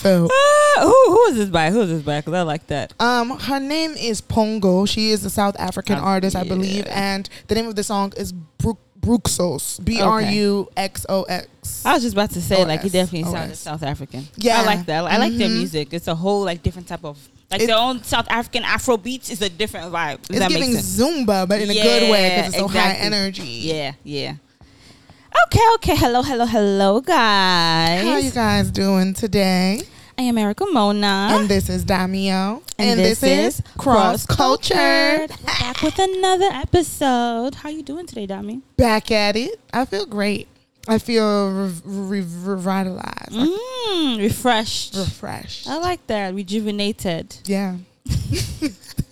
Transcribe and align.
felt. 0.00 0.30
Uh, 0.32 0.82
who 0.86 1.10
who 1.12 1.24
is 1.26 1.36
this 1.36 1.48
by? 1.48 1.70
Who 1.70 1.80
is 1.82 1.88
this 1.90 2.02
by? 2.02 2.20
Because 2.20 2.34
I 2.34 2.42
like 2.42 2.66
that. 2.68 2.94
Um, 3.00 3.38
her 3.38 3.60
name 3.60 3.92
is 3.92 4.20
Pongo. 4.20 4.86
She 4.86 5.10
is 5.10 5.24
a 5.24 5.30
South 5.30 5.56
African 5.58 5.96
Uh, 5.98 6.02
artist, 6.02 6.36
I 6.36 6.44
believe, 6.44 6.86
and 6.88 7.28
the 7.48 7.54
name 7.54 7.66
of 7.66 7.76
the 7.76 7.84
song 7.84 8.12
is 8.16 8.32
Brook 8.32 8.78
Bruxos. 9.00 9.82
B 9.84 10.00
R 10.00 10.20
U 10.22 10.68
X 10.76 11.06
O 11.08 11.22
X. 11.24 11.84
I 11.86 11.94
was 11.94 12.02
just 12.02 12.14
about 12.14 12.30
to 12.32 12.42
say, 12.42 12.64
like, 12.64 12.80
he 12.80 12.86
OS. 12.88 12.92
definitely 12.92 13.30
sounded 13.32 13.56
South 13.56 13.82
African. 13.82 14.26
Yeah. 14.36 14.60
I 14.60 14.64
like 14.64 14.86
that. 14.86 15.04
I 15.04 15.16
like 15.16 15.36
their 15.36 15.48
Mhm. 15.48 15.56
music. 15.58 15.88
It's 15.92 16.08
a 16.08 16.14
whole 16.14 16.42
like 16.44 16.62
different 16.62 16.88
type 16.88 17.04
of 17.04 17.16
like 17.50 17.62
It- 17.62 17.66
their 17.66 17.76
own 17.78 18.04
South 18.04 18.26
African 18.30 18.62
Afro 18.62 18.96
beats 18.96 19.28
is 19.30 19.42
a 19.42 19.48
different 19.48 19.92
vibe. 19.92 20.22
Does 20.28 20.40
It's 20.40 20.48
giving? 20.54 20.72
Zumba, 20.76 21.48
but 21.48 21.60
in 21.60 21.70
a 21.70 21.74
good 21.74 22.10
way 22.10 22.28
because 22.36 22.48
it's 22.52 22.58
so 22.58 22.68
high 22.68 22.92
energy. 22.92 23.42
Yeah, 23.42 23.92
yeah. 24.04 24.34
Okay, 25.46 25.60
okay. 25.74 25.96
Hello, 25.96 26.22
hello, 26.22 26.44
hello, 26.44 27.00
guys. 27.00 28.02
How 28.04 28.16
you 28.18 28.30
guys 28.30 28.70
doing 28.70 29.14
today? 29.14 29.82
I 30.18 30.22
am 30.22 30.36
Erica 30.38 30.66
Mona. 30.72 31.28
And 31.32 31.48
this 31.48 31.68
is 31.68 31.84
Damio. 31.84 32.62
And 32.78 32.98
this 32.98 33.22
is 33.22 33.62
Cross 33.78 34.26
Cultured. 34.26 35.30
Back 35.46 35.82
with 35.82 35.98
another 35.98 36.48
episode. 36.52 37.54
How 37.56 37.68
you 37.68 37.82
doing 37.82 38.06
today, 38.06 38.26
Dami? 38.26 38.62
Back 38.76 39.10
at 39.10 39.36
it. 39.36 39.60
I 39.72 39.84
feel 39.84 40.06
great. 40.06 40.48
I 40.88 40.98
feel 40.98 41.50
re- 41.52 41.72
re- 41.84 42.20
revitalized, 42.44 43.30
Mm, 43.32 44.18
refreshed. 44.18 44.94
refreshed. 44.96 45.68
I 45.68 45.76
like 45.78 46.04
that. 46.08 46.34
Rejuvenated. 46.34 47.36
yeah. 47.44 47.76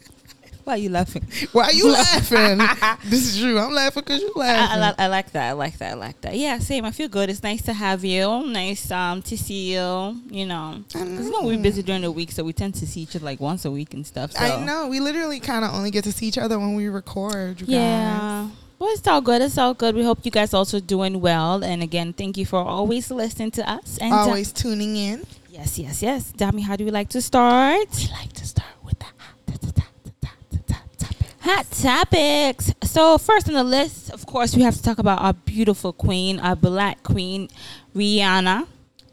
Why 0.68 0.74
are 0.74 0.76
you 0.76 0.90
laughing? 0.90 1.26
Why 1.52 1.64
are 1.64 1.72
you 1.72 1.90
laughing? 1.90 2.58
this 3.10 3.26
is 3.26 3.40
true. 3.40 3.58
I'm 3.58 3.72
laughing 3.72 4.02
because 4.04 4.20
you're 4.20 4.34
laughing. 4.34 4.82
I, 4.82 4.88
li- 4.90 4.94
I 4.98 5.06
like 5.06 5.32
that. 5.32 5.48
I 5.48 5.52
like 5.52 5.78
that. 5.78 5.92
I 5.92 5.94
like 5.94 6.20
that. 6.20 6.36
Yeah, 6.36 6.58
same. 6.58 6.84
I 6.84 6.90
feel 6.90 7.08
good. 7.08 7.30
It's 7.30 7.42
nice 7.42 7.62
to 7.62 7.72
have 7.72 8.04
you. 8.04 8.44
Nice 8.44 8.90
um 8.90 9.22
to 9.22 9.38
see 9.38 9.72
you. 9.72 10.20
You 10.28 10.44
know, 10.44 10.84
because 10.92 11.24
you 11.24 11.32
know 11.32 11.42
we're 11.44 11.56
busy 11.56 11.82
during 11.82 12.02
the 12.02 12.12
week, 12.12 12.32
so 12.32 12.44
we 12.44 12.52
tend 12.52 12.74
to 12.74 12.86
see 12.86 13.00
each 13.00 13.16
other 13.16 13.24
like 13.24 13.40
once 13.40 13.64
a 13.64 13.70
week 13.70 13.94
and 13.94 14.06
stuff. 14.06 14.32
So. 14.32 14.40
I 14.44 14.62
know. 14.62 14.88
We 14.88 15.00
literally 15.00 15.40
kind 15.40 15.64
of 15.64 15.72
only 15.72 15.90
get 15.90 16.04
to 16.04 16.12
see 16.12 16.26
each 16.26 16.36
other 16.36 16.58
when 16.58 16.74
we 16.74 16.88
record. 16.88 17.62
You 17.62 17.66
Yeah. 17.68 18.50
Well, 18.78 18.90
it's 18.92 19.08
all 19.08 19.22
good. 19.22 19.40
It's 19.40 19.56
all 19.56 19.72
good. 19.72 19.94
We 19.94 20.04
hope 20.04 20.18
you 20.24 20.30
guys 20.30 20.52
also 20.52 20.80
doing 20.80 21.22
well. 21.22 21.64
And 21.64 21.82
again, 21.82 22.12
thank 22.12 22.36
you 22.36 22.44
for 22.44 22.60
always 22.60 23.10
listening 23.10 23.52
to 23.52 23.62
us. 23.68 23.96
And 24.02 24.10
guys. 24.12 24.26
uh, 24.26 24.28
Always 24.28 24.52
tuning 24.52 24.96
in. 24.96 25.26
yes, 25.50 25.78
yes, 25.78 26.02
yes. 26.02 26.30
Dami, 26.36 26.60
how 26.62 26.76
do 26.76 26.84
we 26.84 26.90
like 26.90 27.08
to 27.16 27.22
start? 27.22 27.88
We 27.98 28.08
like 28.12 28.34
to 28.34 28.46
start 28.46 28.68
with 28.84 28.98
the 28.98 29.06
Hot 31.50 31.64
topics. 31.70 32.74
So 32.82 33.16
first 33.16 33.48
on 33.48 33.54
the 33.54 33.64
list, 33.64 34.10
of 34.10 34.26
course, 34.26 34.54
we 34.54 34.60
have 34.60 34.76
to 34.76 34.82
talk 34.82 34.98
about 34.98 35.22
our 35.22 35.32
beautiful 35.32 35.94
queen, 35.94 36.38
our 36.40 36.54
black 36.54 37.02
queen, 37.02 37.48
Rihanna. 37.96 38.66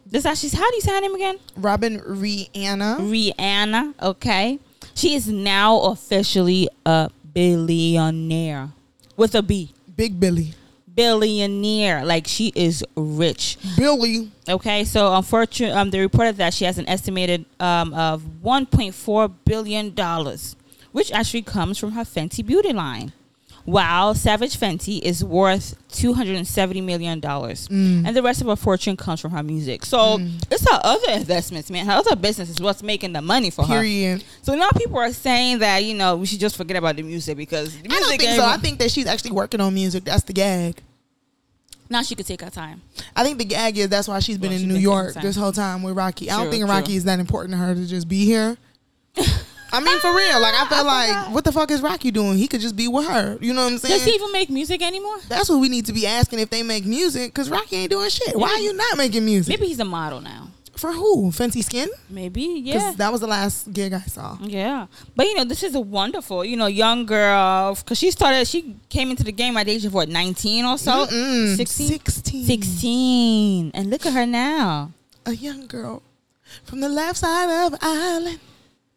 This 0.06 0.25
actually, 0.25 0.50
how 0.50 0.69
do 0.69 0.75
you 0.75 0.81
say 0.81 0.94
her 0.94 1.00
name 1.00 1.16
again? 1.16 1.40
Robin 1.56 1.97
Rihanna. 2.01 2.97
Rihanna. 3.00 3.94
Okay, 4.01 4.59
she 4.95 5.16
is 5.16 5.29
now 5.29 5.79
officially 5.84 6.68
a 6.85 7.09
billionaire 7.34 8.68
with 9.16 9.34
a 9.34 9.41
B. 9.41 9.72
Big 9.95 10.19
Billy. 10.19 10.56
Billionaire, 10.94 12.03
like 12.03 12.28
she 12.28 12.51
is 12.53 12.84
rich. 12.97 13.57
Billy. 13.78 14.29
Okay, 14.50 14.84
so 14.84 15.16
unfortunately, 15.16 15.74
um, 15.74 15.90
they 15.90 16.01
reported 16.01 16.35
that 16.35 16.53
she 16.53 16.66
has 16.66 16.78
an 16.79 16.90
estimated 16.90 17.45
um, 17.62 17.94
of 17.94 18.22
1.4 18.44 19.34
billion 19.45 19.95
dollars, 19.95 20.57
which 20.95 21.11
actually 21.11 21.41
comes 21.41 21.78
from 21.78 21.91
her 21.91 22.03
Fenty 22.03 22.44
beauty 22.45 22.72
line. 22.72 23.11
While 23.66 24.13
Savage 24.13 24.57
Fenty 24.59 25.01
is 25.01 25.23
worth 25.25 25.73
270 25.91 26.81
million 26.81 27.19
dollars, 27.19 27.67
Mm. 27.67 28.06
and 28.07 28.16
the 28.16 28.22
rest 28.22 28.39
of 28.41 28.47
her 28.47 28.56
fortune 28.56 28.95
comes 28.95 29.19
from 29.19 29.31
her 29.31 29.41
music. 29.44 29.83
So 29.85 30.19
it's 30.51 30.69
her 30.72 30.79
other 30.83 31.11
investments, 31.13 31.72
man. 31.72 31.85
Her 31.88 31.94
other 31.94 32.16
business 32.16 32.47
is 32.50 32.61
what's 32.61 32.83
making 32.83 33.13
the 33.13 33.22
money 33.23 33.50
for 33.50 33.66
her. 33.66 33.73
Period. 33.73 34.23
So 34.44 34.53
now 34.56 34.69
people 34.78 35.00
are 35.00 35.11
saying 35.11 35.59
that 35.59 35.83
you 35.83 35.95
know 35.95 36.16
we 36.16 36.28
should 36.28 36.39
just 36.39 36.56
forget 36.56 36.78
about 36.78 36.95
the 36.95 37.01
music 37.03 37.35
because 37.38 37.75
the 37.81 37.89
I 37.91 38.00
don't 38.00 38.09
think 38.17 38.22
so. 38.39 38.45
I 38.45 38.57
think 38.57 38.77
that 38.79 38.91
she's 38.91 39.07
actually 39.07 39.31
working 39.31 39.59
on 39.59 39.73
music. 39.73 40.03
That's 40.06 40.23
the 40.23 40.33
gag. 40.33 40.81
now 41.89 42.03
she 42.03 42.13
could 42.16 42.27
take 42.27 42.41
her 42.41 42.51
time. 42.51 42.81
I 43.16 43.23
think 43.23 43.39
the 43.39 43.45
gag 43.45 43.77
is 43.79 43.89
that's 43.89 44.07
why 44.07 44.19
she's 44.19 44.38
been 44.38 44.51
Well, 44.51 44.62
in 44.62 44.66
she's 44.66 44.73
New 44.75 44.79
York 44.79 45.16
this 45.16 45.35
whole 45.35 45.51
time 45.51 45.81
with 45.81 45.97
Rocky. 45.97 46.29
I 46.29 46.35
don't 46.38 46.45
True, 46.45 46.51
think 46.51 46.66
true. 46.66 46.72
Rocky 46.72 46.95
is 46.95 47.03
that 47.06 47.19
important 47.19 47.53
to 47.53 47.57
her 47.57 47.73
to 47.73 47.85
just 47.88 48.07
be 48.07 48.25
here. 48.25 48.57
I 49.75 49.80
mean, 49.81 50.00
for 50.00 50.16
real. 50.16 50.40
Like, 50.41 50.53
I 50.56 50.68
feel 50.68 50.86
like, 50.86 51.34
what 51.34 51.44
the 51.44 51.52
fuck 51.52 51.69
is 51.72 51.81
Rocky 51.81 52.12
doing? 52.12 52.38
He 52.38 52.47
could 52.47 52.62
just 52.62 52.75
be 52.75 52.88
with 52.88 53.08
her. 53.08 53.38
You 53.41 53.53
know 53.53 53.63
what 53.66 53.74
I'm 53.74 53.78
saying? 53.80 53.94
Does 53.94 54.06
he 54.06 54.12
even 54.12 54.31
make 54.31 54.50
music 54.50 54.81
anymore? 54.81 55.18
That's 55.28 55.50
what 55.50 55.59
we 55.59 55.69
need 55.69 55.86
to 55.88 55.94
be 55.94 56.08
asking 56.08 56.40
if 56.40 56.50
they 56.50 56.63
make 56.63 56.86
music, 56.86 57.34
because 57.34 57.50
Rocky 57.50 57.75
ain't 57.78 57.91
doing 57.91 58.09
shit. 58.09 58.36
Why 58.38 58.50
are 58.50 58.59
you 58.59 58.74
not 58.74 58.97
making 58.97 59.25
music? 59.25 59.58
Maybe 59.59 59.68
he's 59.68 59.80
a 59.80 59.86
model 59.86 60.22
now. 60.22 60.47
For 60.75 60.91
who? 60.91 61.31
Fenty 61.31 61.63
Skin? 61.63 61.88
Maybe, 62.09 62.62
Because 62.62 62.81
yeah. 62.81 62.94
that 62.97 63.12
was 63.12 63.22
the 63.22 63.28
last 63.28 63.72
gig 63.72 63.94
I 63.94 64.02
saw. 64.02 64.38
Yeah, 64.41 64.88
but 65.16 65.25
you 65.25 65.36
know, 65.36 65.46
this 65.46 65.63
is 65.63 65.74
a 65.74 65.80
wonderful, 65.80 66.44
you 66.44 66.57
know, 66.57 66.66
young 66.68 67.06
girl 67.06 67.75
because 67.75 67.97
she 67.97 68.12
started. 68.12 68.46
She 68.46 68.75
came 68.90 69.09
into 69.09 69.24
the 69.24 69.31
game 69.31 69.56
at 69.56 69.68
the 69.68 69.72
age 69.72 69.86
of 69.86 69.94
what, 69.94 70.09
nineteen 70.09 70.66
or 70.66 70.78
so, 70.78 71.06
Mm-mm. 71.06 71.56
16? 71.56 71.88
16. 71.88 72.46
16. 72.46 73.72
and 73.74 73.90
look 73.90 74.06
at 74.06 74.12
her 74.13 74.25
now. 74.25 74.92
A 75.25 75.31
young 75.34 75.66
girl 75.66 76.03
from 76.66 76.81
the 76.81 76.90
left 76.90 77.19
side 77.19 77.66
of 77.66 77.72
the 77.72 77.78
island. 77.81 78.40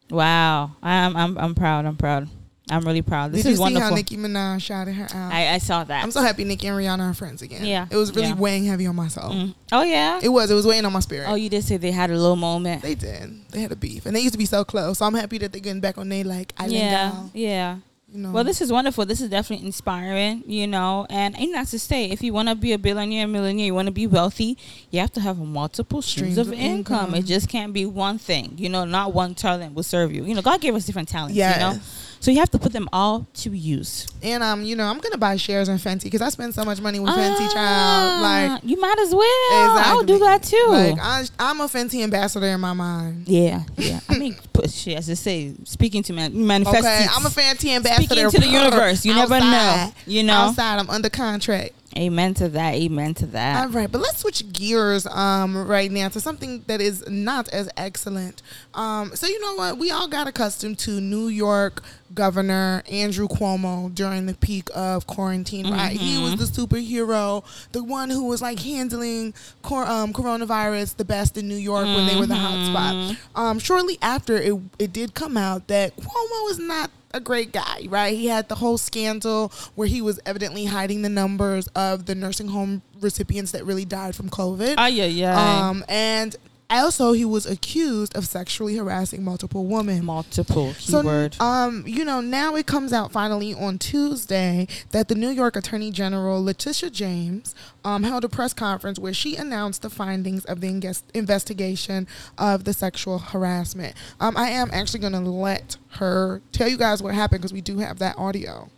Wow, 0.09 0.71
I'm, 0.81 1.15
I'm, 1.15 1.37
I'm 1.37 1.55
proud. 1.55 1.85
I'm 1.85 1.97
proud. 1.97 2.27
I'm 2.71 2.81
really 2.83 3.01
proud. 3.01 3.31
This 3.31 3.41
Did 3.41 3.49
you 3.49 3.53
is 3.53 3.57
see 3.57 3.61
wonderful. 3.61 3.89
how 3.89 3.95
Nicki 3.95 4.15
Minaj 4.15 4.61
shouted 4.61 4.93
her 4.93 5.05
out? 5.05 5.33
I, 5.33 5.55
I 5.55 5.57
saw 5.57 5.83
that. 5.83 6.03
I'm 6.03 6.11
so 6.11 6.21
happy 6.21 6.43
Nicki 6.43 6.67
and 6.67 6.77
Rihanna 6.77 7.09
are 7.09 7.13
friends 7.15 7.41
again. 7.41 7.65
Yeah. 7.65 7.87
It 7.89 7.95
was 7.95 8.15
really 8.15 8.27
Yeah. 8.27 8.35
weighing 8.35 8.65
heavy 8.65 8.85
on 8.85 8.95
my 8.95 9.07
soul. 9.07 9.31
Mm. 9.31 9.55
Oh 9.71 9.81
yeah. 9.81 10.19
It 10.21 10.29
was. 10.29 10.51
It 10.51 10.53
was 10.53 10.67
weighing 10.67 10.85
on 10.85 10.93
my 10.93 10.99
spirit. 10.99 11.27
Oh, 11.29 11.33
you 11.33 11.49
did 11.49 11.63
say 11.63 11.77
they 11.77 11.89
had 11.91 12.11
a 12.11 12.13
little 12.15 12.35
moment. 12.35 12.83
They 12.83 12.93
did. 12.93 13.49
They 13.49 13.61
had 13.61 13.71
a 13.71 13.75
beef, 13.75 14.05
and 14.05 14.15
they 14.15 14.19
used 14.19 14.33
to 14.33 14.37
be 14.37 14.45
so 14.45 14.63
close. 14.63 14.99
So 14.99 15.05
I'm 15.05 15.15
happy 15.15 15.39
that 15.39 15.51
they're 15.51 15.61
getting 15.61 15.81
back 15.81 15.97
on 15.97 16.09
their 16.09 16.23
like 16.23 16.53
island 16.57 16.73
yeah, 16.75 17.23
yeah. 17.33 17.77
You 18.11 18.19
know. 18.21 18.31
Well, 18.31 18.43
this 18.43 18.59
is 18.61 18.71
wonderful. 18.71 19.05
This 19.05 19.21
is 19.21 19.29
definitely 19.29 19.65
inspiring, 19.67 20.43
you 20.47 20.65
know. 20.65 21.05
And 21.09 21.35
ain't 21.37 21.51
not 21.51 21.67
to 21.67 21.79
say, 21.79 22.05
if 22.09 22.23
you 22.23 22.33
want 22.33 22.49
to 22.49 22.55
be 22.55 22.73
a 22.73 22.77
billionaire, 22.79 23.27
millionaire, 23.27 23.65
you 23.67 23.75
want 23.75 23.85
to 23.87 23.91
be 23.91 24.07
wealthy, 24.07 24.57
you 24.89 24.99
have 24.99 25.11
to 25.13 25.21
have 25.21 25.37
multiple 25.37 26.01
streams, 26.01 26.37
of 26.37 26.51
income. 26.51 27.05
income. 27.09 27.15
It 27.15 27.25
just 27.25 27.49
can't 27.49 27.71
be 27.71 27.85
one 27.85 28.17
thing, 28.17 28.53
you 28.57 28.67
know. 28.69 28.83
Not 28.85 29.13
one 29.13 29.35
talent 29.35 29.75
will 29.75 29.83
serve 29.83 30.11
you. 30.11 30.23
You 30.25 30.33
know, 30.33 30.41
God 30.41 30.59
gave 30.59 30.73
us 30.73 30.85
different 30.85 31.07
talents, 31.09 31.35
Yes. 31.35 31.55
you 31.55 31.61
know. 31.61 31.79
So 32.21 32.31
you 32.31 32.39
have 32.39 32.49
to 32.51 32.59
put 32.59 32.73
them 32.73 32.89
all 32.91 33.27
to 33.35 33.51
use. 33.51 34.05
and 34.21 34.43
um, 34.43 34.63
you 34.63 34.75
know, 34.75 34.85
I'm 34.85 34.99
gonna 34.99 35.17
buy 35.17 35.37
shares 35.37 35.69
in 35.69 35.77
Fenty 35.77 36.03
because 36.03 36.21
I 36.21 36.29
spend 36.29 36.53
so 36.53 36.65
much 36.65 36.81
money 36.81 36.99
with 36.99 37.11
Fenty, 37.11 37.37
child. 37.53 37.55
Ah, 37.55 38.49
Like, 38.53 38.63
you 38.63 38.79
might 38.79 38.99
as 38.99 39.15
well. 39.15 39.71
Exactly. 39.71 39.91
I'll 39.91 40.03
do 40.03 40.19
that 40.19 40.43
too. 40.43 40.65
like 40.67 40.97
I, 41.01 41.23
I'm 41.39 41.61
a 41.61 41.65
Fenty 41.67 42.03
ambassador 42.03 42.47
in 42.47 42.59
my 42.59 42.73
mind. 42.73 43.27
yeah, 43.27 43.63
yeah. 43.77 44.01
I 44.09 44.17
mean, 44.17 44.35
put 44.53 44.69
shit. 44.69 44.97
As 44.97 45.09
I 45.09 45.13
say, 45.13 45.53
speaking 45.63 46.03
to 46.03 46.13
man, 46.13 46.45
manifest. 46.45 46.79
Okay. 46.79 47.05
I'm 47.09 47.25
a 47.25 47.29
Fenty 47.29 47.69
ambassador. 47.75 48.03
Speaking 48.29 48.29
to 48.31 48.39
the 48.39 48.47
universe. 48.47 49.05
You 49.05 49.15
never 49.15 49.39
know. 49.39 49.91
You 50.05 50.23
know. 50.23 50.33
outside, 50.33 50.77
I'm 50.79 50.89
under 50.89 51.09
contract. 51.09 51.71
Amen 51.97 52.33
to 52.35 52.49
that. 52.49 52.75
Amen 52.75 53.13
to 53.15 53.25
that. 53.27 53.63
All 53.65 53.69
right, 53.69 53.91
but 53.91 53.99
let's 53.99 54.19
switch 54.19 54.51
gears 54.53 55.07
um, 55.07 55.67
right 55.67 55.91
now 55.91 56.07
to 56.09 56.21
something 56.21 56.63
that 56.67 56.81
is 56.81 57.07
not 57.09 57.49
as 57.49 57.69
excellent. 57.77 58.41
Um, 58.75 59.15
so 59.15 59.25
you 59.25 59.41
know 59.41 59.55
what? 59.55 59.79
We 59.79 59.89
all 59.89 60.07
got 60.07 60.27
accustomed 60.27 60.77
to 60.79 61.01
New 61.01 61.27
York 61.27 61.81
Governor 62.13 62.83
Andrew 62.89 63.27
Cuomo 63.27 63.93
during 63.93 64.27
the 64.27 64.35
peak 64.35 64.69
of 64.75 65.07
quarantine. 65.07 65.69
Right, 65.71 65.97
he 65.97 66.21
was 66.21 66.35
the 66.35 66.45
superhero, 66.61 67.43
the 67.71 67.83
one 67.83 68.09
who 68.09 68.25
was 68.25 68.41
like 68.41 68.59
handling 68.59 69.33
cor- 69.61 69.87
um, 69.87 70.13
coronavirus 70.13 70.95
the 70.97 71.05
best 71.05 71.37
in 71.37 71.47
New 71.47 71.55
York 71.55 71.85
when 71.85 72.05
they 72.07 72.15
were 72.15 72.25
the 72.25 72.35
hot 72.35 72.65
spot. 72.67 73.17
Um, 73.35 73.59
shortly 73.59 73.97
after, 74.01 74.37
it 74.37 74.53
it 74.77 74.93
did 74.93 75.13
come 75.15 75.37
out 75.37 75.67
that 75.67 75.95
Cuomo 75.97 76.49
is 76.51 76.59
not 76.59 76.91
a 77.11 77.19
great 77.19 77.51
guy, 77.51 77.85
right? 77.89 78.15
He 78.15 78.27
had 78.27 78.49
the 78.49 78.55
whole 78.55 78.77
scandal 78.77 79.51
where 79.75 79.87
he 79.87 80.01
was 80.01 80.19
evidently 80.25 80.65
hiding 80.65 81.01
the 81.01 81.09
numbers 81.09 81.67
of 81.69 82.05
the 82.05 82.15
nursing 82.15 82.49
home 82.49 82.81
recipients 83.01 83.51
that 83.51 83.65
really 83.65 83.85
died 83.85 84.15
from 84.15 84.29
COVID. 84.29 84.75
Oh 84.77 84.85
yeah, 84.85 85.05
yeah. 85.05 85.69
Um, 85.69 85.83
and 85.87 86.35
also 86.69 87.13
he 87.13 87.25
was 87.25 87.45
accused 87.45 88.15
of 88.15 88.25
sexually 88.27 88.77
harassing 88.77 89.23
multiple 89.23 89.65
women. 89.65 90.05
Multiple 90.05 90.73
So, 90.73 91.29
um, 91.39 91.83
you 91.87 92.05
know, 92.05 92.21
now 92.21 92.55
it 92.55 92.67
comes 92.67 92.93
out 92.93 93.11
finally 93.11 93.53
on 93.53 93.77
Tuesday 93.79 94.67
that 94.91 95.07
the 95.07 95.15
New 95.15 95.29
York 95.29 95.55
Attorney 95.55 95.91
General 95.91 96.43
Letitia 96.43 96.89
James 96.91 97.55
um, 97.83 98.03
held 98.03 98.23
a 98.23 98.29
press 98.29 98.53
conference 98.53 98.99
where 98.99 99.13
she 99.13 99.35
announced 99.35 99.81
the 99.81 99.89
findings 99.89 100.45
of 100.45 100.61
the 100.61 100.67
inges- 100.67 101.03
investigation 101.13 102.07
of 102.37 102.65
the 102.65 102.73
sexual 102.73 103.17
harassment. 103.19 103.95
Um, 104.19 104.37
I 104.37 104.49
am 104.49 104.69
actually 104.71 104.99
going 104.99 105.13
to 105.13 105.19
let 105.19 105.77
her 105.93 106.41
tell 106.51 106.67
you 106.67 106.77
guys 106.77 107.01
what 107.01 107.15
happened 107.15 107.41
because 107.41 107.53
we 107.53 107.61
do 107.61 107.79
have 107.79 107.99
that 107.99 108.17
audio. 108.17 108.69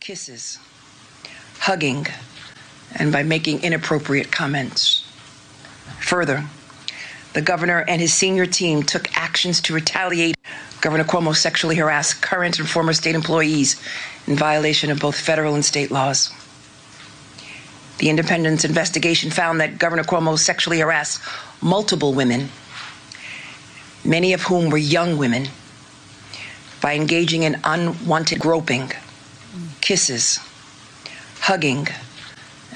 kisses, 0.00 0.58
hugging, 1.58 2.06
and 2.96 3.10
by 3.10 3.22
making 3.22 3.62
inappropriate 3.62 4.30
comments. 4.30 5.05
Further, 6.06 6.44
the 7.32 7.42
governor 7.42 7.84
and 7.88 8.00
his 8.00 8.14
senior 8.14 8.46
team 8.46 8.84
took 8.84 9.12
actions 9.18 9.60
to 9.62 9.74
retaliate 9.74 10.36
Governor 10.80 11.02
Cuomo 11.02 11.34
sexually 11.34 11.74
harassed 11.74 12.22
current 12.22 12.60
and 12.60 12.68
former 12.68 12.92
state 12.92 13.16
employees 13.16 13.74
in 14.28 14.36
violation 14.36 14.92
of 14.92 15.00
both 15.00 15.18
federal 15.18 15.56
and 15.56 15.64
state 15.64 15.90
laws. 15.90 16.32
The 17.98 18.08
Independence 18.08 18.64
investigation 18.64 19.32
found 19.32 19.60
that 19.60 19.78
Governor 19.78 20.04
Cuomo 20.04 20.38
sexually 20.38 20.78
harassed 20.78 21.20
multiple 21.60 22.14
women, 22.14 22.50
many 24.04 24.32
of 24.32 24.42
whom 24.42 24.70
were 24.70 24.78
young 24.78 25.18
women, 25.18 25.48
by 26.80 26.94
engaging 26.94 27.42
in 27.42 27.60
unwanted 27.64 28.38
groping, 28.38 28.92
kisses, 29.80 30.38
hugging, 31.40 31.88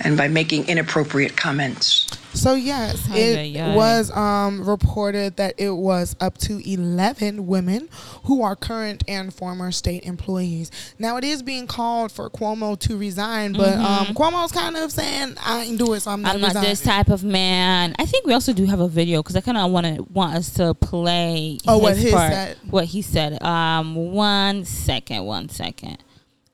and 0.01 0.17
by 0.17 0.27
making 0.27 0.67
inappropriate 0.67 1.37
comments. 1.37 2.10
So 2.33 2.55
yes, 2.55 3.09
it 3.13 3.75
was 3.75 4.11
um, 4.17 4.69
reported 4.69 5.37
that 5.37 5.55
it 5.59 5.71
was 5.71 6.15
up 6.21 6.39
to 6.39 6.59
eleven 6.71 7.47
women 7.47 7.89
who 8.25 8.43
are 8.43 8.55
current 8.55 9.03
and 9.09 9.33
former 9.35 9.73
state 9.73 10.05
employees. 10.05 10.71
Now 10.99 11.17
it 11.17 11.25
is 11.25 11.43
being 11.43 11.67
called 11.67 12.13
for 12.13 12.31
Cuomo 12.31 12.79
to 12.81 12.97
resign, 12.97 13.53
but 13.53 13.77
um, 13.79 14.07
Cuomo's 14.15 14.53
kind 14.53 14.77
of 14.77 14.93
saying 14.93 15.35
I 15.45 15.63
ain't 15.63 15.79
do 15.79 15.93
it, 15.95 16.01
so 16.01 16.13
I'm 16.13 16.23
not. 16.23 16.37
Mm-hmm. 16.37 16.45
I'm 16.45 16.55
not 16.55 16.63
this 16.63 16.83
type 16.83 17.09
of 17.09 17.25
man. 17.25 17.95
I 17.99 18.07
think 18.07 18.27
we 18.27 18.33
also 18.33 18.53
do 18.53 18.65
have 18.67 18.81
a 18.81 18.89
video 18.89 19.23
because 19.23 19.37
I 19.37 19.41
kind 19.41 19.59
of 19.59 19.71
want 19.71 19.87
to 19.87 20.03
want 20.13 20.37
us 20.37 20.55
to 20.55 20.75
play. 20.75 21.59
Oh, 21.67 21.79
what 21.79 21.97
his 21.97 22.13
part, 22.13 22.33
said. 22.33 22.57
What 22.71 22.85
he 22.87 23.03
said. 23.03 23.43
Um, 23.43 23.95
one 23.95 24.65
second, 24.65 25.25
one 25.25 25.49
second. 25.49 25.99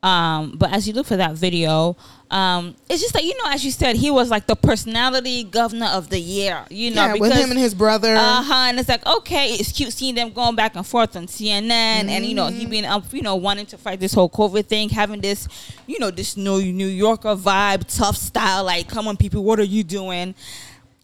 Um, 0.06 0.53
but 0.56 0.73
as 0.73 0.87
you 0.87 0.94
look 0.94 1.06
for 1.06 1.17
that 1.17 1.35
video, 1.35 1.97
um, 2.31 2.75
it's 2.88 3.00
just 3.03 3.12
that 3.14 3.25
you 3.25 3.37
know, 3.43 3.50
as 3.50 3.64
you 3.64 3.70
said, 3.70 3.97
he 3.97 4.11
was 4.11 4.31
like 4.31 4.47
the 4.47 4.55
personality 4.56 5.43
governor 5.44 5.87
of 5.87 6.11
the 6.11 6.19
year. 6.20 6.64
You 6.70 6.91
know, 6.93 7.06
Yeah, 7.06 7.14
with 7.14 7.32
him 7.32 7.50
and 7.50 7.58
his 7.58 7.75
brother. 7.75 8.14
uh 8.14 8.43
huh. 8.43 8.55
And 8.69 8.79
it's 8.79 8.88
like, 8.88 9.05
okay, 9.06 9.55
it's 9.55 9.73
cute 9.73 9.93
seeing 9.93 10.14
them 10.14 10.31
going 10.32 10.55
back 10.55 10.76
and 10.76 10.87
forth 10.87 11.17
on 11.17 11.26
CNN, 11.26 11.70
and 11.70 12.25
you 12.25 12.35
know, 12.35 12.47
Mm-hmm. 12.47 12.58
he 12.58 12.67
being 12.67 12.85
up, 12.85 13.05
you 13.12 13.23
know, 13.23 13.37
wanting 13.37 13.67
to 13.67 13.79
fight 13.79 13.99
this 14.00 14.12
whole 14.14 14.31
COVID 14.31 14.67
thing, 14.67 14.88
having 14.91 15.20
this, 15.20 15.49
you 15.87 15.99
know, 15.99 16.11
this 16.12 16.37
New 16.37 16.61
New 16.73 16.87
Yorker 16.88 17.35
vibe, 17.37 17.85
tough 17.97 18.17
style. 18.17 18.64
Like, 18.64 18.88
come 18.88 19.09
on, 19.09 19.17
people, 19.17 19.43
what 19.43 19.59
are 19.59 19.64
you 19.76 19.82
doing? 19.82 20.35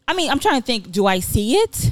I 0.06 0.14
mean, 0.14 0.30
I'm 0.30 0.38
trying 0.38 0.60
to 0.60 0.66
think. 0.66 0.90
Do 0.92 1.06
I 1.06 1.18
see 1.20 1.56
it? 1.56 1.90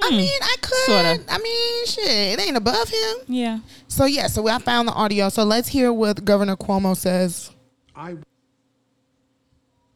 I 0.00 0.10
hmm. 0.10 0.16
mean, 0.16 0.40
I 0.42 0.56
could. 0.60 0.86
Sorta. 0.86 1.20
I 1.28 1.38
mean, 1.38 1.86
shit, 1.86 2.38
it 2.38 2.40
ain't 2.40 2.56
above 2.56 2.88
him. 2.88 3.16
Yeah. 3.26 3.58
So 3.88 4.04
yeah, 4.04 4.26
so 4.26 4.46
I 4.48 4.58
found 4.58 4.88
the 4.88 4.92
audio. 4.92 5.28
So 5.28 5.44
let's 5.44 5.68
hear 5.68 5.92
what 5.92 6.24
Governor 6.24 6.56
Cuomo 6.56 6.96
says. 6.96 7.50
I 7.96 8.16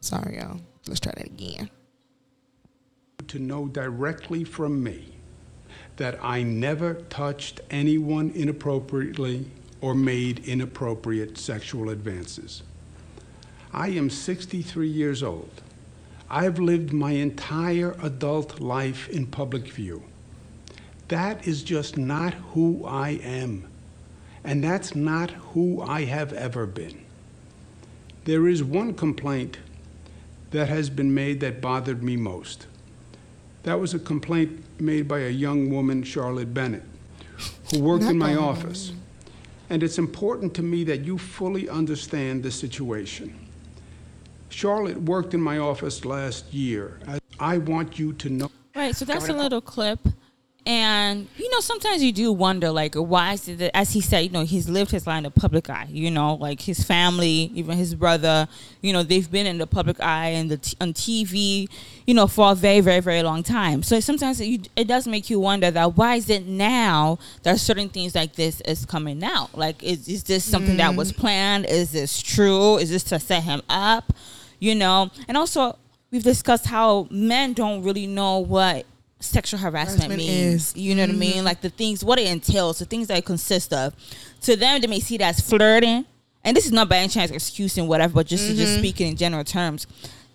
Sorry, 0.03 0.39
y'all. 0.39 0.61
Let's 0.89 0.99
try 0.99 1.13
that 1.17 1.27
again. 1.27 1.71
to 3.29 3.39
know 3.39 3.67
directly 3.67 4.43
from 4.43 4.83
me 4.83 5.15
that 5.97 6.19
I 6.23 6.43
never 6.43 6.95
touched 6.95 7.61
anyone 7.71 8.33
inappropriately 8.35 9.47
or 9.81 9.95
made 9.95 10.45
inappropriate 10.45 11.39
sexual 11.39 11.91
advances. 11.91 12.63
I 13.73 13.89
am 13.91 14.11
63 14.11 14.89
years 14.89 15.23
old. 15.23 15.63
I've 16.35 16.59
lived 16.59 16.95
my 16.95 17.11
entire 17.11 17.95
adult 18.03 18.59
life 18.59 19.07
in 19.11 19.27
public 19.27 19.69
view. 19.69 20.03
That 21.09 21.47
is 21.47 21.63
just 21.63 21.99
not 21.99 22.33
who 22.33 22.87
I 22.87 23.11
am. 23.23 23.69
And 24.43 24.65
that's 24.65 24.95
not 24.95 25.31
who 25.31 25.83
I 25.83 26.05
have 26.07 26.33
ever 26.33 26.65
been. 26.65 27.05
There 28.25 28.49
is 28.49 28.65
one 28.65 28.95
complaint 28.95 29.59
that 30.53 30.71
has 30.71 30.89
been 30.89 31.13
made 31.13 31.41
that 31.41 31.61
bothered 31.61 32.03
me 32.03 32.17
most. 32.17 32.67
That 33.65 33.79
was 33.79 33.93
a 33.93 33.99
complaint 33.99 34.65
made 34.81 35.07
by 35.07 35.21
a 35.21 35.29
young 35.29 35.69
woman, 35.71 36.03
Charlotte 36.03 36.55
Bennett, 36.55 36.85
who 37.71 37.83
worked 37.83 38.05
in 38.05 38.17
my 38.17 38.37
office. 38.37 38.93
And 39.69 39.83
it's 39.83 39.99
important 39.99 40.55
to 40.55 40.63
me 40.63 40.83
that 40.85 41.03
you 41.03 41.19
fully 41.19 41.69
understand 41.69 42.43
the 42.43 42.51
situation. 42.51 43.42
Charlotte 44.53 45.03
worked 45.03 45.35
in 45.35 45.41
my 45.41 45.59
office 45.59 46.05
last 46.05 46.53
year. 46.53 46.99
I- 47.09 47.19
I 47.39 47.59
want 47.59 47.99
you 47.99 48.13
to 48.15 48.31
know. 48.31 48.51
Right. 48.75 48.95
So 48.95 49.05
that's 49.05 49.29
a 49.29 49.33
little 49.33 49.61
clip. 49.61 50.01
And 50.65 51.27
you 51.37 51.51
know, 51.51 51.59
sometimes 51.59 52.05
you 52.05 52.13
do 52.13 52.33
wonder, 52.33 52.71
like, 52.71 52.95
why 52.95 53.33
is 53.33 53.49
it 53.49 53.59
that, 53.59 53.77
as 53.77 53.93
he 53.93 54.01
said, 54.01 54.21
you 54.21 54.31
know, 54.31 54.45
he's 54.45 54.69
lived 54.69 54.93
his 54.93 55.09
life 55.09 55.19
in 55.19 55.25
the 55.25 55.31
public 55.31 55.69
eye. 55.69 55.89
You 55.91 56.09
know, 56.09 56.35
like 56.35 56.61
his 56.61 56.85
family, 56.85 57.51
even 57.55 57.77
his 57.77 57.97
brother, 57.97 58.47
you 58.81 58.93
know, 58.93 59.03
they've 59.03 59.29
been 59.29 59.47
in 59.47 59.59
the 59.59 59.67
public 59.67 60.01
eye 60.01 60.29
and 60.29 60.53
the 60.53 60.59
t- 60.59 60.77
on 60.81 60.93
TV, 60.93 61.69
you 62.07 62.15
know, 62.15 62.29
for 62.29 62.53
a 62.53 62.55
very, 62.55 62.79
very, 62.79 63.01
very 63.01 63.25
long 63.25 63.43
time. 63.43 63.83
So 63.83 63.99
sometimes 63.99 64.41
it, 64.41 64.45
you, 64.45 64.61
it 64.77 64.87
does 64.87 65.09
make 65.09 65.29
you 65.29 65.41
wonder 65.41 65.73
that 65.73 65.97
why 65.97 66.15
is 66.15 66.31
it 66.31 66.47
now 66.47 67.19
that 67.43 67.59
certain 67.59 67.89
things 67.89 68.15
like 68.15 68.35
this 68.37 68.61
is 68.61 68.87
coming 68.87 69.25
out? 69.25 69.59
Like, 69.59 69.83
is 69.83 70.09
is 70.09 70.23
this 70.23 70.45
something 70.45 70.77
that 70.77 70.95
was 70.95 71.13
mm. 71.13 71.17
planned? 71.17 71.67
Is 71.67 71.91
this 71.91 72.23
true? 72.23 72.77
Is 72.77 72.91
this 72.91 73.03
to 73.05 73.19
set 73.19 73.43
him 73.43 73.63
up? 73.69 74.13
You 74.63 74.77
know, 74.77 75.11
and 75.27 75.37
also 75.37 75.77
we've 76.13 76.23
discussed 76.23 76.67
how 76.67 77.09
men 77.11 77.53
don't 77.53 77.83
really 77.83 78.07
know 78.07 78.39
what 78.39 78.87
sexual 79.19 79.59
harassment, 79.59 80.05
Harassment 80.05 80.19
means. 80.19 80.69
is. 80.69 80.77
You 80.77 80.95
know 80.95 81.03
what 81.03 81.11
I 81.11 81.15
mean? 81.15 81.33
Mm-hmm. 81.33 81.45
Like 81.45 81.63
the 81.63 81.71
things, 81.71 82.05
what 82.05 82.21
it 82.21 82.29
entails, 82.29 82.79
the 82.79 82.85
things 82.85 83.09
that 83.09 83.19
it 83.19 83.25
consists 83.25 83.73
of. 83.73 83.93
To 84.43 84.55
them, 84.55 84.81
they 84.81 84.87
may 84.87 85.01
see 85.01 85.17
that 85.17 85.31
as 85.31 85.41
flirting. 85.41 86.07
And 86.45 86.57
this 86.57 86.65
is 86.65 86.71
not 86.71 86.89
by 86.89 86.99
any 86.99 87.09
chance 87.09 87.33
excusing 87.33 87.89
whatever, 87.89 88.15
but 88.15 88.29
just 88.29 88.47
to 88.47 88.55
just 88.55 88.75
mm-hmm. 88.75 88.79
speaking 88.79 89.09
in 89.09 89.17
general 89.17 89.43
terms. 89.43 89.89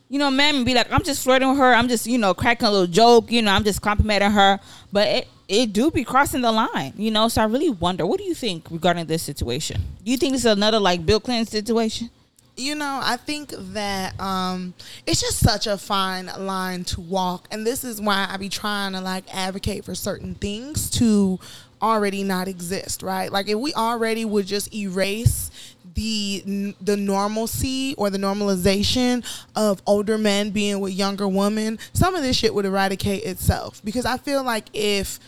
You 0.09 0.19
know, 0.19 0.29
men 0.29 0.65
be 0.65 0.73
like, 0.73 0.91
I'm 0.91 1.03
just 1.03 1.23
flirting 1.23 1.47
with 1.47 1.59
her. 1.59 1.73
I'm 1.73 1.87
just, 1.87 2.05
you 2.05 2.17
know, 2.17 2.33
cracking 2.33 2.67
a 2.67 2.71
little 2.71 2.87
joke. 2.87 3.31
You 3.31 3.41
know, 3.41 3.53
I'm 3.53 3.63
just 3.63 3.81
complimenting 3.81 4.31
her. 4.31 4.59
But 4.91 5.07
it, 5.07 5.27
it 5.47 5.71
do 5.71 5.89
be 5.89 6.03
crossing 6.03 6.41
the 6.41 6.51
line, 6.51 6.91
you 6.97 7.11
know? 7.11 7.29
So 7.29 7.41
I 7.41 7.45
really 7.45 7.69
wonder, 7.69 8.05
what 8.05 8.17
do 8.17 8.25
you 8.25 8.33
think 8.33 8.69
regarding 8.71 9.05
this 9.05 9.23
situation? 9.23 9.81
Do 10.03 10.11
you 10.11 10.17
think 10.17 10.33
this 10.33 10.41
is 10.41 10.51
another 10.51 10.81
like 10.81 11.05
Bill 11.05 11.21
Clinton 11.21 11.45
situation? 11.45 12.09
You 12.57 12.73
know 12.73 12.99
i 13.03 13.15
think 13.15 13.53
that 13.73 14.19
um 14.19 14.73
it's 15.05 15.21
just 15.21 15.37
such 15.37 15.67
a 15.67 15.77
fine 15.77 16.29
line 16.39 16.83
to 16.83 16.99
walk. 17.01 17.47
And 17.51 17.65
this 17.65 17.83
is 17.83 18.01
why 18.01 18.27
i 18.29 18.37
be 18.37 18.49
trying 18.49 18.93
to 18.93 19.01
like 19.01 19.23
advocate 19.33 19.85
for 19.85 19.95
certain 19.95 20.35
things 20.35 20.89
to 20.91 21.39
already 21.81 22.23
not 22.23 22.47
exist 22.47 23.03
right? 23.03 23.31
Like 23.31 23.47
if 23.47 23.57
we 23.57 23.73
already 23.73 24.25
would 24.25 24.47
just 24.47 24.73
erase 24.73 25.51
the 25.93 26.73
the 26.81 26.97
normalcy 26.97 27.95
or 27.97 28.09
the 28.09 28.17
normalization 28.17 29.23
of 29.55 29.81
older 29.85 30.17
men 30.17 30.49
being 30.49 30.79
with 30.79 30.93
younger 30.93 31.27
women 31.27 31.79
some 31.93 32.15
of 32.15 32.23
this 32.23 32.35
shit 32.35 32.53
would 32.53 32.65
eradicate 32.65 33.23
itself. 33.23 33.81
Because 33.85 34.05
i 34.05 34.17
feel 34.17 34.43
like 34.43 34.65
if 34.73 35.19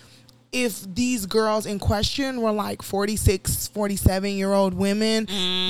if 0.52 0.82
these 0.96 1.26
girls 1.28 1.66
in 1.68 1.78
question 1.78 2.42
were 2.42 2.52
like 2.52 2.82
46 2.82 3.68
47 3.68 4.32
year 4.32 4.52
old 4.52 4.74
women 4.74 5.26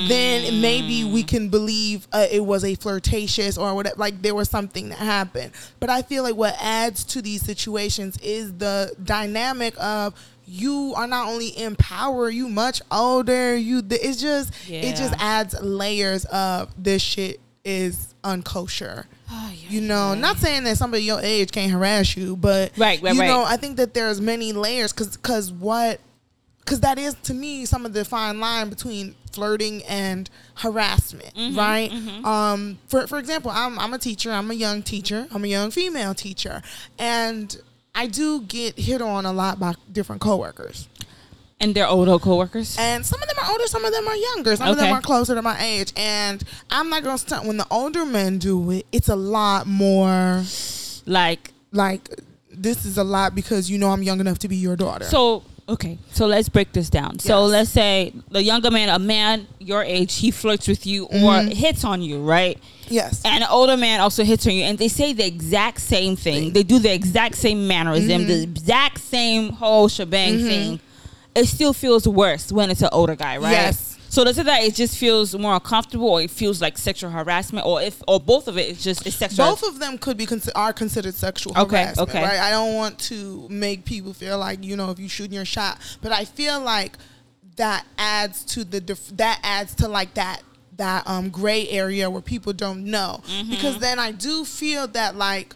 then 0.07 0.61
maybe 0.61 1.03
we 1.03 1.21
can 1.21 1.49
believe 1.49 2.07
uh, 2.13 2.25
it 2.31 2.39
was 2.45 2.63
a 2.63 2.75
flirtatious 2.75 3.57
or 3.57 3.75
whatever 3.75 3.95
like 3.97 4.21
there 4.21 4.33
was 4.35 4.49
something 4.49 4.89
that 4.89 4.97
happened. 4.99 5.51
But 5.81 5.89
i 5.89 6.01
feel 6.01 6.23
like 6.23 6.35
what 6.35 6.55
adds 6.61 7.03
to 7.05 7.21
these 7.21 7.41
situations 7.41 8.17
is 8.19 8.53
the 8.57 8.95
dynamic 9.03 9.73
of 9.81 10.13
you 10.45 10.93
are 10.95 11.07
not 11.07 11.27
only 11.27 11.49
in 11.49 11.75
power 11.75 12.29
you 12.29 12.47
much 12.49 12.81
older 12.91 13.55
you 13.55 13.83
it's 13.89 14.19
just 14.21 14.53
it 14.67 14.95
just 14.95 15.13
adds 15.19 15.53
layers 15.61 16.25
of 16.25 16.73
this 16.81 17.01
shit 17.01 17.39
is 17.65 18.15
unkosher 18.23 19.05
you 19.69 19.81
know, 19.81 20.13
not 20.15 20.37
saying 20.37 20.63
that 20.65 20.77
somebody 20.77 21.03
your 21.03 21.19
age 21.21 21.51
can't 21.51 21.71
harass 21.71 22.17
you, 22.17 22.35
but 22.35 22.71
Right, 22.77 23.01
right, 23.01 23.13
you 23.13 23.19
right. 23.19 23.27
know, 23.27 23.43
I 23.45 23.57
think 23.57 23.77
that 23.77 23.93
there's 23.93 24.19
many 24.19 24.51
layers 24.53 24.91
because 24.91 25.15
because 25.15 25.51
what 25.51 25.99
because 26.59 26.81
that 26.81 26.99
is 26.99 27.15
to 27.23 27.33
me 27.33 27.65
some 27.65 27.85
of 27.85 27.93
the 27.93 28.05
fine 28.05 28.39
line 28.39 28.69
between 28.69 29.15
flirting 29.31 29.83
and 29.83 30.29
harassment, 30.55 31.33
Mm-hmm, 31.35 31.57
right? 31.57 31.91
Um, 32.25 32.77
for 32.87 33.07
for 33.07 33.17
example, 33.19 33.51
I'm 33.51 33.79
I'm 33.79 33.93
a 33.93 33.99
teacher. 33.99 34.31
I'm 34.31 34.51
a 34.51 34.55
young 34.55 34.81
teacher. 34.83 35.27
I'm 35.31 35.43
a 35.43 35.47
young 35.47 35.71
female 35.71 36.13
teacher, 36.13 36.61
and 36.97 37.55
I 37.95 38.07
do 38.07 38.41
get 38.41 38.77
hit 38.77 39.01
on 39.01 39.25
a 39.25 39.31
lot 39.33 39.59
by 39.59 39.73
different 39.91 40.21
coworkers. 40.21 40.87
And 41.61 41.75
their 41.75 41.87
older 41.87 42.17
coworkers? 42.19 42.77
And 42.79 43.05
some 43.05 43.21
of 43.21 43.27
them 43.27 43.37
are 43.43 43.51
older, 43.51 43.67
some 43.67 43.83
of 43.83 43.91
them 43.91 44.07
are 44.07 44.15
younger, 44.15 44.55
some 44.55 44.69
of 44.69 44.77
them 44.77 44.93
are 44.93 45.01
closer 45.01 45.35
to 45.35 45.41
my 45.41 45.61
age. 45.61 45.91
And 45.97 46.41
I'm 46.71 46.89
not 46.89 47.03
gonna 47.03 47.17
stunt 47.17 47.45
when 47.45 47.57
the 47.57 47.67
older 47.69 48.05
men 48.05 48.37
do 48.37 48.71
it, 48.71 48.85
it's 48.93 49.09
a 49.09 49.15
lot 49.15 49.67
more 49.67 50.43
Like, 51.05 51.51
like 51.71 52.09
this 52.51 52.85
is 52.85 52.97
a 52.97 53.03
lot 53.03 53.35
because 53.35 53.69
you 53.69 53.77
know 53.77 53.89
I'm 53.89 54.03
young 54.03 54.19
enough 54.21 54.39
to 54.39 54.47
be 54.47 54.55
your 54.55 54.75
daughter. 54.75 55.05
So 55.05 55.43
okay, 55.67 55.97
so 56.11 56.25
let's 56.27 56.47
break 56.49 56.71
this 56.71 56.89
down. 56.89 57.19
So 57.19 57.43
let's 57.45 57.69
say 57.69 58.13
the 58.31 58.41
younger 58.41 58.71
man, 58.71 58.89
a 58.89 58.97
man 58.99 59.45
your 59.59 59.83
age, 59.83 60.15
he 60.15 60.31
flirts 60.31 60.67
with 60.67 60.85
you 60.87 61.05
or 61.05 61.09
Mm-hmm. 61.11 61.49
hits 61.51 61.83
on 61.83 62.01
you, 62.01 62.21
right? 62.21 62.57
yes. 62.87 63.21
And 63.25 63.43
an 63.43 63.49
older 63.51 63.75
man 63.77 63.99
also 63.99 64.23
hits 64.23 64.47
on 64.47 64.53
you, 64.53 64.63
and 64.63 64.77
they 64.79 64.87
say 64.87 65.13
the 65.13 65.25
exact 65.25 65.79
same 65.81 66.15
thing. 66.15 66.53
They 66.53 66.63
do 66.63 66.79
the 66.79 66.91
exact 66.93 67.35
same 67.35 67.67
mannerism, 67.67 68.25
the 68.27 68.33
Mm-hmm. 68.33 68.51
exact 68.51 68.99
same 68.99 69.49
whole 69.53 69.87
shebang 69.89 70.37
thing. 70.39 70.79
It 71.39 71.47
still 71.47 71.73
feels 71.73 72.07
worse 72.07 72.51
when 72.51 72.69
it's 72.69 72.81
an 72.81 72.89
older 72.91 73.15
guy, 73.15 73.37
right? 73.37 73.51
Yes. 73.51 73.97
So 74.11 74.23
does 74.23 74.39
it 74.39 74.45
that 74.47 74.63
it 74.63 74.73
just 74.73 74.97
feels 74.97 75.35
more 75.37 75.53
uncomfortable, 75.53 76.07
or 76.09 76.21
it 76.21 76.31
feels 76.31 76.61
like 76.61 76.77
sexual 76.79 77.11
harassment, 77.11 77.65
or 77.67 77.79
if 77.81 78.01
or 78.07 78.19
both 78.19 78.47
of 78.47 78.57
it 78.57 78.67
is 78.69 78.83
just 78.83 79.05
it's 79.05 79.15
sexual? 79.15 79.45
Both 79.45 79.61
of 79.63 79.79
them 79.79 79.99
could 79.99 80.17
be 80.17 80.25
consi- 80.25 80.49
are 80.55 80.73
considered 80.73 81.13
sexual 81.13 81.53
Okay, 81.57 81.83
harassment. 81.83 82.09
okay. 82.09 82.23
Right. 82.23 82.39
I 82.39 82.49
don't 82.49 82.73
want 82.73 82.97
to 83.11 83.47
make 83.49 83.85
people 83.85 84.13
feel 84.13 84.39
like 84.39 84.63
you 84.63 84.75
know 84.75 84.89
if 84.89 84.97
you 84.99 85.07
shooting 85.07 85.33
your 85.35 85.45
shot, 85.45 85.77
but 86.01 86.11
I 86.11 86.25
feel 86.25 86.59
like 86.59 86.97
that 87.57 87.85
adds 87.99 88.43
to 88.45 88.63
the 88.63 88.81
def- 88.81 89.15
that 89.17 89.39
adds 89.43 89.75
to 89.75 89.87
like 89.87 90.15
that 90.15 90.41
that 90.77 91.03
um 91.07 91.29
gray 91.29 91.67
area 91.69 92.09
where 92.09 92.21
people 92.21 92.53
don't 92.53 92.85
know 92.85 93.21
Mm-hmm. 93.27 93.49
because 93.51 93.77
then 93.79 93.99
I 93.99 94.11
do 94.11 94.43
feel 94.43 94.87
that 94.87 95.15
like 95.17 95.53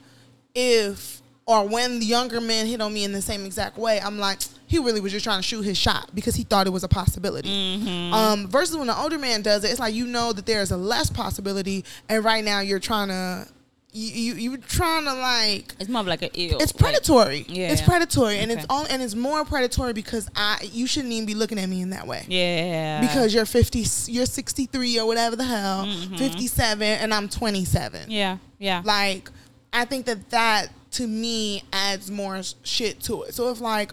if 0.53 1.21
or 1.45 1.67
when 1.67 1.99
the 1.99 2.05
younger 2.05 2.39
men 2.39 2.67
hit 2.67 2.81
on 2.81 2.93
me 2.93 3.03
in 3.03 3.11
the 3.11 3.21
same 3.21 3.45
exact 3.45 3.77
way, 3.77 3.99
I'm 3.99 4.17
like, 4.19 4.39
he 4.73 4.79
really 4.79 4.99
was 4.99 5.11
just 5.11 5.23
trying 5.23 5.37
to 5.39 5.43
shoot 5.47 5.61
his 5.61 5.77
shot 5.77 6.09
because 6.15 6.33
he 6.33 6.43
thought 6.43 6.65
it 6.65 6.71
was 6.71 6.83
a 6.83 6.87
possibility. 6.87 7.47
Mm-hmm. 7.49 8.11
Um, 8.13 8.47
versus 8.47 8.75
when 8.75 8.87
the 8.87 8.97
older 8.97 9.19
man 9.19 9.43
does 9.43 9.63
it, 9.63 9.69
it's 9.69 9.79
like 9.79 9.93
you 9.93 10.07
know 10.07 10.33
that 10.33 10.47
there's 10.47 10.71
a 10.71 10.77
less 10.77 11.11
possibility, 11.11 11.85
and 12.09 12.25
right 12.25 12.43
now 12.43 12.59
you're 12.59 12.79
trying 12.79 13.09
to, 13.09 13.47
you 13.91 14.33
you 14.33 14.49
you're 14.49 14.57
trying 14.57 15.03
to 15.05 15.13
like. 15.13 15.75
It's 15.79 15.89
more 15.89 16.01
of 16.01 16.07
like 16.07 16.23
an 16.23 16.31
ill. 16.33 16.59
It's 16.59 16.71
predatory. 16.71 17.45
Yeah. 17.47 17.71
It's 17.71 17.83
predatory, 17.83 18.39
and 18.39 18.51
it's 18.51 18.65
all, 18.67 18.87
and 18.89 18.99
it's 19.03 19.13
more 19.13 19.45
predatory 19.45 19.93
because 19.93 20.27
I 20.35 20.67
you 20.71 20.87
shouldn't 20.87 21.13
even 21.13 21.27
be 21.27 21.35
looking 21.35 21.59
at 21.59 21.69
me 21.69 21.81
in 21.81 21.91
that 21.91 22.07
way 22.07 22.25
yeah. 22.27 22.99
because 23.01 23.31
you're 23.31 23.45
50 23.45 23.85
you're 24.11 24.25
63 24.25 24.99
or 24.99 25.05
whatever 25.05 25.35
the 25.35 25.43
hell 25.43 25.85
57 26.17 26.81
and 26.81 27.13
i'm 27.13 27.29
27 27.29 28.01
Mm-hmm. 28.01 28.11
yeah, 28.11 28.37
yeah. 28.57 28.81
like 28.83 29.29
i 29.71 29.85
think 29.85 30.05
that 30.07 30.29
that 30.31 30.69
to 30.91 31.07
me 31.07 31.63
adds 31.71 32.09
more 32.09 32.41
shit 32.63 32.99
to 33.01 33.23
it 33.23 33.33
so 33.33 33.49
if 33.51 33.59
like 33.61 33.91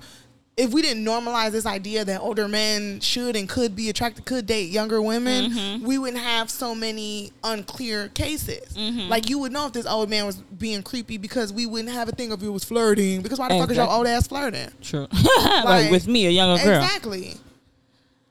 if 0.57 0.73
we 0.75 0.83
didn't 0.83 1.04
normalize 1.04 1.52
this 1.52 1.64
idea 1.64 2.04
that 2.04 2.21
older 2.21 2.47
men 2.47 3.00
should 3.00 3.35
and 3.37 3.49
could 3.49 3.75
be 3.75 3.88
attracted 3.88 4.25
could 4.26 4.47
date 4.47 4.69
younger 4.71 5.00
women 5.00 5.50
Mm-hmm. 5.52 5.87
we 5.87 5.97
wouldn't 5.97 6.23
have 6.23 6.50
so 6.50 6.75
many 6.75 7.33
unclear 7.45 8.09
cases 8.09 8.75
Mm-hmm. 8.76 9.09
like 9.09 9.30
you 9.30 9.38
would 9.38 9.52
know 9.52 9.66
if 9.66 9.73
this 9.73 9.87
old 9.87 10.11
man 10.11 10.26
was 10.26 10.37
being 10.37 10.83
creepy 10.83 11.16
because 11.19 11.52
we 11.52 11.64
wouldn't 11.66 11.95
have 11.95 12.09
a 12.09 12.12
thing 12.12 12.30
if 12.33 12.42
it 12.42 12.49
was 12.49 12.64
flirting 12.64 13.23
because 13.23 13.38
why 13.38 13.49
the 13.49 13.54
fuck 13.59 13.71
is 13.71 13.76
your 13.76 13.85
Exactly. 13.87 13.97
old 13.99 14.07
ass 14.07 14.26
flirting 14.26 14.69
True. 14.83 15.07
like, 15.45 15.64
Like, 15.64 15.90
with 15.90 16.07
me, 16.09 16.26
a 16.26 16.30
younger 16.30 16.62
girl. 16.62 16.83
exactly 16.83 17.35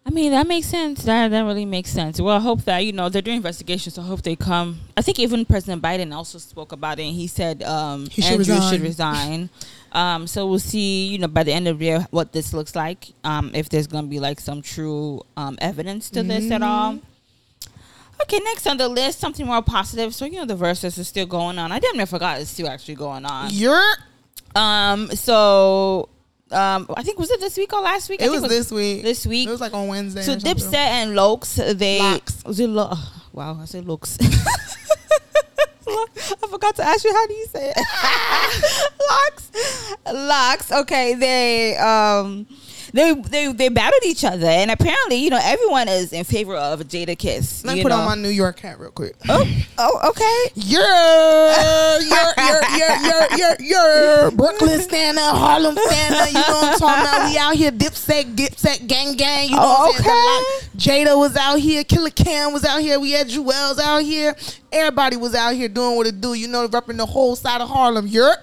I 0.05 0.11
mean, 0.11 0.31
that 0.31 0.47
makes 0.47 0.65
sense. 0.65 1.03
That 1.03 1.27
that 1.29 1.41
really 1.41 1.65
makes 1.65 1.91
sense. 1.91 2.19
Well, 2.19 2.35
I 2.35 2.39
hope 2.39 2.63
that 2.63 2.79
you 2.79 2.93
know 2.93 3.09
they're 3.09 3.21
doing 3.21 3.37
investigations. 3.37 3.93
So 3.93 4.01
I 4.01 4.05
hope 4.05 4.23
they 4.23 4.35
come. 4.35 4.79
I 4.97 5.03
think 5.03 5.19
even 5.19 5.45
President 5.45 5.83
Biden 5.83 6.11
also 6.15 6.39
spoke 6.39 6.71
about 6.71 6.97
it, 6.97 7.03
and 7.03 7.13
he 7.15 7.27
said 7.27 7.61
um, 7.61 8.07
He 8.09 8.23
should 8.23 8.39
Andrew 8.39 8.55
resign. 8.55 8.71
should 8.71 8.81
resign. 8.81 9.49
um, 9.91 10.27
so 10.27 10.47
we'll 10.47 10.59
see. 10.59 11.07
You 11.07 11.17
know, 11.19 11.27
by 11.27 11.43
the 11.43 11.51
end 11.53 11.67
of 11.67 11.79
the 11.79 11.85
year, 11.85 12.07
what 12.11 12.31
this 12.33 12.53
looks 12.53 12.75
like. 12.75 13.07
Um, 13.23 13.51
if 13.53 13.69
there's 13.69 13.87
gonna 13.87 14.07
be 14.07 14.19
like 14.19 14.39
some 14.39 14.61
true 14.61 15.21
um, 15.37 15.57
evidence 15.61 16.09
to 16.11 16.23
this 16.23 16.49
at 16.51 16.61
all. 16.61 16.93
Mm-hmm. 16.93 17.05
Okay, 18.23 18.39
next 18.43 18.67
on 18.67 18.75
the 18.77 18.89
list, 18.89 19.19
something 19.19 19.45
more 19.45 19.61
positive. 19.61 20.13
So 20.13 20.25
you 20.25 20.39
know, 20.39 20.45
the 20.45 20.55
verses 20.55 20.97
is 20.97 21.07
still 21.07 21.25
going 21.25 21.57
on. 21.57 21.71
I 21.71 21.79
damn 21.79 21.95
near 21.95 22.05
forgot 22.05 22.41
it's 22.41 22.49
still 22.49 22.67
actually 22.67 22.95
going 22.95 23.25
on. 23.25 23.49
you're 23.51 23.93
Um, 24.55 25.07
so 25.15 26.09
um, 26.51 26.87
I 26.97 27.03
think 27.03 27.17
was 27.19 27.29
it 27.31 27.39
this 27.39 27.55
week 27.57 27.71
or 27.73 27.81
last 27.81 28.09
week? 28.09 28.21
I 28.21 28.25
it 28.25 28.31
was 28.31 28.41
this 28.41 28.71
week 28.71 29.03
This 29.03 29.25
week. 29.25 29.47
it 29.47 29.51
was 29.51 29.61
like 29.61 29.73
on 29.73 29.87
wednesday 29.87 30.23
So. 30.23 30.35
Dipset 30.35 30.73
and 30.73 31.11
Lokes, 31.11 31.77
they 31.77 31.99
Lox. 31.99 32.43
was 32.43 32.59
it 32.59 32.67
Lo- 32.67 32.89
oh, 32.91 33.23
wow, 33.31 33.59
I 33.61 33.65
said 33.65 33.85
Lokes. 33.85 34.17
I 36.43 36.47
forgot 36.47 36.75
to 36.77 36.83
ask 36.83 37.03
you 37.03 37.13
how 37.13 37.27
do 37.27 37.33
you 37.33 37.45
say 37.47 37.73
it. 37.75 37.77
Locks, 39.09 39.51
locks. 40.13 40.71
Okay, 40.71 41.15
they 41.15 41.77
um, 41.77 42.45
they 42.93 43.13
they 43.13 43.51
they 43.53 43.69
battled 43.69 44.03
each 44.05 44.23
other, 44.23 44.47
and 44.47 44.71
apparently, 44.71 45.17
you 45.17 45.29
know, 45.29 45.39
everyone 45.41 45.87
is 45.87 46.11
in 46.13 46.23
favor 46.23 46.55
of 46.55 46.79
Jadakiss. 46.81 47.65
let 47.65 47.75
me 47.75 47.83
put 47.83 47.89
know. 47.89 47.97
on 47.99 48.05
my 48.05 48.15
new 48.15 48.29
york 48.29 48.59
hat 48.59 48.79
real 48.79 48.91
quick 48.91 49.15
Oh, 49.29 49.45
oh, 49.77 50.09
okay. 50.09 50.51
You're, 50.55 50.81
you're, 52.01 52.33
you're, 52.37 52.77
you're, 52.77 53.37
you're, 53.37 53.55
you're, 53.59 54.21
you're 54.21 54.31
Brooklyn 54.31 54.79
standing, 54.81 55.23
Harlem 55.23 55.75
standing. 55.77 56.27
You 56.35 56.41
know 56.41 56.53
what 56.61 56.73
I'm 56.73 56.79
talking 56.79 57.01
about? 57.01 57.29
We 57.31 57.37
out 57.37 57.55
here, 57.55 57.71
Dipset, 57.71 58.35
Dipset, 58.35 58.87
gang, 58.87 59.15
gang. 59.15 59.49
You 59.49 59.55
know 59.55 59.61
Oh, 59.61 59.87
what 59.87 59.95
I'm 59.99 60.05
oh, 60.07 60.63
saying? 60.69 60.71
The 60.73 61.03
lot- 61.03 61.15
Jada 61.15 61.19
was 61.19 61.35
out 61.35 61.59
here, 61.59 61.83
Killer 61.83 62.09
Cam 62.09 62.53
was 62.53 62.63
out 62.65 62.81
here, 62.81 62.99
we 62.99 63.11
had 63.11 63.27
Juelz 63.27 63.79
out 63.79 63.99
here. 64.03 64.35
Everybody 64.71 65.17
was 65.17 65.33
out 65.35 65.53
here 65.55 65.67
doing 65.67 65.95
what 65.95 66.07
it 66.07 66.19
do. 66.21 66.33
You 66.33 66.47
know, 66.47 66.67
repping 66.67 66.97
the 66.97 67.05
whole 67.05 67.35
side 67.35 67.61
of 67.61 67.69
Harlem. 67.69 68.07
You're. 68.07 68.35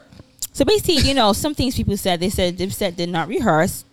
So 0.52 0.64
basically, 0.64 1.08
you 1.08 1.14
know, 1.14 1.32
some 1.32 1.54
things 1.54 1.76
people 1.76 1.96
said. 1.96 2.20
They 2.20 2.30
said 2.30 2.56
Dipset 2.56 2.96
did 2.96 3.08
not 3.10 3.28
rehearse. 3.28 3.84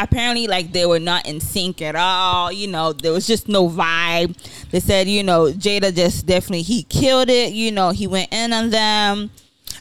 Apparently, 0.00 0.46
like 0.46 0.72
they 0.72 0.86
were 0.86 1.00
not 1.00 1.26
in 1.26 1.40
sync 1.40 1.82
at 1.82 1.96
all. 1.96 2.52
You 2.52 2.68
know, 2.68 2.92
there 2.92 3.12
was 3.12 3.26
just 3.26 3.48
no 3.48 3.68
vibe. 3.68 4.36
They 4.70 4.80
said, 4.80 5.08
you 5.08 5.24
know, 5.24 5.52
Jada 5.52 5.94
just 5.94 6.24
definitely 6.26 6.62
he 6.62 6.84
killed 6.84 7.28
it. 7.28 7.52
You 7.52 7.72
know, 7.72 7.90
he 7.90 8.06
went 8.06 8.32
in 8.32 8.52
on 8.52 8.70
them. 8.70 9.30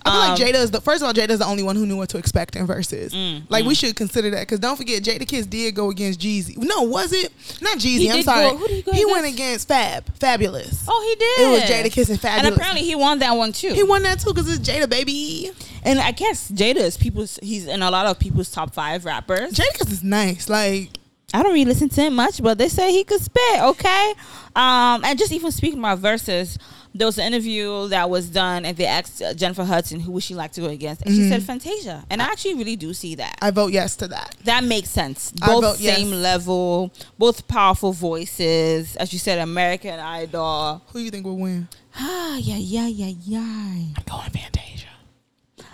I 0.07 0.11
feel 0.11 0.21
Um, 0.21 0.29
like 0.29 0.55
Jada 0.55 0.63
is 0.63 0.71
the 0.71 0.81
first 0.81 1.01
of 1.01 1.07
all. 1.07 1.13
Jada 1.13 1.29
is 1.29 1.39
the 1.39 1.45
only 1.45 1.63
one 1.63 1.75
who 1.75 1.85
knew 1.85 1.97
what 1.97 2.09
to 2.09 2.17
expect 2.17 2.55
in 2.55 2.65
verses. 2.65 3.13
Mm, 3.13 3.43
like 3.49 3.65
we 3.65 3.75
should 3.75 3.95
consider 3.95 4.29
that 4.31 4.41
because 4.41 4.59
don't 4.59 4.77
forget 4.77 5.03
Jadakiss 5.03 5.49
did 5.49 5.75
go 5.75 5.89
against 5.89 6.19
Jeezy. 6.19 6.57
No, 6.57 6.83
was 6.83 7.13
it 7.13 7.31
not 7.61 7.77
Jeezy? 7.77 7.97
He 7.99 8.11
I'm 8.11 8.23
sorry. 8.23 8.49
go- 8.51 8.57
who 8.57 8.67
did 8.67 8.85
he 8.95 9.03
go 9.03 9.11
went 9.11 9.25
against? 9.25 9.67
against 9.67 9.67
Fab, 9.67 10.05
Fabolous. 10.19 10.83
Oh, 10.87 11.05
he 11.07 11.15
did. 11.15 11.39
It 11.39 11.51
was 11.51 11.61
Jadakiss 11.69 12.09
and 12.09 12.19
Fabolous. 12.19 12.43
And 12.45 12.47
apparently, 12.55 12.81
he 12.83 12.95
won 12.95 13.19
that 13.19 13.31
one 13.31 13.51
too. 13.51 13.73
He 13.73 13.83
won 13.83 14.03
that 14.03 14.19
too 14.19 14.33
because 14.33 14.47
it's 14.53 14.67
Jada, 14.67 14.89
baby. 14.89 15.51
and 15.83 15.99
I 15.99 16.11
guess 16.11 16.49
Jada 16.51 16.77
is 16.77 16.97
people's. 16.97 17.39
He's 17.43 17.67
in 17.67 17.81
a 17.81 17.91
lot 17.91 18.05
of 18.07 18.17
people's 18.19 18.49
top 18.51 18.73
five 18.73 19.05
rappers. 19.05 19.53
Jadakiss 19.53 19.91
is 19.91 20.03
nice. 20.03 20.49
Like 20.49 20.89
I 21.33 21.43
don't 21.43 21.51
really 21.51 21.65
listen 21.65 21.89
to 21.89 22.01
him 22.01 22.15
much, 22.15 22.41
but 22.41 22.57
they 22.57 22.69
say 22.69 22.91
he 22.91 23.03
could 23.03 23.21
spit. 23.21 23.61
Okay, 23.61 24.13
um, 24.55 25.03
and 25.03 25.19
just 25.19 25.31
even 25.31 25.51
speaking 25.51 25.79
about 25.79 25.99
verses, 25.99 26.57
there 26.97 27.07
was 27.07 27.17
an 27.17 27.25
interview 27.25 27.87
that 27.89 28.09
was 28.09 28.29
done, 28.29 28.65
and 28.65 28.75
they 28.75 28.85
asked 28.85 29.21
uh, 29.21 29.33
Jennifer 29.33 29.63
Hudson 29.63 29.99
who 29.99 30.11
would 30.13 30.23
she 30.23 30.35
like 30.35 30.51
to 30.53 30.61
go 30.61 30.67
against, 30.67 31.03
and 31.03 31.13
she 31.13 31.29
said 31.29 31.43
Fantasia, 31.43 32.03
and 32.09 32.21
I 32.21 32.25
actually 32.25 32.55
really 32.55 32.75
do 32.75 32.93
see 32.93 33.15
that. 33.15 33.37
I 33.41 33.51
vote 33.51 33.71
yes 33.71 33.95
to 33.97 34.07
that. 34.09 34.35
that 34.45 34.63
makes 34.63 34.89
sense. 34.89 35.31
Both 35.31 35.63
vote 35.63 35.79
yes. 35.79 35.97
same 35.97 36.11
level, 36.11 36.91
both 37.17 37.47
powerful 37.47 37.93
voices, 37.93 38.95
as 38.95 39.13
you 39.13 39.19
said, 39.19 39.39
American 39.39 39.99
Idol. 39.99 40.81
Who 40.87 40.99
do 40.99 41.05
you 41.05 41.11
think 41.11 41.25
will 41.25 41.37
win? 41.37 41.67
Ah, 41.95 42.37
yeah, 42.37 42.57
yeah, 42.57 42.87
yeah, 42.87 43.13
yeah. 43.25 43.39
I'm 43.39 44.03
going 44.05 44.29
Fantasia. 44.29 44.86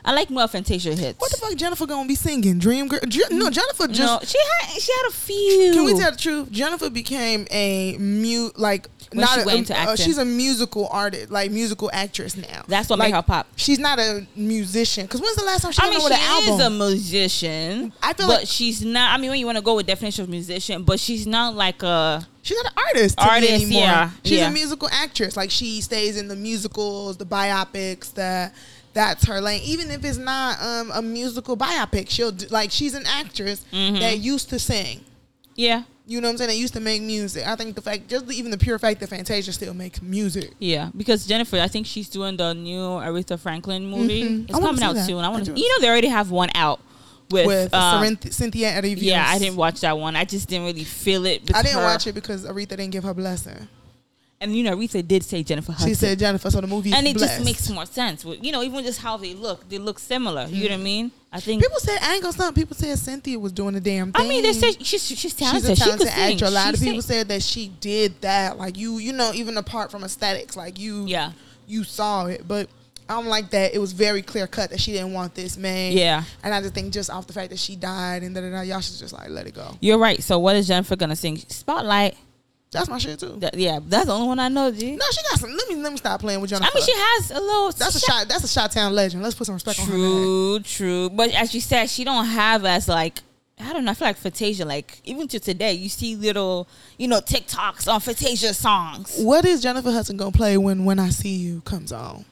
I 0.06 0.14
like 0.14 0.30
more 0.30 0.48
Fantasia 0.50 0.94
hits. 0.96 1.18
What 1.20 1.32
the 1.32 1.38
fuck, 1.38 1.56
Jennifer 1.56 1.86
gonna 1.86 2.08
be 2.08 2.16
singing? 2.16 2.60
Dream 2.60 2.88
Girl? 2.90 3.00
No, 3.32 3.50
Jennifer 3.50 3.88
just. 3.88 4.00
no, 4.00 4.20
she 4.26 4.38
had 4.38 4.82
she 4.82 4.92
had 4.92 5.06
a 5.08 5.12
few. 5.14 5.72
Can 5.74 5.86
we 5.86 5.94
tell 5.98 6.12
the 6.12 6.18
truth? 6.18 6.52
Jennifer 6.52 6.90
became 6.90 7.48
a 7.52 7.96
mute 7.98 8.60
like 8.60 8.88
When 9.12 9.22
not 9.22 9.36
she 9.36 9.42
a, 9.42 9.46
went 9.46 9.58
into 9.60 9.74
uh, 9.74 9.78
acting. 9.78 10.06
she's 10.06 10.18
a 10.18 10.26
musical 10.26 10.88
artist, 10.92 11.32
like 11.32 11.52
musical 11.52 11.90
actress 11.94 12.36
now. 12.36 12.64
That's 12.68 12.90
what 12.90 13.00
like, 13.00 13.12
made 13.12 13.16
her 13.16 13.22
pop. 13.22 13.48
She's 13.56 13.80
not 13.80 13.98
a 14.00 14.28
musician. 14.36 15.08
Cause 15.08 15.22
when's 15.22 15.36
the 15.38 15.46
last 15.46 15.62
time 15.62 15.72
she 15.72 15.82
I 15.82 15.86
came 15.90 16.00
mean, 16.00 16.08
she 16.10 16.14
an 16.14 16.20
album? 16.20 16.54
is 16.54 16.66
a 16.66 16.70
musician. 16.70 17.94
I 18.04 18.14
feel 18.14 18.28
but 18.28 18.40
like- 18.40 18.48
she's 18.48 18.84
not. 18.84 19.14
I 19.18 19.22
mean, 19.22 19.30
when 19.30 19.40
you 19.40 19.46
want 19.46 19.58
to 19.58 19.64
go 19.64 19.76
with 19.76 19.86
definition 19.88 20.24
of 20.24 20.30
musician, 20.30 20.84
but 20.84 21.00
she's 21.00 21.26
not 21.28 21.56
like 21.56 21.82
a. 21.84 22.28
She's 22.42 22.58
not 22.62 22.74
an 22.74 22.84
artist, 22.90 23.16
Artist, 23.22 23.52
anymore. 23.54 23.82
yeah, 23.84 24.10
She's 24.26 24.40
yeah. 24.40 24.50
a 24.50 24.52
musical 24.52 24.90
actress. 24.92 25.38
Like 25.38 25.50
she 25.50 25.80
stays 25.80 26.18
in 26.18 26.28
the 26.28 26.36
musicals, 26.36 27.16
the 27.16 27.26
biopics, 27.26 28.14
the 28.14 28.52
that's 28.94 29.26
her 29.26 29.42
lane. 29.42 29.62
Even 29.64 29.90
if 29.92 30.04
it's 30.06 30.18
not 30.18 30.62
um, 30.62 30.92
a 30.94 31.02
musical 31.02 31.58
biopic, 31.58 32.10
she'll 32.10 32.32
do, 32.32 32.48
like 32.48 32.72
she's 32.72 32.94
an 32.94 33.04
actress 33.08 33.66
Mm-hmm. 33.72 34.00
that 34.00 34.20
used 34.20 34.50
to 34.50 34.60
sing. 34.60 35.02
Yeah, 35.56 35.84
You 36.08 36.20
know 36.20 36.28
what 36.28 36.32
I'm 36.34 36.38
saying? 36.38 36.48
That 36.50 36.56
used 36.58 36.74
to 36.74 36.80
make 36.80 37.02
music. 37.04 37.46
I 37.48 37.56
think 37.56 37.76
the 37.76 37.82
fact, 37.82 38.08
just 38.08 38.32
even 38.32 38.50
the 38.50 38.58
pure 38.58 38.80
fact 38.80 39.00
that 39.02 39.10
Fantasia 39.10 39.52
still 39.54 39.74
makes 39.76 40.02
music. 40.02 40.52
yeah. 40.60 40.90
Because 40.98 41.28
Jennifer, 41.28 41.60
I 41.60 41.68
think 41.68 41.86
she's 41.86 42.10
doing 42.10 42.38
the 42.38 42.54
new 42.54 42.80
Aretha 42.80 43.38
Franklin 43.40 43.86
movie. 43.86 44.24
Mhm. 44.24 44.50
It's 44.50 44.58
coming 44.60 44.82
out 44.84 44.96
that. 44.96 45.06
soon. 45.06 45.20
I 45.24 45.30
want 45.30 45.46
to. 45.46 45.54
You 45.60 45.70
know, 45.70 45.80
they 45.82 45.90
already 45.90 46.08
have 46.08 46.32
one 46.32 46.50
out 46.56 46.80
with. 47.30 47.46
With 47.46 47.74
um, 47.74 48.18
Cynthia 48.32 48.72
Erivo. 48.82 48.98
yeah, 49.02 49.26
I 49.28 49.38
didn't 49.38 49.56
watch 49.58 49.82
that 49.82 49.96
one. 49.98 50.16
I 50.16 50.26
just 50.26 50.50
didn't 50.50 50.66
really 50.66 50.84
feel 50.84 51.26
it. 51.28 51.50
I 51.56 51.62
didn't 51.62 51.78
her. 51.78 51.84
watch 51.84 52.08
it 52.08 52.14
because 52.16 52.46
Aretha 52.46 52.70
didn't 52.70 52.90
give 52.90 53.04
her 53.04 53.14
blessing. 53.14 53.68
And 54.44 54.58
you 54.58 54.64
know, 54.64 54.76
Aretha 54.76 55.08
did 55.08 55.24
say 55.24 55.42
Jennifer 55.42 55.72
Hudson. 55.72 55.88
She 55.88 55.96
said 55.96 56.20
Jennifer, 56.20 56.52
so 56.52 56.60
the 56.60 56.68
movie 56.68 56.92
and 56.92 57.08
it 57.08 57.16
blessed. 57.16 57.36
just 57.36 57.46
makes 57.46 57.70
more 57.70 57.86
sense. 57.86 58.26
You 58.26 58.52
know, 58.52 58.62
even 58.62 58.84
just 58.84 59.00
how 59.00 59.16
they 59.16 59.34
look, 59.34 59.70
they 59.70 59.78
look 59.78 60.00
similar. 60.00 60.48
You 60.48 60.56
know 60.56 60.62
what 60.64 60.72
I 60.72 60.76
mm-hmm. 60.76 60.84
mean? 60.84 61.12
I 61.32 61.40
think. 61.40 61.62
People 61.62 61.80
said 61.80 61.98
I 62.02 62.16
ain't 62.16 62.22
gonna 62.22 62.34
stop. 62.34 62.54
People 62.54 62.76
said 62.76 63.00
Cynthia 63.00 63.40
was 63.40 63.54
doing 63.54 63.74
the 63.74 63.80
damn 63.80 64.12
thing. 64.12 64.26
I 64.26 64.28
mean, 64.28 64.44
they 64.44 64.52
said 64.52 64.86
she's 64.86 65.06
she's 65.06 65.34
talented. 65.34 65.70
She's 65.70 65.80
a 65.80 65.82
talented 65.82 66.10
she 66.10 66.34
actor. 66.34 66.46
A 66.46 66.50
lot 66.50 66.68
She 66.68 66.74
of 66.74 66.82
people 66.82 67.02
said 67.02 67.30
that 67.30 67.42
she 67.42 67.70
did 67.80 68.20
that. 68.20 68.58
Like 68.58 68.78
you, 68.78 68.98
you 68.98 69.14
know, 69.14 69.32
even 69.34 69.56
apart 69.56 69.90
from 69.90 70.04
aesthetics, 70.04 70.58
like 70.58 70.78
you, 70.78 71.06
Yeah. 71.06 71.32
you 71.66 71.86
saw 71.86 72.26
it. 72.26 72.46
But 72.46 72.68
I 73.08 73.14
don't 73.14 73.28
like 73.28 73.50
that. 73.52 73.74
It 73.74 73.80
was 73.80 73.94
very 73.94 74.22
clear 74.22 74.46
cut 74.46 74.72
that 74.72 74.82
she 74.82 74.92
didn't 74.92 75.14
want 75.14 75.36
this 75.36 75.56
man. 75.56 75.94
Yeah. 75.94 76.24
and 76.44 76.54
I 76.54 76.60
just 76.60 76.74
think 76.74 76.92
just 76.92 77.10
off 77.10 77.28
the 77.28 77.34
fact 77.34 77.52
that 77.52 77.60
she 77.60 77.78
died 77.78 78.24
and 78.24 78.36
da 78.36 78.42
da 78.42 78.50
da, 78.50 78.62
y'all 78.62 78.82
should 78.82 78.98
just 78.98 79.14
like 79.14 79.30
let 79.30 79.48
it 79.48 79.54
go. 79.54 79.78
You're 79.80 80.00
right. 80.00 80.22
So 80.22 80.38
what 80.38 80.58
is 80.58 80.68
Jennifer 80.68 80.98
gonna 80.98 81.16
sing? 81.16 81.38
Spotlight. 81.38 82.18
That's 82.74 82.90
my 82.90 82.98
shit 82.98 83.20
too. 83.20 83.36
That- 83.40 83.56
yeah, 83.58 83.80
that's 83.86 84.06
the 84.08 84.14
only 84.14 84.28
one 84.28 84.40
I 84.40 84.50
know. 84.50 84.72
G. 84.72 84.96
No, 84.96 85.06
she 85.12 85.22
got 85.30 85.40
some. 85.40 85.56
Let 85.56 85.70
me 85.70 85.76
let 85.76 85.92
me 85.92 85.98
stop 85.98 86.20
playing 86.20 86.42
with 86.42 86.50
Jennifer. 86.50 86.70
I 86.72 86.76
mean, 86.76 86.84
she 86.84 86.94
has 86.94 87.32
a 87.32 87.40
little. 87.40 87.72
that's 87.72 87.96
a 87.96 88.00
shot. 88.00 88.28
That's 88.28 88.44
a 88.44 88.48
shot 88.48 88.72
town 88.72 88.94
legend. 88.94 89.24
Let's 89.24 89.36
put 89.36 89.46
some 89.48 89.54
respect 89.56 89.80
on 89.80 89.86
her. 89.88 89.92
True, 89.92 90.60
true. 90.62 91.10
But 91.10 91.32
as 91.32 91.54
you 91.54 91.62
said, 91.62 91.90
she 91.90 92.04
don't 92.04 92.26
have 92.26 92.66
as 92.66 92.88
like 92.88 93.20
I 93.60 93.72
don't 93.74 93.86
know. 93.86 93.92
I 93.92 93.94
feel 93.94 94.08
like 94.08 94.18
Fantasia, 94.18 94.66
like 94.66 95.00
even 95.06 95.28
to 95.30 95.40
today, 95.40 95.74
you 95.74 95.90
see 95.90 96.16
little, 96.16 96.68
you 96.98 97.08
know, 97.08 97.20
TikToks 97.22 97.92
on 97.92 98.00
Fantasia 98.02 98.54
songs. 98.54 99.18
What 99.20 99.46
is 99.46 99.62
Jennifer 99.62 99.92
Hudson 99.92 100.18
gonna 100.18 100.32
play 100.32 100.58
when 100.58 100.86
When 100.86 101.00
I 101.00 101.10
See 101.10 101.36
You 101.36 101.62
comes 101.62 101.92
on? 101.92 102.26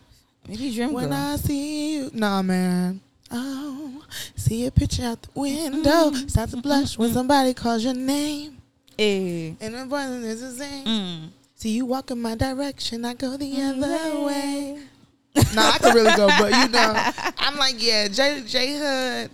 Maybe 0.48 0.74
Dream 0.74 0.92
When 0.94 1.10
Girl. 1.10 1.14
I 1.18 1.36
see 1.38 1.96
you, 1.96 2.10
nah, 2.14 2.42
man. 2.42 3.02
Oh, 3.30 4.04
see 4.36 4.66
a 4.66 4.72
picture 4.72 5.04
out 5.06 5.22
the 5.22 5.40
window. 5.40 6.10
Mm-hmm. 6.10 6.28
Start 6.28 6.50
to 6.50 6.58
blush 6.58 6.98
when 6.98 7.14
somebody 7.14 7.54
calls 7.54 7.84
your 7.84 7.94
name. 7.94 8.58
Eh. 9.00 9.54
And 9.60 9.76
the 9.76 9.86
voice 9.86 10.10
is 10.10 10.42
the 10.42 10.64
same. 10.64 10.86
Mm. 10.86 11.30
See 11.56 11.70
you 11.70 11.86
walk 11.86 12.10
in 12.12 12.22
my 12.22 12.36
direction, 12.36 13.06
I 13.06 13.14
go 13.14 13.38
the 13.38 13.62
other 13.62 14.20
way. 14.26 14.80
nah, 15.56 15.70
I 15.70 15.78
could 15.78 15.94
really 15.94 16.16
go, 16.16 16.28
but 16.28 16.52
you 16.52 16.70
know, 16.70 17.12
I'm 17.38 17.56
like, 17.58 17.76
yeah, 17.78 18.08
J 18.08 18.42
J 18.46 18.78
Hood. 18.78 19.32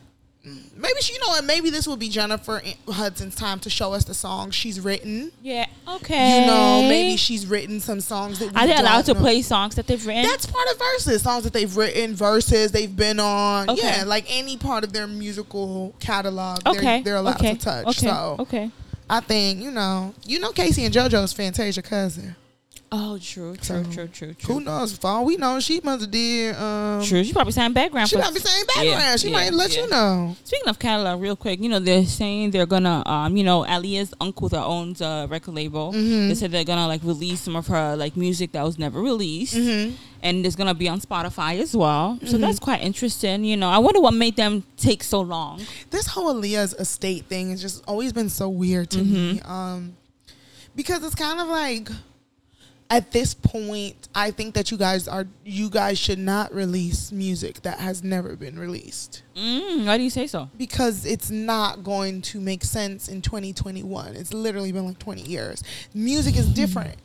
Maybe 0.75 1.01
she, 1.01 1.13
you 1.13 1.19
know 1.19 1.29
what? 1.29 1.43
Maybe 1.43 1.69
this 1.69 1.87
will 1.87 1.97
be 1.97 2.07
Jennifer 2.07 2.61
Hudson's 2.87 3.35
time 3.35 3.59
to 3.61 3.69
show 3.69 3.93
us 3.93 4.05
the 4.05 4.13
songs 4.13 4.55
she's 4.55 4.79
written. 4.79 5.31
Yeah. 5.41 5.65
Okay. 5.87 6.41
You 6.41 6.47
know, 6.47 6.85
maybe 6.87 7.17
she's 7.17 7.45
written 7.45 7.79
some 7.79 7.99
songs 7.99 8.39
that 8.39 8.53
we 8.53 8.59
Are 8.59 8.67
they 8.67 8.75
allowed 8.75 9.05
to 9.05 9.13
know. 9.13 9.19
play 9.19 9.41
songs 9.41 9.75
that 9.75 9.87
they've 9.87 10.05
written? 10.05 10.23
That's 10.23 10.45
part 10.45 10.69
of 10.69 10.77
verses, 10.77 11.21
songs 11.21 11.43
that 11.43 11.53
they've 11.53 11.75
written, 11.75 12.15
verses 12.15 12.71
they've 12.71 12.95
been 12.95 13.19
on. 13.19 13.69
Okay. 13.69 13.81
Yeah, 13.81 14.03
like 14.05 14.25
any 14.29 14.55
part 14.55 14.83
of 14.83 14.93
their 14.93 15.07
musical 15.07 15.93
catalog, 15.99 16.59
okay. 16.65 16.81
they're, 16.81 17.03
they're 17.03 17.15
allowed 17.15 17.37
okay. 17.37 17.55
to 17.55 17.59
touch. 17.59 17.87
Okay. 17.87 18.07
So 18.07 18.35
okay. 18.39 18.71
I 19.09 19.19
think 19.21 19.61
you 19.61 19.71
know, 19.71 20.13
you 20.25 20.39
know, 20.39 20.51
K-Ci 20.51 20.83
and 20.83 20.93
JoJo's 20.93 21.33
Fantasia 21.33 21.81
cousin. 21.81 22.35
Oh, 22.89 23.17
true, 23.21 23.57
true, 23.57 23.83
So, 23.83 23.91
true, 23.91 24.07
true, 24.07 24.33
true. 24.33 24.55
Who 24.55 24.61
knows? 24.61 24.95
For 24.97 25.07
all 25.07 25.25
we 25.25 25.35
know, 25.35 25.59
she 25.59 25.81
must 25.83 26.01
have 26.03 26.11
did. 26.11 26.55
Um, 26.55 27.03
True. 27.03 27.21
She 27.21 27.33
probably 27.33 27.51
sang 27.51 27.73
background. 27.73 28.07
She 28.07 28.15
for- 28.15 28.21
might 28.21 28.33
be 28.33 28.39
saying 28.39 28.63
background. 28.65 28.87
Yeah, 28.89 29.15
she 29.17 29.27
yeah, 29.29 29.33
might 29.35 29.53
let 29.53 29.75
yeah. 29.75 29.83
you 29.83 29.89
know. 29.89 30.37
Speaking 30.45 30.69
of 30.69 30.79
catalog, 30.79 31.19
real 31.21 31.35
quick, 31.35 31.59
you 31.59 31.67
know 31.67 31.79
they're 31.79 32.05
saying 32.05 32.51
they're 32.51 32.65
gonna, 32.65 33.03
um, 33.05 33.35
you 33.35 33.43
know, 33.43 33.63
Aaliyah's 33.65 34.13
uncle 34.21 34.47
that 34.49 34.63
owns 34.63 35.01
a 35.01 35.27
record 35.29 35.53
label. 35.53 35.91
Mm-hmm. 35.91 36.29
They 36.29 36.35
said 36.35 36.51
they're 36.51 36.63
gonna 36.63 36.87
like 36.87 37.03
release 37.03 37.41
some 37.41 37.57
of 37.57 37.67
her 37.67 37.97
like 37.97 38.15
music 38.15 38.53
that 38.53 38.63
was 38.63 38.79
never 38.79 39.01
released, 39.01 39.55
Mm-hmm. 39.55 39.93
and 40.23 40.45
it's 40.45 40.55
gonna 40.55 40.73
be 40.73 40.87
on 40.87 41.01
Spotify 41.01 41.59
as 41.59 41.75
well. 41.75 42.17
So 42.25 42.37
that's 42.37 42.59
quite 42.59 42.81
interesting. 42.81 43.43
You 43.43 43.57
know, 43.57 43.69
I 43.69 43.79
wonder 43.79 43.99
what 43.99 44.13
made 44.13 44.37
them 44.37 44.63
take 44.77 45.03
so 45.03 45.19
long. 45.19 45.61
This 45.89 46.07
whole 46.07 46.33
Aaliyah's 46.33 46.73
estate 46.75 47.25
thing 47.25 47.49
has 47.49 47.61
just 47.61 47.83
always 47.85 48.13
been 48.13 48.29
so 48.29 48.47
weird 48.47 48.89
to 48.91 48.99
me. 49.03 49.39
Mm-hmm. 49.39 49.51
Um, 49.51 49.97
because 50.73 51.03
it's 51.03 51.15
kind 51.15 51.41
of 51.41 51.47
like 51.47 51.89
at 52.89 53.11
this 53.11 53.33
point, 53.33 54.07
I 54.15 54.31
think 54.31 54.53
that 54.55 54.71
you 54.71 54.77
guys 54.77 55.07
are 55.07 55.27
you 55.43 55.69
guys 55.69 55.99
should 55.99 56.19
not 56.19 56.53
release 56.53 57.11
music 57.11 57.61
that 57.63 57.79
has 57.79 58.03
never 58.03 58.35
been 58.35 58.57
released. 58.57 59.23
Mm, 59.35 59.85
why 59.85 59.97
do 59.97 60.03
you 60.03 60.09
say 60.09 60.27
so? 60.27 60.49
because 60.57 61.05
it's 61.05 61.29
not 61.29 61.83
going 61.83 62.21
to 62.21 62.39
make 62.39 62.63
sense 62.63 63.07
in 63.07 63.21
2021. 63.21 64.15
It's 64.15 64.33
literally 64.33 64.71
been 64.71 64.85
like 64.85 64.99
20 64.99 65.21
years. 65.21 65.63
Music 65.93 66.35
is 66.37 66.47
different. 66.47 66.95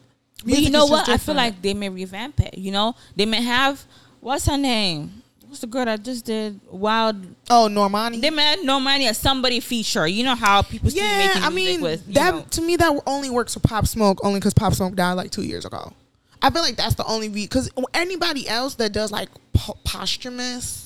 But 0.44 0.58
you 0.58 0.70
know 0.70 0.86
what? 0.86 1.08
I 1.08 1.18
feel 1.18 1.34
like 1.34 1.62
they 1.62 1.74
may 1.74 1.88
revamp 1.88 2.40
it. 2.40 2.58
You 2.58 2.72
know, 2.72 2.94
they 3.16 3.26
may 3.26 3.42
have 3.42 3.84
what's 4.20 4.46
her 4.46 4.56
name? 4.56 5.21
What's 5.52 5.60
the 5.60 5.66
girl 5.66 5.84
that 5.84 6.02
just 6.02 6.24
did 6.24 6.58
Wild? 6.70 7.26
oh 7.50 7.68
Normani. 7.70 8.22
They 8.22 8.30
made 8.30 8.60
Normani 8.60 9.10
or 9.10 9.12
somebody 9.12 9.60
feature. 9.60 10.06
You 10.06 10.24
know 10.24 10.34
how 10.34 10.62
people 10.62 10.88
still 10.88 11.04
yeah, 11.04 11.40
I 11.42 11.50
mean 11.50 11.82
with 11.82 12.06
that 12.14 12.34
know. 12.34 12.40
to 12.52 12.62
me 12.62 12.76
that 12.76 13.02
only 13.06 13.28
works 13.28 13.52
for 13.52 13.60
Pop 13.60 13.86
Smoke 13.86 14.24
only 14.24 14.40
because 14.40 14.54
Pop 14.54 14.72
Smoke 14.72 14.94
died 14.94 15.12
like 15.12 15.30
two 15.30 15.42
years 15.42 15.66
ago. 15.66 15.92
I 16.40 16.48
feel 16.48 16.62
like 16.62 16.76
that's 16.76 16.94
the 16.94 17.04
only 17.04 17.28
because 17.28 17.70
anybody 17.92 18.48
else 18.48 18.76
that 18.76 18.94
does 18.94 19.12
like 19.12 19.28
po- 19.52 19.76
posthumous 19.84 20.81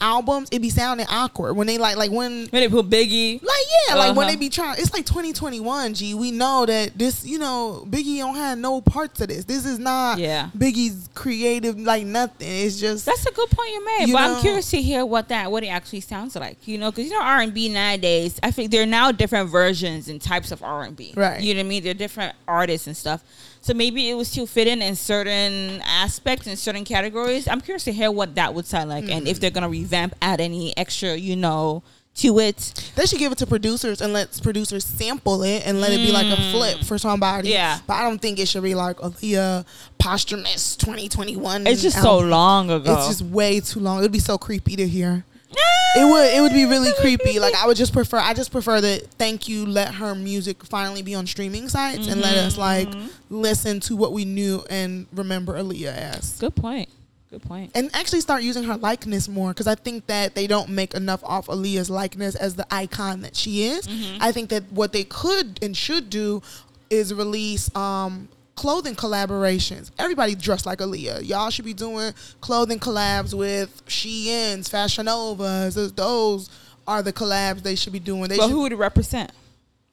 albums, 0.00 0.48
it 0.52 0.60
be 0.60 0.70
sounding 0.70 1.06
awkward 1.08 1.54
when 1.54 1.66
they 1.66 1.78
like 1.78 1.96
like 1.96 2.10
when 2.10 2.46
when 2.48 2.62
they 2.62 2.68
put 2.68 2.88
Biggie. 2.88 3.42
Like 3.42 3.64
yeah, 3.88 3.94
like 3.94 4.16
when 4.16 4.26
Uh-huh. 4.26 4.30
they 4.30 4.36
be 4.36 4.48
trying, 4.48 4.76
it's 4.78 4.92
like 4.92 5.06
2021. 5.06 5.94
G, 5.94 6.14
we 6.14 6.30
know 6.30 6.66
that 6.66 6.96
this, 6.96 7.24
you 7.24 7.38
know, 7.38 7.84
Biggie 7.88 8.18
don't 8.18 8.36
have 8.36 8.58
no 8.58 8.80
parts 8.80 9.20
of 9.20 9.28
this. 9.28 9.44
This 9.44 9.64
is 9.66 9.78
not 9.78 10.18
Yeah. 10.18 10.50
Biggie's 10.56 11.08
creative, 11.14 11.78
like 11.78 12.04
nothing. 12.06 12.48
It's 12.48 12.78
just 12.80 13.06
That's 13.06 13.26
a 13.26 13.32
good 13.32 13.50
point 13.50 13.70
you 13.70 13.84
made. 13.84 14.08
You 14.08 14.14
but 14.14 14.26
know- 14.28 14.34
I'm 14.36 14.40
curious 14.40 14.70
to 14.70 14.80
hear 14.82 15.04
what 15.06 15.28
that 15.28 15.50
what 15.50 15.64
it 15.64 15.68
actually 15.68 16.00
sounds 16.00 16.34
like. 16.36 16.66
You 16.66 16.78
know, 16.78 16.90
because 16.90 17.04
you 17.06 17.10
know 17.12 17.22
R 17.22 17.40
and 17.40 17.52
B 17.54 17.68
nowadays, 17.68 18.38
I 18.42 18.50
think 18.50 18.70
there 18.70 18.82
are 18.82 18.86
now 18.86 19.12
different 19.12 19.50
versions 19.50 20.08
and 20.08 20.20
types 20.20 20.50
of 20.52 20.62
R 20.62 20.82
and 20.84 20.96
B. 20.96 21.12
Right. 21.16 21.40
You 21.40 21.54
know 21.54 21.60
what 21.60 21.66
I 21.66 21.68
mean? 21.68 21.82
They're 21.84 21.94
different 21.94 22.34
artists 22.46 22.86
and 22.86 22.96
stuff. 22.96 23.22
So 23.68 23.74
maybe 23.74 24.08
it 24.08 24.14
would 24.14 24.26
still 24.26 24.46
fit 24.46 24.66
in 24.66 24.80
in 24.80 24.96
certain 24.96 25.82
aspects 25.84 26.46
in 26.46 26.56
certain 26.56 26.86
categories. 26.86 27.46
I'm 27.46 27.60
curious 27.60 27.84
to 27.84 27.92
hear 27.92 28.10
what 28.10 28.34
that 28.36 28.54
would 28.54 28.64
sound 28.64 28.88
like, 28.88 29.04
and 29.10 29.26
Mm. 29.26 29.30
if 29.30 29.40
they're 29.40 29.50
gonna 29.50 29.68
revamp, 29.68 30.14
add 30.22 30.40
any 30.40 30.74
extra, 30.78 31.14
you 31.14 31.36
know, 31.36 31.82
to 32.14 32.38
it. 32.40 32.72
they 32.96 33.04
should 33.04 33.18
give 33.18 33.30
it 33.30 33.36
to 33.38 33.46
producers 33.46 34.00
and 34.00 34.14
let 34.14 34.40
producers 34.42 34.86
sample 34.86 35.42
it 35.42 35.62
and 35.66 35.82
let 35.82 35.92
it 35.92 35.98
be 35.98 36.10
like 36.10 36.26
a 36.26 36.50
flip 36.50 36.82
for 36.82 36.96
somebody. 36.96 37.50
Mm. 37.50 37.52
Yeah. 37.52 37.78
but 37.86 37.92
I 37.94 38.04
don't 38.04 38.20
think 38.22 38.38
it 38.38 38.48
should 38.48 38.62
be 38.62 38.74
like 38.74 38.96
Aaliyah 38.96 39.66
posthumous 39.98 40.74
2021. 40.76 41.66
It's 41.66 41.82
just 41.82 42.00
so 42.00 42.18
long 42.18 42.70
ago. 42.70 42.94
It's 42.94 43.06
just 43.08 43.20
way 43.22 43.60
too 43.60 43.80
long. 43.80 43.98
It'd 43.98 44.10
be 44.12 44.18
so 44.18 44.38
creepy 44.38 44.76
to 44.76 44.88
hear. 44.88 45.24
It 45.50 46.04
would 46.04 46.34
it 46.34 46.40
would 46.40 46.52
be 46.52 46.64
really 46.74 46.92
creepy. 47.00 47.40
Like 47.40 47.54
I 47.54 47.66
would 47.66 47.76
just 47.76 47.92
prefer 47.92 48.18
I 48.18 48.34
just 48.34 48.52
prefer 48.52 48.80
that 48.80 49.06
thank 49.18 49.48
you 49.48 49.66
let 49.66 49.94
her 49.94 50.14
music 50.14 50.62
finally 50.64 51.02
be 51.02 51.14
on 51.14 51.26
streaming 51.26 51.68
sites 51.68 52.06
and 52.06 52.20
let 52.20 52.36
us 52.36 52.58
like 52.58 52.88
listen 53.30 53.80
to 53.80 53.96
what 53.96 54.12
we 54.12 54.24
knew 54.24 54.64
and 54.68 55.06
remember 55.12 55.54
Aaliyah 55.54 55.96
as. 56.16 56.38
good 56.38 56.54
point. 56.54 56.88
Good 57.30 57.42
point. 57.42 57.72
And 57.74 57.90
actually 57.94 58.22
start 58.22 58.42
using 58.42 58.64
her 58.64 58.76
likeness 58.78 59.28
more 59.28 59.50
because 59.50 59.66
I 59.66 59.74
think 59.74 60.06
that 60.06 60.34
they 60.34 60.46
don't 60.46 60.70
make 60.70 60.94
enough 60.94 61.22
off 61.24 61.46
Aaliyah's 61.48 61.90
likeness 61.90 62.34
as 62.34 62.54
the 62.54 62.66
icon 62.72 63.20
that 63.20 63.36
she 63.36 63.64
is. 63.64 63.86
I 64.20 64.32
think 64.32 64.48
that 64.48 64.64
what 64.72 64.92
they 64.92 65.04
could 65.04 65.58
and 65.62 65.76
should 65.76 66.08
do 66.08 66.42
is 66.88 67.12
release 67.12 67.74
um 67.76 68.28
clothing 68.58 68.96
collaborations. 68.96 69.90
Everybody 69.98 70.34
dressed 70.34 70.66
like 70.66 70.80
Aaliyah. 70.80 71.26
Y'all 71.26 71.50
should 71.50 71.64
be 71.64 71.74
doing 71.74 72.12
clothing 72.40 72.78
collabs 72.80 73.32
with 73.32 73.82
Shein's, 73.86 74.68
Fashion 74.68 75.06
Novas. 75.06 75.74
Those- 75.94 76.50
are 76.86 77.02
the 77.02 77.12
collabs 77.12 77.62
they 77.62 77.74
should 77.76 77.92
be 77.92 77.98
doing. 78.00 78.28
They 78.30 78.38
But 78.38 78.44
should, 78.44 78.50
who 78.52 78.60
would 78.62 78.72
it 78.72 78.76
represent? 78.76 79.30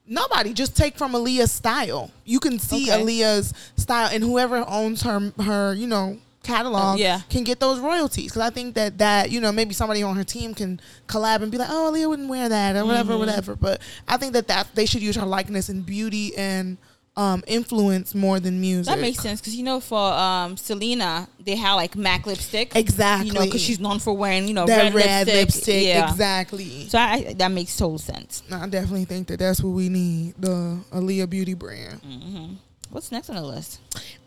nobody 0.06 0.52
just 0.54 0.74
take 0.76 0.96
from 0.96 1.12
Aaliyah's 1.12 1.52
style. 1.52 2.10
You 2.24 2.40
can 2.40 2.58
see 2.58 2.90
Okay. 2.90 3.02
Aaliyah's 3.02 3.52
style, 3.76 4.08
and 4.12 4.24
whoever 4.24 4.64
owns 4.66 5.02
her 5.02 5.32
her 5.42 5.74
you 5.74 5.86
know 5.86 6.16
catalog 6.42 6.98
yeah. 6.98 7.20
can 7.28 7.44
get 7.44 7.60
those 7.60 7.80
royalties. 7.80 8.26
Because 8.32 8.40
I 8.40 8.50
think 8.50 8.74
that 8.76 8.96
that 8.98 9.30
you 9.30 9.40
know 9.42 9.52
maybe 9.52 9.74
somebody 9.74 10.02
on 10.02 10.16
her 10.16 10.24
team 10.24 10.54
can 10.54 10.80
collab 11.06 11.42
and 11.42 11.52
be 11.52 11.58
like, 11.58 11.68
oh, 11.70 11.90
Aaliyah 11.92 12.08
wouldn't 12.08 12.28
wear 12.30 12.48
that 12.48 12.76
or 12.76 12.86
whatever, 12.86 13.12
Mm-hmm. 13.12 13.18
whatever. 13.20 13.56
But 13.56 13.80
I 14.08 14.16
think 14.16 14.32
that 14.32 14.48
that 14.48 14.68
they 14.74 14.86
should 14.86 15.02
use 15.02 15.16
her 15.16 15.26
likeness 15.26 15.68
and 15.68 15.84
beauty 15.84 16.34
and 16.36 16.78
um, 17.16 17.42
influence 17.46 18.14
more 18.14 18.38
than 18.38 18.60
music. 18.60 18.94
That 18.94 19.00
makes 19.00 19.18
sense 19.20 19.40
because 19.40 19.54
you 19.56 19.64
know 19.64 19.80
for 19.80 19.98
um, 20.12 20.56
Selena 20.56 21.28
they 21.40 21.56
had 21.56 21.74
like 21.74 21.96
MAC 21.96 22.26
lipstick. 22.26 22.76
Exactly. 22.76 23.28
You 23.28 23.32
know 23.34 23.44
because 23.44 23.62
she's 23.62 23.80
known 23.80 23.98
for 24.00 24.14
wearing 24.14 24.46
you 24.48 24.54
know 24.54 24.66
that 24.66 24.92
red, 24.92 24.94
red, 24.94 25.26
lipstick. 25.26 25.36
lipstick, 25.56 25.86
Yeah. 25.86 26.10
exactly. 26.10 26.88
So 26.88 26.98
I, 26.98 27.32
that 27.38 27.50
makes 27.52 27.76
total 27.76 27.98
sense. 27.98 28.42
No, 28.50 28.58
I 28.58 28.68
definitely 28.68 29.06
think 29.06 29.28
that 29.28 29.38
that's 29.38 29.62
what 29.62 29.70
we 29.70 29.88
need 29.88 30.34
the 30.38 30.78
Aaliyah 30.92 31.30
beauty 31.30 31.54
brand. 31.54 32.58
What's 32.90 33.10
next 33.10 33.28
on 33.30 33.36
the 33.36 33.42
list? 33.42 33.80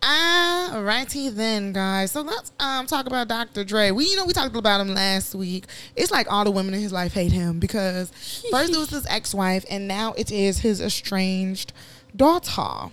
All 0.04 0.84
righty 0.84 1.30
then, 1.30 1.72
guys. 1.74 2.12
So 2.12 2.22
let's 2.22 2.52
um 2.60 2.88
talk 2.88 3.06
about 3.08 3.28
Dr. 3.28 3.64
Dre. 3.64 3.92
We 3.92 4.06
you 4.06 4.16
know 4.16 4.26
we 4.26 4.34
talked 4.34 4.56
about 4.56 4.82
him 4.82 4.94
last 4.94 5.34
week. 5.36 5.66
It's 5.96 6.12
like 6.12 6.32
all 6.32 6.44
the 6.44 6.52
women 6.52 6.74
in 6.74 6.82
his 6.82 6.92
life 6.92 7.14
hate 7.14 7.32
him 7.32 7.60
because 7.60 8.10
first 8.52 8.74
it 8.74 8.78
was 8.78 8.90
his 8.90 9.06
ex-wife 9.08 9.66
and 9.70 9.88
now 9.88 10.14
it 10.18 10.32
is 10.32 10.60
his 10.60 10.82
estranged 10.82 11.72
daughter. 12.16 12.92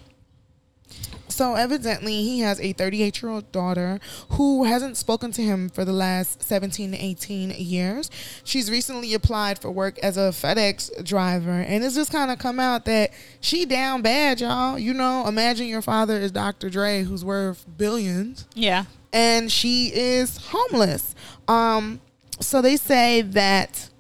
So 1.29 1.55
evidently 1.55 2.22
he 2.22 2.40
has 2.40 2.61
a 2.61 2.72
38 2.72 3.20
year 3.20 3.31
old 3.31 3.50
daughter 3.52 3.98
who 4.31 4.64
hasn't 4.64 4.96
spoken 4.96 5.33
to 5.33 5.42
him 5.42 5.68
for 5.68 5.85
the 5.85 5.92
last 5.92 6.42
17 6.42 6.92
to 6.92 6.96
18 6.98 7.50
years. 7.50 8.11
She's 8.44 8.70
recently 8.70 9.12
applied 9.12 9.59
for 9.59 9.70
work 9.70 9.98
as 9.98 10.16
a 10.16 10.31
FedEx 10.31 11.05
driver 11.05 11.50
and 11.50 11.85
it's 11.85 11.94
just 11.96 12.12
kind 12.12 12.31
of 12.31 12.38
come 12.38 12.59
out 12.61 12.85
that 12.87 13.11
she 13.40 13.66
down 13.66 14.00
bad, 14.02 14.40
y'all. 14.40 14.79
You 14.79 14.94
know, 14.94 15.26
imagine 15.26 15.66
your 15.66 15.83
father 15.83 16.14
is 16.16 16.31
Dr. 16.33 16.70
Dre 16.70 17.02
who's 17.02 17.24
worth 17.24 17.66
billions 17.76 18.46
Yeah. 18.55 18.85
and 19.12 19.50
she 19.52 19.88
is 19.94 20.38
homeless. 20.50 21.14
Um, 21.48 22.00
so 22.40 22.62
they 22.62 22.76
say 22.76 23.20
that 23.22 23.90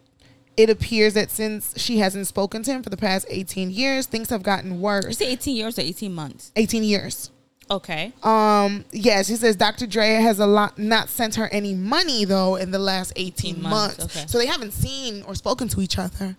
it 0.56 0.70
appears 0.70 1.14
that 1.14 1.30
since 1.30 1.74
she 1.78 1.98
hasn't 1.98 2.26
spoken 2.26 2.62
to 2.62 2.70
him 2.72 2.82
for 2.82 2.90
the 2.90 2.96
past 2.96 3.26
18 3.28 3.70
years, 3.70 4.06
things 4.06 4.30
have 4.30 4.42
gotten 4.42 4.80
worse. 4.80 5.06
You 5.06 5.12
say 5.12 5.32
18 5.32 5.56
years 5.56 5.78
or 5.78 5.82
18 5.82 6.12
months? 6.14 6.52
18 6.56 6.82
years. 6.82 7.30
Okay. 7.70 8.12
Um, 8.22 8.84
yes, 8.92 9.26
he 9.28 9.34
says 9.36 9.56
Dr. 9.56 9.86
Dre 9.86 10.14
has 10.14 10.38
a 10.38 10.46
lot 10.46 10.78
not 10.78 11.08
sent 11.08 11.34
her 11.34 11.48
any 11.48 11.74
money 11.74 12.24
though 12.24 12.54
in 12.56 12.70
the 12.70 12.78
last 12.78 13.12
18 13.16 13.60
months, 13.60 13.98
months. 13.98 14.16
okay. 14.16 14.26
So 14.28 14.38
they 14.38 14.46
haven't 14.46 14.72
seen 14.72 15.22
or 15.24 15.34
spoken 15.34 15.68
to 15.68 15.80
each 15.80 15.98
other. 15.98 16.36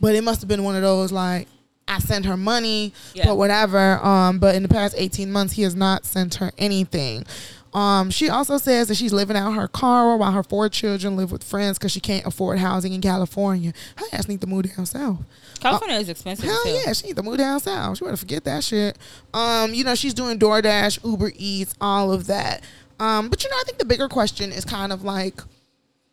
But 0.00 0.14
it 0.14 0.22
must 0.22 0.40
have 0.42 0.48
been 0.48 0.62
one 0.64 0.76
of 0.76 0.82
those 0.82 1.10
like 1.10 1.48
I 1.88 2.00
sent 2.00 2.26
her 2.26 2.36
money, 2.36 2.92
Yeah. 3.14 3.24
but 3.24 3.36
whatever. 3.36 3.98
Um, 4.04 4.38
but 4.38 4.54
in 4.54 4.62
the 4.62 4.68
past 4.68 4.94
18 4.98 5.32
months, 5.32 5.54
he 5.54 5.62
has 5.62 5.74
not 5.74 6.04
sent 6.04 6.34
her 6.34 6.52
anything. 6.58 7.24
Um, 7.74 8.10
she 8.10 8.30
also 8.30 8.56
says 8.56 8.88
that 8.88 8.94
she's 8.96 9.12
living 9.12 9.36
out 9.36 9.52
her 9.52 9.68
car 9.68 10.16
while 10.16 10.32
her 10.32 10.42
four 10.42 10.68
children 10.68 11.16
live 11.16 11.30
with 11.30 11.44
friends 11.44 11.78
because 11.78 11.92
she 11.92 12.00
can't 12.00 12.26
afford 12.26 12.58
housing 12.58 12.92
in 12.92 13.00
California. 13.00 13.72
Her 13.96 14.06
ass 14.12 14.26
need 14.28 14.40
to 14.40 14.46
move 14.46 14.74
down 14.74 14.86
south. 14.86 15.18
California 15.60 15.96
is 15.96 16.08
expensive 16.08 16.46
Hell 16.46 16.62
too. 16.64 16.70
yeah, 16.70 16.92
she 16.92 17.08
need 17.08 17.16
to 17.16 17.22
move 17.22 17.38
down 17.38 17.60
south. 17.60 17.98
She 17.98 18.04
better 18.04 18.16
forget 18.16 18.44
that 18.44 18.64
shit. 18.64 18.96
Um, 19.34 19.74
you 19.74 19.84
know, 19.84 19.94
she's 19.94 20.14
doing 20.14 20.38
DoorDash, 20.38 21.04
Uber 21.04 21.32
Eats, 21.36 21.74
all 21.80 22.12
of 22.12 22.26
that. 22.28 22.62
Um, 23.00 23.28
but 23.28 23.44
you 23.44 23.50
know, 23.50 23.56
I 23.56 23.62
think 23.64 23.78
the 23.78 23.84
bigger 23.84 24.08
question 24.08 24.50
is 24.50 24.64
kind 24.64 24.92
of 24.92 25.04
like, 25.04 25.40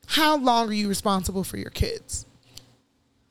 how 0.08 0.38
long 0.38 0.70
are 0.70 0.74
you 0.74 0.88
responsible 0.88 1.44
for 1.44 1.58
your 1.58 1.72
kids? 1.72 2.26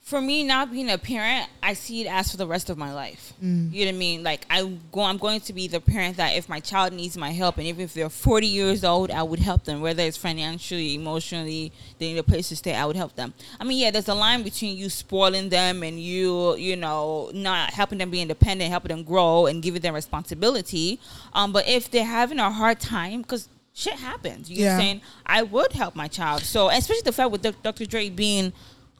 For 0.05 0.21
me 0.21 0.45
not 0.45 0.71
being 0.71 0.91
a 0.91 0.99
parent, 0.99 1.49
I 1.63 1.73
see 1.73 2.03
it 2.03 2.07
as 2.07 2.31
for 2.31 2.37
the 2.37 2.47
rest 2.47 2.69
of 2.69 2.77
my 2.77 2.93
life. 2.93 3.33
Mm. 3.43 3.73
You 3.73 3.87
know 3.87 3.93
what 3.93 3.95
I 3.95 3.99
mean? 3.99 4.23
Like 4.23 4.45
I 4.51 4.63
go, 4.93 5.01
I'm 5.01 5.17
going 5.17 5.41
to 5.41 5.53
be 5.55 5.67
the 5.67 5.81
parent 5.81 6.19
that 6.19 6.37
if 6.37 6.47
my 6.47 6.61
child 6.61 6.93
needs 6.93 7.17
my 7.17 7.31
help, 7.31 7.57
and 7.57 7.67
even 7.67 7.81
if 7.81 7.95
they're 7.95 8.11
40 8.11 8.47
years 8.47 8.85
old, 8.85 9.11
I 9.11 9.23
would 9.23 9.39
help 9.39 9.65
them. 9.65 9.81
Whether 9.81 10.03
it's 10.03 10.19
financially, 10.19 10.95
emotionally, 10.95 11.73
they 11.99 12.13
need 12.13 12.19
a 12.19 12.23
place 12.23 12.51
to 12.51 12.57
stay, 12.57 12.75
I 12.75 12.85
would 12.85 12.97
help 12.97 13.17
them. 13.17 13.33
I 13.59 13.65
mean, 13.65 13.79
yeah, 13.79 13.91
there's 13.91 14.09
a 14.09 14.15
line 14.15 14.43
between 14.43 14.77
you 14.77 14.91
spoiling 14.91 15.49
them 15.49 15.83
and 15.83 15.99
you, 15.99 16.55
you 16.57 16.77
know, 16.77 17.31
not 17.33 17.71
helping 17.71 17.97
them 17.97 18.11
be 18.11 18.21
independent, 18.21 18.71
helping 18.71 18.95
them 18.95 19.05
grow, 19.05 19.47
and 19.47 19.63
giving 19.63 19.81
them 19.81 19.95
responsibility. 19.95 21.01
Um, 21.33 21.51
but 21.51 21.67
if 21.67 21.91
they're 21.91 22.05
having 22.05 22.41
a 22.41 22.51
hard 22.51 22.79
time, 22.79 23.23
because 23.23 23.49
shit 23.73 23.95
happens, 23.95 24.51
you 24.51 24.59
know 24.59 24.67
what 24.67 24.75
I'm 24.75 24.81
saying? 24.81 25.01
I 25.25 25.43
would 25.45 25.73
help 25.73 25.97
my 25.97 26.09
child. 26.09 26.43
So, 26.43 26.69
especially 26.69 27.03
the 27.07 27.13
fact 27.13 27.31
with 27.31 27.41
Dr- 27.41 27.63
Dr. 27.63 27.87
Dre 27.87 28.11
being 28.11 28.53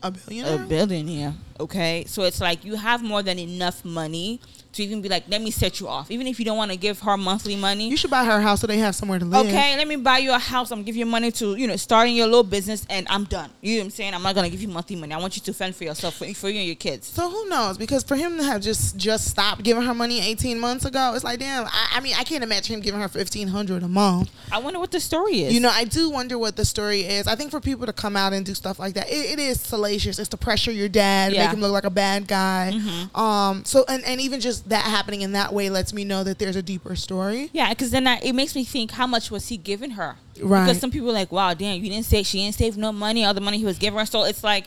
A 0.05 0.09
a 0.09 0.11
billionaire? 0.11 0.67
billionaire. 0.67 1.35
Okay, 1.59 2.05
so 2.07 2.25
it's 2.25 2.39
like 2.41 2.63
you 2.65 2.77
have 2.77 3.03
more 3.03 3.23
than 3.23 3.39
enough 3.39 3.85
money 3.87 4.39
to 4.75 4.83
even 4.85 5.03
be 5.03 5.09
like, 5.09 5.25
let 5.29 5.41
me 5.43 5.51
set 5.51 5.81
you 5.81 5.89
off. 5.89 6.11
Even 6.11 6.27
if 6.27 6.39
you 6.39 6.45
don't 6.45 6.57
want 6.57 6.71
to 6.71 6.77
give 6.77 7.01
her 7.01 7.17
monthly 7.17 7.57
money, 7.57 7.89
you 7.89 7.97
should 7.97 8.11
buy 8.11 8.25
her 8.25 8.39
a 8.39 8.43
house 8.43 8.61
so 8.61 8.67
they 8.67 8.79
have 8.79 8.95
somewhere 8.95 9.19
to 9.19 9.25
live. 9.25 9.47
okay, 9.47 9.77
let 9.77 9.89
me 9.89 9.97
buy 9.97 10.19
you 10.19 10.33
a 10.33 10.39
house. 10.39 10.71
I'm 10.71 10.83
give 10.83 10.97
you 10.97 11.07
money 11.07 11.31
to 11.33 11.55
you 11.57 11.67
know 11.67 11.77
starting 11.77 12.15
your 12.17 12.27
little 12.27 12.43
business, 12.43 12.87
and 12.91 13.07
I'm 13.09 13.25
done. 13.25 13.51
You 13.61 13.75
know 13.77 13.81
what 13.81 13.85
I'm 13.87 13.91
saying? 13.91 14.15
I'm 14.15 14.23
not 14.23 14.35
gonna 14.35 14.51
give 14.51 14.61
you 14.63 14.69
monthly 14.69 14.97
money. 14.97 15.15
I 15.15 15.19
want 15.19 15.37
you 15.37 15.43
to 15.43 15.53
fend 15.55 15.75
for 15.77 15.85
yourself 15.85 16.17
for, 16.17 16.27
for 16.35 16.49
you 16.49 16.59
and 16.59 16.67
your 16.67 16.77
kids. 16.77 17.07
So 17.07 17.31
who 17.31 17.49
knows? 17.49 17.79
Because 17.79 18.03
for 18.03 18.17
him 18.17 18.37
to 18.39 18.45
have 18.45 18.61
just 18.61 18.97
just 18.97 19.29
stopped 19.29 19.63
giving 19.63 19.83
her 19.85 19.95
money 19.95 20.21
18 20.21 20.59
months 20.61 20.85
ago, 20.85 21.13
it's 21.15 21.25
like 21.25 21.39
damn. 21.39 21.67
I, 21.67 21.87
I 21.95 22.01
mean, 22.01 22.15
I 22.19 22.25
can't 22.25 22.43
imagine 22.45 22.75
him 22.77 22.81
giving 22.81 23.01
her 23.01 23.09
1500 23.09 23.83
a 23.83 23.89
month. 23.89 24.31
I 24.53 24.59
wonder 24.59 24.79
what 24.79 24.91
the 24.91 25.01
story 25.01 25.43
is. 25.45 25.55
You 25.55 25.61
know, 25.61 25.71
I 25.73 25.85
do 25.85 26.11
wonder 26.11 26.37
what 26.39 26.57
the 26.57 26.65
story 26.65 27.01
is. 27.03 27.27
I 27.27 27.35
think 27.37 27.51
for 27.51 27.61
people 27.61 27.87
to 27.87 27.93
come 27.93 28.17
out 28.17 28.33
and 28.33 28.45
do 28.45 28.55
stuff 28.55 28.79
like 28.79 28.95
that, 28.95 29.09
it, 29.09 29.33
it 29.33 29.39
is 29.39 29.61
salacious. 29.61 30.19
It's 30.19 30.29
to 30.31 30.37
pressure 30.37 30.71
your 30.73 30.89
dad, 30.89 31.33
Yeah. 31.33 31.45
make 31.47 31.55
him 31.55 31.61
look 31.61 31.73
like 31.73 31.85
a 31.85 31.91
bad 31.91 32.27
guy. 32.29 32.73
Um, 33.15 33.65
so 33.65 33.85
and, 33.89 34.05
and 34.05 34.21
even 34.21 34.41
just 34.41 34.64
that 34.67 34.85
happening 34.85 35.23
in 35.23 35.33
that 35.33 35.53
way 35.53 35.69
lets 35.71 35.93
me 35.93 36.05
know 36.05 36.25
that 36.25 36.39
there's 36.39 36.57
a 36.57 36.63
deeper 36.63 36.97
story. 36.97 37.51
Yeah, 37.53 37.69
because 37.71 37.91
then 37.91 38.07
I, 38.07 38.19
it 38.21 38.35
makes 38.35 38.55
me 38.55 38.65
think 38.65 38.93
how 38.93 39.07
much 39.07 39.31
was 39.31 39.49
he 39.49 39.57
giving 39.57 39.91
her? 39.93 40.17
Right. 40.41 40.65
Because 40.65 40.81
some 40.81 40.91
people 40.91 41.11
are 41.11 41.13
like, 41.13 41.31
wow, 41.33 41.55
damn, 41.55 41.83
you 41.83 41.91
didn't 41.91 42.07
say 42.07 42.23
she 42.23 42.39
didn't 42.39 42.55
save 42.55 42.77
no 42.77 42.91
money, 42.93 43.25
all 43.25 43.35
the 43.35 43.41
money 43.41 43.59
he 43.59 43.65
was 43.65 43.79
giving 43.79 43.99
her. 43.99 44.07
So 44.07 44.25
it's 44.25 44.43
like, 44.43 44.65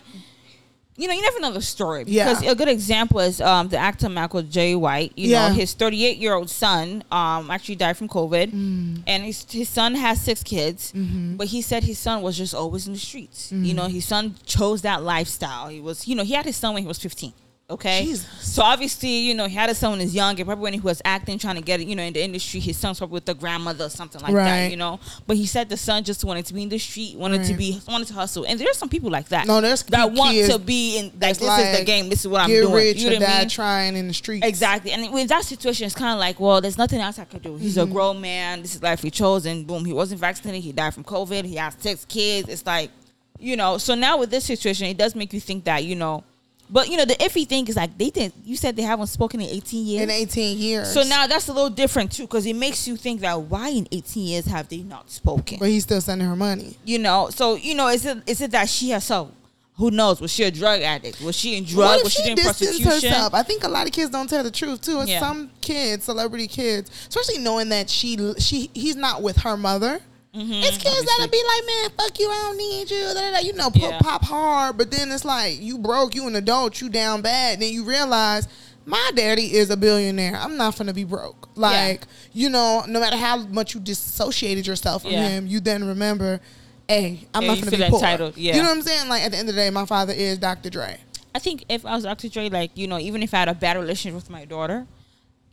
you 1.00 1.08
know, 1.08 1.14
you 1.14 1.22
never 1.22 1.40
know 1.40 1.52
the 1.52 1.62
story. 1.62 2.06
Yeah. 2.08 2.28
Because 2.34 2.52
a 2.52 2.56
good 2.56 2.68
example 2.68 3.20
is 3.20 3.40
um, 3.40 3.68
the 3.70 3.78
actor 3.78 4.10
Michael 4.10 4.42
J. 4.42 4.74
White. 4.76 5.14
You 5.16 5.30
Yeah. 5.30 5.50
know, 5.50 5.54
his 5.54 5.74
38 5.74 6.18
year 6.18 6.34
old 6.34 6.50
son 6.50 7.04
um, 7.12 7.52
actually 7.52 7.76
died 7.76 7.98
from 7.98 8.08
COVID, 8.08 8.52
Mm. 8.52 9.04
and 9.06 9.24
his 9.24 9.46
his 9.50 9.70
son 9.70 9.94
has 9.94 10.20
six 10.22 10.42
kids. 10.42 10.92
Mm-hmm. 10.96 11.36
But 11.38 11.48
he 11.48 11.62
said 11.62 11.84
his 11.84 12.00
son 12.00 12.24
was 12.24 12.36
just 12.36 12.56
always 12.56 12.88
in 12.88 12.94
the 12.94 13.00
streets. 13.00 13.52
You 13.52 13.76
know, 13.76 13.86
his 13.88 14.06
son 14.06 14.36
chose 14.48 14.82
that 14.82 15.04
lifestyle. 15.04 15.68
He 15.68 15.80
was, 15.80 16.08
you 16.08 16.16
know, 16.16 16.24
he 16.24 16.34
had 16.34 16.46
his 16.46 16.56
son 16.56 16.74
when 16.74 16.82
he 16.84 16.88
was 16.88 16.98
15. 16.98 17.32
Okay, 17.70 18.06
Jesus. 18.06 18.26
so 18.40 18.62
obviously, 18.64 19.10
you 19.10 19.36
know, 19.36 19.46
he 19.46 19.54
had 19.54 19.70
a 19.70 19.76
son 19.76 19.92
when 19.92 20.00
he 20.00 20.06
was 20.06 20.16
young, 20.16 20.38
and 20.40 20.46
probably 20.46 20.64
when 20.64 20.74
he 20.74 20.80
was 20.80 21.02
acting, 21.04 21.38
trying 21.38 21.58
to 21.58 21.62
get 21.62 21.82
it, 21.82 21.88
you 21.88 21.98
know, 21.98 22.04
in 22.04 22.14
the 22.14 22.24
industry, 22.24 22.62
his 22.62 22.78
son's 22.78 22.98
probably 23.00 23.16
with 23.16 23.26
the 23.26 23.34
grandmother 23.34 23.88
or 23.88 23.90
something 23.90 24.22
like 24.22 24.34
that, 24.34 24.72
you 24.72 24.78
know. 24.78 25.02
But 25.28 25.36
he 25.36 25.46
said 25.46 25.68
the 25.68 25.76
son 25.76 26.06
just 26.06 26.24
wanted 26.24 26.46
to 26.46 26.54
be 26.54 26.64
in 26.64 26.70
the 26.70 26.78
street, 26.78 27.18
wanted 27.18 27.44
to 27.44 27.54
be, 27.56 27.82
wanted 27.86 28.08
to 28.08 28.14
hustle, 28.14 28.46
and 28.46 28.58
there's 28.58 28.78
some 28.78 28.88
people 28.88 29.10
like 29.10 29.28
that. 29.30 29.48
No, 29.48 29.60
there's 29.60 29.84
that 29.84 30.14
want 30.14 30.38
to 30.50 30.60
be 30.60 30.98
in. 30.98 31.06
Like 31.08 31.20
that's 31.20 31.40
this 31.40 31.60
is 31.60 31.80
the 31.80 31.84
game. 31.84 32.08
This 32.08 32.22
is 32.22 32.30
what 32.30 32.40
I'm 32.40 32.50
doing. 32.50 32.74
rich 32.74 33.02
you 33.02 33.10
or 33.10 33.12
know 33.12 33.20
what 33.20 33.30
I 33.30 33.40
mean? 33.40 33.50
trying 33.50 33.98
in 33.98 34.08
the 34.08 34.14
streets. 34.14 34.48
Exactly. 34.48 34.92
And 34.92 35.12
with 35.14 35.28
that 35.28 35.44
situation, 35.44 35.88
it's 35.88 35.96
kind 35.96 36.14
of 36.14 36.20
like, 36.20 36.40
well, 36.40 36.62
there's 36.62 36.78
nothing 36.78 37.02
else 37.02 37.20
I 37.20 37.26
could 37.26 37.42
do. 37.42 37.58
He's 37.58 37.76
Mm-hmm. 37.76 37.92
a 37.92 37.94
grown 37.94 38.22
man. 38.22 38.62
This 38.62 38.76
is 38.76 38.82
life 38.82 39.02
he 39.02 39.12
chose, 39.12 39.46
and 39.46 39.68
boom, 39.68 39.84
he 39.84 39.92
wasn't 39.92 40.22
vaccinated. 40.22 40.64
He 40.64 40.72
died 40.72 40.94
from 40.94 41.04
COVID. 41.04 41.44
He 41.44 41.56
has 41.58 41.76
six 41.78 42.06
kids. 42.06 42.48
It's 42.48 42.66
like, 42.66 42.92
you 43.38 43.58
know. 43.58 43.78
So 43.78 43.94
now 43.94 44.18
with 44.20 44.30
this 44.32 44.46
situation, 44.46 44.88
it 44.88 44.96
does 44.98 45.16
make 45.16 45.34
you 45.34 45.42
think 45.42 45.66
that, 45.66 45.84
you 45.84 45.96
know. 45.98 46.24
But 46.70 46.90
you 46.90 46.98
know, 46.98 47.06
the 47.06 47.16
iffy 47.16 47.48
thing 47.48 47.68
is 47.68 47.76
like 47.78 47.98
they 47.98 48.10
didn't. 48.10 48.36
You 48.44 48.58
said 48.58 48.76
they 48.76 48.82
haven't 48.82 49.08
spoken 49.08 49.40
in 49.40 49.48
18 49.48 49.86
years. 49.86 50.04
In 50.04 50.10
18 50.10 50.58
years. 50.58 50.94
so 50.94 51.04
now 51.04 51.26
that's 51.28 51.48
a 51.48 51.54
little 51.54 51.70
different 51.70 52.12
too, 52.12 52.24
because 52.24 52.46
it 52.46 52.56
makes 52.56 52.88
you 52.88 52.98
think 52.98 53.22
that 53.22 53.40
why 53.42 53.70
in 53.70 53.88
18 53.92 54.24
years 54.28 54.46
have 54.46 54.68
they 54.68 54.80
not 54.80 55.10
spoken? 55.10 55.60
But 55.60 55.70
he's 55.70 55.84
still 55.84 56.02
sending 56.02 56.28
her 56.28 56.36
money. 56.36 56.78
You 56.84 57.00
know. 57.00 57.30
So 57.30 57.56
you 57.56 57.74
know, 57.76 57.88
is 57.88 58.06
it 58.06 58.18
is 58.28 58.42
it 58.42 58.52
that 58.52 58.68
she 58.70 58.92
herself? 58.92 59.32
Who 59.78 59.92
knows? 59.92 60.20
Was 60.20 60.32
she 60.32 60.44
a 60.44 60.50
drug 60.50 60.82
addict? 60.82 61.22
Was 61.22 61.36
she 61.36 61.56
in 61.56 61.64
drugs? 61.64 62.04
Was 62.04 62.12
she, 62.12 62.24
she 62.24 62.26
doing 62.26 62.36
distanced 62.36 62.82
prostitution? 62.82 63.12
herself? 63.12 63.34
I 63.36 63.44
think 63.44 63.64
a 63.64 63.68
lot 63.70 63.86
of 63.86 63.94
kids 63.94 64.10
don't 64.10 64.28
tell 64.28 64.42
the 64.44 64.50
truth 64.50 64.82
too. 64.82 65.00
And 65.00 65.08
Yeah. 65.08 65.20
some 65.20 65.52
kids, 65.62 66.06
celebrity 66.06 66.48
kids, 66.48 66.90
especially 67.08 67.38
knowing 67.38 67.70
that 67.70 67.88
she 67.90 68.18
she 68.40 68.72
he's 68.74 68.96
not 68.96 69.22
with 69.22 69.38
her 69.38 69.56
mother. 69.56 70.02
Mm-hmm. 70.38 70.54
It's 70.54 70.78
kids 70.78 71.06
that'll 71.06 71.32
be 71.32 71.44
like, 71.48 71.66
man, 71.66 71.90
fuck 71.98 72.20
you, 72.20 72.30
I 72.30 72.36
don't 72.48 72.58
need 72.58 72.92
you. 72.92 73.02
Da, 73.02 73.14
da, 73.14 73.32
da. 73.32 73.40
You 73.40 73.54
know, 73.54 73.70
pop, 73.70 73.82
Yeah. 73.92 74.00
pop 74.00 74.24
hard, 74.24 74.78
but 74.78 74.92
then 74.92 75.12
it's 75.12 75.26
like 75.26 75.60
you 75.62 75.78
broke, 75.78 76.14
you 76.16 76.28
an 76.28 76.36
adult, 76.36 76.80
you 76.82 76.90
down 76.90 77.22
bad. 77.22 77.60
Then 77.60 77.74
you 77.74 77.84
realize 77.84 78.48
my 78.86 79.12
daddy 79.16 79.54
is 79.56 79.70
a 79.70 79.78
billionaire. 79.78 80.36
I'm 80.36 80.56
not 80.58 80.78
gonna 80.78 80.94
be 80.94 81.04
broke. 81.04 81.50
Like 81.56 82.04
you 82.34 82.50
know, 82.50 82.84
no 82.88 83.00
matter 83.00 83.18
how 83.18 83.38
much 83.38 83.74
you 83.74 83.80
dissociated 83.80 84.68
yourself 84.68 85.02
from 85.02 85.12
Yeah. 85.12 85.28
him, 85.28 85.48
you 85.48 85.60
then 85.60 85.84
remember, 85.86 86.40
hey, 86.88 87.28
I'm 87.34 87.42
Yeah, 87.44 87.48
not 87.50 87.58
gonna 87.60 87.72
be 87.72 87.78
poor. 87.90 87.96
entitled, 88.00 88.38
yeah. 88.38 88.56
You 88.56 88.62
know 88.62 88.70
what 88.70 88.78
I'm 88.78 88.84
saying? 88.84 89.10
Like 89.10 89.24
at 89.24 89.32
the 89.32 89.38
end 89.38 89.50
of 89.50 89.56
the 89.56 89.62
day, 89.62 89.70
my 89.72 89.86
father 89.86 90.14
is 90.14 90.38
Dr. 90.38 90.70
Dre. 90.70 91.00
I 91.36 91.40
think 91.40 91.66
if 91.70 91.86
I 91.86 91.96
was 91.96 92.04
Dr. 92.04 92.30
Dre, 92.30 92.50
like 92.50 92.72
you 92.76 92.88
know, 92.88 93.00
even 93.00 93.24
if 93.24 93.34
I 93.34 93.38
had 93.40 93.50
a 93.50 93.54
bad 93.56 93.76
relationship 93.78 94.16
with 94.16 94.30
my 94.30 94.46
daughter, 94.46 94.86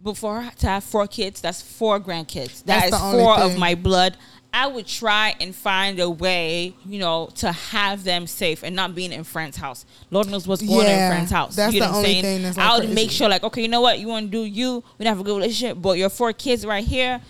before 0.02 0.50
to 0.58 0.66
have 0.66 0.84
four 0.84 1.06
kids, 1.06 1.40
that's 1.40 1.62
four 1.62 1.98
grandkids. 1.98 2.62
That's 2.64 2.90
That 2.90 2.90
the 2.90 2.96
is 2.96 3.12
four 3.22 3.38
of 3.38 3.56
my 3.58 3.74
blood. 3.74 4.16
I 4.56 4.68
would 4.68 4.86
try 4.86 5.34
and 5.40 5.52
find 5.54 5.98
a 5.98 6.08
way, 6.08 6.74
you 6.86 7.00
know, 7.00 7.28
to 7.36 7.50
have 7.50 8.04
them 8.04 8.26
safe 8.28 8.62
and 8.62 8.76
not 8.76 8.94
being 8.94 9.12
in 9.12 9.24
friend's 9.24 9.56
house. 9.56 9.84
Lord 10.12 10.28
knows 10.30 10.46
what's 10.46 10.62
going 10.62 10.80
on 10.80 10.86
Yeah, 10.86 11.06
in 11.06 11.10
friend's 11.10 11.30
house. 11.32 11.56
that's 11.56 11.74
you 11.74 11.80
know 11.80 11.88
the 11.90 11.96
only 11.96 12.08
saying? 12.12 12.22
thing 12.22 12.42
that's, 12.44 12.56
like, 12.56 12.66
I 12.66 12.74
would 12.74 12.82
crazy. 12.84 12.94
make 12.94 13.10
sure, 13.10 13.28
like, 13.28 13.42
okay, 13.42 13.62
you 13.62 13.68
know 13.68 13.80
what, 13.80 13.98
you 13.98 14.06
want 14.06 14.26
to 14.26 14.30
do 14.30 14.44
you. 14.44 14.84
We 14.96 15.04
don't 15.04 15.10
have 15.14 15.20
a 15.20 15.24
good 15.24 15.36
relationship, 15.36 15.82
but 15.82 15.98
your 15.98 16.08
four 16.08 16.32
kids 16.32 16.64
right 16.64 16.84
here, 16.84 17.20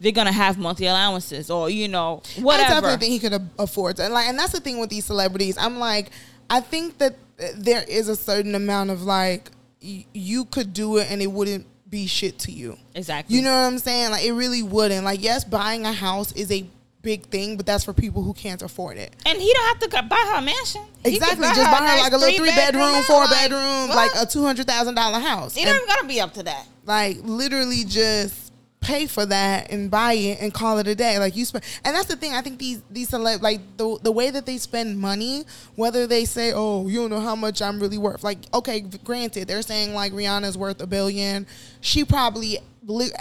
they're 0.00 0.10
gonna 0.12 0.32
have 0.32 0.56
monthly 0.56 0.86
allowances 0.86 1.50
or 1.50 1.68
you 1.68 1.86
know 1.86 2.22
whatever. 2.40 2.64
I 2.64 2.74
definitely 2.80 2.96
think 3.08 3.12
he 3.22 3.28
could 3.28 3.50
afford 3.58 3.96
to. 3.96 4.04
And 4.04 4.14
like, 4.14 4.28
and 4.28 4.38
that's 4.38 4.52
the 4.52 4.60
thing 4.60 4.78
with 4.80 4.88
these 4.88 5.04
celebrities. 5.04 5.58
I'm 5.58 5.78
like, 5.78 6.10
I 6.48 6.60
think 6.60 6.96
that 6.96 7.16
there 7.56 7.82
is 7.86 8.08
a 8.08 8.16
certain 8.16 8.54
amount 8.54 8.88
of 8.88 9.02
like, 9.02 9.50
y- 9.82 10.06
you 10.14 10.46
could 10.46 10.72
do 10.72 10.96
it 10.96 11.10
and 11.10 11.20
it 11.20 11.30
wouldn't 11.30 11.66
be 11.90 12.06
shit 12.06 12.38
to 12.40 12.52
you. 12.52 12.78
exactly. 12.94 13.36
You 13.36 13.42
know 13.42 13.50
what 13.52 13.66
I'm 13.66 13.78
saying? 13.78 14.10
Like, 14.12 14.24
it 14.24 14.32
really 14.32 14.62
wouldn't. 14.62 15.04
Like, 15.04 15.22
yes, 15.22 15.44
buying 15.44 15.84
a 15.84 15.92
house 15.92 16.32
is 16.32 16.50
a 16.52 16.64
big 17.02 17.24
thing, 17.26 17.56
but 17.56 17.66
that's 17.66 17.82
for 17.84 17.92
people 17.92 18.22
who 18.22 18.32
can't 18.34 18.62
afford 18.62 18.96
it. 18.98 19.14
And 19.26 19.38
he 19.38 19.52
don't 19.52 19.66
have 19.66 19.90
to 19.90 20.02
buy 20.08 20.24
her 20.32 20.38
a 20.38 20.42
mansion. 20.42 20.82
He 21.04 21.16
Exactly. 21.16 21.46
Just 21.48 21.70
buy 21.70 21.78
her 21.78 21.84
nice 21.84 22.00
like 22.02 22.12
a 22.12 22.16
little 22.16 22.38
three 22.38 22.50
bedroom, 22.54 22.82
house. 22.94 23.06
four 23.06 23.20
Like, 23.24 23.30
bedroom, 23.30 23.88
what? 23.88 23.96
like 23.96 24.10
a 24.22 24.26
two 24.26 24.44
hundred 24.44 24.66
thousand 24.66 24.94
dollar 24.94 25.18
house. 25.18 25.54
Don't 25.54 25.66
even 25.66 25.86
gotta 25.86 26.06
be 26.06 26.20
up 26.20 26.34
to 26.34 26.42
that. 26.44 26.66
like 26.84 27.16
literally 27.22 27.84
just 27.84 28.49
pay 28.80 29.06
for 29.06 29.26
that 29.26 29.70
and 29.70 29.90
buy 29.90 30.14
it 30.14 30.40
and 30.40 30.54
call 30.54 30.78
it 30.78 30.86
a 30.86 30.94
day 30.94 31.18
like 31.18 31.36
you 31.36 31.44
spend 31.44 31.62
and 31.84 31.94
that's 31.94 32.06
the 32.08 32.16
thing 32.16 32.32
i 32.32 32.40
think 32.40 32.58
these 32.58 32.80
these 32.90 33.10
celeb 33.10 33.42
like 33.42 33.60
the, 33.76 33.98
the 34.02 34.10
way 34.10 34.30
that 34.30 34.46
they 34.46 34.56
spend 34.56 34.98
money 34.98 35.44
whether 35.76 36.06
they 36.06 36.24
say 36.24 36.50
oh 36.54 36.88
you 36.88 36.98
don't 36.98 37.10
know 37.10 37.20
how 37.20 37.36
much 37.36 37.60
i'm 37.60 37.78
really 37.78 37.98
worth 37.98 38.24
like 38.24 38.38
okay 38.54 38.80
granted 39.04 39.46
they're 39.46 39.60
saying 39.60 39.92
like 39.94 40.12
rihanna's 40.12 40.56
worth 40.56 40.80
a 40.80 40.86
billion 40.86 41.46
she 41.82 42.04
probably 42.06 42.58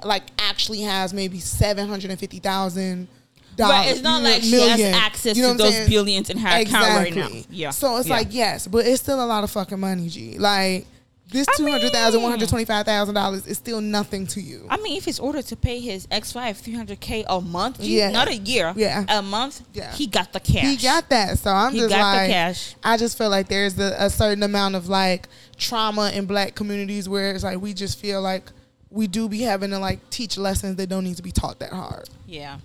like 0.06 0.24
actually 0.40 0.80
has 0.82 1.14
maybe 1.14 1.40
750000 1.40 3.08
But 3.58 3.88
it's 3.88 4.02
not 4.02 4.24
like 4.24 4.42
she 4.42 4.60
has 4.62 4.80
access 4.80 5.36
to 5.36 5.54
those 5.56 5.90
billions 5.90 6.30
in 6.30 6.38
her 6.38 6.62
account 6.62 6.88
right 6.88 7.14
now. 7.14 7.28
Yeah. 7.50 7.72
So 7.72 7.98
it's 7.98 8.08
Yeah. 8.08 8.16
like 8.16 8.28
yes, 8.32 8.68
but 8.68 8.86
it's 8.88 9.02
still 9.02 9.22
a 9.22 9.28
lot 9.28 9.44
of 9.44 9.52
fucking 9.52 9.80
money, 9.80 10.08
G. 10.08 10.38
Like 10.38 10.88
this 11.32 11.48
two 11.56 11.68
hundred 11.70 11.92
thousand, 11.92 12.22
one 12.22 12.32
hundred 12.32 12.50
twenty-five 12.50 12.86
thousand 12.86 13.16
dollars 13.16 13.46
is 13.48 13.58
still 13.58 13.82
nothing 13.82 14.26
to 14.28 14.42
you. 14.42 14.66
I 14.70 14.78
mean, 14.78 14.98
if 14.98 15.06
he's 15.06 15.20
ordered 15.20 15.46
to 15.48 15.56
pay 15.56 15.80
his 15.80 16.08
ex 16.10 16.34
wife 16.34 16.60
three 16.60 16.74
hundred 16.76 17.00
k 17.00 17.24
a 17.28 17.40
month, 17.40 17.80
Yeah. 17.80 18.10
not 18.12 18.28
a 18.28 18.36
year, 18.36 18.74
Yeah. 18.76 19.06
a 19.08 19.22
month, 19.22 19.62
Yeah. 19.74 19.92
he 19.94 20.08
got 20.08 20.34
the 20.34 20.40
cash. 20.40 20.64
He 20.64 20.76
got 20.78 21.10
that. 21.10 21.38
So 21.40 21.52
I'm 21.52 21.72
He 21.74 21.80
just 21.80 21.92
like, 21.92 22.30
cash. 22.32 22.76
I 22.84 22.98
just 22.98 23.18
feel 23.18 23.30
like 23.30 23.48
there's 23.48 23.78
a, 23.80 23.96
a 24.00 24.10
certain 24.10 24.44
amount 24.44 24.76
of 24.76 24.88
like 24.90 25.28
trauma 25.58 26.10
in 26.14 26.26
black 26.26 26.56
communities 26.56 27.08
where 27.08 27.32
it's 27.34 27.44
like 27.44 27.62
we 27.62 27.74
just 27.74 28.00
feel 28.00 28.22
like 28.22 28.52
we 28.92 29.06
do 29.06 29.30
be 29.30 29.42
having 29.42 29.70
to 29.70 29.78
like 29.80 30.00
teach 30.10 30.38
lessons 30.38 30.78
that 30.78 30.88
don't 30.88 31.04
need 31.04 31.18
to 31.18 31.24
be 31.24 31.32
taught 31.32 31.60
that 31.60 31.72
hard. 31.72 32.10
Yeah. 32.26 32.58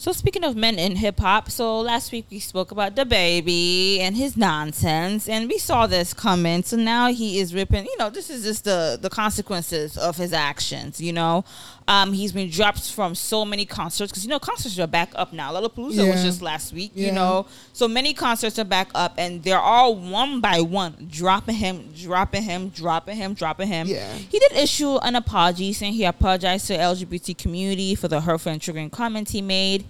So 0.00 0.12
speaking 0.12 0.44
of 0.44 0.56
men 0.56 0.78
in 0.78 0.96
hip 0.96 1.20
hop, 1.20 1.50
so 1.50 1.78
last 1.78 2.10
week 2.10 2.24
we 2.30 2.38
spoke 2.38 2.70
about 2.70 2.96
DaBaby 2.96 3.98
and 3.98 4.16
his 4.16 4.34
nonsense, 4.34 5.28
and 5.28 5.46
we 5.46 5.58
saw 5.58 5.86
this 5.86 6.14
coming. 6.14 6.62
So 6.62 6.78
now 6.78 7.12
he 7.12 7.38
is 7.38 7.54
ripping. 7.54 7.84
You 7.84 7.98
know, 7.98 8.08
this 8.08 8.30
is 8.30 8.42
just 8.42 8.64
the 8.64 8.98
the 8.98 9.10
consequences 9.10 9.98
of 9.98 10.16
his 10.16 10.32
actions. 10.32 11.02
You 11.02 11.12
know, 11.12 11.44
Um, 11.90 12.12
he's 12.12 12.30
been 12.30 12.48
dropped 12.48 12.92
from 12.92 13.16
so 13.16 13.44
many 13.44 13.64
concerts 13.66 14.12
because 14.12 14.22
you 14.24 14.30
know 14.30 14.38
concerts 14.38 14.78
are 14.78 14.86
back 14.86 15.10
up 15.16 15.32
now. 15.32 15.52
Lollapalooza 15.52 16.06
Yeah. 16.06 16.12
was 16.12 16.22
just 16.22 16.40
last 16.40 16.72
week, 16.72 16.92
Yeah. 16.94 17.06
you 17.06 17.12
know. 17.12 17.46
So 17.72 17.88
many 17.88 18.14
concerts 18.14 18.60
are 18.60 18.64
back 18.64 18.90
up, 18.94 19.14
and 19.18 19.42
they're 19.42 19.58
all 19.58 19.96
one 19.96 20.40
by 20.40 20.60
one 20.60 21.08
dropping 21.10 21.56
him, 21.56 21.92
dropping 22.00 22.44
him, 22.44 22.68
dropping 22.68 23.16
him, 23.16 23.34
dropping 23.34 23.66
him. 23.66 23.88
Yeah. 23.88 24.06
He 24.16 24.38
did 24.38 24.52
issue 24.52 24.98
an 24.98 25.16
apology 25.16 25.72
saying 25.72 25.94
he 25.94 26.04
apologized 26.04 26.68
to 26.68 26.74
the 26.74 26.78
LGBT 26.78 27.34
community 27.34 27.96
for 27.96 28.06
the 28.06 28.20
hurtful 28.20 28.52
and 28.52 28.60
triggering 28.60 28.92
comments 28.92 29.32
he 29.32 29.42
made, 29.42 29.84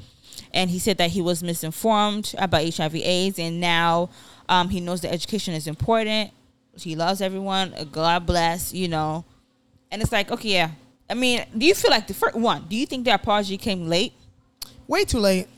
and 0.55 0.71
he 0.71 0.79
said 0.79 0.97
that 0.97 1.11
he 1.11 1.21
was 1.21 1.43
misinformed 1.43 2.35
about 2.39 2.63
HIV/AIDS, 2.65 3.39
and 3.39 3.61
now 3.61 4.09
um, 4.49 4.71
he 4.71 4.81
knows 4.81 5.03
that 5.03 5.13
education 5.13 5.53
is 5.53 5.67
important. 5.67 6.31
He 6.79 6.97
loves 6.97 7.21
everyone. 7.21 7.75
God 7.93 8.25
bless, 8.25 8.73
you 8.73 8.89
know. 8.89 9.27
And 9.93 10.01
it's 10.01 10.13
like, 10.13 10.31
okay, 10.33 10.49
yeah. 10.49 10.71
I 11.11 11.15
mean, 11.15 11.45
do 11.57 11.67
you 11.67 11.75
feel 11.75 11.91
like 11.91 12.07
the 12.07 12.15
first 12.15 12.37
one? 12.37 12.67
Do 12.69 12.77
you 12.77 12.87
think 12.87 13.05
the 13.05 13.15
apology 13.15 13.59
came 13.59 13.89
late? 13.89 14.13
Way 14.87 15.05
too 15.05 15.19
late. 15.19 15.49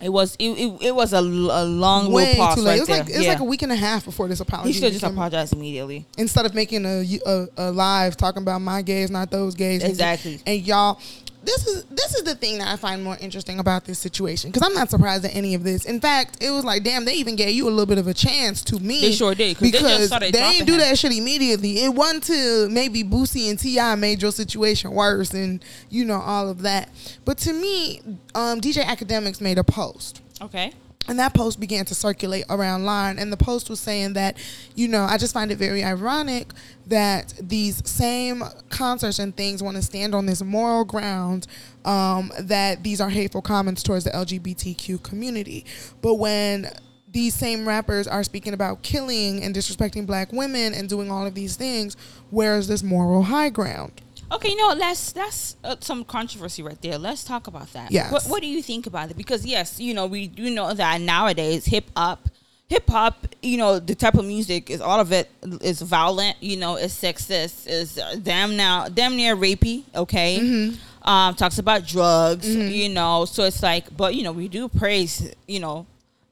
It 0.00 0.10
was. 0.10 0.36
It, 0.38 0.50
it, 0.50 0.82
it 0.88 0.94
was 0.94 1.12
a 1.12 1.20
long 1.20 2.12
Way 2.12 2.34
too 2.34 2.40
late. 2.40 2.64
right 2.64 2.76
it 2.76 2.80
was 2.80 2.88
there. 2.88 2.98
like 2.98 3.08
it 3.08 3.16
was 3.16 3.24
yeah. 3.24 3.32
like 3.32 3.40
a 3.40 3.44
week 3.44 3.62
and 3.62 3.72
a 3.72 3.76
half 3.76 4.04
before 4.04 4.28
this 4.28 4.40
apology. 4.40 4.72
He 4.72 4.78
should 4.78 4.92
just 4.92 5.04
apologize 5.04 5.52
immediately. 5.52 6.06
instead 6.16 6.46
of 6.46 6.54
making 6.54 6.84
a, 6.86 7.04
a, 7.26 7.46
a 7.56 7.70
live 7.72 8.16
talking 8.16 8.42
about 8.42 8.60
my 8.60 8.82
gays, 8.82 9.10
not 9.10 9.30
those 9.30 9.54
gays. 9.54 9.82
Exactly. 9.82 10.40
And 10.46 10.60
y'all, 10.64 11.00
this 11.42 11.66
is 11.66 11.84
this 11.84 12.14
is 12.14 12.22
the 12.24 12.34
thing 12.34 12.58
that 12.58 12.68
I 12.68 12.76
find 12.76 13.02
more 13.02 13.16
interesting 13.20 13.58
about 13.58 13.84
this 13.84 13.98
situation 13.98 14.50
because 14.50 14.66
I'm 14.66 14.74
not 14.74 14.90
surprised 14.90 15.24
at 15.24 15.34
any 15.34 15.54
of 15.54 15.62
this. 15.64 15.84
In 15.84 16.00
fact, 16.00 16.42
it 16.42 16.50
was 16.50 16.64
like, 16.64 16.84
damn, 16.84 17.04
they 17.04 17.14
even 17.14 17.36
gave 17.36 17.54
you 17.54 17.66
a 17.68 17.70
little 17.70 17.86
bit 17.86 17.98
of 17.98 18.06
a 18.06 18.14
chance 18.14 18.62
to 18.64 18.78
me. 18.80 19.00
They 19.00 19.12
sure 19.12 19.34
did, 19.34 19.56
they 19.56 19.70
because 19.70 20.06
started 20.08 20.34
they 20.34 20.40
didn't 20.40 20.66
do 20.66 20.74
him. 20.74 20.80
that 20.80 20.98
shit 20.98 21.16
immediately. 21.16 21.84
It 21.84 21.94
wasn't 21.94 22.24
till 22.24 22.68
maybe 22.70 23.04
Boosie 23.04 23.48
and 23.50 23.58
T.I. 23.58 23.94
made 23.94 24.20
your 24.22 24.32
situation 24.32 24.90
worse, 24.90 25.32
and 25.32 25.64
you 25.88 26.04
know 26.04 26.20
all 26.20 26.48
of 26.48 26.62
that. 26.62 26.90
But 27.24 27.38
to 27.38 27.52
me, 27.52 28.00
um, 28.34 28.60
DJ 28.60 28.82
Akademiks 28.84 29.40
made 29.40 29.58
a 29.58 29.64
post. 29.64 30.22
Okay. 30.40 30.72
And 31.08 31.18
that 31.18 31.34
post 31.34 31.58
began 31.58 31.86
to 31.86 31.94
circulate 31.94 32.44
around 32.50 32.84
line. 32.84 33.18
And 33.18 33.32
the 33.32 33.36
post 33.36 33.70
was 33.70 33.80
saying 33.80 34.12
that, 34.12 34.36
you 34.74 34.88
know, 34.88 35.04
I 35.04 35.16
just 35.16 35.32
find 35.32 35.50
it 35.50 35.56
very 35.56 35.82
ironic 35.82 36.48
that 36.86 37.34
these 37.40 37.86
same 37.88 38.44
concerts 38.68 39.18
and 39.18 39.34
things 39.36 39.62
want 39.62 39.76
to 39.76 39.82
stand 39.82 40.14
on 40.14 40.26
this 40.26 40.42
moral 40.42 40.84
ground 40.84 41.46
um, 41.84 42.30
that 42.38 42.82
these 42.82 43.00
are 43.00 43.08
hateful 43.08 43.42
comments 43.42 43.82
towards 43.82 44.04
the 44.04 44.10
LGBTQ 44.10 45.02
community. 45.02 45.64
But 46.02 46.14
when 46.14 46.70
these 47.10 47.34
same 47.34 47.66
rappers 47.66 48.06
are 48.06 48.22
speaking 48.22 48.52
about 48.52 48.82
killing 48.82 49.42
and 49.42 49.54
disrespecting 49.54 50.06
black 50.06 50.32
women 50.32 50.74
and 50.74 50.88
doing 50.88 51.10
all 51.10 51.26
of 51.26 51.34
these 51.34 51.56
things, 51.56 51.96
where 52.30 52.56
is 52.56 52.68
this 52.68 52.82
moral 52.82 53.22
high 53.22 53.48
ground? 53.48 54.02
Okay, 54.30 54.50
you 54.50 54.56
know, 54.56 54.66
what, 54.68 54.78
that's 54.78 55.12
that's 55.12 55.56
uh, 55.64 55.76
some 55.80 56.04
controversy 56.04 56.62
right 56.62 56.80
there. 56.82 56.98
Let's 56.98 57.24
talk 57.24 57.46
about 57.46 57.72
that. 57.72 57.90
Yes. 57.90 58.12
What, 58.12 58.24
what 58.24 58.42
do 58.42 58.46
you 58.46 58.62
think 58.62 58.86
about 58.86 59.10
it? 59.10 59.16
Because 59.16 59.46
yes, 59.46 59.80
you 59.80 59.94
know, 59.94 60.06
we 60.06 60.28
do 60.28 60.50
know 60.50 60.74
that 60.74 61.00
nowadays 61.00 61.64
hip 61.64 61.86
hop, 61.96 62.28
hip 62.68 62.88
hop, 62.88 63.26
you 63.42 63.56
know, 63.56 63.78
the 63.78 63.94
type 63.94 64.14
of 64.14 64.26
music 64.26 64.68
is 64.68 64.80
all 64.82 65.00
of 65.00 65.12
it 65.12 65.30
is 65.62 65.80
violent. 65.80 66.36
You 66.40 66.58
know, 66.58 66.76
is 66.76 66.92
sexist, 66.92 67.66
is 67.66 67.98
damn 68.22 68.56
now 68.56 68.88
damn 68.88 69.16
near 69.16 69.34
rapey. 69.34 69.84
Okay. 69.94 70.38
Mm-hmm. 70.40 71.08
Um, 71.08 71.34
talks 71.34 71.58
about 71.58 71.86
drugs. 71.86 72.54
You 72.54 72.90
know, 72.90 73.24
so 73.24 73.44
it's 73.44 73.62
like, 73.62 73.96
but 73.96 74.14
you 74.14 74.24
know, 74.24 74.32
we 74.32 74.48
do 74.48 74.68
praise. 74.68 75.34
You 75.46 75.60
know, 75.60 75.86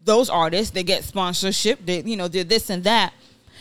those 0.05 0.29
artists 0.29 0.73
they 0.75 0.83
get 0.83 1.03
sponsorship. 1.03 1.85
They 1.87 2.03
you 2.03 2.17
know 2.17 2.29
did 2.29 2.51
this 2.51 2.69
and 2.69 2.85
that, 2.85 3.15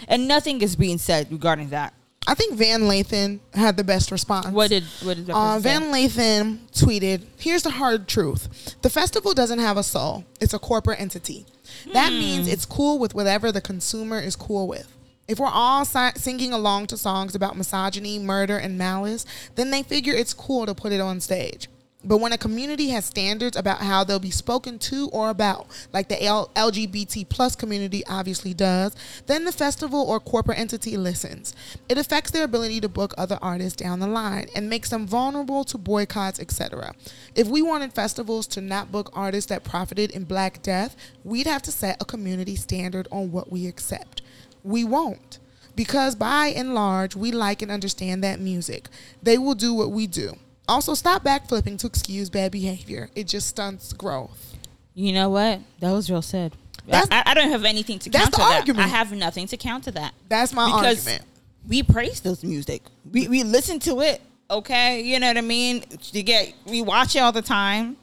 and 0.09 0.27
nothing 0.27 0.61
is 0.61 0.75
being 0.75 0.97
said 0.97 1.31
regarding 1.31 1.69
that. 1.69 1.93
I 2.27 2.33
think 2.33 2.55
Van 2.55 2.81
Lathan 2.81 3.39
had 3.53 3.77
the 3.77 3.83
best 3.83 4.11
response. 4.11 4.47
What 4.47 4.69
did 4.69 4.83
what 5.03 5.15
did 5.17 5.29
Uh. 5.29 5.59
Van 5.59 5.83
Lathan 5.93 6.57
tweeted, 6.73 7.21
"Here's 7.37 7.61
the 7.63 7.71
hard 7.71 8.07
truth: 8.07 8.75
the 8.81 8.89
festival 8.89 9.33
doesn't 9.33 9.59
have 9.59 9.77
a 9.77 9.83
soul. 9.83 10.25
It's 10.41 10.53
a 10.53 10.59
corporate 10.59 10.99
entity. 10.99 11.45
That 11.93 12.11
Hmm. 12.11 12.19
means 12.19 12.47
it's 12.47 12.65
cool 12.65 12.97
with 12.99 13.13
whatever 13.13 13.51
the 13.51 13.61
consumer 13.61 14.19
is 14.19 14.35
cool 14.35 14.67
with. 14.67 14.87
If 15.27 15.39
we're 15.39 15.47
all 15.47 15.85
si- 15.85 16.17
singing 16.17 16.53
along 16.53 16.87
to 16.87 16.97
songs 16.97 17.33
about 17.35 17.57
misogyny, 17.57 18.19
murder, 18.19 18.57
and 18.57 18.77
malice, 18.77 19.25
then 19.55 19.71
they 19.71 19.81
figure 19.83 20.13
it's 20.13 20.33
cool 20.33 20.65
to 20.65 20.73
put 20.75 20.91
it 20.91 21.01
on 21.01 21.19
stage." 21.19 21.67
But 22.05 22.19
when 22.19 22.33
a 22.33 22.37
community 22.37 22.89
has 22.89 23.05
standards 23.05 23.57
about 23.57 23.79
how 23.79 24.03
they'll 24.03 24.19
be 24.19 24.29
spoken 24.29 24.77
to 24.79 25.09
or 25.09 25.29
about, 25.29 25.67
like 25.91 26.07
the 26.07 26.23
L- 26.23 26.51
LGBT 26.55 27.27
plus 27.27 27.55
community 27.55 28.03
obviously 28.07 28.53
does, 28.53 28.95
then 29.25 29.43
the 29.43 29.51
festival 29.51 30.01
or 30.01 30.19
corporate 30.19 30.59
entity 30.59 30.97
listens. 30.97 31.55
It 31.89 31.97
affects 31.97 32.29
their 32.29 32.43
ability 32.43 32.79
to 32.81 32.89
book 32.89 33.15
other 33.17 33.39
artists 33.41 33.75
down 33.75 33.99
the 33.99 34.07
line 34.07 34.47
and 34.55 34.69
makes 34.69 34.89
them 34.89 35.07
vulnerable 35.07 35.63
to 35.65 35.77
boycotts, 35.79 36.39
etc. 36.39 36.93
If 37.33 37.47
we 37.47 37.63
wanted 37.63 37.93
festivals 37.93 38.45
to 38.47 38.61
not 38.61 38.91
book 38.91 39.09
artists 39.13 39.49
that 39.49 39.63
profited 39.63 40.11
in 40.11 40.25
Black 40.25 40.61
Death, 40.61 40.95
we'd 41.23 41.47
have 41.47 41.63
to 41.63 41.71
set 41.71 42.01
a 42.01 42.05
community 42.05 42.55
standard 42.55 43.07
on 43.11 43.31
what 43.31 43.51
we 43.51 43.65
accept. 43.65 44.21
We 44.63 44.83
won't. 44.83 45.39
Because 45.75 46.15
by 46.15 46.47
and 46.47 46.73
large, 46.73 47.15
we 47.15 47.31
like 47.31 47.61
and 47.61 47.71
understand 47.71 48.23
that 48.23 48.39
music. 48.39 48.87
They 49.21 49.37
will 49.37 49.55
do 49.55 49.73
what 49.73 49.91
we 49.91 50.07
do. 50.07 50.37
Also, 50.67 50.93
stop 50.93 51.23
backflipping 51.23 51.77
to 51.79 51.87
excuse 51.87 52.29
bad 52.29 52.51
behavior. 52.51 53.09
It 53.15 53.27
just 53.27 53.47
stunts 53.47 53.93
growth. 53.93 54.55
You 54.93 55.13
know 55.13 55.29
what? 55.29 55.59
That 55.79 55.91
was 55.91 56.09
real 56.09 56.21
said. 56.21 56.53
I, 56.91 57.23
I, 57.25 57.33
don't 57.33 57.49
have 57.49 57.65
anything 57.65 57.97
to 57.99 58.09
that's 58.09 58.25
counter 58.25 58.37
the 58.37 58.43
that. 58.43 58.59
argument. 58.59 58.85
I 58.85 58.89
have 58.89 59.11
nothing 59.11 59.47
to 59.47 59.57
counter 59.57 59.91
that. 59.91 60.13
That's 60.29 60.53
my 60.53 60.67
because 60.67 61.07
argument. 61.07 61.23
we 61.67 61.83
praise 61.83 62.21
this 62.21 62.43
music. 62.43 62.83
We 63.11 63.27
we 63.27 63.43
listen 63.43 63.79
to 63.81 64.01
it. 64.01 64.21
Okay, 64.51 65.01
you 65.01 65.19
know 65.19 65.27
what 65.27 65.37
I 65.37 65.41
mean. 65.41 65.83
You 66.11 66.21
get 66.21 66.53
we 66.65 66.83
watch 66.83 67.15
it 67.15 67.19
all 67.19 67.31
the 67.31 67.41
time. 67.41 67.97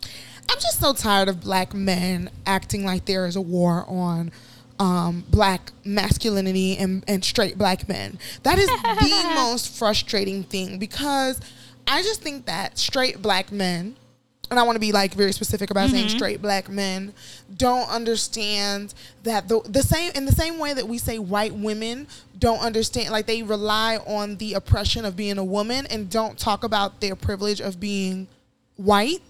I'm 0.51 0.59
just 0.59 0.81
so 0.81 0.92
tired 0.92 1.29
of 1.29 1.40
black 1.40 1.72
men 1.72 2.29
acting 2.44 2.85
like 2.85 3.05
there 3.05 3.27
is 3.27 3.37
a 3.37 3.40
war 3.40 3.85
on 3.87 4.33
um, 4.79 5.25
black 5.31 5.70
masculinity 5.85 6.77
and, 6.77 7.05
and 7.07 7.25
straight 7.25 7.57
black 7.57 7.88
men. 7.88 8.18
That 8.42 8.59
is 8.59 8.66
the 8.66 9.33
most 9.37 9.79
frustrating 9.79 10.42
thing 10.42 10.79
because 10.79 11.40
I 11.92 12.02
just 12.02 12.22
think 12.22 12.46
that 12.46 12.78
straight 12.78 13.20
black 13.20 13.52
men, 13.52 13.96
and 14.50 14.59
I 14.59 14.62
want 14.62 14.76
to 14.76 14.81
be 14.81 14.92
like 14.92 15.12
very 15.12 15.33
specific 15.33 15.70
about 15.70 15.90
saying 15.90 16.07
mm-hmm. 16.07 16.16
straight 16.16 16.40
black 16.40 16.70
men, 16.70 17.12
don't 17.55 17.87
understand 17.90 18.94
that 19.24 19.46
the 19.48 19.61
the 19.68 19.83
same 19.83 20.11
in 20.14 20.24
the 20.24 20.33
same 20.33 20.59
way 20.59 20.72
that 20.72 20.88
we 20.88 20.96
say 20.96 21.18
white 21.18 21.55
women 21.55 22.07
don't 22.38 22.61
understand 22.61 23.11
like 23.11 23.26
they 23.26 23.42
rely 23.42 23.98
on 24.07 24.38
the 24.38 24.55
oppression 24.55 25.05
of 25.05 25.16
being 25.16 25.37
a 25.37 25.44
woman 25.44 25.87
and 25.87 26.09
don't 26.09 26.38
talk 26.38 26.64
about 26.64 27.02
their 27.02 27.14
privilege 27.14 27.61
of 27.61 27.78
being 27.78 28.26
white 28.76 29.20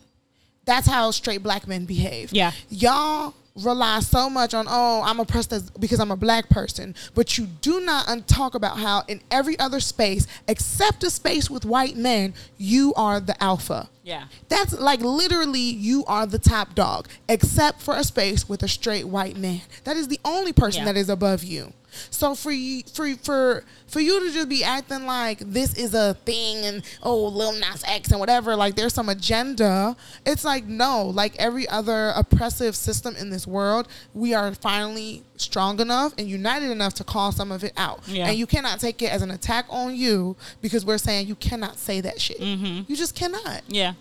that's 0.64 0.86
how 0.86 1.10
straight 1.10 1.42
black 1.42 1.66
men 1.66 1.84
behave. 1.84 2.32
Yeah. 2.32 2.52
Y'all 2.68 3.34
rely 3.54 4.00
so 4.00 4.30
much 4.30 4.54
on, 4.54 4.66
oh, 4.68 5.02
I'm 5.04 5.20
oppressed 5.20 5.78
because 5.80 6.00
I'm 6.00 6.10
a 6.10 6.16
black 6.16 6.48
person. 6.48 6.94
But 7.14 7.36
you 7.36 7.46
do 7.46 7.80
not 7.80 8.08
un- 8.08 8.22
talk 8.22 8.54
about 8.54 8.78
how 8.78 9.02
in 9.08 9.20
every 9.30 9.58
other 9.58 9.80
space, 9.80 10.26
except 10.48 11.04
a 11.04 11.10
space 11.10 11.50
with 11.50 11.64
white 11.64 11.96
men, 11.96 12.34
you 12.56 12.94
are 12.94 13.20
the 13.20 13.40
alpha. 13.42 13.90
Yeah. 14.04 14.24
That's 14.48 14.78
like 14.78 15.00
literally 15.00 15.60
you 15.60 16.04
are 16.06 16.26
the 16.26 16.38
top 16.38 16.74
dog, 16.74 17.08
except 17.28 17.80
for 17.82 17.94
a 17.94 18.04
space 18.04 18.48
with 18.48 18.62
a 18.62 18.68
straight 18.68 19.06
white 19.06 19.36
man. 19.36 19.60
That 19.84 19.96
is 19.96 20.08
the 20.08 20.20
only 20.24 20.52
person 20.52 20.80
Yeah. 20.80 20.92
that 20.92 20.96
is 20.96 21.08
above 21.08 21.44
you. 21.44 21.72
So 22.10 22.34
for 22.34 22.50
you, 22.50 22.82
for 22.92 23.14
for 23.16 23.64
for 23.86 24.00
you 24.00 24.20
to 24.20 24.32
just 24.32 24.48
be 24.48 24.64
acting 24.64 25.06
like 25.06 25.38
this 25.40 25.74
is 25.74 25.94
a 25.94 26.14
thing 26.24 26.64
and 26.64 26.82
oh 27.02 27.26
Lil 27.26 27.52
Nas 27.52 27.84
X 27.86 28.10
and 28.10 28.20
whatever, 28.20 28.56
like 28.56 28.74
there's 28.74 28.94
some 28.94 29.08
agenda. 29.08 29.96
It's 30.24 30.44
like 30.44 30.64
no, 30.64 31.06
like 31.06 31.36
every 31.36 31.68
other 31.68 32.12
oppressive 32.16 32.76
system 32.76 33.16
in 33.16 33.30
this 33.30 33.46
world, 33.46 33.88
we 34.14 34.34
are 34.34 34.54
finally 34.54 35.22
strong 35.36 35.80
enough 35.80 36.14
and 36.18 36.28
united 36.28 36.70
enough 36.70 36.94
to 36.94 37.04
call 37.04 37.32
some 37.32 37.52
of 37.52 37.64
it 37.64 37.72
out. 37.76 38.00
Yeah. 38.06 38.28
And 38.28 38.38
you 38.38 38.46
cannot 38.46 38.80
take 38.80 39.02
it 39.02 39.12
as 39.12 39.22
an 39.22 39.30
attack 39.30 39.66
on 39.68 39.94
you 39.96 40.36
because 40.60 40.86
we're 40.86 40.98
saying 40.98 41.26
you 41.26 41.34
cannot 41.34 41.78
say 41.78 42.00
that 42.00 42.20
shit. 42.20 42.38
Mm-hmm. 42.38 42.90
You 42.90 42.96
just 42.96 43.14
cannot. 43.14 43.62
Yeah. 43.68 43.94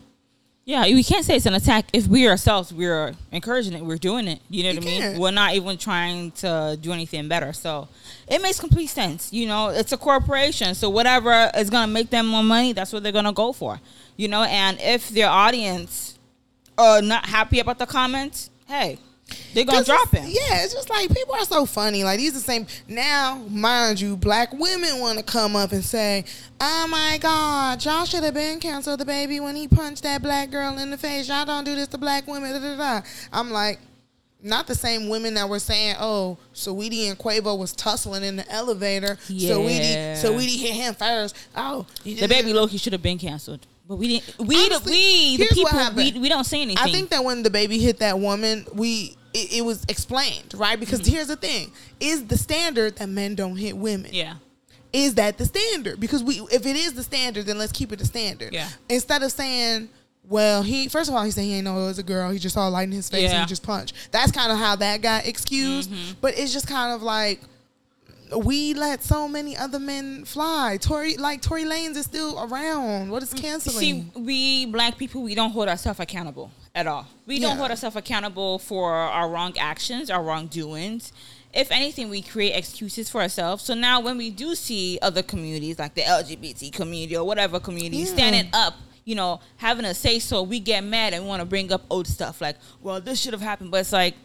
Yeah, 0.64 0.84
we 0.84 1.04
can't 1.04 1.26
say 1.26 1.36
it's 1.36 1.48
an 1.48 1.56
attack 1.56 1.86
if 1.92 2.06
we 2.08 2.28
ourselves 2.30 2.72
we're 2.72 3.14
encouraging 3.32 3.74
it, 3.74 3.84
we're 3.84 3.98
doing 3.98 4.28
it. 4.28 4.42
You 4.50 4.64
know 4.64 4.70
You 4.70 4.76
what 4.76 4.84
I 4.84 4.86
mean? 4.86 5.02
can't. 5.02 5.20
We're 5.20 5.32
not 5.32 5.54
even 5.56 5.78
trying 5.78 6.32
to 6.32 6.78
do 6.80 6.92
anything 6.94 7.28
better. 7.28 7.52
So 7.52 7.88
it 8.28 8.42
makes 8.44 8.60
complete 8.60 8.88
sense. 8.88 9.34
You 9.34 9.48
know, 9.48 9.70
it's 9.70 9.92
a 9.92 9.98
corporation, 9.98 10.76
so 10.76 10.90
whatever 10.90 11.50
is 11.58 11.70
gonna 11.72 11.92
make 11.92 12.12
them 12.12 12.28
more 12.28 12.44
money, 12.44 12.74
that's 12.74 12.94
what 12.94 13.02
they're 13.02 13.12
gonna 13.12 13.34
go 13.34 13.54
for. 13.54 13.80
You 14.18 14.28
know, 14.28 14.44
and 14.44 14.80
if 14.80 15.10
their 15.10 15.30
audience 15.30 16.20
are 16.78 17.02
not 17.02 17.26
happy 17.26 17.60
about 17.60 17.80
the 17.80 17.88
comments, 17.88 18.52
hey, 18.68 19.00
they're 19.54 19.66
gonna 19.66 19.84
drop 19.84 20.14
it. 20.14 20.24
Yeah, 20.24 20.64
it's 20.64 20.74
just 20.74 20.90
like 20.90 21.14
people 21.14 21.34
are 21.36 21.46
so 21.46 21.66
funny. 21.66 22.04
Like 22.04 22.20
these 22.20 22.34
the 22.34 22.40
same 22.40 22.68
now, 22.88 23.42
mind 23.50 24.00
you, 24.00 24.16
black 24.18 24.52
women 24.54 25.00
want 25.00 25.18
to 25.18 25.24
come 25.24 25.56
up 25.56 25.72
and 25.72 25.84
say, 25.84 26.26
"Oh 26.60 26.88
my 26.90 27.18
God, 27.22 27.84
y'all 27.84 28.06
should 28.06 28.24
have 28.24 28.34
been 28.34 28.60
canceled 28.60 29.00
DaBaby 29.00 29.42
when 29.42 29.56
he 29.56 29.68
punched 29.68 30.04
that 30.04 30.22
black 30.22 30.52
girl 30.52 30.78
in 30.78 30.90
the 30.90 30.98
face. 30.98 31.28
Y'all 31.28 31.46
don't 31.46 31.64
do 31.64 31.76
this 31.76 31.88
to 31.90 31.98
black 31.98 32.28
women." 32.28 32.54
Da, 32.54 32.60
da, 32.60 32.78
da. 32.78 33.08
I'm 33.32 33.52
like. 33.52 33.80
Not 34.44 34.66
the 34.66 34.74
same 34.74 35.08
women 35.08 35.36
that 35.36 35.48
were 35.48 35.60
saying, 35.60 35.98
"Oh, 36.00 36.36
Saweetie 36.56 37.08
and 37.08 37.16
Quavo 37.16 37.56
was 37.60 37.74
tussling 37.74 38.24
in 38.24 38.38
the 38.38 38.52
elevator. 38.52 39.20
Yeah. 39.28 39.54
Saweetie, 39.54 40.16
Saweetie 40.16 40.60
hit 40.60 40.72
him 40.74 40.96
first. 40.96 41.36
Oh, 41.56 41.86
DaBaby 42.04 42.52
Loki 42.52 42.78
should 42.78 42.94
have 42.94 43.04
been 43.04 43.20
canceled. 43.20 43.68
But 43.88 43.98
we 43.98 44.08
didn't. 44.08 44.48
We 44.48 44.56
Honestly, 44.56 44.94
the, 44.94 44.98
we 44.98 45.38
the 45.38 45.46
people 45.54 45.96
we, 45.96 46.20
we 46.22 46.30
don't 46.30 46.46
say 46.46 46.62
anything. 46.62 46.84
I 46.84 46.92
think 46.92 47.10
that 47.10 47.24
when 47.24 47.44
DaBaby 47.44 47.80
hit 47.80 48.00
that 48.00 48.18
woman, 48.18 48.66
we 48.74 49.16
it, 49.34 49.54
it 49.58 49.62
was 49.66 49.84
explained, 49.90 50.54
right? 50.56 50.80
Because 50.80 51.02
Mm-hmm. 51.02 51.12
here's 51.14 51.28
the 51.28 51.36
thing: 51.36 51.72
is 52.00 52.26
the 52.26 52.38
standard 52.38 52.96
that 52.98 53.10
men 53.10 53.36
don't 53.36 53.56
hit 53.58 53.76
women? 53.78 54.12
yeah. 54.14 54.36
Is 54.94 55.16
that 55.16 55.38
the 55.38 55.46
standard? 55.46 56.02
Because 56.02 56.22
we, 56.22 56.42
if 56.52 56.66
it 56.66 56.76
is 56.76 56.94
the 56.96 57.04
standard, 57.04 57.46
then 57.46 57.58
let's 57.58 57.72
keep 57.72 57.94
it 57.94 58.00
the 58.00 58.06
standard. 58.06 58.52
Yeah. 58.52 58.68
Instead 58.90 59.24
of 59.24 59.32
saying, 59.32 59.88
well, 60.28 60.64
he 60.64 60.90
first 60.90 61.10
of 61.10 61.16
all 61.16 61.24
he 61.24 61.32
said 61.32 61.44
he 61.46 61.54
ain't 61.54 61.64
know 61.64 61.80
it 61.80 61.86
was 61.86 61.98
a 61.98 62.04
girl. 62.04 62.30
He 62.30 62.40
just 62.40 62.56
saw 62.56 62.68
a 62.68 62.70
light 62.70 62.90
in 62.90 62.92
his 62.92 63.10
face 63.10 63.22
and 63.22 63.30
Yeah. 63.32 63.36
Mm-hmm. 63.36 63.44
he 63.44 63.48
just 63.48 63.64
punched. 63.64 63.96
That's 64.12 64.34
kind 64.34 64.52
of 64.52 64.58
how 64.58 64.76
that 64.76 65.02
got 65.02 65.26
excused. 65.26 65.90
But 66.20 66.38
it's 66.38 66.52
just 66.52 66.68
kind 66.68 66.94
of 66.94 67.02
like 67.02 67.40
we 68.36 68.74
let 68.74 69.02
so 69.04 69.28
many 69.30 69.56
other 69.58 69.80
men 69.80 70.26
fly. 70.26 70.78
Tory 70.82 71.16
like 71.18 71.42
Tory 71.42 71.64
Lanez 71.64 71.96
is 71.96 72.06
still 72.06 72.38
around. 72.44 73.10
What 73.12 73.24
is 73.24 73.34
canceling? 73.34 73.78
See, 73.78 74.06
we 74.14 74.66
black 74.66 74.98
people, 74.98 75.22
we 75.24 75.36
don't 75.36 75.52
hold 75.52 75.70
ourselves 75.70 76.00
accountable 76.02 76.52
at 76.74 76.88
all. 76.88 77.08
We 77.26 77.40
don't 77.40 77.58
hold 77.58 77.70
ourselves 77.70 77.96
accountable 77.96 78.60
for 78.60 78.94
our 78.94 79.30
wrong 79.30 79.58
actions, 79.58 80.10
our 80.10 80.24
wrongdoings. 80.24 81.12
If 81.54 81.70
anything, 81.72 82.10
we 82.10 82.22
create 82.22 82.54
excuses 82.56 83.10
for 83.10 83.22
ourselves. 83.22 83.64
So 83.64 83.74
now, 83.74 84.00
when 84.00 84.18
we 84.18 84.30
do 84.30 84.56
see 84.56 84.98
other 85.02 85.22
communities 85.22 85.78
like 85.80 85.96
the 85.96 86.02
LGBT 86.04 86.72
community 86.72 87.18
or 87.18 87.26
whatever 87.26 87.60
community 87.60 87.98
Yeah. 87.98 88.14
standing 88.14 88.50
up, 88.54 88.76
you 89.04 89.16
know, 89.16 89.42
having 89.58 89.84
a 89.84 89.94
say 89.94 90.20
so, 90.20 90.44
we 90.44 90.60
get 90.60 90.84
mad 90.84 91.14
and 91.14 91.28
want 91.28 91.42
to 91.42 91.46
bring 91.46 91.72
up 91.74 91.84
old 91.90 92.08
stuff 92.08 92.40
like, 92.40 92.56
well, 92.82 93.02
this 93.02 93.20
should 93.20 93.34
have 93.34 93.42
happened. 93.42 93.72
But 93.72 93.82
it's 93.82 93.92
like, 93.92 94.16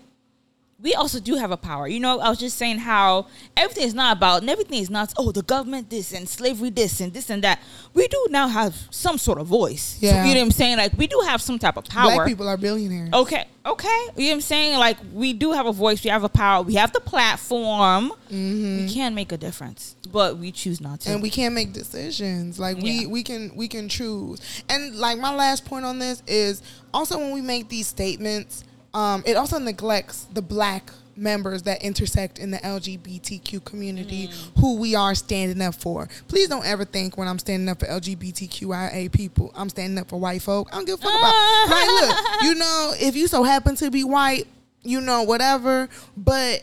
we 0.78 0.94
also 0.94 1.18
do 1.20 1.36
have 1.36 1.50
a 1.50 1.56
power. 1.56 1.88
You 1.88 2.00
know, 2.00 2.20
I 2.20 2.28
was 2.28 2.38
just 2.38 2.58
saying 2.58 2.78
how 2.80 3.28
everything 3.56 3.84
is 3.84 3.94
not 3.94 4.14
about, 4.16 4.42
and 4.42 4.50
everything 4.50 4.78
is 4.80 4.90
not, 4.90 5.12
oh, 5.16 5.32
the 5.32 5.42
government 5.42 5.88
this 5.88 6.12
and 6.12 6.28
slavery 6.28 6.68
this 6.68 7.00
and 7.00 7.14
this 7.14 7.30
and 7.30 7.42
that. 7.44 7.60
We 7.94 8.06
do 8.08 8.26
now 8.28 8.46
have 8.48 8.74
some 8.90 9.16
sort 9.16 9.38
of 9.38 9.46
voice. 9.46 9.96
So, 10.00 10.06
Yeah. 10.06 10.26
you 10.26 10.34
know 10.34 10.40
what 10.40 10.46
I'm 10.46 10.50
saying? 10.50 10.76
Like, 10.76 10.92
we 10.98 11.06
do 11.06 11.22
have 11.26 11.40
some 11.40 11.58
type 11.58 11.78
of 11.78 11.84
power. 11.84 12.12
Black 12.14 12.28
people 12.28 12.46
are 12.46 12.58
billionaires. 12.58 13.10
Okay, 13.14 13.46
okay. 13.64 13.88
You 14.16 14.24
know 14.24 14.28
what 14.28 14.34
I'm 14.34 14.40
saying? 14.42 14.78
Like, 14.78 14.98
we 15.14 15.32
do 15.32 15.52
have 15.52 15.64
a 15.64 15.72
voice, 15.72 16.04
we 16.04 16.10
have 16.10 16.24
a 16.24 16.28
power, 16.28 16.62
we 16.62 16.74
have 16.74 16.92
the 16.92 17.00
platform. 17.00 18.12
We 18.30 18.86
can 18.92 19.14
make 19.14 19.32
a 19.32 19.38
difference, 19.38 19.96
but 20.12 20.36
we 20.36 20.52
choose 20.52 20.80
not 20.82 21.00
to. 21.00 21.06
Mm-hmm. 21.08 21.14
and 21.14 21.22
we 21.22 21.30
can't 21.30 21.54
make 21.54 21.72
decisions 21.72 22.58
like 22.58 22.76
we 22.76 22.90
Yeah. 23.02 23.06
we 23.08 23.22
can 23.22 23.52
we 23.54 23.68
can 23.68 23.88
choose 23.88 24.40
and 24.68 24.96
like 24.96 25.18
my 25.18 25.32
last 25.34 25.64
point 25.64 25.84
on 25.84 25.98
this 26.00 26.22
is 26.26 26.60
also 26.92 27.18
when 27.18 27.30
we 27.32 27.40
make 27.40 27.68
these 27.68 27.86
statements 27.86 28.64
um 28.96 29.22
it 29.26 29.36
also 29.36 29.58
neglects 29.58 30.24
the 30.32 30.42
black 30.42 30.90
members 31.18 31.62
that 31.62 31.82
intersect 31.82 32.38
in 32.38 32.50
the 32.50 32.58
lgbtq 32.58 33.64
community 33.64 34.28
Mm. 34.28 34.60
who 34.60 34.76
we 34.76 34.94
are 34.94 35.14
standing 35.14 35.62
up 35.62 35.74
for 35.74 36.08
please 36.28 36.48
don't 36.48 36.66
ever 36.66 36.84
think 36.84 37.16
when 37.16 37.26
i'm 37.28 37.38
standing 37.38 37.68
up 37.68 37.80
for 37.80 37.86
lgbtqia 37.86 39.10
people 39.12 39.50
i'm 39.54 39.68
standing 39.68 39.98
up 39.98 40.08
for 40.08 40.18
white 40.20 40.42
folk 40.42 40.68
i 40.72 40.76
don't 40.76 40.84
give 40.86 40.98
a 40.98 41.02
fuck 41.02 41.18
about 41.18 41.68
like 41.70 41.86
look 41.88 42.42
you 42.42 42.54
know 42.54 42.92
if 42.98 43.16
you 43.16 43.26
so 43.28 43.42
happen 43.44 43.74
to 43.76 43.90
be 43.90 44.04
white 44.04 44.46
you 44.82 45.00
know 45.00 45.22
whatever 45.22 45.88
but 46.16 46.62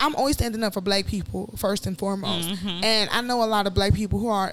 I'm 0.00 0.16
always 0.16 0.34
standing 0.34 0.64
up 0.64 0.72
for 0.74 0.80
black 0.80 1.06
people 1.06 1.54
first 1.56 1.86
and 1.86 1.96
foremost. 1.96 2.48
Mm-hmm. 2.48 2.82
And 2.82 3.08
I 3.10 3.20
know 3.20 3.44
a 3.44 3.46
lot 3.46 3.68
of 3.68 3.74
black 3.74 3.94
people 3.94 4.18
who 4.18 4.26
are 4.30 4.50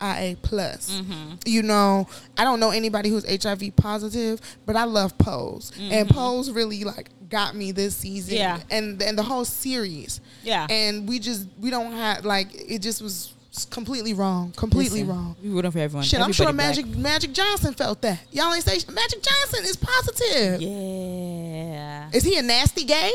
LGBTQIA 0.00 0.42
plus. 0.42 1.00
Mm-hmm. 1.00 1.34
You 1.46 1.62
know, 1.62 2.08
I 2.36 2.44
don't 2.44 2.60
know 2.60 2.70
anybody 2.70 3.10
who's 3.10 3.24
HIV 3.42 3.76
positive, 3.76 4.40
but 4.66 4.76
I 4.76 4.84
love 4.84 5.16
Pose. 5.18 5.72
And 5.78 6.08
Pose 6.08 6.50
really 6.50 6.84
like 6.84 7.10
got 7.28 7.54
me 7.54 7.72
this 7.72 7.96
season. 7.96 8.34
Mm-hmm. 8.34 8.40
Yeah. 8.40 8.76
And 8.76 9.02
and 9.02 9.18
the 9.18 9.22
whole 9.22 9.44
series. 9.44 10.20
Yeah. 10.42 10.66
And 10.68 11.08
we 11.08 11.18
just 11.18 11.46
we 11.58 11.70
don't 11.70 11.92
have 11.92 12.24
like 12.24 12.48
it 12.52 12.80
just 12.80 13.02
was 13.02 13.34
completely 13.70 14.14
wrong. 14.14 14.52
Completely 14.52 15.00
Listen, 15.00 15.16
wrong. 15.16 15.36
We 15.42 15.50
rooting 15.50 15.70
for 15.70 15.78
everyone. 15.78 16.04
Shit, 16.04 16.20
I'm 16.20 16.32
sure 16.32 16.48
Everybody 16.48 16.82
Magic 16.82 16.96
Magic 16.96 17.32
Johnson 17.32 17.74
felt 17.74 18.00
that. 18.02 18.20
Y'all 18.32 18.52
ain't 18.52 18.64
say 18.64 18.78
Magic 18.92 19.22
Johnson 19.22 19.64
is 19.64 19.76
positive. 19.76 20.62
Yeah. 20.62 22.10
Is 22.12 22.24
he 22.24 22.36
a 22.36 22.42
nasty 22.42 22.84
gay? 22.84 23.12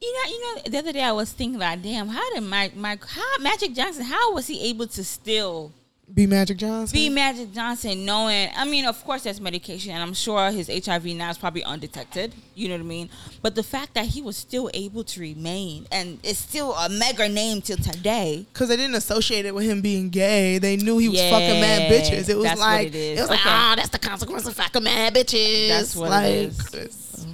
You 0.00 0.12
know, 0.12 0.30
you 0.30 0.40
know. 0.40 0.62
The 0.66 0.78
other 0.78 0.92
day 0.92 1.02
I 1.02 1.12
was 1.12 1.32
thinking 1.32 1.58
like, 1.58 1.82
damn, 1.82 2.08
how 2.08 2.34
did 2.34 2.42
Mike, 2.42 2.76
Mike, 2.76 3.06
how 3.06 3.38
Magic 3.40 3.74
Johnson, 3.74 4.04
how 4.04 4.34
was 4.34 4.46
he 4.46 4.68
able 4.68 4.86
to 4.88 5.02
still 5.02 5.72
Be 6.12 6.26
Magic 6.26 6.58
Johnson. 6.58 6.94
be 6.94 7.08
Magic 7.08 7.52
Johnson, 7.52 8.04
knowing? 8.04 8.50
I 8.54 8.64
mean, 8.66 8.84
of 8.84 9.02
course, 9.04 9.22
there's 9.22 9.40
medication, 9.40 9.90
and 9.92 10.02
I'm 10.02 10.12
sure 10.12 10.50
his 10.50 10.68
HIV 10.68 11.06
now 11.06 11.30
is 11.30 11.38
probably 11.38 11.64
undetected. 11.64 12.34
You 12.54 12.68
know 12.68 12.74
what 12.74 12.82
I 12.82 12.84
mean? 12.84 13.08
But 13.42 13.54
the 13.54 13.62
fact 13.62 13.94
that 13.94 14.04
he 14.06 14.20
was 14.20 14.36
still 14.36 14.70
able 14.74 15.02
to 15.04 15.20
remain 15.20 15.86
and 15.90 16.18
is 16.22 16.38
still 16.38 16.72
a 16.74 16.88
mega 16.90 17.28
name 17.28 17.62
till 17.62 17.78
today. 17.78 18.44
Because 18.52 18.68
they 18.68 18.76
didn't 18.76 18.94
associate 18.96 19.46
it 19.46 19.54
with 19.54 19.64
him 19.64 19.80
being 19.80 20.10
gay. 20.10 20.58
They 20.58 20.76
knew 20.76 20.98
he 20.98 21.08
was 21.08 21.18
Yeah, 21.20 21.30
fucking 21.30 21.60
mad 21.60 21.90
bitches. 21.90 22.28
It 22.28 22.36
was 22.36 22.44
that's 22.44 22.60
like 22.60 22.88
it 22.88 22.94
is. 22.94 23.20
was 23.20 23.30
like, 23.30 23.40
Okay. 23.40 23.48
ah, 23.50 23.72
that's 23.76 23.88
the 23.88 23.98
consequence 23.98 24.46
of 24.46 24.54
fucking 24.54 24.84
mad 24.84 25.14
bitches. 25.14 25.68
That's 25.68 25.96
what 25.96 26.06
it 26.06 26.10
like, 26.10 26.34
is. 26.34 26.74
it's- 26.74 27.26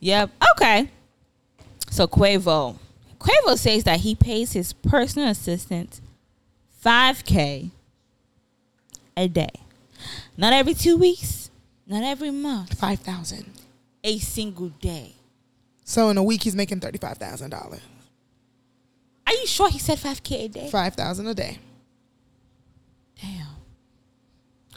Yep. 0.00 0.30
Okay. 0.56 0.90
So 1.90 2.06
Quavo, 2.06 2.76
Quavo 3.18 3.56
says 3.58 3.84
that 3.84 4.00
he 4.00 4.14
pays 4.14 4.52
his 4.52 4.72
personal 4.74 5.28
assistant 5.30 6.00
five 6.84 7.24
k 7.24 7.70
a 9.16 9.26
day, 9.28 9.50
not 10.36 10.52
every 10.52 10.74
two 10.74 10.96
weeks, 10.98 11.50
not 11.86 12.02
every 12.04 12.30
month, 12.30 12.78
Five 12.78 13.00
thousand. 13.00 13.46
a 14.04 14.18
single 14.18 14.68
day. 14.80 15.14
So 15.84 16.08
in 16.10 16.16
a 16.18 16.22
week, 16.22 16.42
he's 16.42 16.54
making 16.54 16.80
thirty 16.80 16.98
five 16.98 17.16
thousand 17.18 17.50
dollars. 17.50 17.80
Are 19.26 19.32
you 19.32 19.46
sure 19.46 19.70
he 19.70 19.78
said 19.78 19.98
five 19.98 20.22
k 20.22 20.44
a 20.44 20.48
day? 20.48 20.68
Five 20.70 20.94
thousand 20.94 21.26
a 21.26 21.34
day. 21.34 21.58
Damn. 23.20 23.46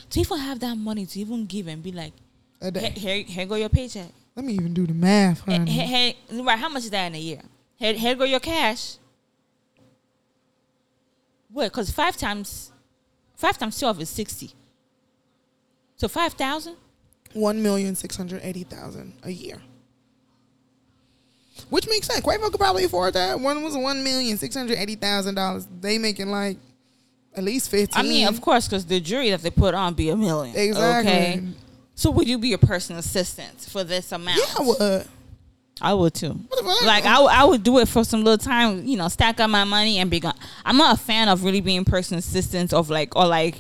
To 0.10 0.20
even 0.22 0.38
have 0.40 0.60
that 0.62 0.76
money 0.78 1.06
to 1.06 1.20
even 1.20 1.46
give 1.46 1.68
and 1.68 1.84
be 1.84 1.92
like, 1.92 2.14
A 2.62 2.66
here, 2.66 2.72
day. 2.72 2.90
here, 2.92 3.24
here 3.24 3.46
go 3.46 3.56
your 3.56 3.68
paycheck. 3.70 4.08
Let 4.36 4.46
me 4.46 4.54
even 4.54 4.74
do 4.74 4.86
the 4.88 4.94
math, 4.94 5.42
honey. 5.42 5.70
here, 5.70 6.14
here- 6.32 6.44
right, 6.44 6.58
how 6.60 6.70
much 6.70 6.84
is 6.84 6.92
that 6.92 7.08
in 7.08 7.16
a 7.16 7.20
year? 7.20 7.42
Here, 7.76 7.94
here 7.94 8.16
go 8.16 8.24
your 8.24 8.40
cash. 8.40 8.98
What? 11.52 11.66
Because 11.72 11.92
five 11.92 12.18
times, 12.18 12.72
five 13.36 13.58
times 13.58 13.80
twelve 13.80 14.02
is 14.02 14.10
sixty. 14.10 14.52
So 15.96 16.08
five 16.08 16.34
thousand. 16.34 16.76
One 17.34 17.62
million 17.62 17.96
six 17.96 18.16
hundred 18.16 18.42
eighty 18.44 18.64
thousand 18.64 19.14
a 19.24 19.32
year. 19.32 19.62
Which 21.70 21.88
makes 21.88 22.08
sense. 22.08 22.22
Quavo 22.22 22.52
could 22.52 22.60
probably 22.60 22.84
afford 22.84 23.14
that. 23.16 23.40
One 23.40 23.64
was 23.64 23.76
one 23.76 24.04
million 24.04 24.38
six 24.38 24.56
hundred 24.56 24.78
eighty 24.78 24.96
thousand 24.96 25.36
dollars. 25.36 25.68
They 25.82 25.98
making 25.98 26.30
like 26.30 26.58
at 27.36 27.44
least 27.44 27.70
fifteen. 27.70 28.00
I 28.00 28.08
mean, 28.08 28.28
of 28.28 28.42
course, 28.42 28.68
because 28.68 28.86
the 28.86 29.00
jury 29.00 29.32
that 29.32 29.42
they 29.42 29.50
put 29.50 29.74
on 29.74 29.94
be 29.94 30.10
a 30.10 30.16
million. 30.16 30.56
exactly. 30.56 31.12
Okay. 31.12 31.44
So 31.96 32.12
would 32.12 32.28
you 32.28 32.38
be 32.38 32.54
a 32.54 32.60
personal 32.60 33.00
assistant 33.00 33.60
for 33.60 33.84
this 33.84 34.12
amount? 34.12 34.38
Yeah, 34.38 34.46
I 34.60 34.62
would. 34.62 35.08
I 35.82 35.94
would 35.94 36.14
too. 36.14 36.30
What 36.30 36.64
the 36.64 36.70
fuck? 36.70 36.84
Like 36.84 37.06
I, 37.06 37.22
I 37.22 37.44
would 37.44 37.64
do 37.64 37.80
it 37.80 37.88
for 37.88 38.04
some 38.04 38.24
little 38.24 38.38
time, 38.38 38.86
you 38.86 38.98
know, 38.98 39.08
stack 39.08 39.40
up 39.40 39.50
my 39.50 39.64
money 39.64 40.00
and 40.00 40.10
be 40.10 40.20
gone. 40.20 40.38
I'm 40.66 40.78
not 40.78 40.96
a 40.96 41.00
fan 41.00 41.30
of 41.30 41.44
really 41.44 41.62
being 41.62 41.86
personal 41.86 42.20
assistants 42.20 42.74
of 42.74 42.90
like 42.90 43.16
or 43.16 43.26
like, 43.28 43.56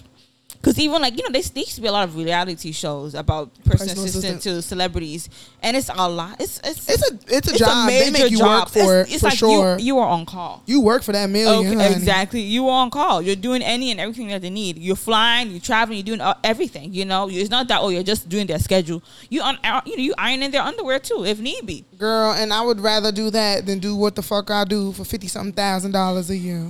because 0.67 0.79
even 0.83 1.01
like 1.01 1.15
you 1.15 1.23
know, 1.23 1.29
there 1.31 1.39
used 1.39 1.75
to 1.75 1.81
be 1.81 1.87
a 1.87 1.91
lot 1.91 2.03
of 2.09 2.15
reality 2.17 2.73
shows 2.73 3.15
about 3.15 3.53
personal, 3.63 3.77
Personal 3.95 4.03
assistant 4.05 4.33
assistant. 4.39 4.55
to 4.55 4.61
celebrities, 4.61 5.29
and 5.63 5.77
it's 5.77 5.89
a 5.89 6.09
lot. 6.09 6.41
It's 6.41 6.59
it's 6.61 6.89
It's 6.89 7.09
a 7.09 7.19
it's 7.27 7.51
a 7.53 7.57
job. 7.57 7.87
they 7.87 8.09
major 8.09 8.23
make 8.23 8.31
you 8.31 8.39
job. 8.39 8.63
work 8.63 8.69
for 8.69 8.99
it's, 9.01 9.09
it 9.09 9.13
it's 9.13 9.21
for 9.21 9.27
like 9.29 9.37
sure. 9.37 9.79
You, 9.79 9.85
you 9.85 9.99
are 9.99 10.07
on 10.09 10.25
call. 10.25 10.63
You 10.65 10.81
work 10.81 11.03
for 11.03 11.13
that 11.13 11.29
million. 11.29 11.79
Okay, 11.79 11.93
exactly. 11.93 12.41
You 12.41 12.67
are 12.67 12.81
on 12.83 12.89
call. 12.89 13.21
You're 13.21 13.37
doing 13.37 13.61
any 13.61 13.91
and 13.91 13.99
everything 13.99 14.27
that 14.27 14.41
they 14.41 14.49
need. 14.49 14.77
You're 14.77 14.97
flying. 14.97 15.51
You're 15.51 15.61
traveling. 15.61 16.05
You're 16.05 16.17
doing 16.17 16.33
everything. 16.43 16.93
You 16.93 17.05
know, 17.05 17.29
it's 17.29 17.49
not 17.49 17.69
that 17.69 17.79
oh 17.81 17.87
you're 17.87 18.03
just 18.03 18.27
doing 18.27 18.47
their 18.47 18.59
schedule. 18.59 19.01
You 19.29 19.41
on 19.43 19.57
uh, 19.63 19.79
you 19.85 19.95
know 19.95 20.03
you 20.03 20.13
ironing 20.17 20.51
their 20.51 20.63
underwear 20.63 20.99
too 20.99 21.23
if 21.25 21.39
need 21.39 21.65
be. 21.65 21.85
Girl, 21.97 22.33
and 22.33 22.51
I 22.51 22.61
would 22.61 22.81
rather 22.81 23.13
do 23.13 23.29
that 23.29 23.65
than 23.65 23.79
do 23.79 23.95
what 23.95 24.15
the 24.15 24.21
fuck 24.21 24.51
I 24.51 24.65
do 24.65 24.91
for 24.91 25.05
fifty 25.05 25.27
something 25.27 25.53
thousand 25.53 25.91
dollars 25.93 26.29
a 26.29 26.35
year. 26.35 26.67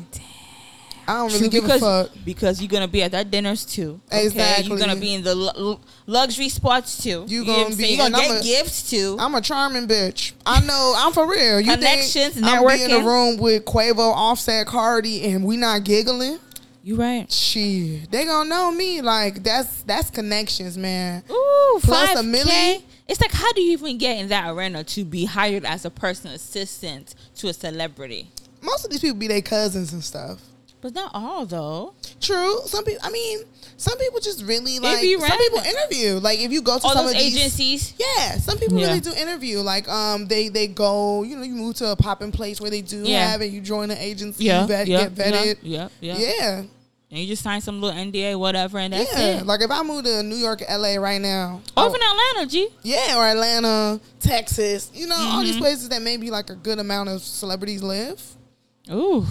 I 1.08 1.14
don't 1.20 1.28
really 1.28 1.40
True, 1.40 1.50
give 1.50 1.64
because, 1.64 1.82
a 1.82 2.04
fuck. 2.06 2.12
Because 2.26 2.62
you're 2.62 2.68
gonna 2.70 2.88
be 2.88 3.02
at 3.04 3.12
that 3.12 3.32
dinners 3.32 3.66
too. 3.66 4.00
Okay? 4.08 4.26
Exactly. 4.26 4.68
You're 4.68 4.78
gonna 4.78 4.96
be 5.00 5.14
in 5.14 5.24
the 5.24 5.34
lu- 5.36 5.80
luxury 6.06 6.50
spots 6.50 7.02
too. 7.02 7.24
You 7.28 7.46
what 7.46 7.64
gonna 7.64 7.76
be- 7.76 8.00
and 8.00 8.14
gonna 8.14 8.24
get 8.28 8.42
a- 8.42 8.44
gifts 8.44 8.90
too. 8.90 9.16
I'm 9.20 9.34
a 9.36 9.42
charming 9.42 9.88
bitch. 9.88 10.34
I 10.46 10.60
know. 10.62 10.94
I'm 10.98 11.14
for 11.14 11.30
real. 11.30 11.60
You 11.62 11.72
Connections, 11.74 12.34
think 12.34 12.46
I'm 12.46 12.68
be 12.68 12.84
in 12.84 12.92
a 12.92 13.00
room 13.00 13.38
with 13.38 13.64
Quavo, 13.66 14.00
Offset, 14.14 14.68
Cardi, 14.68 15.24
and 15.24 15.44
we 15.46 15.56
not 15.58 15.84
giggling? 15.84 16.40
you 16.84 16.96
right. 16.96 17.30
Shit, 17.32 18.10
they 18.12 18.24
gonna 18.24 18.48
know 18.50 18.72
me. 18.72 19.02
Like 19.02 19.44
that's 19.44 19.84
that's 19.84 20.10
connections, 20.10 20.78
man. 20.78 21.22
Ooh, 21.30 21.80
Plus 21.84 22.12
a 22.18 22.24
5K. 22.24 22.32
milli? 22.44 22.82
It's 23.10 23.20
like 23.22 23.32
how 23.32 23.52
do 23.54 23.62
you 23.62 23.72
even 23.74 23.98
get 23.98 24.18
in 24.18 24.28
that 24.30 24.50
arena 24.50 24.84
to 24.84 25.04
be 25.06 25.26
hired 25.26 25.64
as 25.66 25.84
a 25.86 25.90
personal 25.90 26.36
assistant 26.36 27.14
to 27.38 27.48
a 27.50 27.54
celebrity? 27.54 28.30
Most 28.62 28.86
of 28.86 28.92
these 28.92 29.02
people 29.02 29.18
be 29.18 29.28
their 29.28 29.42
cousins 29.42 29.92
and 29.94 30.04
stuff. 30.04 30.40
But 30.80 30.94
not 30.94 31.12
all 31.14 31.46
though. 31.46 31.94
True. 32.22 32.60
Some 32.66 32.86
people. 32.86 33.02
I 33.04 33.10
mean, 33.10 33.40
some 33.78 33.98
people 33.98 34.20
just 34.20 34.44
really 34.46 34.78
like. 34.80 34.98
Some 35.00 35.38
people 35.40 35.60
interview. 35.60 36.20
Like 36.20 36.40
if 36.40 36.52
you 36.52 36.62
go 36.62 36.78
to 36.78 36.84
All 36.86 36.94
some 36.94 37.06
those 37.06 37.16
of 37.16 37.20
these 37.20 37.36
agencies. 37.36 37.94
Yeah, 37.98 38.38
some 38.38 38.58
people 38.60 38.78
Yeah. 38.80 38.88
really 38.88 39.00
do 39.00 39.12
interview. 39.14 39.60
Like, 39.60 39.90
um, 39.90 40.28
they 40.28 40.50
they 40.50 40.68
go, 40.68 41.24
you 41.24 41.36
know, 41.36 41.44
you 41.44 41.56
move 41.56 41.76
to 41.78 41.92
a 41.92 41.96
popping 41.96 42.32
place 42.32 42.62
where 42.62 42.70
they 42.70 42.82
do 42.82 43.04
Yeah. 43.04 43.28
have 43.32 43.42
it. 43.42 43.48
You 43.48 43.60
join 43.62 43.90
an 43.90 43.98
agency, 43.98 44.46
Yeah, 44.46 44.62
you 44.62 44.68
vet, 44.68 44.88
yeah, 44.88 45.10
get 45.10 45.16
vetted. 45.16 45.58
yeah, 45.64 45.88
yeah, 46.00 46.18
yeah. 46.18 46.32
yeah. 46.40 46.64
And 47.10 47.20
you 47.22 47.26
just 47.28 47.42
sign 47.42 47.62
some 47.62 47.82
little 47.82 47.98
NDA, 47.98 48.38
whatever, 48.38 48.78
and 48.80 48.92
that's 48.94 49.12
yeah, 49.18 49.40
it. 49.40 49.46
like 49.48 49.62
if 49.62 49.72
I 49.72 49.82
move 49.82 50.04
to 50.04 50.22
New 50.24 50.36
York, 50.36 50.62
LA 50.70 50.98
right 50.98 51.22
now, 51.22 51.62
or 51.76 51.84
I- 51.84 51.88
even 51.88 52.02
Atlanta, 52.02 52.52
G. 52.52 52.68
yeah, 52.84 53.16
or 53.18 53.26
Atlanta, 53.26 54.00
Texas, 54.20 54.92
you 54.94 55.08
know, 55.08 55.16
all 55.16 55.38
Mm-hmm. 55.40 55.44
these 55.46 55.58
places 55.58 55.90
that 55.90 56.02
maybe 56.02 56.30
like 56.30 56.50
a 56.50 56.56
good 56.56 56.80
amount 56.80 57.08
of 57.10 57.24
celebrities 57.24 57.82
live. 57.82 58.22
Ooh. 58.92 59.26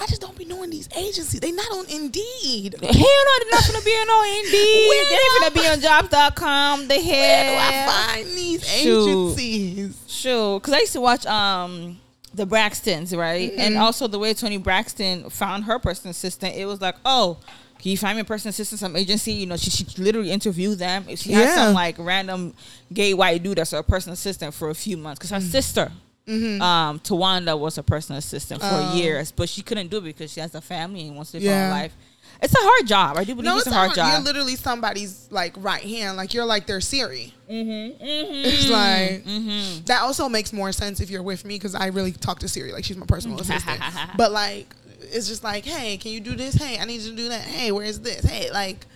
I 0.00 0.06
just 0.06 0.20
don't 0.20 0.36
be 0.38 0.44
knowing 0.44 0.70
these 0.70 0.88
agencies. 0.96 1.40
They 1.40 1.50
not 1.52 1.70
on 1.72 1.86
Indeed. 1.90 2.76
Hell 2.80 2.92
no, 2.92 3.32
they're 3.40 3.50
not 3.50 3.66
gonna 3.66 3.84
be 3.84 3.90
on 3.90 4.44
Indeed. 4.44 4.88
Where 4.88 5.04
They're 5.08 5.18
I 5.18 5.38
gonna 5.40 5.54
be 5.60 5.66
on 5.68 5.80
jobs.com. 5.80 6.88
They 6.88 7.02
Where 7.02 7.44
do 7.44 7.56
I 7.58 7.86
find 8.14 8.26
these 8.28 8.64
Shoot. 8.68 9.08
agencies? 9.38 9.96
Sure, 10.06 10.60
because 10.60 10.74
I 10.74 10.78
used 10.80 10.92
to 10.92 11.00
watch 11.00 11.26
um 11.26 11.98
the 12.34 12.46
Braxtons, 12.46 13.16
right? 13.16 13.50
And 13.56 13.74
Mm-hmm. 13.74 13.82
also 13.82 14.06
the 14.06 14.18
way 14.18 14.34
Toni 14.34 14.58
Braxton 14.58 15.30
found 15.30 15.64
her 15.64 15.78
personal 15.78 16.10
assistant, 16.12 16.54
it 16.54 16.66
was 16.66 16.80
like, 16.80 16.94
oh, 17.04 17.38
can 17.80 17.90
you 17.90 17.96
find 17.96 18.16
me 18.16 18.20
a 18.22 18.24
personal 18.24 18.50
assistant, 18.50 18.78
some 18.80 18.94
agency? 18.96 19.32
You 19.32 19.46
know, 19.46 19.56
she, 19.56 19.70
she 19.70 19.84
literally 20.02 20.30
interviewed 20.30 20.78
them. 20.78 21.06
She 21.16 21.32
had 21.32 21.44
Yeah. 21.48 21.54
some 21.54 21.74
like 21.74 21.96
random 21.98 22.54
gay 22.92 23.14
white 23.14 23.42
dude 23.42 23.58
that's 23.58 23.70
her 23.72 23.82
personal 23.82 24.14
assistant 24.14 24.52
for 24.54 24.70
a 24.70 24.74
few 24.74 24.96
months, 24.96 25.18
because 25.18 25.30
her 25.30 25.38
Mm. 25.38 25.50
sister. 25.50 25.92
Mm-hmm. 26.28 26.60
Um, 26.62 27.00
Towanda 27.00 27.58
was 27.58 27.76
her 27.76 27.82
personal 27.82 28.18
assistant 28.18 28.60
for 28.60 28.68
Oh. 28.70 28.94
years, 28.94 29.32
but 29.32 29.48
she 29.48 29.62
couldn't 29.62 29.88
do 29.88 29.96
it 29.98 30.02
because 30.02 30.32
she 30.32 30.40
has 30.40 30.54
a 30.54 30.60
family 30.60 31.06
and 31.08 31.16
wants 31.16 31.32
to 31.32 31.38
live 31.40 31.46
her 31.50 31.64
own 31.64 31.70
life. 31.70 31.96
It's 32.40 32.54
a 32.54 32.58
hard 32.60 32.86
job. 32.86 33.16
I 33.16 33.24
do 33.24 33.34
believe 33.34 33.46
No, 33.46 33.56
it's, 33.56 33.66
it's 33.66 33.74
a 33.74 33.76
hard 33.76 33.88
You're 33.96 34.06
job. 34.06 34.22
literally 34.24 34.54
somebody's 34.54 35.26
like 35.32 35.54
right 35.56 35.82
hand. 35.82 36.16
Like 36.16 36.34
you're 36.34 36.44
like 36.44 36.66
their 36.68 36.80
Siri. 36.80 37.34
mm-hmm, 37.50 38.00
mm-hmm, 38.04 38.46
It's 38.46 38.68
like 38.70 39.24
mm-hmm. 39.24 39.84
that 39.86 40.02
also 40.02 40.28
makes 40.28 40.52
more 40.52 40.70
sense 40.70 41.00
if 41.00 41.10
you're 41.10 41.22
with 41.22 41.44
me 41.44 41.56
because 41.56 41.74
I 41.74 41.86
really 41.86 42.12
talk 42.12 42.38
to 42.40 42.48
Siri 42.48 42.70
like 42.72 42.84
she's 42.84 42.96
my 42.96 43.06
personal 43.06 43.40
assistant. 43.40 43.80
But 44.16 44.30
like 44.30 44.72
it's 45.00 45.26
just 45.26 45.42
like, 45.42 45.64
hey, 45.64 45.96
can 45.96 46.12
you 46.12 46.20
do 46.20 46.36
this? 46.36 46.54
Hey, 46.54 46.78
I 46.78 46.84
need 46.84 47.00
you 47.00 47.10
to 47.10 47.16
do 47.16 47.28
that. 47.30 47.40
Hey, 47.42 47.72
where's 47.72 47.98
this? 48.00 48.24
Hey, 48.24 48.50
like 48.52 48.86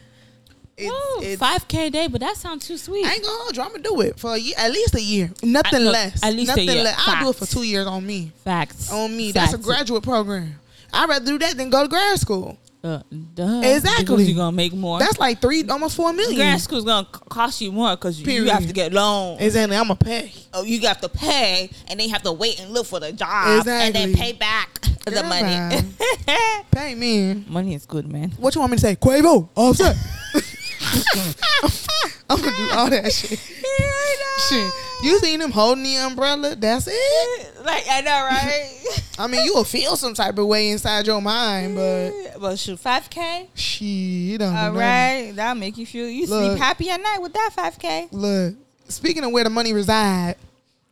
Five 1.39 1.69
k 1.69 1.87
a 1.87 1.91
day, 1.91 2.07
but 2.09 2.21
that 2.23 2.37
sounds 2.37 2.67
too 2.67 2.77
sweet. 2.77 3.05
I 3.07 3.13
ain't 3.15 3.23
gonna 3.23 3.37
hold 3.43 3.57
you. 3.57 3.63
I'm 3.63 3.71
gonna 3.71 3.83
do 3.83 4.01
it 4.01 4.19
for 4.19 4.35
a 4.35 4.39
year, 4.39 4.55
at 4.59 4.71
least 4.73 4.95
a 4.95 5.01
year, 5.03 5.31
nothing 5.43 5.87
I- 5.87 5.91
less. 5.91 6.23
at 6.25 6.33
least 6.35 6.49
a 6.51 6.57
nothing 6.57 6.69
year. 6.71 6.83
less. 6.85 6.97
I'll 7.07 7.23
do 7.25 7.31
it 7.31 7.37
for 7.37 7.47
two 7.47 7.63
years 7.63 7.87
on 7.87 8.05
me. 8.07 8.33
Facts. 8.45 8.91
On 8.93 9.15
me. 9.15 9.33
That's 9.33 9.53
a 9.55 9.59
graduate 9.59 10.03
program. 10.03 10.59
I'd 10.93 11.09
rather 11.09 11.25
do 11.25 11.39
that 11.39 11.57
than 11.57 11.71
go 11.71 11.83
to 11.83 11.89
grad 11.89 12.19
school. 12.19 12.59
Uh, 12.85 13.01
duh. 13.35 13.61
Exactly. 13.63 14.05
Because 14.05 14.29
you're 14.29 14.37
gonna 14.37 14.57
make 14.57 14.73
more. 14.73 14.99
That's 14.99 15.19
like 15.19 15.41
three, 15.41 15.63
almost 15.69 15.95
four 15.95 16.13
million. 16.13 16.35
grad 16.37 16.61
school's 16.61 16.85
gonna 16.85 17.07
cost 17.29 17.61
you 17.61 17.71
more 17.71 17.91
because 17.95 18.21
you 18.21 18.47
have 18.47 18.67
to 18.67 18.73
get 18.73 18.93
loans. 18.93 19.41
Exactly. 19.41 19.77
I'm 19.77 19.85
gonna 19.85 19.95
pay. 19.97 20.33
oh, 20.53 20.65
you 20.65 20.81
have 20.89 21.01
to 21.03 21.09
pay, 21.09 21.71
and 21.89 22.01
then 22.01 22.09
you 22.09 22.13
have 22.13 22.23
to 22.23 22.33
wait 22.33 22.59
and 22.61 22.73
look 22.73 22.87
for 22.87 22.99
the 22.99 23.13
job, 23.13 23.67
and 23.69 23.95
then 23.95 24.15
pay 24.15 24.33
back 24.33 24.81
the 25.05 25.23
money. 25.23 25.83
Pay 26.73 26.95
me. 26.95 27.45
money 27.49 27.75
is 27.75 27.85
good, 27.87 28.11
man. 28.11 28.31
What 28.39 28.55
you 28.55 28.61
want 28.61 28.71
me 28.73 28.77
to 28.79 28.81
say? 28.81 28.97
Quavo, 28.97 29.49
offset. 29.55 29.97
I'm 32.29 32.41
gonna 32.41 32.57
do 32.57 32.71
all 32.73 32.91
that 32.91 33.13
shit. 33.13 33.39
Shit. 34.49 34.73
You 35.03 35.19
seen 35.19 35.41
him 35.41 35.51
holding 35.51 35.85
the 35.85 35.97
umbrella? 35.97 36.55
That's 36.57 36.87
it. 36.89 37.65
Like 37.65 37.85
I 37.91 38.01
know, 38.03 38.11
right? 38.11 39.03
I 39.19 39.27
mean, 39.27 39.45
you 39.45 39.55
will 39.55 39.65
feel 39.65 39.97
some 39.97 40.15
type 40.15 40.39
of 40.39 40.47
way 40.47 40.71
inside 40.71 41.07
your 41.07 41.21
mind, 41.21 41.75
but 41.75 42.41
well, 42.41 42.57
shoot, 42.57 42.79
five 42.79 43.11
k. 43.11 43.49
shit, 43.55 43.83
you 43.83 44.39
don't. 44.39 44.53
do 44.53 44.59
All 44.59 44.73
that'll 44.73 45.55
make 45.55 45.77
you 45.77 45.87
feel 45.87 46.09
you 46.09 46.27
Look. 46.27 46.53
sleep 46.53 46.59
happy 46.59 46.91
at 46.91 47.01
night 47.01 47.19
with 47.21 47.33
that 47.35 47.51
five 47.55 47.79
k. 47.79 48.09
Look, 48.13 48.55
speaking 48.89 49.25
of 49.25 49.33
where 49.33 49.45
the 49.45 49.51
money 49.51 49.73
reside, 49.73 50.37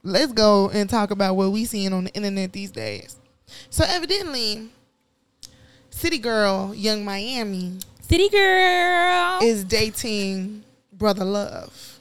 let's 0.03 0.33
go 0.33 0.71
and 0.71 0.89
talk 0.91 1.11
about 1.11 1.37
what 1.37 1.51
we 1.53 1.65
seeing 1.65 1.93
on 1.93 2.05
the 2.05 2.11
internet 2.15 2.53
these 2.53 2.71
days. 2.71 3.17
So 3.71 3.85
evidently, 3.87 4.69
City 5.91 6.19
Girl, 6.19 6.75
Young 6.75 7.05
Miami, 7.05 7.79
City 8.11 8.29
girl. 8.29 9.39
is 9.43 9.63
dating 9.65 10.65
Brother 10.93 11.25
Love. 11.25 11.99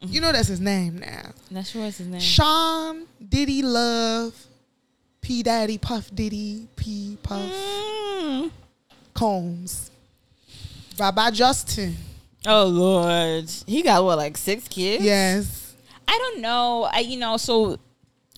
You 0.00 0.20
know 0.20 0.32
that's 0.32 0.48
his 0.48 0.60
name 0.60 0.98
now. 0.98 1.30
That's 1.50 1.70
sure 1.70 1.82
what's 1.82 1.98
his 1.98 2.06
name. 2.08 2.20
Sean 2.20 3.06
Diddy 3.28 3.62
Love, 3.62 4.34
P 5.20 5.42
Daddy 5.42 5.78
Puff 5.78 6.10
Diddy 6.14 6.66
P 6.74 7.16
Puff 7.22 7.40
Mm. 7.52 8.50
Combs. 9.14 9.90
Bye 10.96 11.10
bye 11.10 11.30
Justin. 11.30 11.96
Oh 12.46 12.64
Lord, 12.64 13.48
he 13.66 13.82
got 13.82 14.02
what 14.02 14.16
like 14.18 14.36
six 14.36 14.66
kids? 14.66 15.04
Yes. 15.04 15.74
I 16.08 16.18
don't 16.18 16.40
know. 16.40 16.88
I 16.90 17.00
you 17.00 17.18
know 17.18 17.36
so 17.36 17.78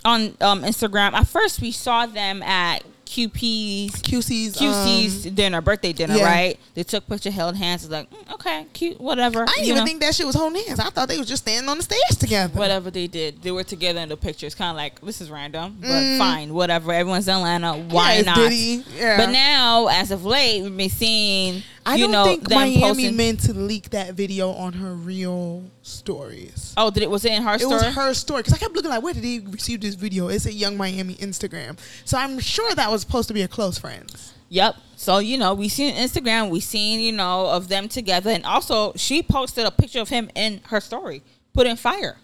on 0.04 0.36
um 0.40 0.62
Instagram 0.64 1.12
at 1.14 1.26
first 1.28 1.60
we 1.62 1.70
saw 1.70 2.04
them 2.06 2.42
at 2.42 2.82
QP's 3.14 4.02
QC's 4.02 4.56
QC's 4.56 5.26
um, 5.26 5.34
dinner, 5.34 5.60
birthday 5.60 5.92
dinner, 5.92 6.16
yeah. 6.16 6.24
right? 6.24 6.58
They 6.74 6.82
took 6.82 7.06
picture, 7.06 7.30
held 7.30 7.56
hands. 7.56 7.84
It's 7.84 7.92
like 7.92 8.10
mm, 8.10 8.34
okay, 8.34 8.66
cute, 8.72 9.00
whatever. 9.00 9.42
I 9.42 9.46
didn't 9.46 9.64
even 9.64 9.76
know? 9.78 9.84
think 9.86 10.00
that 10.00 10.14
shit 10.14 10.26
was 10.26 10.34
holding 10.34 10.64
hands. 10.64 10.80
I 10.80 10.90
thought 10.90 11.08
they 11.08 11.18
was 11.18 11.28
just 11.28 11.44
standing 11.44 11.68
on 11.68 11.76
the 11.76 11.84
stairs 11.84 12.16
together. 12.18 12.58
whatever 12.58 12.90
they 12.90 13.06
did, 13.06 13.42
they 13.42 13.52
were 13.52 13.62
together 13.64 14.00
in 14.00 14.08
the 14.08 14.16
picture. 14.16 14.46
It's 14.46 14.54
kind 14.54 14.70
of 14.70 14.76
like 14.76 15.00
this 15.00 15.20
is 15.20 15.30
random, 15.30 15.78
but 15.80 16.18
fine, 16.18 16.52
whatever. 16.52 16.92
Everyone's 16.92 17.28
in 17.28 17.34
Atlanta. 17.34 17.74
Why 17.74 18.14
Mm. 18.14 18.18
it's 18.18 18.26
not? 18.26 18.36
Diddy. 18.36 18.84
Yeah. 18.96 19.16
But 19.16 19.30
now, 19.30 19.86
as 19.86 20.10
of 20.10 20.24
late, 20.24 20.62
we've 20.62 20.76
been 20.76 20.90
seeing 20.90 21.62
I 21.86 21.96
you 21.96 22.04
don't 22.04 22.12
know 22.12 22.24
think 22.24 22.48
Miami 22.50 23.10
meant 23.10 23.40
to 23.40 23.52
leak 23.54 23.90
that 23.90 24.14
video 24.14 24.50
on 24.52 24.72
her 24.74 24.94
real 24.94 25.64
stories. 25.82 26.74
oh, 26.76 26.90
did 26.90 27.02
it 27.02 27.10
was 27.10 27.24
it 27.24 27.32
in 27.32 27.42
her 27.42 27.54
It 27.54 27.60
story? 27.60 27.74
was 27.74 27.82
her 27.94 28.14
story 28.14 28.40
because 28.40 28.54
I 28.54 28.58
kept 28.58 28.74
looking 28.74 28.90
like, 28.90 29.02
where 29.02 29.14
did 29.14 29.24
he 29.24 29.40
receive 29.40 29.80
this 29.80 29.94
video? 29.94 30.28
It's 30.28 30.46
a 30.46 30.52
Young 30.52 30.76
Miami 30.76 31.14
Instagram, 31.16 31.78
so 32.04 32.16
I'm 32.18 32.38
sure 32.38 32.74
that 32.74 32.90
was 32.90 33.00
supposed 33.02 33.28
to 33.28 33.34
be 33.34 33.42
a 33.42 33.48
close 33.48 33.78
friends. 33.78 34.32
Yep. 34.48 34.76
So 34.96 35.18
you 35.18 35.36
know, 35.38 35.54
we 35.54 35.68
seen 35.68 35.94
Instagram, 35.94 36.50
we 36.50 36.60
seen 36.60 37.00
you 37.00 37.12
know 37.12 37.46
of 37.46 37.68
them 37.68 37.88
together, 37.88 38.30
and 38.30 38.44
also 38.44 38.92
she 38.96 39.22
posted 39.22 39.66
a 39.66 39.70
picture 39.70 40.00
of 40.00 40.08
him 40.08 40.30
in 40.34 40.60
her 40.66 40.80
story, 40.80 41.22
put 41.52 41.66
in 41.66 41.76
fire. 41.76 42.16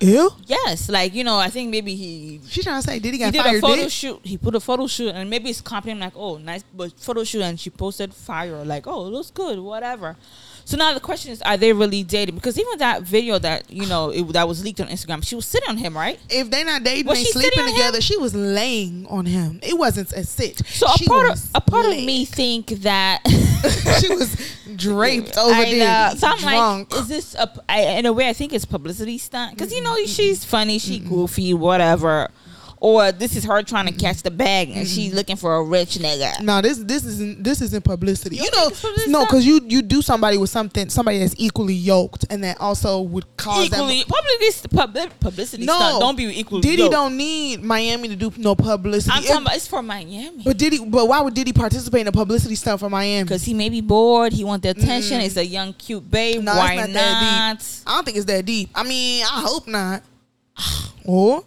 Ew. 0.00 0.30
Yes, 0.46 0.88
like 0.88 1.14
you 1.14 1.24
know, 1.24 1.38
I 1.38 1.48
think 1.48 1.70
maybe 1.70 1.94
he 1.94 2.40
She 2.48 2.62
trying 2.62 2.80
to 2.82 2.86
say, 2.86 2.98
did 2.98 3.14
he 3.14 3.18
he 3.18 3.18
got 3.18 3.32
did 3.32 3.42
fired? 3.42 3.58
a 3.58 3.60
photo 3.60 3.82
dick? 3.82 3.90
shoot. 3.92 4.20
He 4.22 4.36
put 4.36 4.54
a 4.54 4.60
photo 4.60 4.86
shoot, 4.86 5.10
and 5.14 5.30
maybe 5.30 5.50
it's 5.50 5.60
compliment 5.60 6.00
like, 6.00 6.12
oh, 6.16 6.36
nice, 6.38 6.64
but 6.74 6.92
photo 6.98 7.24
shoot, 7.24 7.42
and 7.42 7.58
she 7.58 7.70
posted 7.70 8.12
fire, 8.12 8.64
like, 8.64 8.86
oh, 8.86 9.06
it 9.06 9.10
looks 9.10 9.30
good, 9.30 9.58
whatever. 9.60 10.16
So 10.66 10.76
now 10.78 10.94
the 10.94 11.00
question 11.00 11.30
is, 11.32 11.42
are 11.42 11.56
they 11.56 11.72
really 11.72 12.02
dating? 12.02 12.34
Because 12.36 12.58
even 12.58 12.78
that 12.78 13.02
video 13.02 13.38
that 13.38 13.70
you 13.70 13.86
know 13.86 14.10
it, 14.10 14.22
that 14.32 14.48
was 14.48 14.64
leaked 14.64 14.80
on 14.80 14.88
Instagram, 14.88 15.24
she 15.26 15.34
was 15.34 15.44
sitting 15.46 15.68
on 15.68 15.76
him, 15.76 15.96
right? 15.96 16.18
If 16.30 16.50
they're 16.50 16.64
not 16.64 16.82
dating, 16.84 17.06
Was 17.06 17.30
sleeping 17.32 17.60
on 17.60 17.68
him? 17.68 17.74
together. 17.74 18.00
She 18.00 18.16
was 18.16 18.34
laying 18.34 19.06
on 19.08 19.26
him. 19.26 19.60
It 19.62 19.76
wasn't 19.78 20.12
a 20.12 20.24
sit. 20.24 20.64
So 20.66 20.86
she 20.96 21.04
a 21.04 21.08
part 21.08 21.30
of 21.30 21.38
a 21.54 21.60
part 21.60 21.86
of 21.86 21.92
me 21.92 22.24
think 22.24 22.68
that 22.82 23.20
she 24.00 24.08
was 24.14 24.34
draped 24.76 25.36
over 25.36 25.54
I 25.54 25.64
know. 25.64 25.78
there, 25.78 26.10
So 26.16 26.26
I'm 26.28 26.38
drunk. 26.38 26.92
like, 26.92 27.00
is 27.02 27.08
this 27.08 27.34
a? 27.34 27.50
I, 27.68 27.80
in 27.98 28.06
a 28.06 28.12
way, 28.12 28.28
I 28.28 28.32
think 28.32 28.52
it's 28.52 28.64
publicity 28.64 29.18
stunt 29.18 29.54
because 29.56 29.72
you 29.72 29.82
know 29.82 29.94
Mm-hmm. 29.94 30.06
she's 30.06 30.44
funny, 30.44 30.78
she 30.78 30.98
goofy, 30.98 31.54
whatever. 31.54 32.30
Or 32.86 33.12
this 33.12 33.34
is 33.34 33.44
her 33.44 33.62
trying 33.62 33.86
to 33.86 33.94
catch 33.94 34.22
the 34.22 34.30
bag 34.30 34.68
and 34.68 34.86
she's 34.86 35.06
Mm-hmm. 35.08 35.16
looking 35.16 35.36
for 35.36 35.56
a 35.56 35.62
rich 35.64 35.94
nigga. 35.96 36.42
No, 36.42 36.60
this 36.60 36.76
this 36.78 37.02
isn't 37.06 37.42
this 37.42 37.62
isn't 37.62 37.82
publicity. 37.82 38.36
You 38.36 38.44
You, 38.44 38.50
know, 38.50 38.70
no, 39.20 39.24
because 39.24 39.46
you 39.46 39.58
you 39.66 39.80
do 39.80 40.02
somebody 40.02 40.36
with 40.36 40.50
something 40.50 40.90
somebody 40.90 41.18
that's 41.20 41.34
equally 41.38 41.72
yoked 41.72 42.26
and 42.28 42.44
that 42.44 42.60
also 42.60 43.00
would 43.00 43.24
cause 43.38 43.64
Equally, 43.68 44.00
them. 44.02 44.08
publicity, 44.08 44.68
public, 44.76 45.18
publicity 45.18 45.64
No, 45.64 45.72
stunt. 45.78 46.00
Don't 46.00 46.16
be 46.16 46.24
equally. 46.38 46.60
Diddy 46.60 46.82
yoked. 46.82 46.92
don't 46.92 47.16
need 47.16 47.62
Miami 47.62 48.08
to 48.08 48.16
do 48.16 48.30
no 48.36 48.54
publicity. 48.54 49.16
I'm 49.16 49.22
talking 49.22 49.42
about 49.46 49.56
it's 49.56 49.66
for 49.66 49.82
Miami 49.82 50.42
but 50.44 50.58
Diddy, 50.58 50.84
but 50.84 51.08
why 51.08 51.22
would 51.22 51.32
Diddy 51.32 51.54
participate 51.54 52.02
in 52.02 52.08
a 52.08 52.12
publicity 52.12 52.54
stuff 52.54 52.80
for 52.80 52.90
Miami? 52.90 53.24
because 53.24 53.44
he 53.44 53.54
may 53.54 53.70
be 53.70 53.80
bored. 53.80 54.34
He 54.34 54.44
want 54.44 54.62
the 54.62 54.68
attention. 54.68 55.22
It's 55.22 55.38
a 55.38 55.46
young, 55.46 55.72
cute 55.72 56.10
babe. 56.10 56.42
No, 56.42 56.54
Why 56.54 56.76
not? 56.76 56.90
not 56.90 56.92
that. 56.94 57.80
I 57.86 57.94
don't 57.94 58.04
think 58.04 58.18
it's 58.18 58.26
that 58.26 58.44
deep. 58.44 58.68
I 58.74 58.82
mean, 58.82 59.24
I 59.24 59.40
hope 59.40 59.66
not. 59.66 60.02
Or 61.06 61.44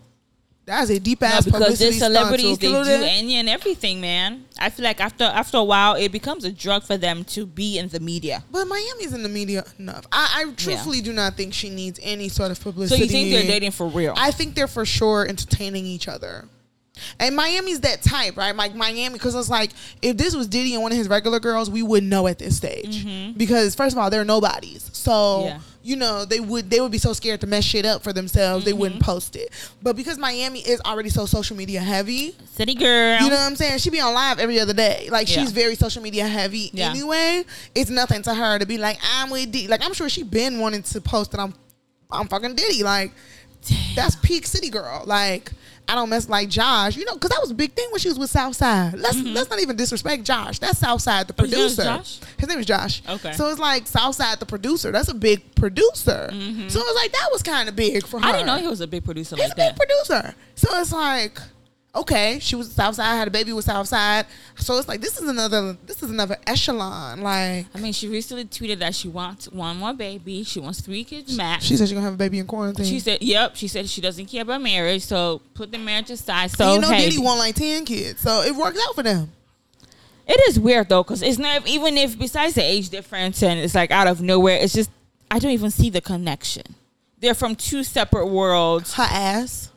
that's 0.67 0.89
a 0.91 0.99
deep 0.99 1.21
No, 1.21 1.27
ass 1.27 1.45
because 1.45 1.59
publicity 1.61 1.89
they're 1.91 1.99
celebrities, 2.09 2.45
stunt. 2.57 2.61
they 2.61 2.67
do 2.67 2.73
if 2.81 2.85
you 2.87 2.91
know 2.93 2.99
that- 2.99 3.11
any 3.11 3.35
and 3.37 3.49
everything, 3.49 3.99
man. 4.01 4.45
I 4.59 4.69
feel 4.69 4.83
like 4.83 4.99
after 5.01 5.23
after 5.23 5.57
a 5.57 5.63
while, 5.63 5.95
it 5.95 6.11
becomes 6.11 6.43
a 6.45 6.51
drug 6.51 6.83
for 6.83 6.97
them 6.97 7.23
to 7.25 7.45
be 7.45 7.77
in 7.79 7.87
the 7.89 7.99
media. 7.99 8.43
But 8.51 8.65
Miami's 8.67 9.13
in 9.13 9.23
the 9.23 9.29
media 9.29 9.63
enough. 9.79 10.05
I, 10.11 10.43
I 10.47 10.51
truthfully 10.53 11.01
do 11.01 11.13
not 11.13 11.35
think 11.35 11.53
she 11.53 11.69
needs 11.69 11.99
any 12.03 12.29
sort 12.29 12.51
of 12.51 12.59
publicity. 12.61 12.97
So 12.97 13.03
you 13.03 13.09
think 13.09 13.31
they're 13.31 13.43
dating 13.51 13.71
for 13.71 13.87
real? 13.87 14.13
I 14.17 14.31
think 14.31 14.53
they're 14.55 14.67
for 14.67 14.85
sure 14.85 15.25
entertaining 15.27 15.85
each 15.85 16.07
other. 16.07 16.47
And 17.19 17.35
Miami's 17.35 17.81
that 17.81 18.01
type, 18.01 18.35
right? 18.37 18.55
Like 18.55 18.73
Miami, 18.73 19.13
because 19.13 19.35
it's 19.35 19.49
like 19.49 19.69
if 20.01 20.17
this 20.17 20.35
was 20.35 20.47
Diddy 20.47 20.73
and 20.73 20.81
one 20.81 20.91
of 20.91 20.97
his 20.97 21.07
regular 21.07 21.39
girls, 21.39 21.69
we 21.69 21.83
wouldn't 21.83 22.09
know 22.09 22.25
at 22.25 22.39
this 22.39 22.57
stage 22.57 23.05
because 23.37 23.75
first 23.75 23.95
of 23.95 23.99
all, 24.01 24.09
they're 24.09 24.25
nobodies. 24.25 24.89
So 24.93 25.11
Mm-hmm. 25.11 25.47
Yeah. 25.47 25.59
You 25.87 25.95
know 25.95 26.25
they 26.25 26.39
would 26.39 26.69
they 26.69 26.79
would 26.81 26.91
be 26.91 26.97
so 26.97 27.13
scared 27.13 27.39
to 27.41 27.47
mess 27.47 27.63
shit 27.63 27.85
up 27.85 28.03
for 28.03 28.11
themselves, 28.13 28.65
they 28.65 28.71
Mm-hmm. 28.71 28.79
wouldn't 28.81 29.01
post 29.01 29.35
it. 29.35 29.49
But 29.81 29.95
because 29.95 30.17
Miami 30.17 30.59
is 30.59 30.81
already 30.81 31.09
so 31.09 31.25
social 31.25 31.55
media 31.55 31.79
heavy, 31.79 32.35
City 32.53 32.75
girl. 32.75 33.19
you 33.21 33.29
know 33.29 33.35
what 33.35 33.45
I'm 33.51 33.55
saying? 33.55 33.79
She 33.79 33.89
be 33.89 34.01
on 34.01 34.13
live 34.13 34.37
every 34.39 34.59
other 34.59 34.73
day. 34.73 35.07
Like 35.11 35.29
Yeah. 35.29 35.35
she's 35.41 35.51
very 35.51 35.75
social 35.75 36.01
media 36.03 36.27
heavy 36.27 36.69
Yeah. 36.73 36.89
anyway. 36.89 37.45
It's 37.73 37.89
nothing 37.89 38.21
to 38.23 38.33
her 38.33 38.59
to 38.59 38.65
be 38.65 38.77
like, 38.77 38.97
I'm 39.15 39.29
with 39.29 39.51
Diddy. 39.51 39.67
Like 39.67 39.83
I'm 39.85 39.93
sure 39.93 40.09
she 40.09 40.23
been 40.23 40.59
wanting 40.59 40.83
to 40.83 40.99
post 41.01 41.31
that 41.31 41.39
I'm 41.39 41.53
I'm 42.11 42.27
fucking 42.27 42.55
Diddy. 42.55 42.83
Like 42.83 43.11
that's 43.95 44.15
peak 44.17 44.45
city 44.45 44.69
girl. 44.69 45.03
Like 45.05 45.51
I 45.89 45.95
don't 45.95 46.09
mess 46.09 46.27
like 46.27 46.49
Josh, 46.49 46.97
you 46.97 47.05
know, 47.05 47.13
because 47.13 47.29
that 47.29 47.39
was 47.41 47.51
a 47.51 47.53
big 47.55 47.73
thing 47.73 47.87
when 47.91 47.99
she 47.99 48.09
was 48.09 48.19
with 48.19 48.29
Southside. 48.29 48.93
Let's 48.99 49.17
let's 49.21 49.49
not 49.49 49.59
even 49.61 49.75
disrespect 49.77 50.23
Josh. 50.23 50.59
That's 50.59 50.79
Southside, 50.79 51.27
the 51.27 51.33
Mm-hmm. 51.33 51.43
Oh, 51.43 51.45
his 51.45 51.77
name 51.77 51.77
producer. 51.77 51.83
Josh? 51.83 52.19
His 52.37 52.49
name 52.49 52.59
is 52.59 52.65
Josh. 52.65 53.01
Okay. 53.07 53.31
So 53.33 53.49
it's 53.49 53.59
like 53.59 53.87
Southside, 53.87 54.39
the 54.39 54.45
producer. 54.45 54.91
That's 54.91 55.07
a 55.09 55.13
big 55.13 55.55
producer. 55.55 56.27
So 56.29 56.79
it 56.79 56.85
was 56.85 56.95
like 56.95 57.11
that 57.13 57.29
was 57.31 57.41
kind 57.43 57.69
of 57.69 57.75
big 57.75 58.05
for 58.05 58.19
her. 58.19 58.25
Mm-hmm. 58.25 58.27
I 58.27 58.31
didn't 58.33 58.47
know 58.47 58.57
he 58.57 58.67
was 58.67 58.81
a 58.81 58.87
big 58.87 59.05
producer 59.05 59.35
He's 59.35 59.43
like 59.49 59.53
a 59.53 59.55
big 59.55 59.75
that. 59.75 59.77
producer. 59.77 60.35
So 60.55 60.67
it's 60.79 60.91
like, 60.91 61.39
okay, 61.97 62.39
she 62.39 62.55
was 62.55 62.71
Southside, 62.71 63.17
had 63.17 63.27
a 63.27 63.31
baby 63.31 63.53
with 63.53 63.65
Southside. 63.65 64.25
So 64.55 64.77
it's 64.77 64.87
like 64.87 65.01
this 65.01 65.19
is 65.19 65.27
another 65.27 65.77
this 65.85 66.01
is 66.01 66.09
another 66.09 66.37
echelon. 66.47 67.21
Like 67.21 67.65
I 67.73 67.79
mean, 67.79 67.93
she 67.93 68.07
recently 68.07 68.45
tweeted 68.45 68.79
that 68.79 68.95
she 68.95 69.07
wants 69.07 69.49
one 69.51 69.77
more 69.77 69.93
baby. 69.93 70.43
She 70.43 70.59
wants 70.59 70.81
three 70.81 71.03
kids 71.03 71.35
max. 71.35 71.65
she 71.65 71.75
said 71.77 71.87
she's 71.87 71.93
gonna 71.93 72.05
have 72.05 72.13
a 72.13 72.17
baby 72.17 72.39
in 72.39 72.47
quarantine. 72.47 72.85
She 72.85 72.99
said, 72.99 73.21
"Yep." 73.21 73.55
She 73.55 73.67
said 73.67 73.89
she 73.89 74.01
doesn't 74.01 74.25
care 74.27 74.43
about 74.43 74.61
marriage, 74.61 75.03
so 75.03 75.41
put 75.53 75.71
the 75.71 75.77
marriage 75.77 76.09
aside. 76.09 76.43
And 76.43 76.51
So 76.51 76.73
you 76.73 76.79
know 76.81 76.89
hey, 76.89 77.09
Diddy 77.09 77.21
want 77.21 77.39
like 77.39 77.55
ten 77.55 77.85
kids, 77.85 78.21
so 78.21 78.41
it 78.41 78.55
worked 78.55 78.77
out 78.87 78.95
for 78.95 79.03
them. 79.03 79.31
it 80.27 80.39
is 80.49 80.59
weird 80.59 80.89
though, 80.89 81.03
because 81.03 81.21
it's 81.21 81.37
not 81.37 81.67
even 81.67 81.97
if 81.97 82.17
besides 82.17 82.55
the 82.55 82.63
age 82.63 82.89
difference 82.89 83.41
and 83.43 83.59
it's 83.59 83.75
like 83.75 83.91
out 83.91 84.07
of 84.07 84.21
nowhere. 84.21 84.57
It's 84.57 84.73
just 84.73 84.89
I 85.31 85.39
don't 85.39 85.51
even 85.51 85.71
see 85.71 85.89
the 85.89 86.01
connection. 86.01 86.75
They're 87.19 87.33
from 87.33 87.55
two 87.55 87.83
separate 87.83 88.27
worlds. 88.27 88.93
Her 88.93 89.07
ass. 89.09 89.71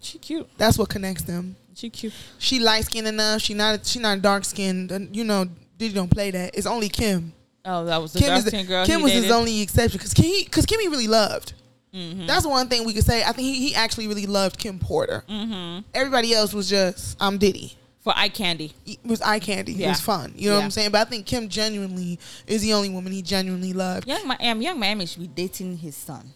She 0.00 0.18
cute. 0.18 0.48
That's 0.56 0.78
what 0.78 0.88
connects 0.88 1.22
them. 1.22 1.56
She 1.74 1.90
cute. 1.90 2.12
She 2.38 2.60
light 2.60 2.84
skinned 2.84 3.06
enough. 3.06 3.40
She 3.40 3.54
not 3.54 3.86
she 3.86 3.98
not 3.98 4.22
dark 4.22 4.44
skinned. 4.44 4.90
And 4.92 5.14
you 5.14 5.24
know 5.24 5.46
Diddy 5.76 5.94
don't 5.94 6.10
play 6.10 6.30
that. 6.30 6.56
It's 6.56 6.66
only 6.66 6.88
Kim. 6.88 7.32
Oh, 7.64 7.84
that 7.84 7.98
was 7.98 8.12
the 8.12 8.20
Kim 8.20 8.28
dark 8.28 8.38
is 8.38 8.44
the, 8.44 8.50
skin 8.50 8.66
girl. 8.66 8.86
Kim 8.86 8.98
he 8.98 9.04
was 9.04 9.12
his 9.12 9.30
only 9.30 9.60
exception 9.60 9.98
because 9.98 10.14
Kim 10.14 10.44
because 10.44 10.66
Kimmy 10.66 10.90
really 10.90 11.08
loved. 11.08 11.52
Mm-hmm. 11.94 12.26
That's 12.26 12.46
one 12.46 12.68
thing 12.68 12.84
we 12.84 12.92
could 12.92 13.04
say. 13.04 13.22
I 13.22 13.32
think 13.32 13.46
he, 13.48 13.68
he 13.68 13.74
actually 13.74 14.08
really 14.08 14.26
loved 14.26 14.58
Kim 14.58 14.78
Porter. 14.78 15.24
Mm-hmm. 15.28 15.80
Everybody 15.94 16.34
else 16.34 16.52
was 16.52 16.68
just 16.68 17.16
I'm 17.20 17.38
Diddy. 17.38 17.76
for 18.00 18.12
eye 18.16 18.28
candy. 18.28 18.72
It 18.86 18.98
was 19.04 19.22
eye 19.22 19.38
candy. 19.38 19.82
It 19.82 19.88
was 19.88 20.00
fun. 20.00 20.32
You 20.36 20.50
know 20.50 20.56
what 20.56 20.64
I'm 20.64 20.70
saying? 20.70 20.90
But 20.90 21.06
I 21.06 21.10
think 21.10 21.26
Kim 21.26 21.48
genuinely 21.48 22.18
is 22.46 22.62
the 22.62 22.74
only 22.74 22.90
woman 22.90 23.12
he 23.12 23.22
genuinely 23.22 23.72
loved. 23.72 24.06
Young, 24.06 24.28
Mi- 24.28 24.50
um, 24.50 24.62
young 24.62 24.78
Miami 24.78 25.06
should 25.06 25.22
be 25.22 25.28
dating 25.28 25.78
his 25.78 25.96
son. 25.96 26.30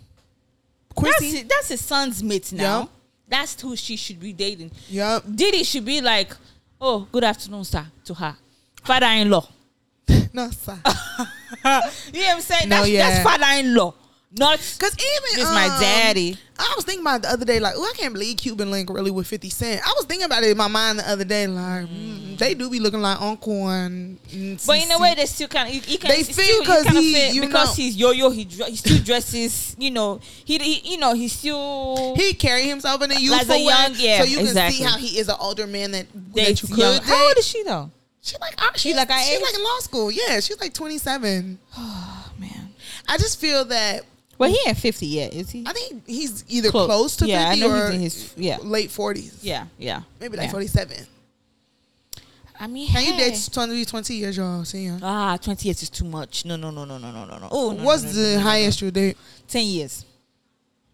That's 0.94 1.18
Quincy. 1.18 1.36
his, 1.38 1.44
that's 1.44 1.68
his 1.68 1.84
son's 1.84 2.22
mate 2.22 2.52
now. 2.52 2.80
Yeah. 2.80 2.86
That's 3.32 3.58
who 3.62 3.74
she 3.76 3.96
should 3.96 4.20
be 4.20 4.34
dating. 4.34 4.70
Yup. 4.90 5.24
Diddy 5.34 5.64
should 5.64 5.86
be 5.86 6.02
like, 6.02 6.36
"Oh, 6.78 7.08
good 7.10 7.24
afternoon, 7.24 7.64
sir," 7.64 7.86
to 8.04 8.14
her 8.14 8.36
father-in-law. 8.84 9.48
No, 10.34 10.50
sir. 10.50 10.78
you 10.86 10.92
know 11.64 11.64
what 11.64 12.34
I'm 12.36 12.40
saying? 12.40 12.68
No, 12.68 12.76
that's, 12.76 12.88
yeah. 12.88 13.10
that's 13.10 13.22
father-in-law, 13.22 13.94
not 14.36 14.58
Cause 14.78 14.96
even 15.34 15.44
my 15.52 15.66
um, 15.66 15.80
daddy. 15.80 16.38
I 16.58 16.72
was 16.76 16.84
thinking 16.84 17.02
about 17.02 17.16
it 17.16 17.22
the 17.22 17.28
other 17.30 17.44
day, 17.44 17.58
like, 17.60 17.74
oh, 17.76 17.82
I 17.82 17.92
can't 17.98 18.12
believe 18.14 18.36
Cuban 18.38 18.70
Link 18.70 18.88
really 18.88 19.10
with 19.10 19.26
Fifty 19.26 19.50
Cent. 19.50 19.80
I 19.84 19.92
was 19.96 20.06
thinking 20.06 20.24
about 20.26 20.42
it 20.42 20.50
in 20.50 20.56
my 20.56 20.68
mind 20.68 21.00
the 21.00 21.08
other 21.10 21.24
day, 21.24 21.46
like, 21.46 21.86
mm, 21.86 22.38
they 22.38 22.54
do 22.54 22.70
be 22.70 22.78
looking 22.80 23.00
like 23.02 23.20
Uncle 23.20 23.68
and. 23.68 24.18
But 24.66 24.82
in 24.82 24.90
a 24.90 24.98
way, 24.98 25.14
they 25.14 25.26
still 25.26 25.48
kind 25.48 25.68
of 25.68 25.74
you, 25.74 25.82
you 25.86 25.98
can 25.98 26.10
They 26.10 26.22
still, 26.22 26.34
fit 26.36 26.46
you 26.48 26.62
'cause 26.64 26.82
kinda 26.84 27.00
he- 27.00 27.40
because 27.40 27.68
know- 27.68 27.74
he's 27.84 27.96
yo-yo. 27.96 28.30
He, 28.30 28.44
he 28.44 28.76
still 28.76 28.98
dresses. 29.02 29.76
You 29.78 29.90
know, 29.90 30.20
he, 30.44 30.58
he 30.58 30.92
you 30.92 30.98
know 30.98 31.14
he 31.14 31.28
still 31.28 32.14
he 32.16 32.32
carry 32.34 32.62
himself 32.68 33.02
in 33.02 33.10
a 33.12 33.18
youthful 33.18 33.54
a 33.54 33.58
young- 33.58 33.92
way, 33.92 33.98
yeah, 33.98 34.18
so 34.18 34.24
you 34.24 34.36
can 34.38 34.46
exactly. 34.46 34.78
see 34.78 34.84
how 34.84 34.96
he 34.96 35.18
is 35.18 35.28
an 35.28 35.36
older 35.40 35.66
man 35.66 35.90
that, 35.92 36.32
dates 36.34 36.62
that 36.62 36.70
you 36.70 36.76
young. 36.76 36.98
could 37.00 37.08
How 37.08 37.26
old 37.28 37.36
is 37.38 37.46
she 37.46 37.62
though? 37.64 37.90
She 38.22 38.36
like 38.40 38.54
uh, 38.62 38.70
she's 38.76 38.94
like 38.96 39.10
our 39.10 39.18
she's 39.20 39.42
like 39.42 39.54
in 39.54 39.64
law 39.64 39.78
school. 39.80 40.10
Yeah, 40.12 40.38
she's 40.40 40.60
like 40.60 40.72
twenty 40.72 40.98
seven. 40.98 41.58
Oh 41.76 42.30
man. 42.38 42.70
I 43.08 43.18
just 43.18 43.40
feel 43.40 43.64
that 43.66 44.02
Well, 44.42 44.50
he 44.50 44.58
ain't 44.68 44.76
fifty 44.78 45.06
yet, 45.06 45.32
is 45.32 45.50
he? 45.50 45.64
I 45.66 45.72
think 45.72 46.06
he's 46.06 46.44
either 46.48 46.70
Close. 46.70 46.86
close, 46.86 47.16
to 47.16 47.26
Yeah, 47.28 47.50
fifty 47.50 47.64
or 47.64 47.90
his- 47.90 48.34
yeah. 48.36 48.58
late 48.62 48.90
forties. 48.90 49.38
Yeah, 49.40 49.66
yeah. 49.78 50.02
maybe 50.20 50.36
like 50.36 50.46
yeah. 50.46 50.52
forty 50.52 50.66
seven. 50.66 51.06
I 52.58 52.66
mean, 52.68 52.88
Can 52.88 53.04
you 53.04 53.16
date 53.16 53.48
20, 53.52 53.84
20 53.84 54.14
years 54.14 54.36
y'all 54.36 54.64
senior? 54.64 54.98
Ah, 55.02 55.36
20 55.36 55.66
years 55.66 55.82
is 55.82 55.90
too 55.90 56.04
much. 56.04 56.44
No, 56.44 56.54
no, 56.54 56.70
no, 56.70 56.84
no, 56.84 56.96
no, 56.96 57.10
no, 57.10 57.24
no, 57.24 57.38
no. 57.38 57.48
Oh, 57.50 57.72
no, 57.72 57.82
What's 57.82 58.04
no, 58.04 58.10
no, 58.10 58.14
the 58.34 58.40
highest 58.40 58.80
you 58.80 58.90
date? 58.92 59.16
10 59.48 59.66
years. 59.66 60.04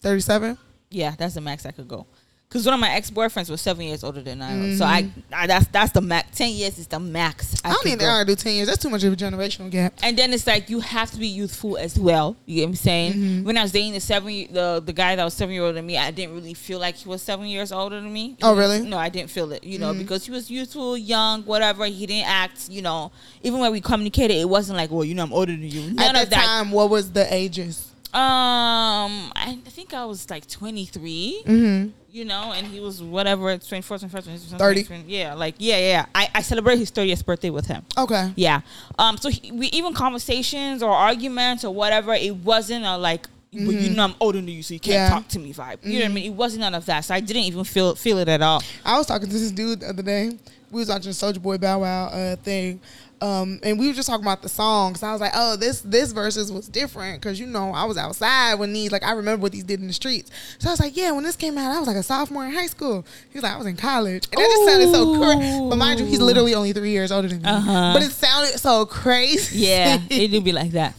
Thirty 0.01 0.21
seven. 0.21 0.57
Yeah, 0.91 1.15
that's 1.19 1.35
the 1.35 1.41
max 1.43 1.67
I 1.67 1.73
could 1.73 1.89
go. 1.89 2.07
Because 2.49 2.65
one 2.65 2.73
of 2.73 2.81
my 2.81 2.91
ex 2.93 3.11
boyfriends 3.11 3.51
was 3.51 3.61
seven 3.61 3.85
years 3.85 4.03
older 4.03 4.23
than 4.23 4.41
I 4.41 4.57
was. 4.57 4.79
So 4.79 4.87
I, 4.87 5.11
I, 5.31 5.47
that's 5.47 5.67
that's 5.67 5.93
the 5.93 6.01
max. 6.01 6.39
10 6.39 6.53
years 6.53 6.79
is 6.79 6.87
the 6.87 6.99
max. 6.99 7.61
I, 7.63 7.69
I 7.69 7.73
don't 7.73 7.87
even 7.87 7.99
go. 7.99 8.05
think 8.07 8.11
I 8.11 8.19
could 8.21 8.27
do 8.29 8.35
ten 8.37 8.55
years. 8.55 8.69
That's 8.69 8.83
too 8.83 8.89
much 8.89 9.05
of 9.05 9.13
a 9.13 9.17
generational 9.17 9.71
gap. 9.71 9.93
And 10.03 10.17
then 10.17 10.33
it's 10.33 10.47
like 10.47 10.71
you 10.71 10.81
have 10.81 11.11
to 11.11 11.19
be 11.19 11.27
youthful 11.27 11.77
as 11.77 11.99
well. 11.99 12.39
You 12.47 12.57
get 12.57 12.63
what 12.63 12.69
I'm 12.69 12.75
saying? 12.77 13.13
Mm-hmm. 13.13 13.45
When 13.45 13.59
I 13.59 13.63
was 13.63 13.73
dating 13.73 13.93
the 13.93 14.01
seven, 14.01 14.33
the 14.51 14.83
the 14.85 14.95
guy 14.95 15.15
that 15.15 15.23
was 15.23 15.35
seven 15.35 15.53
year 15.53 15.63
older 15.63 15.75
than 15.75 15.85
me, 15.87 15.99
I 15.99 16.11
didn't 16.11 16.35
really 16.35 16.55
feel 16.55 16.79
like 16.79 16.95
he 16.95 17.07
was 17.07 17.21
seven 17.21 17.47
years 17.49 17.71
older 17.71 18.01
than 18.01 18.11
me. 18.11 18.39
Oh, 18.43 18.57
really? 18.57 18.79
Mm-hmm. 18.79 18.89
No, 18.89 18.97
I 18.97 19.11
didn't 19.11 19.31
feel 19.31 19.53
it. 19.53 19.63
You 19.63 19.79
know, 19.79 19.93
because 19.93 20.25
he 20.25 20.33
was 20.33 20.51
youthful, 20.51 20.97
young, 20.97 21.43
whatever. 21.43 21.85
He 21.85 22.07
didn't 22.07 22.31
act. 22.31 22.71
You 22.71 22.81
know, 22.81 23.13
even 23.43 23.61
when 23.61 23.73
we 23.73 23.83
communicated, 23.83 24.39
it 24.39 24.49
wasn't 24.49 24.79
like, 24.79 24.91
well, 24.91 25.05
you 25.05 25.15
know, 25.15 25.25
I'm 25.25 25.35
older 25.35 25.53
than 25.53 25.69
you. 25.69 25.93
None 25.93 26.17
At 26.17 26.31
that. 26.31 26.45
time, 26.45 26.71
what 26.71 26.89
was 26.89 27.13
the 27.13 27.33
ages? 27.33 27.88
Um, 28.15 29.33
I 29.37 29.59
think 29.67 29.93
I 29.95 30.05
was 30.05 30.29
like 30.31 30.47
23. 30.49 31.43
Mm-hmm. 31.47 31.91
You 32.11 32.25
know, 32.25 32.53
and 32.55 32.67
he 32.67 32.81
was 32.81 33.03
whatever, 33.03 33.57
24, 33.59 33.99
25, 33.99 34.25
26, 34.25 34.53
30. 34.55 34.83
30. 34.83 35.05
Yeah, 35.07 35.35
like 35.35 35.55
yeah, 35.59 35.77
yeah. 35.79 36.07
I 36.15 36.29
I 36.35 36.43
celebrated 36.43 36.81
his 36.81 36.91
30th 36.91 37.25
birthday 37.25 37.51
with 37.51 37.67
him. 37.67 37.85
Okay. 37.99 38.33
Yeah. 38.35 38.63
Um. 38.99 39.19
So 39.19 39.29
he, 39.29 39.53
we 39.53 39.67
even 39.69 39.93
conversations 39.95 40.83
or 40.83 40.91
arguments 40.91 41.65
or 41.65 41.75
whatever. 41.75 42.15
It 42.15 42.35
wasn't 42.37 42.85
a 42.87 42.97
like. 42.97 43.27
But 43.51 43.61
you 43.61 43.91
know 43.91 44.05
I'm 44.05 44.15
older 44.21 44.39
than 44.39 44.49
you, 44.49 44.63
so 44.63 44.75
you 44.75 44.81
can't 44.81 44.95
Mm-hmm. 44.95 45.01
Yeah. 45.01 45.09
Mm-hmm. 45.09 45.15
talk 45.19 45.29
to 45.29 45.39
me 45.39 45.53
vibe. 45.55 45.79
You 45.83 45.99
know 46.01 46.05
what 46.07 46.11
I 46.11 46.15
mean? 46.15 46.25
It 46.33 46.35
wasn't 46.35 46.61
none 46.61 46.75
of 46.75 46.85
that. 46.87 47.01
So 47.07 47.15
I 47.15 47.21
didn't 47.21 47.45
even 47.45 47.65
feel 47.65 47.95
feel 47.95 48.19
it 48.19 48.29
at 48.29 48.43
all. 48.43 48.63
I 48.85 48.99
was 48.99 49.07
talking 49.07 49.27
to 49.29 49.33
this 49.39 49.51
dude 49.53 49.81
the 49.81 49.89
other 49.89 50.03
day. 50.03 50.33
We 50.71 50.81
was 50.81 50.89
watching 50.91 51.13
Soulja 51.13 51.41
Boy 51.43 51.57
Bow 51.57 51.81
Wow 51.81 52.07
uh, 52.09 52.37
thing, 52.37 52.79
um, 53.21 53.59
and 53.63 53.79
we 53.79 53.89
were 53.89 53.93
just 53.95 54.09
talking 54.09 54.25
about 54.25 54.43
the 54.43 54.49
songs. 54.49 55.03
I 55.03 55.13
was 55.13 55.21
like, 55.21 55.33
"Oh, 55.35 55.57
this 55.57 55.81
this 55.81 56.13
verses 56.13 56.53
was 56.53 56.69
different 56.69 57.21
because 57.21 57.41
you 57.41 57.47
know 57.47 57.73
I 57.73 57.85
was 57.85 57.97
outside 57.97 58.55
when 58.55 58.73
these 58.73 58.93
like 58.93 59.03
I 59.03 59.13
remember 59.13 59.43
what 59.43 59.53
these 59.53 59.65
did 59.65 59.81
in 59.81 59.87
the 59.89 59.93
streets." 59.93 60.31
So 60.59 60.69
I 60.69 60.73
was 60.73 60.81
like, 60.81 60.97
"Yeah, 60.97 61.11
when 61.13 61.25
this 61.25 61.37
came 61.37 61.59
out, 61.59 61.75
I 61.75 61.79
was 61.79 61.89
like 61.89 61.97
a 61.97 62.03
sophomore 62.03 62.47
in 62.47 62.53
high 62.53 62.67
school." 62.67 63.05
He 63.31 63.39
was 63.39 63.43
like, 63.43 63.53
"I 63.53 63.57
was 63.57 63.67
in 63.67 63.77
college," 63.77 64.27
and 64.33 64.39
that 64.41 64.51
just 64.51 64.65
sounded 64.67 64.93
so 64.93 65.19
crazy. 65.19 65.69
But 65.69 65.77
mind 65.77 66.01
you, 66.01 66.07
he's 66.07 66.21
literally 66.21 66.55
only 66.55 66.73
three 66.73 66.91
years 66.91 67.11
older 67.11 67.29
than 67.29 67.43
me. 67.43 67.49
Uh-huh. 67.49 67.93
But 67.95 68.03
it 68.03 68.11
sounded 68.13 68.59
so 68.59 68.87
crazy. 68.87 69.59
Yeah, 69.67 69.99
it 70.11 70.29
do 70.31 70.41
be 70.41 70.53
like 70.53 70.71
that. 70.73 70.95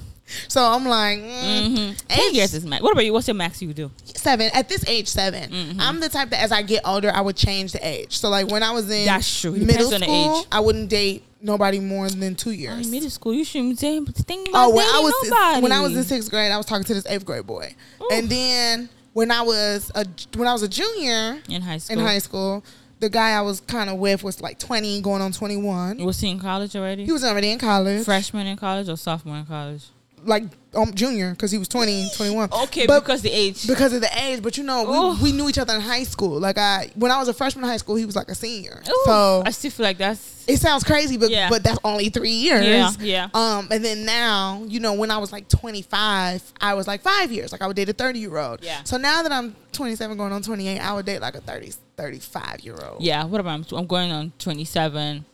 so 0.48 0.64
I'm 0.64 0.86
like, 0.86 1.20
mm, 1.20 1.76
Mm-hmm. 1.76 2.20
Age 2.22 2.34
years 2.34 2.54
is 2.54 2.66
max. 2.66 2.84
What 2.84 2.92
about 2.92 3.06
you? 3.06 3.14
What's 3.14 3.28
your 3.28 3.36
max 3.36 3.62
you 3.62 3.74
do? 3.74 3.90
seven 4.16 4.50
at 4.54 4.68
this 4.68 4.88
age 4.88 5.08
7 5.08 5.50
Mm-hmm. 5.50 5.80
I'm 5.80 6.00
the 6.02 6.10
type 6.10 6.30
that 6.32 6.42
as 6.42 6.52
I 6.52 6.62
get 6.62 6.82
older, 6.86 7.10
I 7.10 7.22
would 7.22 7.38
change 7.38 7.72
the 7.72 7.80
age. 7.88 8.18
So 8.18 8.30
like 8.30 8.48
when 8.52 8.62
I 8.64 8.72
was 8.72 8.90
in 8.92 9.06
That's 9.06 9.40
true. 9.42 9.52
Middle 9.52 9.66
depends 9.90 9.94
on 9.94 10.00
the 10.02 10.06
school, 10.06 10.40
age. 10.42 10.46
I 10.52 10.60
wouldn't 10.60 10.90
date 10.90 11.24
nobody 11.42 11.80
more 11.80 12.10
than 12.10 12.36
two 12.36 12.52
years. 12.52 12.86
in 12.86 12.92
middle 12.92 13.10
school, 13.10 13.34
you 13.34 13.44
shouldn't 13.44 13.80
say 13.80 14.00
think 14.04 14.50
about 14.50 14.68
Oh, 14.72 14.76
when 14.76 14.86
I 14.86 15.00
was 15.00 15.14
nobody. 15.30 15.62
when 15.62 15.72
I 15.72 15.82
was 15.82 15.96
in 15.96 16.04
sixth 16.04 16.30
grade, 16.30 16.52
I 16.52 16.58
was 16.58 16.66
talking 16.66 16.84
to 16.86 16.94
this 16.94 17.06
eighth 17.08 17.26
grade 17.26 17.46
boy, 17.48 17.76
and 18.12 18.30
then 18.30 18.90
when 19.14 19.32
I 19.32 19.42
was 19.42 19.92
a 19.96 20.06
when 20.38 20.48
I 20.48 20.54
was 20.54 20.64
a 20.64 20.68
junior 20.68 21.40
in 21.50 21.62
high 21.62 21.78
school. 21.78 22.00
in 22.00 22.06
high 22.06 22.20
school, 22.20 22.64
the 23.00 23.10
guy 23.10 23.32
I 23.32 23.42
was 23.42 23.60
kind 23.62 23.90
of 23.90 23.98
with 23.98 24.24
was 24.24 24.42
like 24.42 24.60
20, 24.60 25.02
going 25.02 25.22
on 25.22 25.32
21. 25.32 25.98
was 26.04 26.20
he 26.20 26.30
in 26.30 26.40
college 26.40 26.76
already? 26.76 27.06
He 27.06 27.12
was 27.12 27.24
already 27.24 27.50
in 27.52 27.60
college, 27.60 28.04
freshman 28.06 28.46
in 28.48 28.58
college 28.58 28.90
or 28.90 28.98
sophomore 28.98 29.38
in 29.38 29.46
college? 29.46 29.86
Like 30.24 30.44
um, 30.76 30.94
junior, 30.94 31.32
because 31.32 31.52
he 31.52 31.58
was 31.58 31.68
20, 31.68 32.10
21. 32.16 32.50
Okay, 32.64 32.86
But- 32.86 33.00
because 33.02 33.22
the 33.24 33.32
age. 33.32 33.66
because 33.68 33.92
of 33.94 34.02
the 34.02 34.10
age, 34.24 34.42
but 34.44 34.58
you 34.58 34.64
know, 34.64 35.16
we, 35.22 35.24
we 35.24 35.32
knew 35.32 35.50
each 35.50 35.58
other 35.58 35.74
in 35.74 35.82
high 35.82 36.04
school. 36.04 36.40
Like 36.40 36.58
I, 36.58 36.92
when 36.96 37.12
I 37.12 37.18
was 37.18 37.28
a 37.28 37.34
freshman 37.34 37.64
in 37.66 37.70
high 37.70 37.78
school, 37.78 37.96
he 37.96 38.06
was 38.06 38.16
like 38.16 38.30
a 38.30 38.36
senior. 38.36 38.82
Ooh, 38.88 39.02
so 39.06 39.44
I 39.46 39.52
still 39.52 39.72
feel 39.72 39.86
like 39.86 39.98
that's 39.98 40.38
it 40.48 40.58
sounds 40.58 40.84
crazy, 40.84 41.18
but 41.18 41.30
Yeah. 41.30 41.48
but 41.50 41.64
that's 41.64 41.78
only 41.84 42.10
three 42.10 42.32
years. 42.32 42.66
Yeah, 42.66 42.92
yeah. 43.00 43.30
Um, 43.36 43.68
and 43.72 43.84
then 43.86 44.04
now, 44.06 44.64
you 44.68 44.80
know, 44.80 44.94
when 44.94 45.12
I 45.12 45.18
was 45.20 45.32
like 45.32 45.48
25, 45.48 46.54
I 46.62 46.74
was 46.74 46.88
like 46.88 47.02
five 47.02 47.32
years. 47.32 47.52
Like 47.52 47.62
I 47.62 47.68
would 47.68 47.76
date 47.76 47.90
a 47.90 47.94
30 47.94 48.20
year 48.20 48.38
old. 48.38 48.64
Yeah. 48.64 48.84
So 48.84 48.98
now 48.98 49.22
that 49.24 49.32
I'm 49.32 49.56
27, 49.74 50.18
going 50.18 50.32
on 50.34 50.42
28, 50.42 50.80
I 50.80 50.94
would 50.94 51.06
date 51.06 51.20
like 51.22 51.36
a 51.36 51.42
30, 51.42 51.74
35 51.98 52.60
year 52.62 52.78
old. 52.84 53.02
yeah. 53.02 53.24
What 53.26 53.40
about 53.42 53.72
I'm, 53.72 53.78
I'm 53.78 53.86
going 53.88 54.12
on 54.12 54.32
27. 54.40 55.26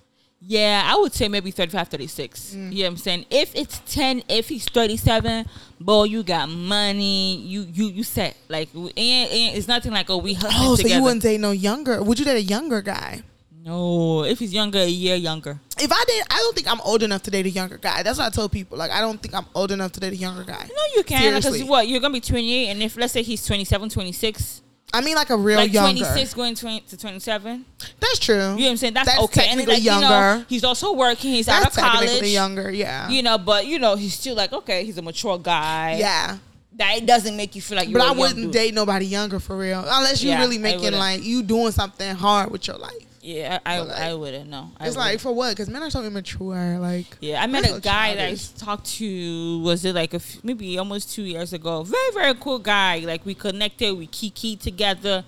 Yeah, 0.48 0.84
I 0.86 0.96
would 0.98 1.12
say 1.14 1.28
maybe 1.28 1.50
35, 1.50 1.88
36. 1.88 2.40
Mm. 2.54 2.72
You 2.72 2.84
know 2.84 2.84
what 2.84 2.92
I'm 2.92 2.98
saying? 2.98 3.26
If 3.32 3.56
it's 3.56 3.80
10, 3.88 4.24
if 4.30 4.48
he's 4.50 4.66
37, 4.66 5.46
boy, 5.80 6.04
you 6.04 6.22
got 6.22 6.50
money. 6.50 7.38
You 7.38 7.62
you 7.74 7.88
you 7.88 8.04
set 8.04 8.38
like 8.48 8.70
and, 8.76 8.88
and 8.90 9.58
it's 9.58 9.68
nothing 9.68 9.92
like 9.92 10.10
oh 10.10 10.18
we 10.18 10.34
hustling 10.36 10.54
Oh, 10.62 10.76
so 10.76 10.84
together. 10.84 10.96
you 10.98 11.04
wouldn't 11.04 11.24
date 11.24 11.40
no 11.40 11.52
younger? 11.52 12.02
Would 12.04 12.20
you 12.20 12.26
date 12.26 12.38
a 12.38 12.42
younger 12.42 12.82
guy? 12.82 13.24
no, 13.68 14.24
if 14.24 14.38
he's 14.38 14.54
younger, 14.54 14.78
a 14.78 14.86
year 14.88 15.16
younger. 15.16 15.60
If 15.80 15.92
I 15.92 16.04
did, 16.06 16.24
I 16.30 16.36
don't 16.38 16.56
think 16.56 16.72
I'm 16.72 16.80
old 16.82 17.02
enough 17.02 17.24
to 17.24 17.32
date 17.32 17.48
a 17.48 17.50
younger 17.50 17.80
guy. 17.80 18.04
That's 18.04 18.20
what 18.20 18.28
I 18.28 18.30
told 18.30 18.52
people. 18.52 18.78
Like 18.78 18.92
I 18.92 19.02
don't 19.02 19.20
think 19.20 19.34
I'm 19.34 19.48
old 19.56 19.72
enough 19.72 19.92
to 19.94 20.00
date 20.00 20.14
a 20.14 20.16
younger 20.16 20.44
guy. 20.44 20.70
No, 20.70 20.84
you 20.96 21.04
can 21.04 21.34
because 21.36 21.64
what 21.64 21.88
you're 21.88 22.00
gonna 22.00 22.14
be 22.14 22.22
28, 22.22 22.68
and 22.68 22.84
if 22.84 22.96
let's 22.96 23.14
say 23.14 23.24
he's 23.24 23.44
27, 23.44 23.90
26, 23.90 24.62
I 24.96 25.02
mean, 25.02 25.16
like 25.16 25.30
a 25.30 25.38
real 25.38 25.58
like 25.58 25.74
younger. 25.74 26.00
26 26.00 26.34
going 26.34 26.56
20 26.56 26.80
to 26.82 26.98
27. 26.98 27.66
That's 28.00 28.20
true. 28.20 28.36
You 28.36 28.42
know 28.42 28.54
what 28.54 28.70
I'm 28.72 28.78
saying? 28.78 28.94
That's, 28.94 29.10
That's 29.10 29.24
okay. 29.24 29.48
And 29.50 29.60
then, 29.60 29.68
technically 29.68 29.84
you 29.84 30.02
know, 30.02 30.10
younger. 30.10 30.46
he's 30.50 30.64
also 30.64 30.94
working. 30.94 31.32
He's 31.32 31.46
That's 31.48 31.66
out 31.66 31.72
of 31.72 31.78
college. 31.78 32.08
technically 32.10 32.32
younger. 32.34 32.72
Yeah. 32.72 33.10
You 33.10 33.22
know, 33.24 33.38
but 33.38 33.68
you 33.68 33.80
know, 33.80 33.96
he's 33.96 34.14
still 34.14 34.36
like 34.36 34.54
okay. 34.54 34.86
He's 34.86 34.98
a 34.98 35.02
mature 35.02 35.38
guy. 35.38 35.98
yeah. 36.00 36.38
that 36.78 36.98
it 36.98 37.06
doesn't 37.06 37.38
make 37.38 37.56
you 37.56 37.62
feel 37.62 37.78
like 37.78 37.88
you're. 37.90 38.00
But 38.00 38.10
I 38.10 38.12
wouldn't 38.20 38.52
date 38.52 38.74
nobody 38.74 39.06
younger 39.06 39.40
for 39.40 39.58
real, 39.58 39.80
unless 39.88 40.22
you 40.24 40.30
Yeah, 40.32 40.40
really 40.42 40.58
making 40.58 40.94
like 40.94 41.24
you 41.24 41.42
doing 41.44 41.72
something 41.72 42.16
hard 42.16 42.52
with 42.52 42.68
your 42.68 42.78
life. 42.78 43.05
Yeah, 43.26 43.60
I, 43.66 43.80
like, 43.80 43.98
I 43.98 44.14
wouldn't 44.14 44.50
know. 44.52 44.70
I 44.80 44.86
It's 44.88 44.96
like 44.96 45.06
wouldn't. 45.06 45.22
for 45.22 45.34
what? 45.34 45.50
Because 45.50 45.68
men 45.68 45.82
are 45.82 45.90
so 45.90 46.04
immature. 46.04 46.78
Like 46.80 47.08
Yeah, 47.22 47.42
I 47.42 47.48
met 47.48 47.66
a 47.66 47.70
so 47.70 47.80
guy 47.80 48.14
that 48.16 48.30
I 48.30 48.36
talked 48.58 48.86
to. 48.98 49.60
Was 49.62 49.84
it 49.84 49.96
like 49.96 50.14
a 50.14 50.18
f- 50.18 50.44
maybe 50.44 50.78
almost 50.78 51.12
two 51.12 51.24
years 51.24 51.52
ago? 51.52 51.82
Very 51.84 52.12
very 52.14 52.36
cool 52.36 52.60
guy. 52.60 53.00
Like 53.00 53.26
we 53.26 53.34
connected, 53.34 53.94
we 53.98 54.06
kiki 54.08 54.56
together. 54.56 55.24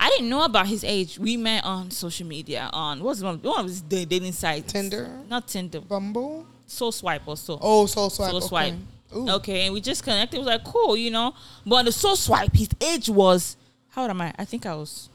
I 0.00 0.08
didn't 0.10 0.28
know 0.28 0.42
about 0.42 0.66
his 0.66 0.82
age. 0.84 1.18
We 1.18 1.36
met 1.36 1.64
on 1.64 1.90
social 1.92 2.26
media 2.26 2.70
on 2.72 2.98
what 2.98 3.10
was 3.10 3.22
one, 3.22 3.38
one 3.42 3.60
of 3.60 3.66
his 3.66 3.80
dating 3.82 4.32
sites? 4.32 4.72
Tinder? 4.72 5.08
not 5.28 5.46
Tinder. 5.46 5.80
Bumble. 5.80 6.44
Soul 6.66 6.92
Swipe 6.92 7.22
or 7.26 7.36
so. 7.36 7.58
Oh, 7.62 7.86
soul 7.86 8.10
swipe. 8.10 8.30
Soul 8.30 8.38
okay. 8.38 8.46
Swipe. 8.48 8.74
Ooh. 9.16 9.30
Okay, 9.36 9.64
and 9.64 9.72
we 9.74 9.80
just 9.80 10.02
connected. 10.04 10.36
It 10.36 10.40
was 10.40 10.46
like 10.48 10.64
cool, 10.64 10.96
you 10.96 11.10
know. 11.10 11.34
But 11.64 11.76
on 11.76 11.84
the 11.86 11.92
Soul 11.92 12.14
Swipe, 12.14 12.54
his 12.54 12.68
age 12.80 13.08
was 13.08 13.56
how 13.90 14.02
old 14.02 14.10
am 14.10 14.20
I? 14.20 14.34
I 14.38 14.44
think 14.44 14.66
I 14.66 14.74
was 14.74 15.08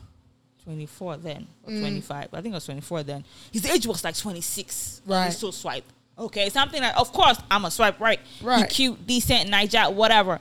twenty 0.63 0.85
four 0.85 1.17
then, 1.17 1.47
or 1.63 1.71
Mm. 1.71 1.79
twenty 1.81 2.01
five. 2.01 2.29
I 2.33 2.41
think 2.41 2.53
I 2.53 2.57
was 2.57 2.65
twenty 2.65 2.81
four 2.81 3.03
then. 3.03 3.23
His 3.51 3.65
age 3.65 3.85
was 3.87 4.03
like 4.03 4.17
twenty 4.17 4.41
six. 4.41 5.01
Right. 5.05 5.31
Soul 5.31 5.51
Swipe. 5.51 5.85
Okay, 6.17 6.49
something 6.49 6.81
like. 6.81 6.95
Of 6.97 7.11
course, 7.11 7.37
I'm 7.49 7.65
a 7.65 7.71
swipe 7.71 7.99
right. 7.99 8.19
He 8.39 8.45
Right. 8.45 8.69
cute, 8.69 9.05
decent, 9.07 9.49
nice 9.49 9.69
job, 9.69 9.95
whatever. 9.95 10.39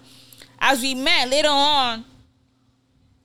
As 0.58 0.80
we 0.80 0.94
met 0.94 1.28
later 1.30 1.48
on, 1.50 2.04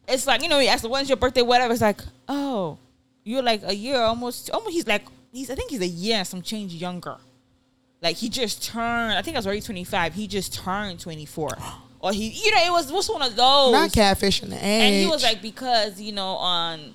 it's 0.07 0.25
like 0.25 0.41
you 0.41 0.49
know, 0.49 0.59
he 0.59 0.67
asked, 0.67 0.85
"When's 0.85 1.09
your 1.09 1.17
birthday?" 1.17 1.41
Whatever. 1.41 1.73
It's 1.73 1.81
like, 1.81 2.01
oh, 2.29 2.77
you're 3.23 3.41
like 3.43 3.61
a 3.63 3.75
year 3.75 3.99
almost. 3.99 4.49
Almost. 4.51 4.73
He's 4.73 4.87
like, 4.87 5.05
he's. 5.31 5.49
I 5.49 5.55
think 5.55 5.71
he's 5.71 5.81
a 5.81 5.87
year 5.87 6.17
and 6.19 6.27
some 6.27 6.41
change 6.41 6.73
younger. 6.73 7.17
Like 8.01 8.15
he 8.15 8.29
just 8.29 8.63
turned. 8.63 9.13
I 9.17 9.21
think 9.21 9.35
I 9.35 9.39
was 9.39 9.45
already 9.47 9.61
25. 9.61 10.13
He 10.13 10.27
just 10.27 10.53
turned 10.53 10.99
24. 10.99 11.49
Or 11.99 12.11
he, 12.13 12.27
you 12.29 12.51
know, 12.55 12.63
it 12.65 12.71
was 12.71 12.91
was 12.91 13.09
one 13.09 13.21
of 13.23 13.35
those. 13.35 13.71
Not 13.71 13.89
catfishing 13.91 14.49
the 14.49 14.55
age. 14.57 14.61
and 14.63 14.95
he 14.95 15.07
was 15.07 15.23
like, 15.23 15.41
because 15.41 15.99
you 15.99 16.11
know, 16.11 16.35
on 16.35 16.93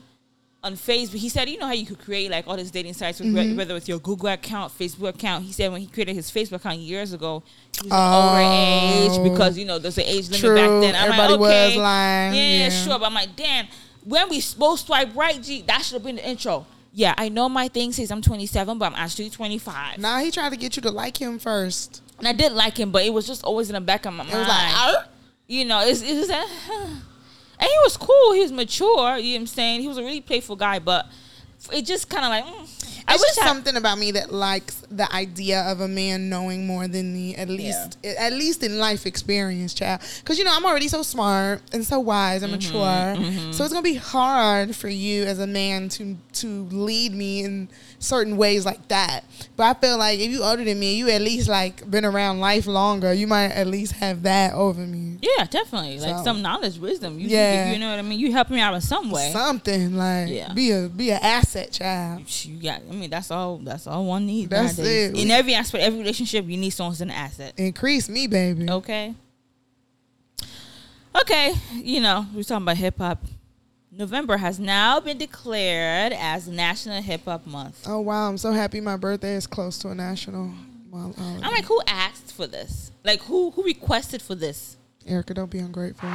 on 0.65 0.75
Facebook, 0.75 1.17
he 1.17 1.29
said, 1.29 1.49
you 1.49 1.59
know 1.59 1.67
how 1.67 1.73
you 1.73 1.85
could 1.85 1.99
create 1.99 2.31
like 2.31 2.47
all 2.47 2.57
these 2.57 2.71
dating 2.71 2.95
sites, 2.95 3.19
with, 3.19 3.29
Mm-hmm. 3.35 3.57
whether 3.57 3.75
with 3.75 3.89
your 3.89 3.99
Google 3.99 4.29
account, 4.29 4.73
Facebook 4.79 5.09
account. 5.17 5.45
He 5.45 5.51
said 5.53 5.73
when 5.73 5.81
he 5.81 5.89
created 5.89 6.15
his 6.15 6.31
Facebook 6.31 6.53
account 6.59 6.79
years 6.79 7.13
ago, 7.13 7.43
he 7.83 7.89
was 7.89 7.93
Oh. 7.93 8.35
an 8.37 9.09
older 9.09 9.17
age 9.25 9.31
because 9.33 9.59
you 9.59 9.65
know 9.65 9.81
there's 9.81 9.99
an 9.99 10.05
age 10.05 10.27
limit 10.27 10.41
True. 10.41 10.55
back 10.55 10.69
then. 10.83 10.95
I'm 10.95 11.05
Everybody 11.11 11.33
like, 11.33 11.41
was 11.41 11.51
okay, 11.51 11.79
lying. 11.81 12.35
Yeah, 12.35 12.59
Yeah. 12.59 12.69
sure. 12.71 12.99
But 13.01 13.07
I'm 13.07 13.15
like, 13.15 13.35
damn, 13.35 13.67
when 14.05 14.29
we 14.29 14.41
both 14.57 14.79
swipe 14.81 15.17
right, 15.17 15.43
G, 15.43 15.63
that 15.63 15.83
should 15.83 15.95
have 15.95 16.05
been 16.05 16.17
the 16.17 16.29
intro. 16.29 16.65
Yeah, 16.95 17.15
I 17.17 17.29
know 17.31 17.49
my 17.49 17.69
thing 17.69 17.91
says 17.93 18.11
I'm 18.13 18.21
27, 18.23 18.77
but 18.79 18.85
I'm 18.85 18.95
actually 18.95 19.31
25. 19.31 19.99
Nah, 19.99 20.19
he 20.21 20.31
tried 20.31 20.51
to 20.51 20.57
get 20.57 20.77
you 20.77 20.83
to 20.83 20.91
like 20.91 21.17
him 21.21 21.39
first. 21.41 22.02
And 22.23 22.29
I 22.29 22.33
did 22.33 22.53
like 22.53 22.77
him, 22.79 22.93
but 22.93 23.03
it 23.05 23.13
was 23.13 23.27
just 23.27 23.43
always 23.43 23.69
in 23.69 23.75
the 23.75 23.81
back 23.81 24.07
of 24.07 24.15
my 24.15 24.23
It 24.23 24.29
mind. 24.29 24.39
was 24.39 24.49
like, 24.49 24.95
"Arr." 24.95 25.07
you 25.49 25.65
know, 25.65 25.81
it's, 25.85 26.03
it 26.03 26.17
was 26.17 26.29
that. 26.29 26.47
And 27.59 27.69
he 27.69 27.77
was 27.85 27.97
cool. 27.97 28.33
He 28.33 28.41
was 28.41 28.53
mature. 28.53 29.19
You 29.19 29.33
know 29.35 29.35
what 29.35 29.41
I'm 29.41 29.47
saying? 29.49 29.81
He 29.83 29.89
was 29.89 29.99
a 29.99 30.03
really 30.03 30.21
playful 30.21 30.57
guy, 30.57 30.79
but 30.79 31.07
it 31.73 31.83
just 31.85 32.09
kind 32.09 32.25
of 32.25 32.31
like. 32.31 32.45
Mm, 32.45 32.89
I 33.09 33.15
It's 33.15 33.23
wish 33.23 33.35
just 33.35 33.41
I, 33.43 33.47
something 33.49 33.75
about 33.77 33.99
me 33.99 34.13
that 34.13 34.33
likes 34.33 34.83
the 34.89 35.13
idea 35.13 35.63
of 35.63 35.81
a 35.81 35.89
man 35.89 36.29
knowing 36.29 36.67
more 36.69 36.87
than 36.87 37.13
me, 37.13 37.35
at 37.35 37.49
least 37.49 37.99
at 38.05 38.33
least 38.33 38.63
in 38.63 38.79
life 38.79 39.07
experience, 39.07 39.75
child. 39.75 40.01
Because 40.21 40.39
you 40.39 40.45
know 40.45 40.53
I'm 40.55 40.65
already 40.65 40.87
so 40.89 41.03
smart 41.03 41.61
and 41.73 41.85
so 41.85 41.99
wise 41.99 42.43
and 42.45 42.53
Mm-hmm, 42.53 43.33
mature, 43.35 43.53
so 43.53 43.65
it's 43.65 43.73
gonna 43.73 43.83
be 43.83 43.95
hard 43.97 44.77
for 44.77 44.89
you 44.89 45.25
as 45.25 45.41
a 45.41 45.49
man 45.49 45.89
to 45.91 46.17
to 46.35 46.65
lead 46.71 47.13
me 47.13 47.43
in 47.45 47.69
certain 48.03 48.37
ways 48.37 48.67
like 48.67 48.89
that. 48.89 49.25
But 49.57 49.65
I 49.77 49.81
feel 49.81 49.97
like 49.99 50.19
if 50.19 50.31
you 50.31 50.43
older 50.43 50.65
than 50.65 50.79
me, 50.79 50.97
you 50.97 51.09
at 51.09 51.21
least 51.23 51.49
like 51.49 51.89
been 51.91 52.05
around 52.05 52.41
life 52.41 52.67
longer. 52.67 53.13
You 53.13 53.27
might 53.27 53.51
at 53.53 53.67
least 53.67 53.93
have 53.93 54.23
that 54.25 54.55
over 54.55 54.81
me. 54.81 55.19
Yeah, 55.23 55.45
definitely. 55.45 56.01
Like 56.01 56.25
some 56.25 56.43
knowledge, 56.43 56.79
wisdom. 56.79 57.19
You, 57.19 57.29
Yeah. 57.29 57.73
you 57.73 57.79
know 57.79 57.91
what 57.91 57.99
I 57.99 58.03
mean. 58.03 58.19
You 58.19 58.33
help 58.33 58.51
me 58.51 58.61
out 58.61 58.75
in 58.75 58.81
some 58.81 59.11
way. 59.11 59.31
Something 59.33 59.97
like 59.97 60.29
Yeah. 60.29 60.53
be 60.53 60.71
a 60.73 60.89
be 60.89 61.11
an 61.11 61.21
asset, 61.23 61.73
child. 61.73 62.23
You 62.45 62.63
got. 62.63 62.83
I 62.89 62.93
mean, 62.93 63.11
that's 63.11 63.31
all. 63.31 63.59
That's 63.59 63.87
all 63.87 64.05
one 64.05 64.27
needs. 64.27 64.51
That's 64.51 64.79
nowadays. 64.79 65.11
it. 65.13 65.19
In 65.19 65.31
every 65.31 65.55
aspect, 65.55 65.85
every 65.85 65.99
relationship, 66.01 66.47
you 66.49 66.57
need 66.57 66.71
someone 66.71 66.93
who's 66.93 67.01
an 67.01 67.11
asset. 67.11 67.55
Increase 67.57 68.09
me, 68.09 68.27
baby. 68.27 68.69
Okay. 68.69 69.15
Okay, 71.21 71.53
you 71.75 72.01
know, 72.01 72.27
we're 72.35 72.43
talking 72.43 72.63
about 72.65 72.77
hip 72.79 72.97
hop. 72.99 73.23
November 73.95 74.39
has 74.39 74.59
now 74.59 74.99
been 75.01 75.19
declared 75.19 76.15
as 76.15 76.49
National 76.49 77.03
Hip 77.03 77.27
Hop 77.27 77.47
Month. 77.47 77.85
Oh 77.87 78.01
wow, 78.01 78.27
I'm 78.27 78.39
so 78.39 78.53
happy 78.53 78.81
my 78.81 78.97
birthday 78.97 79.35
is 79.35 79.47
close 79.47 79.77
to 79.81 79.89
a 79.91 79.95
national. 79.95 80.51
Well, 80.91 81.15
I'm 81.19 81.41
like, 81.41 81.67
who 81.67 81.79
asked 81.87 82.33
for 82.33 82.47
this? 82.47 82.91
Like, 83.05 83.21
who 83.23 83.51
who 83.51 83.63
requested 83.63 84.23
for 84.23 84.35
this? 84.35 84.79
Erica, 85.07 85.35
don't 85.35 85.51
be 85.51 85.59
ungrateful. 85.59 86.09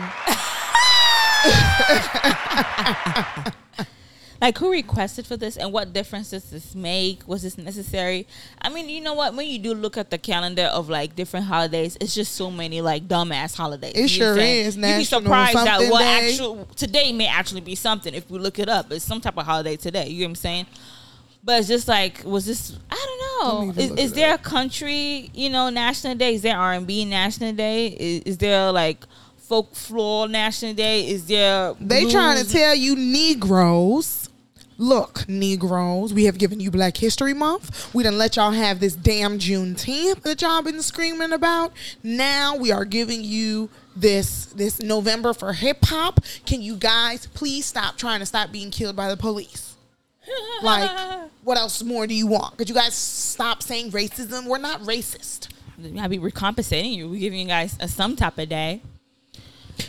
Like, 4.42 4.58
who 4.58 4.72
requested 4.72 5.26
for 5.26 5.36
this, 5.36 5.58
and 5.58 5.74
what 5.74 5.94
difference 5.94 6.30
does 6.30 6.50
this 6.52 6.76
make? 6.76 7.28
Was 7.28 7.42
this 7.42 7.58
necessary? 7.58 8.28
I 8.62 8.70
mean, 8.70 8.88
you 8.88 9.02
know 9.02 9.14
what? 9.14 9.34
When 9.36 9.48
you 9.48 9.58
do 9.60 9.74
look 9.74 9.98
at 9.98 10.12
the 10.12 10.18
calendar 10.18 10.64
of 10.64 10.90
like 10.90 11.16
different 11.16 11.48
holidays, 11.48 11.98
it's 12.00 12.14
just 12.14 12.36
so 12.36 12.52
many 12.52 12.82
like 12.82 13.08
dumbass 13.08 13.56
holidays. 13.56 13.94
It 13.96 14.12
You 14.12 14.20
know 14.20 14.26
what 14.26 14.32
I'm 14.32 14.36
sure 14.36 14.36
saying? 14.36 14.66
is. 14.66 14.78
You'd 14.78 14.98
be 14.98 15.04
surprised 15.04 15.58
that 15.58 15.90
what 15.90 16.00
day. 16.02 16.30
actual 16.30 16.66
today 16.76 17.12
may 17.14 17.28
actually 17.28 17.62
be 17.62 17.76
something 17.76 18.14
if 18.14 18.30
we 18.30 18.40
look 18.40 18.60
it 18.60 18.70
up. 18.70 18.92
It's 18.92 19.06
some 19.06 19.22
type 19.22 19.38
of 19.38 19.46
holiday 19.46 19.76
today. 19.76 20.08
You 20.08 20.20
know 20.20 20.26
what 20.26 20.30
I'm 20.30 20.36
saying? 20.36 20.66
But 21.44 21.60
it's 21.60 21.70
just 21.70 21.88
like, 21.88 22.24
was 22.26 22.46
this? 22.46 22.78
I 22.92 23.06
don't 23.42 23.76
know. 23.76 23.82
Is, 23.82 23.92
is 23.92 24.14
there 24.14 24.34
up. 24.34 24.42
a 24.42 24.44
country, 24.44 25.32
you 25.34 25.50
know, 25.50 25.70
national 25.70 26.16
day? 26.16 26.36
Is 26.36 26.42
there 26.42 26.58
R 26.58 26.74
and 26.74 26.86
B 26.86 27.06
national 27.06 27.54
day? 27.54 27.88
Is, 27.88 28.22
is 28.24 28.38
there 28.38 28.72
like 28.72 29.06
folklore 29.38 30.28
national 30.28 30.74
day? 30.74 31.08
Is 31.08 31.26
there? 31.26 31.74
They 31.80 32.10
trying 32.10 32.44
to 32.44 32.52
tell 32.52 32.76
you 32.76 32.96
Negroes. 32.98 34.17
Look, 34.80 35.28
Negroes, 35.28 36.14
we 36.14 36.26
have 36.26 36.38
given 36.38 36.60
you 36.60 36.70
Black 36.70 36.98
History 36.98 37.34
Month. 37.34 37.94
We 37.96 38.04
didn't 38.04 38.20
let 38.20 38.36
y'all 38.36 38.52
have 38.52 38.80
this 38.80 38.96
damn 38.96 39.40
Juneteenth 39.40 40.22
that 40.22 40.42
y'all 40.42 40.62
been 40.62 40.84
screaming 40.84 41.34
about. 41.34 41.74
Now 42.04 42.56
we 42.56 42.72
are 42.72 42.86
giving 42.86 43.24
you 43.24 43.70
this 43.96 44.46
this 44.48 44.80
November 44.80 45.34
for 45.34 45.54
hip 45.54 45.80
hop. 45.84 46.20
Can 46.46 46.62
you 46.62 46.76
guys 46.76 47.26
please 47.26 47.66
stop 47.66 47.98
trying 47.98 48.20
to 48.20 48.26
stop 48.28 48.52
being 48.52 48.70
killed 48.70 48.96
by 48.96 49.10
the 49.10 49.18
police? 49.18 49.76
Like, 50.62 50.90
what 51.44 51.58
else 51.58 51.82
more 51.84 52.06
do 52.08 52.14
you 52.14 52.28
want? 52.28 52.58
Could 52.58 52.68
you 52.68 52.76
guys 52.76 52.94
stop 52.96 53.64
saying 53.64 53.92
racism? 53.92 54.46
We're 54.48 54.58
not 54.58 54.82
racist. 54.82 55.48
I 55.98 56.08
be 56.08 56.20
recompensating 56.20 56.92
you. 56.92 57.08
We're 57.08 57.20
giving 57.20 57.40
you 57.40 57.48
guys 57.48 57.78
a 57.80 57.88
some 57.88 58.16
type 58.16 58.38
of 58.38 58.50
day. 58.50 58.82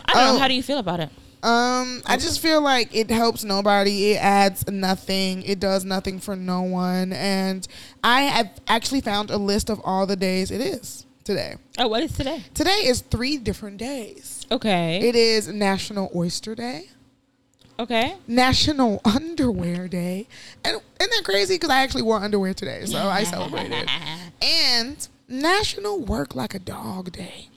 I 0.04 0.14
don't 0.14 0.24
know. 0.24 0.36
Oh. 0.36 0.38
How 0.38 0.46
do 0.46 0.54
you 0.54 0.62
feel 0.62 0.78
about 0.78 1.00
it? 1.00 1.10
Um, 1.42 2.02
I 2.06 2.16
just 2.18 2.40
feel 2.40 2.60
like 2.60 2.94
it 2.94 3.10
helps 3.10 3.44
nobody. 3.44 4.12
It 4.12 4.16
adds 4.16 4.68
nothing. 4.70 5.42
It 5.42 5.60
does 5.60 5.84
nothing 5.84 6.18
for 6.18 6.34
no 6.36 6.62
one. 6.62 7.12
And 7.12 7.66
I 8.02 8.22
have 8.22 8.50
actually 8.66 9.00
found 9.00 9.30
a 9.30 9.36
list 9.36 9.70
of 9.70 9.80
all 9.84 10.06
the 10.06 10.16
days 10.16 10.50
it 10.50 10.60
is 10.60 11.06
today. 11.24 11.56
Oh, 11.78 11.86
what 11.88 12.02
is 12.02 12.12
today? 12.12 12.42
Today 12.54 12.80
is 12.84 13.02
three 13.02 13.36
different 13.36 13.76
days. 13.76 14.46
Okay. 14.50 14.98
It 15.06 15.14
is 15.14 15.46
National 15.48 16.10
Oyster 16.16 16.54
Day, 16.54 16.88
okay. 17.78 18.14
National 18.26 19.00
Underwear 19.04 19.88
Day, 19.88 20.26
and 20.64 20.80
isn't 20.98 21.10
that 21.14 21.22
crazy? 21.24 21.56
Because 21.56 21.68
I 21.68 21.82
actually 21.82 22.02
wore 22.02 22.18
underwear 22.18 22.54
today, 22.54 22.86
so 22.86 22.98
I 22.98 23.24
celebrated. 23.24 23.88
And 24.40 25.06
National 25.28 26.00
Work 26.00 26.34
Like 26.34 26.54
a 26.54 26.58
Dog 26.58 27.12
Day. 27.12 27.48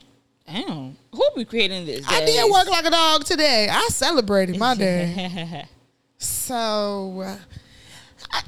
Damn. 0.46 0.96
Who 1.12 1.22
be 1.36 1.44
creating 1.44 1.86
this? 1.86 2.04
I 2.08 2.24
did 2.24 2.50
work 2.50 2.68
like 2.68 2.84
a 2.84 2.90
dog 2.90 3.24
today. 3.24 3.68
I 3.70 3.88
celebrated 3.90 4.58
my 4.58 4.74
day. 4.74 5.66
So, 6.18 7.20
uh, 7.20 7.36
I 8.30 8.42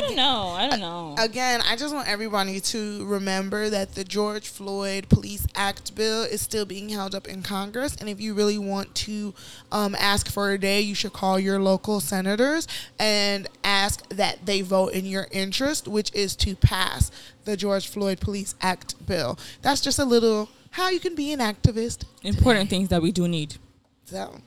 don't 0.00 0.16
know. 0.16 0.48
I 0.48 0.68
don't 0.68 0.80
know. 0.80 1.14
again, 1.18 1.60
I 1.62 1.76
just 1.76 1.94
want 1.94 2.08
everybody 2.08 2.60
to 2.60 3.04
remember 3.06 3.70
that 3.70 3.94
the 3.94 4.04
George 4.04 4.48
Floyd 4.48 5.08
Police 5.08 5.46
Act 5.54 5.94
bill 5.94 6.22
is 6.22 6.40
still 6.40 6.64
being 6.64 6.88
held 6.88 7.14
up 7.14 7.28
in 7.28 7.42
Congress. 7.42 7.96
And 7.96 8.08
if 8.08 8.20
you 8.20 8.34
really 8.34 8.58
want 8.58 8.94
to 8.96 9.34
um, 9.72 9.94
ask 9.98 10.30
for 10.30 10.52
a 10.52 10.58
day, 10.58 10.80
you 10.80 10.94
should 10.94 11.12
call 11.12 11.38
your 11.38 11.58
local 11.58 12.00
senators 12.00 12.66
and 12.98 13.48
ask 13.62 14.08
that 14.10 14.46
they 14.46 14.62
vote 14.62 14.92
in 14.92 15.06
your 15.06 15.26
interest, 15.30 15.88
which 15.88 16.14
is 16.14 16.36
to 16.36 16.56
pass 16.56 17.10
the 17.44 17.56
George 17.56 17.88
Floyd 17.88 18.20
Police 18.20 18.54
Act 18.60 19.06
bill. 19.06 19.38
That's 19.62 19.80
just 19.80 19.98
a 19.98 20.04
little 20.04 20.48
how 20.70 20.88
you 20.88 20.98
can 20.98 21.14
be 21.14 21.32
an 21.32 21.40
activist. 21.40 22.04
Important 22.22 22.68
things 22.68 22.88
that 22.88 23.00
we 23.00 23.12
do 23.12 23.28
need. 23.28 23.56
So, 24.06 24.40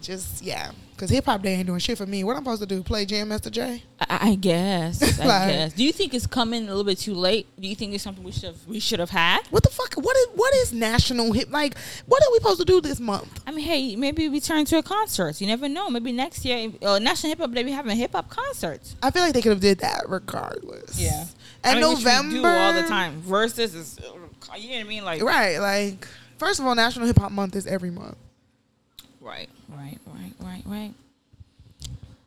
just 0.00 0.42
yeah, 0.42 0.70
because 0.96 1.10
hip 1.10 1.26
hop 1.26 1.42
day 1.42 1.54
ain't 1.54 1.66
doing 1.66 1.78
shit 1.78 1.98
for 1.98 2.06
me. 2.06 2.24
What 2.24 2.36
I'm 2.36 2.42
supposed 2.42 2.62
to 2.62 2.66
do? 2.66 2.82
Play 2.82 3.04
Jam 3.04 3.28
Master 3.28 3.50
Jay? 3.50 3.82
I, 4.00 4.30
I 4.30 4.34
guess. 4.34 5.02
I 5.20 5.50
guess. 5.50 5.72
Do 5.74 5.84
you 5.84 5.92
think 5.92 6.14
it's 6.14 6.26
coming 6.26 6.64
a 6.64 6.66
little 6.68 6.84
bit 6.84 6.98
too 6.98 7.14
late? 7.14 7.46
Do 7.60 7.68
you 7.68 7.74
think 7.74 7.94
it's 7.94 8.02
something 8.02 8.24
we 8.24 8.32
should 8.32 8.44
have, 8.44 8.66
we 8.66 8.80
should 8.80 8.98
have 9.00 9.10
had? 9.10 9.46
What 9.50 9.62
the 9.62 9.68
fuck? 9.70 9.94
What 9.94 10.16
is 10.16 10.26
what 10.34 10.54
is 10.54 10.72
national 10.72 11.32
hip? 11.32 11.50
Like, 11.50 11.76
what 12.06 12.22
are 12.22 12.32
we 12.32 12.38
supposed 12.38 12.60
to 12.60 12.64
do 12.64 12.80
this 12.80 12.98
month? 12.98 13.40
I 13.46 13.50
mean, 13.52 13.64
hey, 13.64 13.96
maybe 13.96 14.28
we 14.28 14.40
turn 14.40 14.64
to 14.66 14.78
a 14.78 14.82
concert. 14.82 15.40
You 15.40 15.46
never 15.46 15.68
know. 15.68 15.90
Maybe 15.90 16.12
next 16.12 16.44
year, 16.44 16.72
uh, 16.82 16.98
National 16.98 17.30
Hip 17.30 17.38
Hop 17.38 17.52
Day, 17.52 17.64
we 17.64 17.72
having 17.72 17.92
a 17.92 17.96
hip 17.96 18.12
hop 18.12 18.30
concerts. 18.30 18.96
I 19.02 19.10
feel 19.10 19.22
like 19.22 19.34
they 19.34 19.42
could 19.42 19.52
have 19.52 19.60
did 19.60 19.78
that 19.80 20.04
regardless. 20.08 20.98
Yeah. 20.98 21.26
And 21.62 21.78
And 21.78 21.80
November 21.80 22.36
do 22.36 22.46
all 22.46 22.72
the 22.72 22.82
time. 22.82 23.20
Versus 23.22 23.74
is, 23.74 23.98
uh, 23.98 24.56
you 24.56 24.70
know 24.70 24.76
what 24.76 24.80
I 24.80 24.82
mean? 24.84 25.04
Like, 25.04 25.22
right? 25.22 25.58
Like, 25.58 26.06
First 26.38 26.60
of 26.60 26.66
all, 26.66 26.74
National 26.74 27.06
Hip 27.06 27.18
Hop 27.18 27.32
Month 27.32 27.56
is 27.56 27.66
every 27.66 27.90
month. 27.90 28.16
Right, 29.26 29.48
right, 29.68 29.98
right, 30.06 30.32
right, 30.38 30.62
right. 30.66 30.94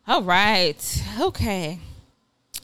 All 0.05 0.21
right. 0.21 1.03
Okay. 1.21 1.79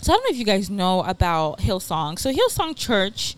So 0.02 0.12
I 0.12 0.16
don't 0.18 0.24
know 0.26 0.30
if 0.32 0.38
you 0.38 0.44
guys 0.44 0.70
know 0.70 1.04
about 1.04 1.60
Hillsong. 1.60 2.20
So 2.20 2.34
Hillsong 2.34 2.76
Church 2.76 3.38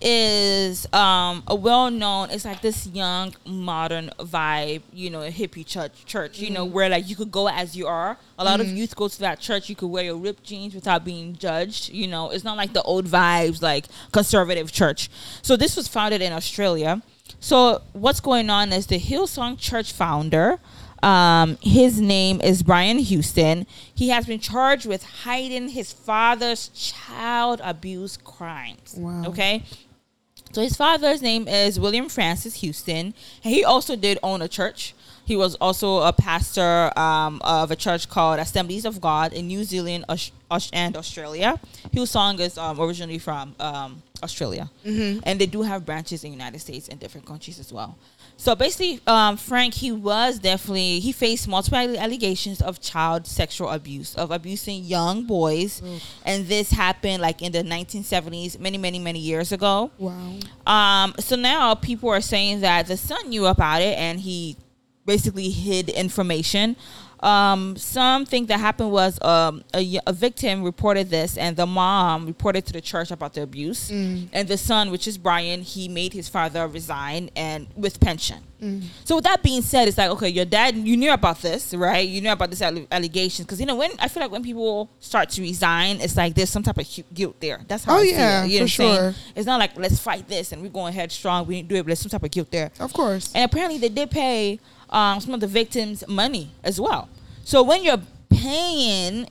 is 0.00 0.86
um, 0.92 1.42
a 1.48 1.56
well-known. 1.56 2.30
It's 2.30 2.44
like 2.44 2.62
this 2.62 2.86
young, 2.86 3.34
modern 3.44 4.12
vibe, 4.20 4.82
you 4.92 5.10
know, 5.10 5.22
a 5.22 5.30
hippie 5.30 5.66
church. 5.66 6.04
Church, 6.06 6.38
you 6.38 6.50
know, 6.50 6.64
where 6.64 6.88
like 6.88 7.08
you 7.08 7.16
could 7.16 7.32
go 7.32 7.48
as 7.48 7.74
you 7.74 7.88
are. 7.88 8.16
A 8.38 8.44
lot 8.44 8.60
of 8.60 8.68
youth 8.68 8.94
go 8.94 9.08
to 9.08 9.18
that 9.18 9.40
church. 9.40 9.68
You 9.68 9.74
could 9.74 9.88
wear 9.88 10.04
your 10.04 10.16
ripped 10.16 10.44
jeans 10.44 10.72
without 10.72 11.04
being 11.04 11.34
judged. 11.34 11.88
You 11.88 12.06
know, 12.06 12.30
it's 12.30 12.44
not 12.44 12.56
like 12.56 12.72
the 12.74 12.82
old 12.82 13.06
vibes, 13.06 13.60
like 13.60 13.86
conservative 14.12 14.70
church. 14.70 15.10
So 15.42 15.56
this 15.56 15.76
was 15.76 15.88
founded 15.88 16.22
in 16.22 16.32
Australia. 16.32 17.02
So 17.40 17.82
what's 17.92 18.20
going 18.20 18.50
on 18.50 18.72
is 18.72 18.86
the 18.86 18.98
Hillsong 18.98 19.58
Church 19.58 19.92
founder. 19.92 20.58
Um, 21.02 21.58
his 21.62 22.00
name 22.00 22.40
is 22.40 22.62
Brian 22.62 22.98
Houston. 22.98 23.66
He 23.94 24.08
has 24.08 24.26
been 24.26 24.40
charged 24.40 24.86
with 24.86 25.04
hiding 25.04 25.68
his 25.68 25.92
father's 25.92 26.68
child 26.68 27.60
abuse 27.62 28.16
crimes. 28.16 28.94
Wow. 28.96 29.26
Okay. 29.26 29.62
So 30.52 30.62
his 30.62 30.76
father's 30.76 31.22
name 31.22 31.46
is 31.46 31.78
William 31.78 32.08
Francis 32.08 32.56
Houston. 32.56 33.14
And 33.44 33.54
he 33.54 33.64
also 33.64 33.94
did 33.94 34.18
own 34.22 34.42
a 34.42 34.48
church. 34.48 34.94
He 35.28 35.36
was 35.36 35.54
also 35.56 35.88
a 35.98 36.12
pastor 36.12 36.90
um, 36.98 37.40
of 37.44 37.70
a 37.70 37.76
church 37.76 38.08
called 38.08 38.40
Assemblies 38.40 38.86
of 38.86 38.98
God 38.98 39.34
in 39.34 39.46
New 39.46 39.62
Zealand 39.62 40.06
Aus- 40.08 40.32
Aus- 40.50 40.70
and 40.72 40.96
Australia. 40.96 41.60
Hillsong 41.94 42.40
is 42.40 42.56
um, 42.56 42.80
originally 42.80 43.18
from 43.18 43.54
um, 43.60 44.02
Australia, 44.22 44.70
and 45.28 45.38
they 45.38 45.44
do 45.44 45.60
have 45.62 45.84
branches 45.84 46.24
in 46.24 46.30
the 46.30 46.36
United 46.36 46.60
States 46.60 46.88
and 46.88 46.98
different 46.98 47.26
countries 47.26 47.58
as 47.60 47.70
well. 47.70 47.98
So 48.38 48.54
basically, 48.54 49.00
um, 49.06 49.36
Frank, 49.36 49.74
he 49.74 49.92
was 49.92 50.38
definitely 50.38 51.00
he 51.00 51.12
faced 51.12 51.46
multiple 51.46 51.78
allegations 51.98 52.62
of 52.62 52.80
child 52.80 53.26
sexual 53.26 53.68
abuse, 53.68 54.14
of 54.14 54.30
abusing 54.30 54.82
young 54.84 55.26
boys, 55.26 55.82
and 56.24 56.46
this 56.46 56.70
happened 56.70 57.20
like 57.20 57.42
in 57.42 57.52
the 57.52 57.62
1970s, 57.62 58.58
many, 58.58 58.78
many, 58.78 58.98
many 58.98 59.18
years 59.18 59.52
ago. 59.52 59.90
Wow. 59.98 60.38
Um, 60.66 61.14
so 61.18 61.36
now 61.36 61.74
people 61.74 62.08
are 62.08 62.22
saying 62.22 62.60
that 62.60 62.86
the 62.86 62.96
son 62.96 63.28
knew 63.28 63.44
about 63.44 63.82
it 63.82 63.98
and 63.98 64.20
he 64.20 64.56
basically 65.08 65.48
hid 65.50 65.88
information. 65.88 66.76
Um, 67.20 67.76
something 67.76 68.46
that 68.46 68.60
happened 68.60 68.92
was 68.92 69.20
um, 69.22 69.64
a, 69.74 69.98
a 70.06 70.12
victim 70.12 70.62
reported 70.62 71.10
this, 71.10 71.36
and 71.36 71.56
the 71.56 71.66
mom 71.66 72.26
reported 72.26 72.64
to 72.66 72.72
the 72.72 72.80
church 72.80 73.10
about 73.10 73.34
the 73.34 73.42
abuse. 73.42 73.90
And 73.90 74.46
the 74.46 74.56
son, 74.56 74.92
which 74.92 75.08
is 75.08 75.18
Brian, 75.18 75.62
he 75.62 75.88
made 75.88 76.12
his 76.12 76.28
father 76.28 76.68
resign 76.68 77.30
and 77.34 77.66
with 77.74 77.98
pension. 77.98 78.38
So 79.04 79.14
with 79.16 79.24
that 79.24 79.40
being 79.44 79.62
said, 79.62 79.86
it's 79.86 79.98
like 79.98 80.10
okay, 80.10 80.28
your 80.28 80.44
dad, 80.44 80.74
you 80.76 80.96
knew 80.96 81.12
about 81.12 81.40
this, 81.42 81.72
right? 81.74 82.06
You 82.08 82.20
knew 82.20 82.32
about 82.32 82.50
this 82.50 82.60
alle- 82.60 82.86
allegations 82.90 83.46
because 83.46 83.60
you 83.60 83.66
know 83.66 83.76
when 83.76 83.92
I 84.00 84.08
feel 84.08 84.20
like 84.20 84.32
when 84.32 84.42
people 84.42 84.90
start 84.98 85.28
to 85.30 85.42
resign, 85.42 86.00
it's 86.00 86.16
like 86.16 86.34
there's 86.34 86.50
some 86.50 86.64
type 86.64 86.76
of 86.78 86.86
hu- 86.92 87.04
guilt 87.14 87.36
there. 87.40 87.60
That's 87.68 87.84
how 87.84 87.96
Oh, 87.96 88.00
I 88.00 88.02
yeah, 88.02 88.42
feel. 88.42 88.50
You 88.50 88.60
know 88.60 88.66
for 88.66 88.82
what 88.82 88.90
I'm 88.90 88.96
saying? 89.12 89.14
It's 89.36 89.46
not 89.46 89.60
like 89.60 89.76
let's 89.78 90.00
fight 90.00 90.26
this 90.28 90.50
and 90.52 90.60
we're 90.60 90.70
going 90.80 90.92
headstrong. 90.92 91.46
We 91.46 91.56
didn't 91.56 91.68
do 91.68 91.76
it, 91.76 91.82
but 91.82 91.86
there's 91.86 92.00
some 92.00 92.10
type 92.10 92.24
of 92.24 92.32
guilt 92.32 92.50
there. 92.50 92.70
Of 92.80 92.92
course. 92.92 93.30
And 93.34 93.44
apparently 93.48 93.78
they 93.78 93.90
did 93.90 94.10
pay 94.10 94.58
um, 94.90 95.20
some 95.20 95.34
of 95.34 95.40
the 95.40 95.46
victims 95.46 96.04
money 96.08 96.50
as 96.64 96.80
well. 96.80 97.08
So 97.44 97.62
when 97.62 97.82
you're 97.84 98.00
paying, 98.30 99.26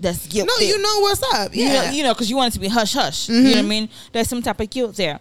that's 0.00 0.26
guilt. 0.26 0.48
No, 0.48 0.54
there. 0.58 0.68
you 0.68 0.80
know 0.82 1.00
what's 1.00 1.22
up. 1.34 1.54
You 1.54 1.66
know, 1.68 1.74
Yeah. 1.74 1.90
you 1.92 2.02
know, 2.02 2.14
because 2.14 2.30
you 2.30 2.36
want 2.36 2.52
it 2.52 2.54
to 2.54 2.60
be 2.60 2.68
hush 2.68 2.94
hush. 2.94 3.28
You 3.28 3.40
know 3.42 3.50
what 3.50 3.58
I 3.58 3.62
mean? 3.62 3.88
There's 4.12 4.28
some 4.28 4.42
type 4.42 4.60
of 4.60 4.70
guilt 4.70 4.96
there. 4.96 5.20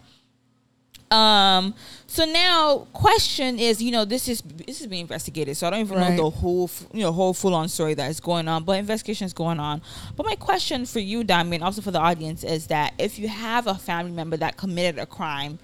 Um. 1.11 1.76
So 2.07 2.26
now, 2.26 2.88
question 2.93 3.57
is, 3.59 3.82
you 3.82 3.91
know, 3.91 4.05
this 4.05 4.28
is 4.28 4.41
this 4.41 4.82
is 4.82 4.88
being 4.88 5.01
investigated. 5.01 5.57
So 5.57 5.67
I 5.67 5.69
don't 5.71 5.80
even 5.82 5.97
Right. 5.97 6.11
know 6.15 6.24
the 6.26 6.30
whole, 6.30 6.69
you 6.91 7.01
know, 7.01 7.11
whole 7.11 7.34
full 7.34 7.53
on 7.55 7.69
story 7.69 7.93
that 7.95 8.09
is 8.09 8.19
going 8.19 8.47
on, 8.47 8.63
but 8.63 8.74
investigation 8.80 9.26
is 9.26 9.34
going 9.34 9.59
on. 9.59 9.82
But 10.15 10.26
my 10.26 10.36
question 10.36 10.86
for 10.86 10.99
you, 10.99 11.24
Diamond, 11.24 11.63
also 11.63 11.82
for 11.82 11.91
the 11.91 11.99
audience, 11.99 12.43
is 12.43 12.67
that 12.67 12.93
if 12.97 13.19
you 13.19 13.28
have 13.28 13.67
a 13.67 13.76
family 13.76 14.11
member 14.11 14.38
that 14.38 14.57
committed 14.57 14.99
a 14.99 15.05
crime, 15.05 15.59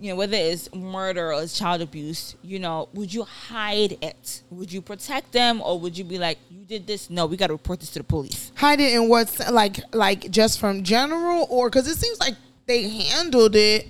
you 0.00 0.10
know, 0.10 0.16
whether 0.16 0.36
it's 0.36 0.72
murder 0.74 1.32
or 1.32 1.42
it's 1.42 1.58
child 1.58 1.80
abuse, 1.80 2.34
you 2.42 2.58
know, 2.58 2.88
would 2.94 3.12
you 3.14 3.22
hide 3.22 3.96
it? 4.02 4.42
Would 4.50 4.72
you 4.72 4.82
protect 4.82 5.32
them, 5.32 5.62
or 5.62 5.78
would 5.78 5.96
you 5.96 6.04
be 6.04 6.18
like, 6.18 6.38
you 6.50 6.64
did 6.64 6.86
this? 6.86 7.10
No, 7.10 7.26
we 7.26 7.36
got 7.36 7.46
to 7.48 7.52
report 7.54 7.80
this 7.80 7.90
to 7.90 8.00
the 8.00 8.04
police. 8.04 8.52
hide 8.56 8.80
it 8.80 8.92
in 8.92 9.08
what's 9.08 9.38
like 9.50 9.78
like 9.94 10.30
just 10.30 10.58
from 10.58 10.82
general 10.82 11.46
or 11.48 11.70
because 11.70 11.86
it 11.88 11.96
seems 11.96 12.18
like 12.18 12.34
they 12.66 12.88
handled 12.88 13.54
it. 13.56 13.88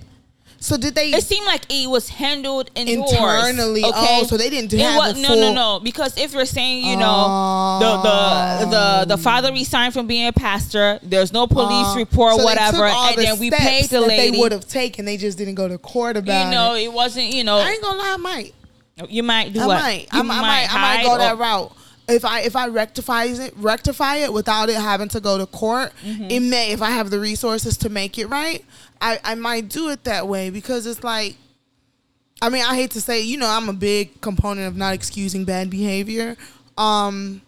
So 0.65 0.77
did 0.77 0.95
they? 0.95 1.09
It 1.11 1.23
seemed 1.23 1.45
like 1.45 1.61
it 1.69 1.87
was 1.87 2.09
handled 2.09 2.71
indoors, 2.73 3.11
Internally. 3.11 3.83
Okay, 3.83 4.19
Oh, 4.21 4.23
so 4.23 4.35
they 4.35 4.49
didn't 4.49 4.71
do 4.71 4.77
It 4.77 4.81
have 4.81 4.97
wa- 4.97 5.11
the 5.11 5.19
no, 5.21 5.35
no, 5.35 5.53
no. 5.53 5.79
Because 5.79 6.17
if 6.17 6.33
you're 6.33 6.43
saying, 6.45 6.83
you 6.87 6.97
know, 6.97 7.77
the 7.79 7.97
the 8.01 8.69
the 8.71 9.05
the 9.15 9.17
father 9.21 9.51
resigned 9.53 9.93
from 9.93 10.07
being 10.07 10.25
a 10.27 10.33
pastor, 10.33 10.97
there's 11.03 11.31
no 11.31 11.45
police 11.45 11.89
Uh, 11.93 11.97
report, 11.97 12.37
so 12.37 12.43
whatever, 12.43 12.85
and 12.85 13.15
the 13.15 13.21
then 13.21 13.39
we 13.39 13.51
paid 13.51 13.85
the 13.89 13.99
that 13.99 14.07
lady. 14.07 14.31
They 14.31 14.39
would 14.39 14.51
have 14.53 14.67
taken. 14.67 15.05
They 15.05 15.17
just 15.17 15.37
didn't 15.37 15.53
go 15.53 15.67
to 15.67 15.77
court 15.77 16.17
about. 16.17 16.41
It. 16.41 16.45
You 16.45 16.51
know, 16.55 16.73
it. 16.73 16.83
it 16.85 16.93
wasn't. 16.93 17.27
You 17.31 17.43
know, 17.43 17.57
I 17.57 17.69
ain't 17.69 17.83
gonna 17.83 17.99
lie, 17.99 18.13
I 18.13 18.17
might. 18.17 18.53
you 19.07 19.21
might 19.21 19.53
do 19.53 19.59
I 19.61 19.67
what? 19.67 19.81
might. 19.81 20.07
I, 20.11 20.21
might. 20.23 20.35
I 20.37 20.41
might. 20.41 20.67
I 20.73 20.81
might 20.81 21.03
go 21.03 21.17
that 21.19 21.37
route. 21.37 21.71
If 22.07 22.23
I 22.23 22.41
if 22.41 22.55
I 22.55 22.67
rectify 22.67 23.25
it, 23.25 23.53
rectify 23.57 24.17
it 24.17 24.31
without 24.31 24.69
it 24.69 24.75
having 24.75 25.07
to 25.09 25.19
go 25.19 25.37
to 25.39 25.45
court, 25.47 25.91
Mm-hmm. 26.03 26.25
it 26.29 26.39
may 26.41 26.71
if 26.71 26.81
I 26.81 26.91
have 26.91 27.09
the 27.09 27.19
resources 27.19 27.77
to 27.77 27.89
make 27.89 28.17
it 28.19 28.27
right. 28.27 28.63
I 29.01 29.19
I 29.23 29.35
might 29.35 29.69
do 29.69 29.89
it 29.89 30.03
that 30.03 30.27
way 30.27 30.49
because 30.51 30.85
it's 30.85 31.03
like, 31.03 31.35
I 32.41 32.49
mean, 32.49 32.63
I 32.63 32.75
hate 32.75 32.91
to 32.91 33.01
say, 33.01 33.21
you 33.21 33.37
know, 33.37 33.47
I'm 33.47 33.69
a 33.69 33.73
big 33.73 34.21
component 34.21 34.67
of 34.67 34.75
not 34.77 34.93
excusing 34.93 35.45
bad 35.45 35.69
behavior. 35.69 36.35
Um, 36.77 37.41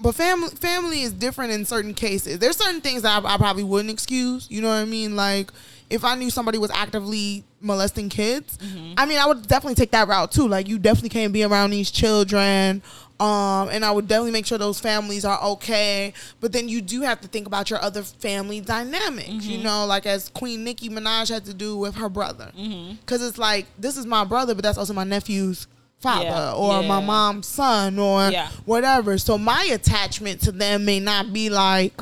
but 0.00 0.14
family 0.14 0.50
family 0.50 1.02
is 1.02 1.12
different 1.12 1.52
in 1.52 1.64
certain 1.64 1.94
cases. 1.94 2.38
There's 2.38 2.56
certain 2.56 2.80
things 2.80 3.02
that 3.02 3.24
I, 3.24 3.34
I 3.34 3.36
probably 3.38 3.64
wouldn't 3.64 3.90
excuse. 3.90 4.46
You 4.50 4.60
know 4.60 4.68
what 4.68 4.74
I 4.74 4.84
mean? 4.84 5.16
Like 5.16 5.50
if 5.90 6.04
I 6.04 6.14
knew 6.14 6.28
somebody 6.30 6.58
was 6.58 6.70
actively 6.70 7.42
molesting 7.60 8.08
kids, 8.10 8.58
I 8.98 9.06
mean, 9.06 9.18
I 9.18 9.26
would 9.26 9.48
definitely 9.48 9.74
take 9.76 9.90
that 9.92 10.06
route 10.06 10.30
too. 10.30 10.46
Like 10.46 10.68
you 10.68 10.78
definitely 10.78 11.08
can't 11.08 11.32
be 11.32 11.42
around 11.42 11.70
these 11.70 11.90
children. 11.90 12.82
Um, 13.20 13.68
and 13.70 13.84
I 13.84 13.90
would 13.90 14.06
definitely 14.06 14.30
make 14.30 14.46
sure 14.46 14.58
those 14.58 14.78
families 14.78 15.24
are 15.24 15.40
okay. 15.42 16.12
But 16.40 16.52
then 16.52 16.68
you 16.68 16.80
do 16.80 17.02
have 17.02 17.20
to 17.22 17.28
think 17.28 17.46
about 17.48 17.68
your 17.68 17.82
other 17.82 18.02
family 18.02 18.60
dynamics, 18.60 19.44
you 19.44 19.58
know, 19.58 19.86
like 19.86 20.06
as 20.06 20.28
Queen 20.28 20.62
Nicki 20.62 20.88
Minaj 20.88 21.28
had 21.28 21.44
to 21.46 21.54
do 21.54 21.76
with 21.76 21.96
her 21.96 22.08
brother. 22.08 22.52
Because 23.00 23.26
it's 23.26 23.36
like, 23.38 23.66
this 23.78 23.96
is 23.96 24.06
my 24.06 24.22
brother, 24.24 24.54
but 24.54 24.62
that's 24.62 24.78
also 24.78 24.92
my 24.92 25.02
nephew's 25.04 25.66
father 25.98 26.24
Yeah, 26.26 26.52
or 26.52 26.84
my 26.84 27.00
mom's 27.00 27.48
son 27.48 27.98
or 27.98 28.30
Yeah. 28.30 28.50
whatever. 28.66 29.18
So 29.18 29.36
my 29.36 29.68
attachment 29.72 30.40
to 30.42 30.52
them 30.52 30.84
may 30.84 31.00
not 31.00 31.32
be 31.32 31.50
like, 31.50 32.00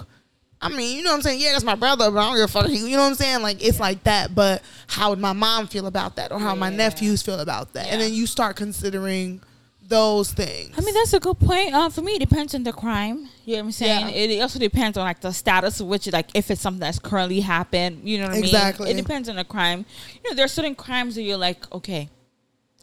I 0.60 0.68
mean, 0.68 0.98
you 0.98 1.02
know 1.02 1.10
what 1.12 1.16
I'm 1.16 1.22
saying? 1.22 1.40
Yeah, 1.40 1.52
that's 1.52 1.64
my 1.64 1.76
brother, 1.76 2.10
but 2.10 2.18
I 2.18 2.26
don't 2.26 2.34
give 2.36 2.44
a 2.44 2.48
fuck. 2.48 2.68
You 2.70 2.90
know 2.96 3.02
what 3.04 3.08
I'm 3.08 3.14
saying? 3.14 3.40
Like 3.40 3.64
it's 3.64 3.80
like 3.80 4.02
that. 4.04 4.34
But 4.34 4.62
how 4.86 5.10
would 5.10 5.18
my 5.18 5.32
mom 5.32 5.66
feel 5.66 5.86
about 5.86 6.16
that, 6.16 6.30
or 6.32 6.38
how 6.38 6.54
my 6.54 6.68
nephews 6.70 7.22
feel 7.22 7.40
about 7.40 7.72
that? 7.72 7.86
And 7.88 8.00
then 8.02 8.12
you 8.12 8.26
start 8.26 8.56
considering 8.56 9.40
those 9.88 10.32
things. 10.32 10.74
I 10.76 10.80
mean, 10.80 10.94
that's 10.94 11.12
a 11.12 11.20
good 11.20 11.38
point. 11.38 11.74
Uh, 11.74 11.88
for 11.88 12.02
me, 12.02 12.12
it 12.16 12.20
depends 12.20 12.54
on 12.54 12.62
the 12.64 12.72
crime. 12.72 13.28
You 13.44 13.54
know 13.54 13.58
what 13.60 13.64
I'm 13.66 13.72
saying? 13.72 14.08
Yeah. 14.08 14.36
It 14.36 14.40
also 14.40 14.58
depends 14.58 14.96
on 14.98 15.04
like 15.04 15.20
the 15.20 15.32
status 15.32 15.80
of 15.80 15.86
which, 15.86 16.10
like, 16.12 16.28
if 16.34 16.50
it's 16.50 16.60
something 16.60 16.80
that's 16.80 16.98
currently 16.98 17.40
happened. 17.40 18.00
You 18.08 18.18
know 18.18 18.24
what 18.24 18.32
I 18.32 18.36
mean? 18.36 18.44
Exactly. 18.44 18.90
It 18.90 18.96
depends 18.96 19.28
on 19.28 19.36
the 19.36 19.44
crime. 19.44 19.84
You 20.22 20.30
know, 20.30 20.34
there 20.36 20.44
are 20.44 20.48
certain 20.48 20.74
crimes 20.74 21.14
that 21.14 21.22
you're 21.22 21.36
like, 21.36 21.72
okay, 21.72 22.08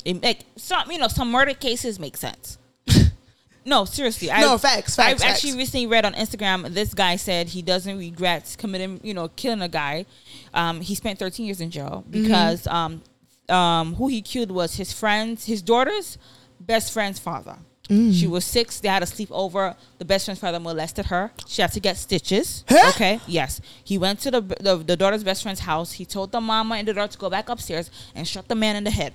it 0.05 0.21
make 0.21 0.45
some. 0.55 0.89
You 0.91 0.97
know, 0.99 1.07
some 1.07 1.31
murder 1.31 1.53
cases 1.53 1.99
make 1.99 2.15
sense. 2.17 2.57
no, 3.65 3.85
seriously. 3.85 4.29
I, 4.31 4.41
No, 4.41 4.57
facts, 4.57 4.95
facts, 4.95 5.23
I 5.23 5.27
actually 5.27 5.57
recently 5.57 5.87
read 5.87 6.05
on 6.05 6.13
Instagram. 6.13 6.73
This 6.73 6.93
guy 6.93 7.15
said 7.15 7.47
he 7.49 7.61
doesn't 7.61 7.97
regret 7.97 8.55
committing, 8.57 8.99
you 9.03 9.13
know, 9.13 9.27
killing 9.29 9.61
a 9.61 9.69
guy. 9.69 10.05
Um, 10.53 10.81
he 10.81 10.95
spent 10.95 11.19
13 11.19 11.45
years 11.45 11.61
in 11.61 11.71
jail 11.71 12.03
Mm-hmm. 12.09 12.23
because 12.23 12.67
um, 12.67 13.01
um, 13.49 13.95
who 13.95 14.07
he 14.07 14.21
killed 14.21 14.51
was 14.51 14.75
his 14.75 14.91
friend's, 14.93 15.45
his 15.45 15.61
daughter's 15.61 16.17
best 16.65 16.93
friend's 16.93 17.19
father. 17.19 17.57
Mm. 17.89 18.13
She 18.17 18.27
was 18.27 18.45
six. 18.45 18.79
They 18.79 18.87
had 18.87 19.03
a 19.03 19.05
sleepover. 19.05 19.75
The 19.97 20.05
best 20.05 20.25
friend's 20.25 20.39
father 20.39 20.59
molested 20.59 21.07
her. 21.07 21.31
She 21.47 21.61
had 21.61 21.71
to 21.73 21.79
get 21.81 21.97
stitches. 21.97 22.63
Huh? 22.69 22.89
Okay. 22.91 23.19
Yes. 23.27 23.59
He 23.83 23.97
went 23.97 24.19
to 24.21 24.31
the, 24.31 24.41
the 24.41 24.77
the 24.77 24.95
daughter's 24.95 25.23
best 25.23 25.43
friend's 25.43 25.59
house. 25.59 25.91
He 25.93 26.05
told 26.05 26.31
the 26.31 26.39
mama 26.39 26.75
and 26.75 26.87
the 26.87 26.93
daughter 26.93 27.11
to 27.11 27.17
go 27.17 27.29
back 27.29 27.49
upstairs 27.49 27.91
and 28.15 28.25
shot 28.27 28.47
the 28.47 28.55
man 28.55 28.75
in 28.77 28.85
the 28.85 28.91
head. 28.91 29.13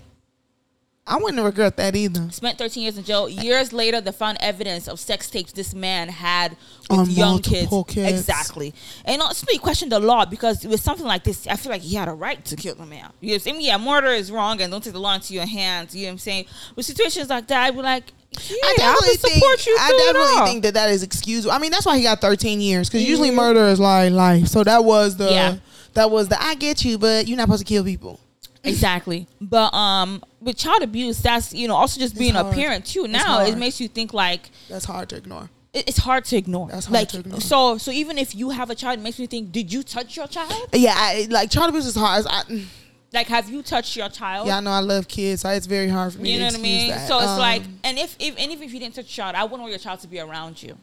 I 1.08 1.16
wouldn't 1.16 1.42
regret 1.42 1.76
that 1.78 1.96
either. 1.96 2.30
Spent 2.30 2.58
13 2.58 2.82
years 2.82 2.98
in 2.98 3.04
jail. 3.04 3.28
Years 3.28 3.72
later, 3.72 4.00
they 4.00 4.12
found 4.12 4.36
evidence 4.40 4.86
of 4.88 5.00
sex 5.00 5.30
tapes 5.30 5.52
this 5.52 5.74
man 5.74 6.08
had 6.08 6.56
with 6.90 6.98
On 6.98 7.10
young 7.10 7.38
kids. 7.40 7.72
kids. 7.88 8.12
Exactly. 8.12 8.74
And 9.04 9.22
also, 9.22 9.46
you 9.50 9.58
question 9.58 9.88
the 9.88 9.98
law 10.00 10.24
because 10.26 10.64
with 10.66 10.80
something 10.80 11.06
like 11.06 11.24
this, 11.24 11.46
I 11.46 11.56
feel 11.56 11.72
like 11.72 11.82
he 11.82 11.96
had 11.96 12.08
a 12.08 12.12
right 12.12 12.44
to 12.44 12.56
kill 12.56 12.74
the 12.74 12.84
man. 12.86 13.10
You 13.20 13.28
know 13.28 13.32
what 13.32 13.34
I'm 13.34 13.40
saying? 13.40 13.60
Yeah, 13.62 13.78
murder 13.78 14.08
is 14.08 14.30
wrong 14.30 14.60
and 14.60 14.70
don't 14.70 14.84
take 14.84 14.92
the 14.92 15.00
law 15.00 15.14
into 15.14 15.32
your 15.34 15.46
hands. 15.46 15.94
You 15.96 16.02
know 16.02 16.08
what 16.08 16.12
I'm 16.12 16.18
saying? 16.18 16.44
With 16.76 16.84
situations 16.86 17.30
like 17.30 17.46
that, 17.48 17.64
I'd 17.64 17.74
be 17.74 17.80
like, 17.82 18.12
yeah, 18.32 18.56
I 18.62 18.68
I, 18.68 18.76
definitely 18.76 19.16
support 19.16 19.58
think 19.60 19.66
you. 19.66 19.76
I 19.80 20.12
definitely 20.12 20.50
think 20.52 20.62
that 20.64 20.74
that 20.74 20.90
is 20.90 21.02
excusable. 21.02 21.52
I 21.52 21.58
mean, 21.58 21.70
that's 21.70 21.86
why 21.86 21.96
he 21.96 22.02
got 22.02 22.20
13 22.20 22.60
years 22.60 22.88
because 22.90 23.02
usually 23.08 23.30
murder 23.30 23.64
is 23.68 23.80
like 23.80 24.12
life. 24.12 24.48
So 24.48 24.62
that 24.64 24.84
was 24.84 25.16
the 25.16 25.30
Yeah. 25.32 25.56
that 25.94 26.10
was 26.10 26.28
the 26.28 26.40
I 26.40 26.54
get 26.54 26.84
you, 26.84 26.98
but 26.98 27.26
you're 27.26 27.38
not 27.38 27.44
supposed 27.44 27.66
to 27.66 27.72
kill 27.72 27.84
people. 27.84 28.20
Exactly. 28.64 29.26
But 29.40 29.72
um 29.72 30.22
with 30.40 30.56
child 30.56 30.82
abuse, 30.82 31.20
that's 31.20 31.52
you 31.52 31.66
know, 31.68 31.74
also 31.74 31.98
just 32.00 32.16
being 32.18 32.36
a 32.36 32.44
parent 32.52 32.86
too. 32.86 33.06
Now 33.08 33.40
it 33.44 33.56
makes 33.58 33.80
you 33.80 33.88
think 33.88 34.12
like 34.14 34.50
That's 34.68 34.84
hard 34.84 35.08
to 35.10 35.16
ignore. 35.16 35.50
it's 35.74 35.98
hard 35.98 36.24
to 36.26 36.36
ignore. 36.36 36.68
That's 36.68 36.86
hard 36.86 36.94
like 36.94 37.08
to 37.10 37.18
ignore. 37.20 37.40
so 37.40 37.78
so 37.78 37.90
even 37.90 38.18
if 38.18 38.34
you 38.34 38.50
have 38.50 38.70
a 38.70 38.74
child, 38.74 38.98
it 38.98 39.02
makes 39.02 39.18
me 39.18 39.26
think, 39.26 39.52
did 39.52 39.72
you 39.72 39.82
touch 39.82 40.16
your 40.16 40.26
child? 40.28 40.68
Yeah, 40.72 40.94
I, 40.96 41.26
like 41.30 41.50
child 41.50 41.70
abuse 41.70 41.86
is 41.86 41.94
hard. 41.96 42.24
I, 42.28 42.42
mm, 42.44 42.64
Like 43.12 43.26
have 43.28 43.48
you 43.48 43.62
touched 43.62 43.96
your 43.96 44.08
child? 44.10 44.46
yeah, 44.46 44.58
I 44.58 44.60
know 44.60 44.70
I 44.70 44.80
love 44.80 45.08
kids, 45.08 45.42
so 45.42 45.48
it's 45.50 45.66
very 45.66 45.88
hard 45.88 46.12
for 46.12 46.20
me. 46.20 46.32
You 46.32 46.38
to 46.38 46.44
know 46.44 46.50
what 46.50 46.58
I 46.58 46.62
mean? 46.62 46.90
that. 46.90 47.08
So 47.08 47.18
it's 47.18 47.26
Um, 47.28 47.38
like, 47.38 47.62
and 47.84 47.98
if, 47.98 48.16
if 48.18 48.36
and 48.38 48.50
even 48.52 48.62
if 48.68 48.72
you 48.72 48.78
didn't 48.80 48.94
touch 48.94 49.06
your 49.16 49.24
child, 49.24 49.34
I 49.36 49.42
wouldn't 49.44 49.60
want 49.62 49.70
your 49.70 49.78
child 49.80 50.00
to 50.00 50.08
be 50.08 50.20
around 50.20 50.62
you, 50.62 50.76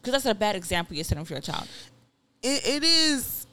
because 0.00 0.12
that's 0.12 0.26
a 0.26 0.34
bad 0.34 0.54
example 0.56 0.94
you're 0.96 1.04
setting 1.04 1.24
for 1.24 1.34
your 1.34 1.40
child. 1.42 1.66
it, 2.42 2.66
it 2.66 2.82
is. 2.84 3.46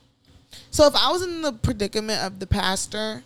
So 0.72 0.86
if 0.88 0.96
I 0.96 1.12
was 1.12 1.22
in 1.24 1.42
the 1.44 1.54
predicament 1.54 2.22
of 2.24 2.40
the 2.40 2.48
pastor, 2.48 3.24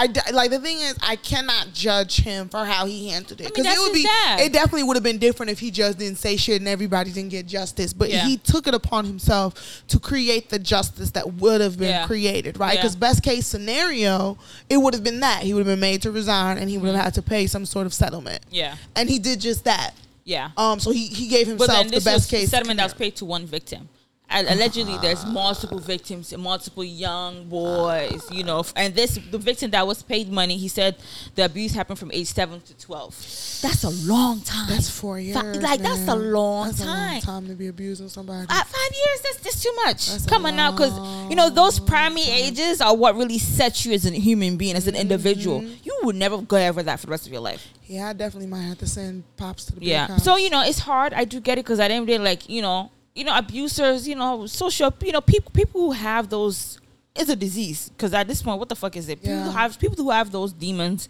I 0.00 0.30
like 0.32 0.50
the 0.50 0.60
thing 0.60 0.78
is 0.78 0.94
I 1.02 1.16
cannot 1.16 1.72
judge 1.74 2.18
him 2.18 2.48
for 2.48 2.64
how 2.64 2.86
he 2.86 3.08
handled 3.08 3.40
it 3.40 3.44
mean, 3.44 3.48
because 3.50 3.64
that's 3.64 3.76
it 3.76 3.80
would 3.80 3.92
be 3.92 4.04
dad. 4.04 4.40
it 4.40 4.52
definitely 4.52 4.84
would 4.84 4.94
have 4.96 5.02
been 5.02 5.18
different 5.18 5.50
if 5.50 5.58
he 5.58 5.70
just 5.72 5.98
didn't 5.98 6.18
say 6.18 6.36
shit 6.36 6.60
and 6.60 6.68
everybody 6.68 7.10
didn't 7.10 7.30
get 7.30 7.46
justice. 7.46 7.92
But 7.92 8.10
Yeah. 8.10 8.24
he 8.24 8.36
took 8.36 8.66
it 8.68 8.74
upon 8.74 9.04
himself 9.06 9.82
to 9.88 9.98
create 9.98 10.50
the 10.50 10.58
justice 10.60 11.10
that 11.10 11.34
would 11.34 11.60
have 11.60 11.78
been 11.78 11.88
Yeah. 11.88 12.06
created, 12.06 12.58
right? 12.60 12.74
Yeah. 12.74 12.82
Because 12.82 12.94
best 12.96 13.22
case 13.24 13.46
scenario, 13.46 14.38
it 14.70 14.76
would 14.76 14.94
have 14.94 15.02
been 15.02 15.20
that 15.20 15.42
he 15.42 15.52
would 15.52 15.60
have 15.66 15.72
been 15.74 15.80
made 15.80 16.02
to 16.02 16.10
resign 16.12 16.58
and 16.58 16.70
he 16.70 16.78
would 16.78 16.94
have 16.94 17.04
had 17.04 17.14
to 17.14 17.22
pay 17.22 17.46
some 17.48 17.66
sort 17.66 17.84
of 17.86 17.92
settlement. 17.92 18.40
Yeah, 18.50 18.76
And 18.94 19.08
he 19.10 19.18
did 19.18 19.40
just 19.40 19.64
that. 19.64 19.94
yeah. 20.24 20.50
Um, 20.56 20.78
so 20.78 20.90
he, 20.92 21.06
he 21.08 21.26
gave 21.26 21.46
himself 21.48 21.88
the 21.88 22.00
best 22.00 22.30
case 22.30 22.50
settlement 22.50 22.76
that 22.78 22.84
was 22.84 22.94
paid 22.94 23.16
to 23.16 23.24
one 23.24 23.46
victim. 23.46 23.88
And 24.30 24.46
allegedly, 24.46 24.98
there's 24.98 25.24
multiple 25.24 25.78
victims, 25.78 26.36
multiple 26.36 26.84
young 26.84 27.48
boys, 27.48 28.30
you 28.30 28.44
know. 28.44 28.62
And 28.76 28.94
this, 28.94 29.18
the 29.30 29.38
victim 29.38 29.70
that 29.70 29.86
was 29.86 30.02
paid 30.02 30.30
money, 30.30 30.58
he 30.58 30.68
said 30.68 30.96
the 31.34 31.46
abuse 31.46 31.72
happened 31.72 31.98
from 31.98 32.10
age 32.12 32.26
seven 32.26 32.60
to 32.60 32.76
twelve. 32.76 33.14
That's 33.62 33.84
a 33.84 33.90
long 34.06 34.42
time. 34.42 34.68
That's 34.68 34.90
four 34.90 35.18
years. 35.18 35.36
Like 35.62 35.80
that's 35.80 36.06
a 36.08 36.14
long 36.14 36.66
That's 36.66 36.80
time. 36.80 36.88
A 36.88 37.12
long 37.12 37.20
time 37.22 37.46
to 37.48 37.54
be 37.54 37.68
abusing 37.68 38.08
somebody. 38.10 38.46
Uh, 38.50 38.64
five 38.64 38.90
years, 38.92 39.20
that's, 39.22 39.42
just 39.42 39.62
too 39.62 39.72
much. 39.86 40.08
That's 40.10 40.26
Come 40.26 40.44
on 40.44 40.56
now, 40.56 40.72
because 40.72 40.96
you 41.30 41.34
know 41.36 41.48
those 41.48 41.80
primary 41.80 42.26
time. 42.26 42.34
ages 42.34 42.82
are 42.82 42.94
what 42.94 43.16
really 43.16 43.38
sets 43.38 43.86
you 43.86 43.92
as 43.94 44.04
a 44.04 44.10
human 44.10 44.58
being, 44.58 44.76
as 44.76 44.86
an 44.86 44.94
individual. 44.94 45.62
Mm-hmm. 45.62 45.74
You 45.84 45.98
would 46.02 46.16
never 46.16 46.42
go 46.42 46.58
over 46.58 46.82
that 46.82 47.00
for 47.00 47.06
the 47.06 47.10
rest 47.12 47.26
of 47.26 47.32
your 47.32 47.40
life. 47.40 47.66
yeah, 47.86 48.08
I 48.08 48.12
definitely 48.12 48.48
might 48.48 48.62
have 48.62 48.78
to 48.78 48.86
send 48.86 49.24
pops 49.38 49.64
to 49.66 49.74
the 49.74 49.84
Yeah. 49.84 50.18
So 50.18 50.36
you 50.36 50.50
know, 50.50 50.62
it's 50.62 50.80
hard. 50.80 51.14
I 51.14 51.24
do 51.24 51.40
get 51.40 51.56
it 51.58 51.64
because 51.64 51.80
I 51.80 51.88
didn't 51.88 52.06
really 52.06 52.22
like 52.22 52.48
you 52.48 52.60
know, 52.60 52.90
you 53.18 53.24
know, 53.24 53.36
abusers. 53.36 54.06
You 54.08 54.14
know, 54.14 54.46
social. 54.46 54.92
You 55.02 55.12
know, 55.12 55.20
people 55.20 55.50
people 55.52 55.80
who 55.80 55.92
have 55.92 56.28
those 56.28 56.80
it's 57.16 57.28
a 57.30 57.36
disease. 57.36 57.88
Because 57.90 58.14
at 58.14 58.28
this 58.28 58.42
point, 58.42 58.58
what 58.58 58.68
the 58.68 58.76
fuck 58.76 58.96
is 58.96 59.08
it? 59.08 59.20
People 59.20 59.38
who 59.38 59.44
Yeah. 59.46 59.52
have 59.52 59.78
people 59.78 59.96
who 60.02 60.10
have 60.10 60.30
those 60.30 60.52
demons. 60.52 61.08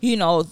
You 0.00 0.16
know, 0.16 0.44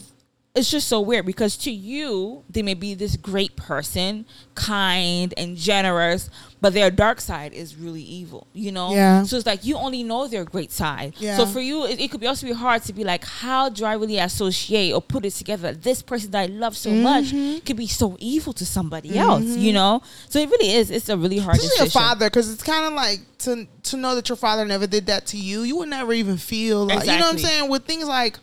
it's 0.53 0.69
just 0.69 0.89
so 0.89 1.01
weird 1.01 1.27
because 1.27 1.57
to 1.57 1.71
you 1.71 2.43
they 2.51 2.63
may 2.63 2.75
be 2.75 2.95
this 2.95 3.17
great 3.17 3.55
person, 3.55 4.27
kind 4.57 5.33
and 5.37 5.57
generous, 5.57 6.29
but 6.61 6.75
their 6.75 6.91
dark 6.91 7.21
side 7.21 7.53
is 7.53 7.77
really 7.77 8.03
evil. 8.03 8.49
You 8.53 8.73
know. 8.73 8.93
Yeah. 8.93 9.23
So 9.23 9.37
it's 9.37 9.47
like 9.47 9.65
you 9.65 9.77
only 9.77 10.03
know 10.03 10.27
their 10.27 10.45
great 10.45 10.73
side. 10.73 11.15
Yeah. 11.19 11.37
So 11.37 11.47
for 11.47 11.61
you, 11.61 11.87
it, 11.87 12.01
it 12.01 12.11
could 12.11 12.21
be 12.21 12.27
also 12.27 12.49
be 12.49 12.53
hard 12.53 12.83
to 12.85 12.93
be 12.93 13.05
like, 13.05 13.25
how 13.25 13.69
do 13.69 13.85
I 13.85 13.95
really 13.95 14.19
associate 14.19 14.93
or 14.93 15.01
put 15.01 15.25
it 15.25 15.31
together? 15.33 15.73
This 15.73 16.03
person 16.03 16.33
that 16.33 16.41
I 16.41 16.47
love 16.47 16.77
so 16.77 16.91
much 16.91 17.27
mm-hmm. 17.27 17.65
could 17.65 17.77
be 17.77 17.87
so 17.87 18.17
evil 18.19 18.53
to 18.55 18.67
somebody 18.67 19.17
else, 19.17 19.45
mm-hmm. 19.45 19.61
you 19.61 19.73
know? 19.73 20.03
So 20.29 20.41
it 20.41 20.51
really 20.51 20.73
is. 20.73 20.91
It's 20.91 21.09
a 21.09 21.17
really 21.17 21.39
hard 21.39 21.57
Especially 21.59 21.77
a 21.77 21.85
decision. 21.85 22.01
father, 22.01 22.27
because 22.27 22.53
it's 22.53 22.65
kind 22.65 22.87
of 22.87 22.95
like 22.95 23.21
to 23.39 23.69
to 23.85 23.97
know 23.97 24.17
that 24.17 24.29
your 24.29 24.37
father 24.37 24.65
never 24.65 24.89
did 24.89 25.07
that 25.07 25.27
to 25.27 25.37
you. 25.37 25.63
You 25.63 25.77
would 25.77 25.89
never 25.89 26.13
even 26.13 26.39
feel 26.39 26.87
like 26.87 27.07
you 27.07 27.13
know 27.13 27.21
what 27.21 27.35
I'm 27.35 27.39
saying. 27.39 27.71
With 27.71 27.85
things 27.85 28.09
like 28.09 28.39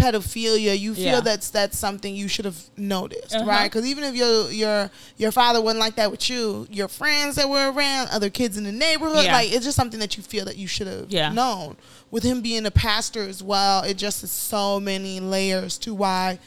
pedophilia, 0.00 0.78
you 0.78 0.94
feel 0.94 1.04
Yeah. 1.04 1.20
that's 1.20 1.50
that's 1.50 1.78
something 1.78 2.14
you 2.14 2.26
should 2.28 2.44
have 2.44 2.58
noticed, 2.76 3.34
Uh-huh. 3.34 3.44
right? 3.46 3.70
Because 3.70 3.86
even 3.86 4.02
if 4.04 4.14
your 4.14 4.50
your 4.50 4.90
your 5.16 5.30
father 5.32 5.60
wasn't 5.62 5.80
like 5.80 5.94
that 5.96 6.10
with 6.10 6.28
you, 6.28 6.66
your 6.70 6.88
friends 6.88 7.36
that 7.36 7.48
were 7.48 7.70
around, 7.70 8.08
other 8.10 8.28
kids 8.30 8.56
in 8.56 8.64
the 8.64 8.72
neighborhood, 8.72 9.24
Yeah. 9.24 9.32
like 9.36 9.52
it's 9.52 9.64
just 9.64 9.76
something 9.76 10.00
that 10.00 10.16
you 10.16 10.22
feel 10.22 10.44
that 10.46 10.56
you 10.56 10.66
should 10.66 10.86
have 10.88 11.06
Yeah. 11.10 11.30
known. 11.32 11.76
With 12.10 12.22
him 12.24 12.40
being 12.42 12.66
a 12.66 12.70
pastor 12.70 13.22
as 13.28 13.42
well, 13.42 13.82
it 13.82 13.94
just 13.96 14.22
is 14.24 14.30
so 14.30 14.80
many 14.80 15.20
layers 15.20 15.78
to 15.78 15.94
why 15.94 16.38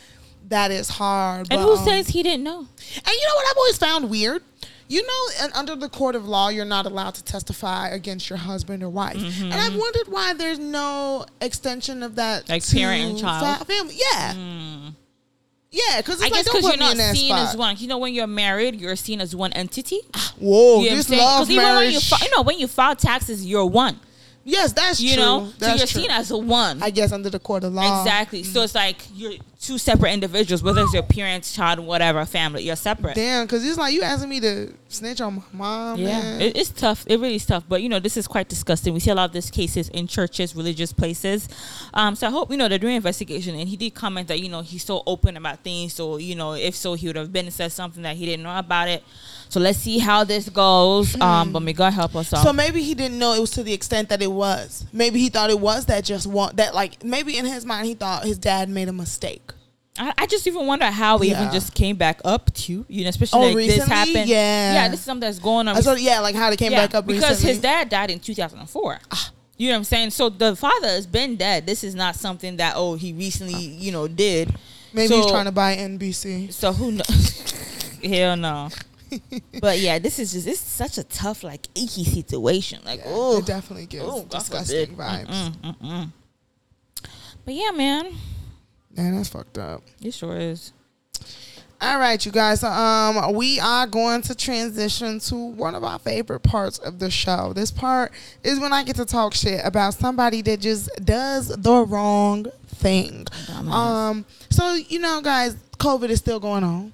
that 0.49 0.71
is 0.71 0.89
hard. 0.89 1.47
And 1.49 1.59
But, 1.59 1.65
who 1.65 1.77
um, 1.77 1.85
says 1.85 2.09
he 2.09 2.23
didn't 2.23 2.43
know? 2.43 2.59
and 2.59 2.67
you 3.15 3.27
know 3.27 3.35
what 3.35 3.45
I've 3.51 3.57
always 3.57 3.77
found 3.77 4.09
weird? 4.09 4.43
You 4.89 5.05
know, 5.05 5.47
under 5.53 5.75
the 5.75 5.89
court 5.89 6.15
of 6.15 6.25
law, 6.27 6.47
you're 6.47 6.63
not 6.63 6.85
allowed 6.85 7.15
to 7.15 7.23
testify 7.23 7.89
against 7.89 8.29
your 8.29 8.37
husband 8.37 8.81
or 8.83 8.89
wife. 8.89 9.17
And 9.17 9.53
I've 9.53 9.75
wondered 9.75 10.07
why 10.07 10.33
there's 10.33 10.59
no 10.59 11.25
extension 11.41 12.03
of 12.03 12.15
that 12.15 12.43
Mm-hmm. 12.43 12.51
Like 12.53 12.63
to 12.63 12.75
parent 12.75 13.01
and 13.11 13.19
child? 13.19 13.57
fa- 13.59 13.65
family. 13.65 13.95
Yeah. 13.97 14.91
Yeah, 15.69 15.97
because 15.97 16.21
I 16.23 16.29
guess 16.29 16.45
because 16.45 16.63
you're 16.63 16.77
not 16.77 16.95
seen 16.95 17.31
spot. 17.35 17.49
as 17.49 17.57
one. 17.57 17.75
You 17.77 17.87
know, 17.87 17.97
when 17.97 18.13
you're 18.13 18.25
married, 18.25 18.79
you're 18.79 18.95
seen 18.95 19.19
as 19.19 19.35
one 19.35 19.51
entity. 19.53 19.99
Whoa, 20.39 20.81
You 20.81 20.91
know 20.91 20.95
this 20.95 21.09
love 21.09 21.49
even 21.51 21.61
when 21.63 21.73
you, 21.91 21.99
marriage. 21.99 22.11
you 22.21 22.29
know, 22.35 22.41
when 22.43 22.57
you 22.57 22.67
file 22.67 22.95
taxes, 22.95 23.45
you're 23.45 23.65
one. 23.65 23.99
Yes, 24.47 24.73
that's 24.73 24.99
You 24.99 25.15
true. 25.15 25.23
know, 25.23 25.53
so 25.59 25.67
you're 25.67 25.77
true. 25.79 26.01
seen 26.01 26.11
as 26.11 26.31
a 26.31 26.37
one. 26.37 26.81
I 26.81 26.89
guess 26.89 27.11
under 27.11 27.29
the 27.29 27.39
court 27.39 27.63
of 27.63 27.73
law. 27.73 28.01
Exactly. 28.01 28.43
So 28.43 28.61
mm. 28.61 28.63
it's 28.63 28.75
like 28.75 28.97
you're 29.13 29.33
two 29.59 29.77
separate 29.77 30.13
individuals, 30.13 30.63
whether 30.63 30.81
it's 30.81 30.93
your 30.93 31.03
parents, 31.03 31.53
child, 31.53 31.79
whatever, 31.79 32.23
family. 32.25 32.63
You're 32.63 32.75
separate. 32.75 33.15
Damn, 33.15 33.45
because 33.45 33.65
it's 33.65 33.77
like 33.77 33.93
you 33.93 34.01
asking 34.01 34.29
me 34.29 34.39
to 34.39 34.73
snitch 34.89 35.21
on 35.21 35.35
my 35.35 35.41
mom. 35.53 35.99
Yeah, 35.99 36.37
it, 36.39 36.57
it's 36.57 36.69
tough. 36.69 37.05
It 37.07 37.19
really 37.19 37.35
is 37.35 37.45
tough. 37.45 37.63
But 37.67 37.81
you 37.81 37.89
know, 37.89 37.99
this 37.99 38.17
is 38.17 38.27
quite 38.27 38.49
disgusting. 38.49 38.93
We 38.93 38.99
see 38.99 39.11
a 39.11 39.15
lot 39.15 39.25
of 39.25 39.33
these 39.33 39.51
cases 39.51 39.89
in 39.89 40.07
churches, 40.07 40.55
religious 40.55 40.93
places. 40.93 41.47
Um, 41.93 42.15
so 42.15 42.27
I 42.27 42.29
hope 42.29 42.51
you 42.51 42.57
know 42.57 42.67
they're 42.67 42.79
doing 42.79 42.95
investigation. 42.95 43.55
And 43.55 43.67
he 43.67 43.77
did 43.77 43.93
comment 43.93 44.27
that 44.27 44.39
you 44.39 44.49
know 44.49 44.61
he's 44.61 44.83
so 44.83 45.03
open 45.05 45.37
about 45.37 45.59
things. 45.59 45.93
So 45.93 46.17
you 46.17 46.35
know, 46.35 46.53
if 46.53 46.75
so, 46.75 46.93
he 46.93 47.07
would 47.07 47.15
have 47.15 47.31
been 47.31 47.45
and 47.45 47.53
said 47.53 47.71
something 47.71 48.03
that 48.03 48.15
he 48.15 48.25
didn't 48.25 48.43
know 48.43 48.57
about 48.57 48.89
it. 48.89 49.03
So 49.49 49.59
let's 49.59 49.79
see 49.79 49.99
how 49.99 50.23
this 50.23 50.49
goes. 50.49 51.19
Um, 51.19 51.51
but 51.51 51.61
may 51.61 51.73
God 51.73 51.91
help 51.91 52.15
us 52.15 52.33
all. 52.33 52.43
So 52.43 52.53
maybe 52.53 52.81
he 52.81 52.93
didn't 52.93 53.19
know 53.19 53.33
it 53.33 53.39
was 53.39 53.51
to 53.51 53.63
the 53.63 53.73
extent 53.73 54.09
that 54.09 54.21
it 54.21 54.31
was. 54.31 54.85
Maybe 54.93 55.19
he 55.19 55.29
thought 55.29 55.49
it 55.49 55.59
was 55.59 55.85
that 55.85 56.03
just 56.03 56.27
one 56.27 56.55
that 56.55 56.73
like 56.73 57.03
maybe 57.03 57.37
in 57.37 57.45
his 57.45 57.65
mind 57.65 57.87
he 57.87 57.93
thought 57.93 58.23
his 58.23 58.37
dad 58.37 58.69
made 58.69 58.87
a 58.87 58.93
mistake. 58.93 59.51
I, 59.99 60.13
I 60.17 60.25
just 60.27 60.45
even 60.47 60.65
wonder 60.67 60.85
how 60.85 61.17
it 61.17 61.25
even 61.25 61.51
just 61.51 61.73
came 61.73 61.95
back 61.95 62.21
up 62.25 62.53
to 62.53 62.85
you 62.87 63.03
know, 63.03 63.09
especially 63.09 63.39
Oh, 63.39 63.53
like 63.53 63.67
this 63.67 63.85
happened. 63.87 64.27
Yeah. 64.29 64.73
yeah, 64.73 64.87
this 64.89 64.99
is 64.99 65.05
something 65.05 65.27
that's 65.27 65.39
going 65.39 65.67
on. 65.67 65.75
I 65.77 65.81
thought 65.81 65.99
yeah, 66.01 66.19
like 66.19 66.35
how 66.35 66.49
they 66.49 66.57
came 66.57 66.71
yeah, 66.71 66.85
back 66.85 66.95
up 66.95 67.05
because 67.07 67.23
recently. 67.29 67.53
his 67.53 67.61
dad 67.61 67.89
died 67.89 68.11
in 68.11 68.19
2004. 68.19 68.99
Ah. 69.11 69.31
You 69.57 69.69
know 69.69 69.73
what 69.73 69.77
I'm 69.77 69.83
saying? 69.85 70.09
So 70.11 70.29
the 70.29 70.55
father 70.55 70.87
has 70.87 71.07
been 71.07 71.35
dead. 71.35 71.65
This 71.65 71.83
is 71.83 71.95
not 71.95 72.15
something 72.15 72.57
that 72.57 72.73
oh 72.75 72.95
he 72.95 73.13
recently 73.13 73.55
you 73.55 73.91
know 73.91 74.07
did. 74.07 74.55
maybe 74.93 75.07
so, 75.07 75.17
he's 75.17 75.31
trying 75.31 75.45
to 75.45 75.51
buy 75.51 75.75
NBC. 75.75 76.53
So 76.53 76.73
who 76.73 76.91
knows? 76.91 77.53
Hell 78.03 78.37
no. 78.37 78.69
but 79.61 79.79
yeah, 79.79 79.99
this 79.99 80.19
is 80.19 80.33
just 80.33 80.47
it's 80.47 80.59
such 80.59 80.97
a 80.97 81.03
tough 81.03 81.43
like 81.43 81.65
icky 81.75 82.03
situation. 82.03 82.79
Like 82.85 83.01
oh, 83.05 83.39
it 83.39 83.45
definitely 83.45 83.85
gives 83.87 84.05
Oh, 84.05 84.25
disgusting 84.29 84.95
vibes. 84.95 85.27
Mm, 85.27 85.53
mm, 85.63 85.77
mm. 85.81 86.11
but 87.45 87.53
yeah, 87.53 87.71
man, 87.71 88.13
Man, 88.97 89.15
that's 89.15 89.29
fucked 89.29 89.59
up. 89.59 89.83
it 90.01 90.13
sure 90.13 90.35
is. 90.35 90.73
All 91.79 91.99
right, 91.99 92.23
you 92.25 92.31
guys. 92.31 92.61
So, 92.61 92.67
um, 92.69 93.35
we 93.35 93.59
are 93.59 93.85
going 93.85 94.23
to 94.23 94.33
transition 94.33 95.19
to 95.19 95.35
one 95.35 95.75
of 95.75 95.83
our 95.83 95.99
favorite 95.99 96.39
parts 96.39 96.79
of 96.79 96.97
the 96.97 97.11
show. 97.11 97.53
This 97.53 97.69
part 97.69 98.11
is 98.43 98.59
when 98.59 98.73
I 98.73 98.83
get 98.83 98.95
to 98.95 99.05
talk 99.05 99.35
shit 99.35 99.61
about 99.63 99.93
somebody 99.93 100.41
that 100.41 100.59
just 100.59 100.89
does 101.05 101.49
the 101.49 101.85
wrong 101.85 102.47
thing. 102.65 103.25
Dumbass. 103.45 103.71
Um, 103.71 104.25
so 104.49 104.73
you 104.73 104.97
know, 104.97 105.21
guys, 105.21 105.55
COVID 105.77 106.09
is 106.09 106.17
still 106.17 106.39
going 106.39 106.63
on. 106.63 106.93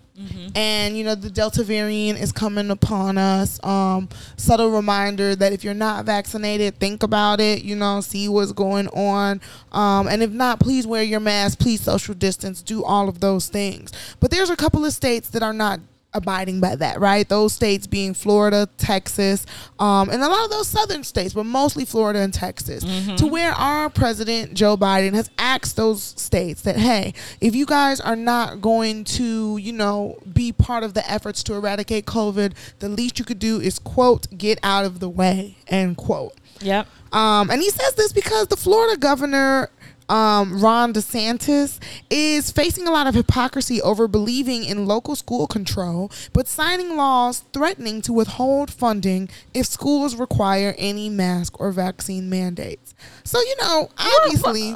And 0.56 0.98
you 0.98 1.04
know 1.04 1.16
the 1.16 1.30
Delta 1.30 1.64
variant 1.64 2.20
is 2.20 2.32
coming 2.32 2.70
upon 2.70 3.18
us. 3.18 3.64
Um, 3.64 4.10
subtle 4.38 4.70
reminder 4.70 5.36
that 5.36 5.54
if 5.54 5.64
you're 5.64 5.74
not 5.74 6.06
vaccinated, 6.06 6.80
think 6.80 7.04
about 7.04 7.40
it. 7.40 7.64
You 7.64 7.76
know, 7.76 8.02
see 8.02 8.28
what's 8.30 8.52
going 8.52 8.88
on. 8.90 9.42
Um, 9.72 10.08
and 10.08 10.22
if 10.22 10.32
not, 10.32 10.60
please 10.60 10.86
wear 10.86 11.04
your 11.04 11.20
mask. 11.20 11.60
Please 11.60 11.82
social 11.82 12.14
distance. 12.14 12.62
Do 12.62 12.84
all 12.84 13.10
of 13.10 13.20
those 13.20 13.48
things. 13.48 13.92
But 14.20 14.30
there's 14.32 14.50
a 14.50 14.56
couple 14.56 14.86
of 14.86 14.94
states 14.94 15.30
that 15.30 15.42
are 15.42 15.54
not 15.54 15.80
abiding 16.14 16.60
by 16.60 16.76
that, 16.76 17.00
right? 17.00 17.28
Those 17.28 17.54
states 17.54 17.88
being 17.88 18.14
Florida, 18.14 18.68
Texas, 18.78 19.46
um, 19.80 20.10
and 20.10 20.22
a 20.22 20.28
lot 20.28 20.46
of 20.46 20.52
those 20.52 20.68
southern 20.68 21.04
states, 21.04 21.34
but 21.34 21.46
mostly 21.46 21.86
Florida 21.86 22.20
and 22.20 22.34
Texas, 22.34 22.84
to 23.18 23.28
where 23.28 23.52
our 23.54 23.90
president 23.90 24.54
Joe 24.54 24.78
Biden 24.78 25.14
has 25.14 25.30
asked 25.38 25.76
those 25.76 26.02
states 26.04 26.62
that, 26.64 26.78
hey, 26.78 27.14
if 27.42 27.56
you 27.56 27.66
guys 27.66 28.00
are 28.00 28.16
not 28.16 28.62
going 28.62 29.04
to, 29.06 29.58
you 29.58 29.74
know, 29.74 30.18
be 30.34 30.52
part 30.52 30.84
of 30.84 30.94
the 30.94 31.10
efforts 31.10 31.44
to 31.44 31.54
eradicate 31.54 32.06
COVID, 32.06 32.54
the 32.80 32.90
least 32.90 33.20
you 33.20 33.26
could 33.26 33.40
do 33.40 33.60
is 33.60 33.80
quote, 33.80 34.28
get 34.38 34.60
out 34.64 34.86
of 34.86 35.00
the 35.00 35.10
way, 35.10 35.58
end 35.68 35.98
quote. 35.98 36.34
Yep. 36.62 36.88
Um, 37.12 37.50
and 37.50 37.62
he 37.62 37.70
says 37.70 37.94
this 37.96 38.12
because 38.12 38.48
the 38.48 38.56
Florida 38.56 38.98
governor 38.98 39.70
um, 40.10 40.62
Ron 40.62 40.94
DeSantis 40.94 41.80
is 42.10 42.52
facing 42.52 42.88
a 42.88 42.92
lot 42.92 43.08
of 43.08 43.16
hypocrisy 43.16 43.82
over 43.82 44.08
believing 44.08 44.64
in 44.64 44.86
local 44.86 45.16
school 45.16 45.48
control, 45.48 46.12
but 46.34 46.48
signing 46.48 46.96
laws 46.96 47.44
threatening 47.54 48.02
to 48.04 48.14
withhold 48.14 48.72
funding 48.72 49.30
if 49.54 49.66
schools 49.66 50.16
require 50.16 50.76
any 50.78 51.10
mask 51.10 51.60
or 51.60 51.72
vaccine 51.72 52.30
mandates. 52.30 52.94
So, 53.24 53.40
you 53.40 53.56
know, 53.62 53.90
obviously, 53.98 54.62
you 54.70 54.76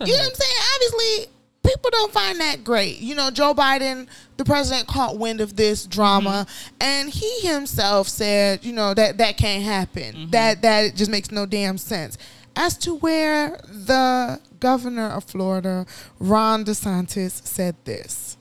what 0.00 0.28
I'm 0.28 0.34
saying? 0.34 0.56
Obviously, 0.74 1.32
people 1.66 1.90
don't 1.90 2.12
find 2.12 2.40
that 2.40 2.64
great. 2.64 3.00
You 3.00 3.14
know, 3.14 3.30
Joe 3.30 3.54
Biden, 3.54 4.06
the 4.36 4.44
president, 4.44 4.86
caught 4.86 5.18
wind 5.18 5.40
of 5.40 5.56
this 5.56 5.86
drama, 5.86 6.46
and 6.80 7.10
he 7.10 7.40
himself 7.40 8.08
said, 8.08 8.64
you 8.64 8.72
know, 8.72 8.94
that 8.94 9.18
that 9.18 9.36
can't 9.36 9.64
happen. 9.64 10.30
That 10.30 10.62
that 10.62 10.94
just 10.94 11.10
makes 11.10 11.30
no 11.30 11.46
damn 11.46 11.78
sense. 11.78 12.18
As 12.58 12.78
to 12.78 12.94
where 12.94 13.60
the 13.68 14.40
governor 14.60 15.08
of 15.08 15.24
Florida, 15.24 15.84
Ron 16.18 16.64
DeSantis, 16.64 17.46
said 17.46 17.76
this. 17.84 18.38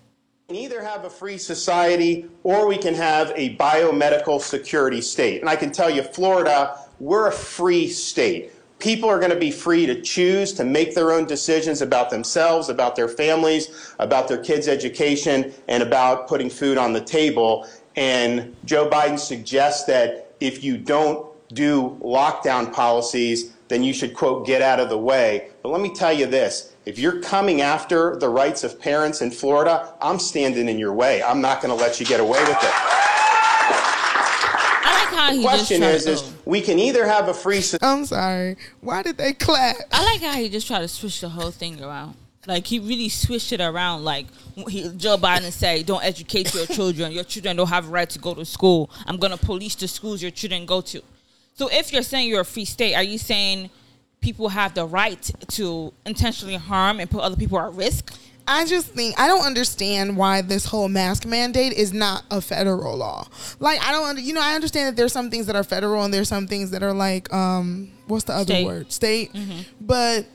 can 0.48 0.56
either 0.56 0.82
have 0.82 1.04
a 1.04 1.10
free 1.10 1.38
society 1.38 2.26
or 2.44 2.66
we 2.66 2.78
can 2.78 2.96
have 2.96 3.34
a 3.36 3.58
biomedical 3.58 4.40
security 4.40 5.02
state. 5.02 5.42
And 5.42 5.50
I 5.50 5.58
can 5.58 5.70
tell 5.70 5.90
you, 5.90 6.02
Florida, 6.02 6.80
we're 7.02 7.28
a 7.28 7.32
free 7.32 7.90
state. 7.90 8.54
People 8.80 9.10
are 9.10 9.20
going 9.20 9.32
to 9.32 9.40
be 9.40 9.52
free 9.52 9.86
to 9.86 10.02
choose 10.02 10.54
to 10.54 10.64
make 10.64 10.96
their 10.96 11.12
own 11.12 11.26
decisions 11.26 11.82
about 11.82 12.10
themselves, 12.10 12.70
about 12.70 12.96
their 12.96 13.10
families, 13.10 13.94
about 14.00 14.30
their 14.30 14.38
kids' 14.38 14.70
education, 14.70 15.54
and 15.68 15.84
about 15.84 16.30
putting 16.30 16.50
food 16.50 16.78
on 16.78 16.94
the 16.94 17.02
table. 17.02 17.68
And 17.98 18.56
Joe 18.64 18.90
Biden 18.90 19.20
suggests 19.20 19.86
that 19.86 20.34
if 20.40 20.64
you 20.64 20.78
don't 20.78 21.28
do 21.54 21.98
lockdown 22.02 22.72
policies, 22.72 23.55
then 23.68 23.84
you 23.84 23.94
should, 23.94 24.14
quote, 24.14 24.46
get 24.46 24.62
out 24.62 24.80
of 24.80 24.90
the 24.90 24.98
way. 24.98 25.50
But 25.64 25.70
let 25.70 25.82
me 25.82 25.94
tell 25.94 26.14
you 26.14 26.26
this 26.28 26.76
if 26.86 27.00
you're 27.00 27.20
coming 27.22 27.62
after 27.62 28.16
the 28.16 28.30
rights 28.30 28.64
of 28.64 28.80
parents 28.80 29.22
in 29.22 29.32
Florida, 29.32 29.94
I'm 30.02 30.20
standing 30.20 30.70
in 30.70 30.78
your 30.78 30.94
way. 30.94 31.24
I'm 31.24 31.42
not 31.42 31.62
going 31.62 31.76
to 31.76 31.84
let 31.84 32.00
you 32.00 32.06
get 32.06 32.20
away 32.20 32.40
with 32.44 32.50
it. 32.50 32.74
I 34.88 35.06
like 35.06 35.18
how 35.18 35.32
he 35.32 35.42
just 35.42 35.56
Question 35.56 35.80
tried 35.80 35.96
is, 35.96 36.04
to, 36.06 36.12
is 36.12 36.34
we 36.46 36.62
can 36.62 36.78
either 36.78 37.06
have 37.08 37.28
a 37.28 37.34
free 37.34 37.62
society. 37.62 37.86
I'm 37.86 38.06
sorry. 38.06 38.58
Why 38.82 39.02
did 39.02 39.18
they 39.18 39.34
clap? 39.34 39.78
I 39.92 40.04
like 40.04 40.22
how 40.22 40.34
he 40.40 40.48
just 40.50 40.68
tried 40.68 40.82
to 40.82 40.88
switch 40.88 41.22
the 41.22 41.30
whole 41.30 41.52
thing 41.52 41.82
around. 41.84 42.16
Like 42.48 42.68
he 42.68 42.78
really 42.78 43.10
switched 43.10 43.52
it 43.54 43.62
around. 43.62 44.04
Like 44.04 44.28
he, 44.68 44.90
Joe 44.96 45.18
Biden 45.18 45.52
said, 45.52 45.84
"Don't 45.88 46.04
educate 46.04 46.54
your 46.54 46.68
children. 46.68 47.12
Your 47.12 47.24
children 47.24 47.56
don't 47.56 47.70
have 47.70 47.88
a 47.88 47.90
right 47.90 48.08
to 48.12 48.20
go 48.20 48.36
to 48.36 48.46
school. 48.46 48.92
I'm 49.08 49.18
gonna 49.18 49.38
police 49.38 49.74
the 49.74 49.88
schools 49.88 50.22
your 50.22 50.30
children 50.30 50.68
go 50.68 50.82
to." 50.82 51.02
So 51.56 51.70
if 51.72 51.94
you're 51.94 52.02
saying 52.02 52.30
you're 52.30 52.42
a 52.42 52.46
free 52.46 52.66
state, 52.66 52.96
are 52.96 53.04
you 53.04 53.18
saying 53.18 53.70
people 54.20 54.50
have 54.50 54.74
the 54.74 54.86
right 54.86 55.32
to 55.50 55.94
intentionally 56.06 56.56
harm 56.56 57.00
and 57.00 57.10
put 57.10 57.22
other 57.22 57.38
people 57.38 57.58
at 57.60 57.74
risk? 57.74 58.14
I 58.48 58.66
just 58.66 58.88
think 58.88 59.20
I 59.20 59.28
don't 59.28 59.44
understand 59.44 60.18
why 60.18 60.42
this 60.42 60.66
whole 60.66 60.88
mask 60.90 61.26
mandate 61.26 61.74
is 61.74 61.94
not 61.94 62.26
a 62.30 62.42
federal 62.42 62.98
law. 62.98 63.28
Like 63.60 63.82
I 63.82 63.92
don't, 63.92 64.20
you 64.20 64.34
know, 64.34 64.42
I 64.42 64.54
understand 64.54 64.90
that 64.90 64.96
there's 64.96 65.14
some 65.14 65.32
things 65.32 65.48
that 65.48 65.56
are 65.56 65.64
federal 65.64 66.04
and 66.04 66.14
there's 66.14 66.28
some 66.28 66.46
things 66.46 66.72
that 66.72 66.84
are 66.84 66.94
like, 66.94 67.34
um, 67.34 67.90
what's 68.08 68.26
the 68.26 68.34
other 68.34 68.54
State. 68.54 68.66
word, 68.66 68.92
state. 68.92 69.32
But 69.82 70.28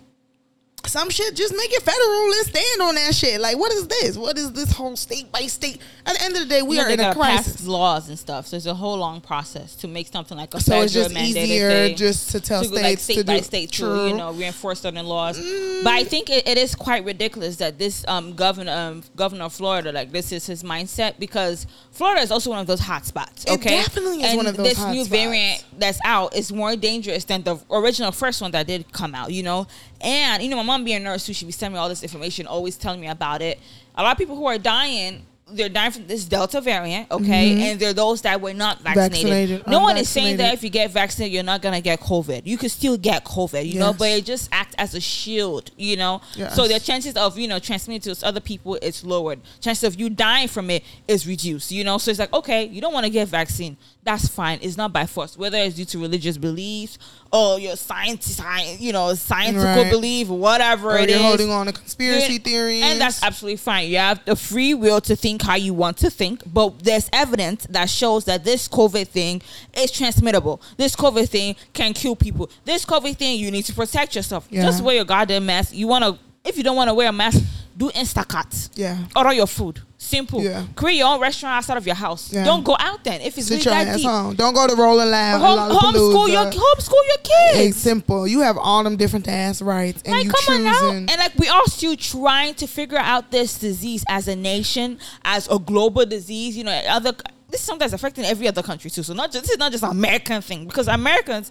some 0.86 1.10
shit 1.10 1.34
just 1.36 1.54
make 1.54 1.72
it 1.72 1.82
federal 1.82 2.32
and 2.32 2.46
stand 2.46 2.82
on 2.82 2.94
that 2.96 3.14
shit. 3.14 3.40
Like, 3.40 3.56
what 3.58 3.72
is 3.72 3.86
this? 3.86 4.16
What 4.16 4.36
is 4.38 4.52
this 4.52 4.72
whole 4.72 4.96
state 4.96 5.30
by 5.30 5.40
state? 5.42 5.80
At 6.06 6.16
the 6.16 6.22
end 6.24 6.34
of 6.36 6.40
the 6.42 6.46
day, 6.48 6.62
we 6.62 6.76
know, 6.78 6.84
are 6.84 6.90
in 6.90 7.00
a 7.00 7.14
crisis. 7.14 7.56
pass 7.58 7.66
laws 7.66 8.08
and 8.08 8.18
stuff. 8.18 8.46
So 8.46 8.56
it's 8.56 8.66
a 8.66 8.74
whole 8.74 8.96
long 8.98 9.20
process 9.20 9.74
to 9.76 9.88
make 9.88 10.08
something 10.08 10.36
like 10.36 10.52
a 10.54 10.60
So 10.60 10.80
it's 10.82 10.92
just 10.92 11.14
easier 11.16 11.90
just 11.94 12.30
to 12.32 12.40
tell 12.40 12.62
go, 12.68 12.74
like 12.76 12.98
state 12.98 13.18
to 13.18 13.24
by 13.24 13.38
do- 13.38 13.44
state 13.44 13.70
True. 13.70 13.88
Mm. 13.88 14.08
you 14.10 14.16
know 14.16 14.32
reinforce 14.32 14.80
certain 14.80 15.06
laws. 15.06 15.38
But 15.82 15.92
I 15.92 16.04
think 16.04 16.30
it, 16.30 16.48
it 16.48 16.58
is 16.58 16.74
quite 16.74 17.04
ridiculous 17.04 17.56
that 17.56 17.78
this 17.78 18.04
um, 18.08 18.34
governor 18.34 18.72
um, 18.72 19.02
governor 19.16 19.44
of 19.44 19.52
Florida 19.52 19.92
like 19.92 20.10
this 20.12 20.32
is 20.32 20.46
his 20.46 20.62
mindset 20.62 21.18
because 21.18 21.66
Florida 21.92 22.22
is 22.22 22.30
also 22.30 22.50
one 22.50 22.58
of 22.60 22.66
those 22.66 22.80
hot 22.80 23.04
spots. 23.04 23.44
It 23.44 23.52
Okay, 23.52 23.70
definitely 23.82 24.22
is 24.22 24.28
and 24.30 24.36
one 24.38 24.46
of 24.46 24.56
those 24.56 24.68
this 24.68 24.78
new 24.86 25.04
spots. 25.04 25.08
variant 25.08 25.64
that's 25.78 25.98
out 26.04 26.34
is 26.34 26.52
more 26.52 26.74
dangerous 26.76 27.24
than 27.24 27.42
the 27.42 27.58
original 27.70 28.12
first 28.12 28.40
one 28.40 28.50
that 28.52 28.66
did 28.66 28.90
come 28.92 29.14
out. 29.14 29.30
You 29.32 29.42
know, 29.42 29.66
and 30.00 30.42
you 30.42 30.48
know 30.48 30.56
my 30.56 30.62
mom 30.62 30.84
being 30.84 30.98
a 30.98 31.00
nurse 31.00 31.26
too, 31.26 31.32
she 31.32 31.44
be 31.44 31.52
sending 31.52 31.74
me 31.74 31.78
all 31.78 31.88
this 31.88 32.02
information, 32.02 32.46
always 32.46 32.76
telling 32.76 33.00
me 33.00 33.08
about 33.08 33.42
it. 33.42 33.58
A 33.94 34.02
lot 34.02 34.12
of 34.12 34.18
people 34.18 34.36
who 34.36 34.46
are 34.46 34.58
dying. 34.58 35.26
They're 35.52 35.68
dying 35.68 35.90
from 35.90 36.06
this 36.06 36.26
Delta 36.26 36.60
variant, 36.60 37.10
okay, 37.10 37.72
and 37.72 37.80
they're 37.80 37.92
those 37.92 38.22
that 38.22 38.40
were 38.40 38.54
not 38.54 38.78
vaccinated. 38.82 39.10
Mm-hmm. 39.10 39.30
Vaccinated, 39.30 39.66
no 39.66 39.80
one 39.80 39.96
is 39.96 40.08
saying 40.08 40.36
that 40.36 40.54
if 40.54 40.62
you 40.62 40.70
get 40.70 40.92
vaccinated, 40.92 41.34
you're 41.34 41.42
not 41.42 41.60
gonna 41.60 41.80
get 41.80 41.98
COVID. 41.98 42.42
You 42.44 42.56
could 42.56 42.70
still 42.70 42.96
get 42.96 43.24
COVID, 43.24 43.66
you 43.66 43.80
know, 43.80 43.92
but 43.92 44.10
it 44.10 44.24
just 44.24 44.48
acts 44.52 44.76
as 44.78 44.94
a 44.94 45.00
shield, 45.00 45.72
you 45.76 45.96
know. 45.96 46.20
Yes. 46.36 46.54
So 46.54 46.68
the 46.68 46.78
chances 46.78 47.16
of 47.16 47.36
you 47.36 47.48
know 47.48 47.58
transmitting 47.58 48.14
to 48.14 48.24
other 48.24 48.38
people 48.38 48.76
is 48.76 49.04
lowered. 49.04 49.40
Chances 49.60 49.82
of 49.82 49.98
you 49.98 50.08
dying 50.08 50.46
from 50.46 50.70
it 50.70 50.84
is 51.08 51.26
reduced, 51.26 51.72
you 51.72 51.82
know. 51.82 51.98
So 51.98 52.12
it's 52.12 52.20
like 52.20 52.32
okay, 52.32 52.66
you 52.66 52.80
don't 52.80 52.92
want 52.92 53.06
to 53.06 53.10
get 53.10 53.26
vaccine, 53.26 53.76
that's 54.04 54.28
fine. 54.28 54.60
It's 54.62 54.76
not 54.76 54.92
by 54.92 55.06
force, 55.06 55.36
whether 55.36 55.58
it's 55.58 55.74
due 55.74 55.84
to 55.86 55.98
religious 55.98 56.38
beliefs 56.38 56.96
Oh, 57.32 57.54
or 57.54 57.60
your 57.60 57.76
science, 57.76 58.26
science 58.26 58.80
you 58.80 58.92
know, 58.92 59.14
scientific 59.14 59.64
Right. 59.64 59.90
belief, 59.90 60.26
whatever 60.28 60.90
Or 60.92 60.98
it 60.98 61.08
you're 61.10 61.18
is. 61.18 61.24
holding 61.24 61.50
on 61.50 61.66
to 61.66 61.72
conspiracy 61.72 62.32
Yeah, 62.34 62.38
theories. 62.40 62.82
And 62.82 63.00
that's 63.00 63.22
absolutely 63.22 63.58
fine. 63.58 63.88
You 63.88 63.98
have 63.98 64.24
the 64.24 64.34
free 64.34 64.74
will 64.74 65.00
to 65.02 65.14
think 65.14 65.42
how 65.42 65.54
you 65.54 65.72
want 65.72 65.96
to 65.98 66.10
think, 66.10 66.42
but 66.52 66.82
there's 66.82 67.08
evidence 67.12 67.66
that 67.70 67.88
shows 67.88 68.24
that 68.24 68.44
this 68.44 68.66
COVID 68.66 69.06
thing 69.08 69.42
is 69.74 69.92
transmittable. 69.92 70.60
This 70.76 70.96
COVID 70.96 71.28
thing 71.28 71.54
can 71.72 71.92
kill 71.92 72.16
people. 72.16 72.50
This 72.64 72.84
COVID 72.84 73.16
thing, 73.16 73.38
you 73.38 73.50
need 73.52 73.64
to 73.66 73.74
protect 73.74 74.16
yourself. 74.16 74.48
Yeah. 74.50 74.62
Just 74.62 74.82
wear 74.82 74.96
your 74.96 75.04
goddamn 75.04 75.46
mask. 75.46 75.72
You 75.72 75.86
want 75.86 76.04
to, 76.04 76.18
if 76.44 76.56
you 76.56 76.64
don't 76.64 76.76
want 76.76 76.88
to 76.88 76.94
wear 76.94 77.08
a 77.08 77.12
mask, 77.12 77.40
do 77.80 77.88
Instacart. 77.90 78.70
Yeah. 78.74 78.98
Order 79.16 79.32
your 79.32 79.46
food. 79.46 79.80
Simple. 79.96 80.42
Yeah. 80.42 80.66
Create 80.76 80.98
your 80.98 81.08
own 81.08 81.20
restaurant 81.20 81.56
outside 81.56 81.78
of 81.78 81.86
your 81.86 81.94
house. 81.94 82.32
Yeah. 82.32 82.44
Don't 82.44 82.62
go 82.62 82.76
out 82.78 83.02
then 83.04 83.20
if 83.22 83.36
it's 83.38 83.48
Sit 83.48 83.64
really 83.64 83.84
that 83.84 83.96
deep. 83.96 84.06
home. 84.06 84.34
Don't 84.34 84.54
go 84.54 84.66
to 84.66 84.74
Rolling 84.74 85.10
Loud. 85.10 85.40
Home, 85.40 85.94
homeschool 85.94 86.28
your 86.28 86.44
homeschool 86.44 87.04
your 87.08 87.16
kids. 87.22 87.58
It's 87.68 87.78
simple. 87.78 88.28
You 88.28 88.40
have 88.40 88.58
all 88.58 88.84
them 88.84 88.96
different 88.96 89.28
ass 89.28 89.62
rights, 89.62 90.02
and 90.04 90.12
like, 90.12 90.24
you 90.24 90.30
come 90.30 90.56
on 90.56 90.64
now. 90.64 90.90
And 90.90 91.18
like, 91.18 91.34
we 91.38 91.48
are 91.48 91.64
still 91.66 91.96
trying 91.96 92.54
to 92.54 92.66
figure 92.66 92.98
out 92.98 93.30
this 93.30 93.58
disease 93.58 94.04
as 94.08 94.28
a 94.28 94.36
nation, 94.36 94.98
as 95.24 95.48
a 95.48 95.58
global 95.58 96.04
disease. 96.06 96.56
You 96.56 96.64
know, 96.64 96.72
other 96.88 97.12
this 97.48 97.60
is 97.60 97.66
something 97.66 97.80
that's 97.80 97.94
affecting 97.94 98.24
every 98.24 98.46
other 98.46 98.62
country 98.62 98.90
too. 98.90 99.02
So 99.02 99.14
not 99.14 99.32
just 99.32 99.44
this 99.44 99.52
is 99.52 99.58
not 99.58 99.72
just 99.72 99.84
an 99.84 99.90
American 99.90 100.42
thing 100.42 100.66
because 100.66 100.86
Americans. 100.86 101.50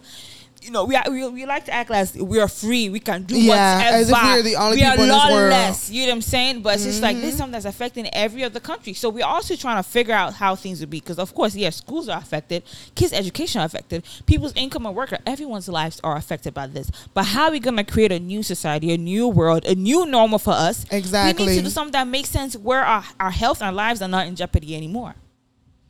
You 0.62 0.70
know, 0.70 0.84
we, 0.84 0.94
are, 0.94 1.04
we 1.10 1.26
we 1.26 1.46
like 1.46 1.64
to 1.66 1.72
act 1.72 1.88
like 1.88 2.08
we 2.16 2.38
are 2.38 2.46
free. 2.48 2.90
We 2.90 3.00
can 3.00 3.22
do 3.22 3.40
Yeah, 3.40 3.76
whatever. 3.78 3.96
as 3.96 4.10
if 4.10 4.22
we're 4.22 4.42
the 4.42 4.56
only 4.56 4.76
we 4.76 4.82
people 4.82 4.90
are 4.90 5.02
in 5.04 5.08
this 5.08 5.16
world. 5.16 5.30
Mm-hmm. 5.30 5.50
lawless. 5.62 5.90
You 5.90 6.02
know 6.02 6.08
what 6.08 6.14
I'm 6.16 6.22
saying? 6.22 6.62
But 6.62 6.74
it's 6.74 6.84
just 6.84 7.00
like 7.02 7.16
this 7.16 7.32
is 7.32 7.38
something 7.38 7.52
that's 7.52 7.64
affecting 7.64 8.06
every 8.12 8.44
other 8.44 8.60
country. 8.60 8.92
So 8.92 9.08
we're 9.08 9.24
also 9.24 9.56
trying 9.56 9.82
to 9.82 9.88
figure 9.88 10.12
out 10.12 10.34
how 10.34 10.54
things 10.56 10.80
would 10.80 10.90
be. 10.90 11.00
Because 11.00 11.18
of 11.18 11.34
course, 11.34 11.56
yes, 11.56 11.76
schools 11.76 12.10
are 12.10 12.18
affected, 12.18 12.62
kids' 12.94 13.14
education 13.14 13.62
are 13.62 13.64
affected, 13.64 14.04
people's 14.26 14.52
income 14.54 14.84
and 14.84 14.94
work, 14.94 15.14
everyone's 15.26 15.66
lives 15.68 15.98
are 16.04 16.16
affected 16.16 16.52
by 16.52 16.66
this. 16.66 16.90
But 17.14 17.24
how 17.26 17.44
are 17.44 17.50
we 17.52 17.60
gonna 17.60 17.82
create 17.84 18.12
a 18.12 18.20
new 18.20 18.42
society, 18.42 18.92
a 18.92 18.98
new 18.98 19.28
world, 19.28 19.64
a 19.64 19.74
new 19.74 20.04
normal 20.04 20.38
for 20.38 20.52
us? 20.52 20.84
Exactly. 20.90 21.46
We 21.46 21.50
need 21.52 21.56
to 21.58 21.64
do 21.64 21.70
something 21.70 21.92
that 21.92 22.06
makes 22.06 22.28
sense 22.28 22.54
where 22.54 22.82
our, 22.84 23.02
our 23.18 23.30
health 23.30 23.62
and 23.62 23.68
our 23.68 23.72
lives 23.72 24.02
are 24.02 24.08
not 24.08 24.26
in 24.26 24.36
jeopardy 24.36 24.76
anymore. 24.76 25.14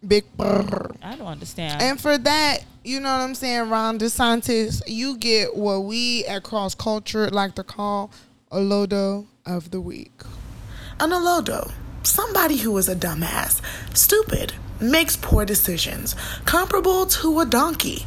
Big 0.07 0.25
brr. 0.37 0.91
I 1.03 1.17
don't 1.17 1.27
understand. 1.27 1.83
And 1.83 2.01
for 2.01 2.17
that, 2.17 2.65
you 2.85 3.01
know 3.01 3.11
what 3.11 3.21
I'm 3.23 3.35
saying, 3.35 3.69
Ron 3.69 3.99
DeSantis, 3.99 4.83
you 4.87 5.17
get 5.19 5.55
what 5.57 5.81
we 5.81 6.25
at 6.25 6.43
Cross 6.43 6.77
Culture 6.77 7.29
like 7.29 7.55
to 7.57 7.63
call 7.63 8.11
a 8.51 8.59
Lodo 8.59 9.27
of 9.45 9.71
the 9.71 9.81
Week. 9.81 10.13
An 10.99 11.11
Olodo, 11.11 11.71
somebody 12.03 12.57
who 12.57 12.77
is 12.79 12.89
a 12.89 12.97
dumbass, 12.97 13.61
stupid, 13.97 14.55
makes 14.81 15.17
poor 15.17 15.45
decisions, 15.45 16.15
comparable 16.47 17.05
to 17.07 17.41
a 17.41 17.47
donkey. 17.47 18.07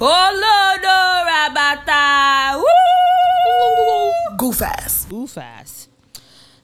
oh 0.00 0.30
Lord, 0.42 0.82
Rabata! 1.28 2.56
Woo! 2.56 4.36
Goof 4.38 4.62
ass. 4.62 5.04
Goof 5.10 5.36
ass. 5.36 5.77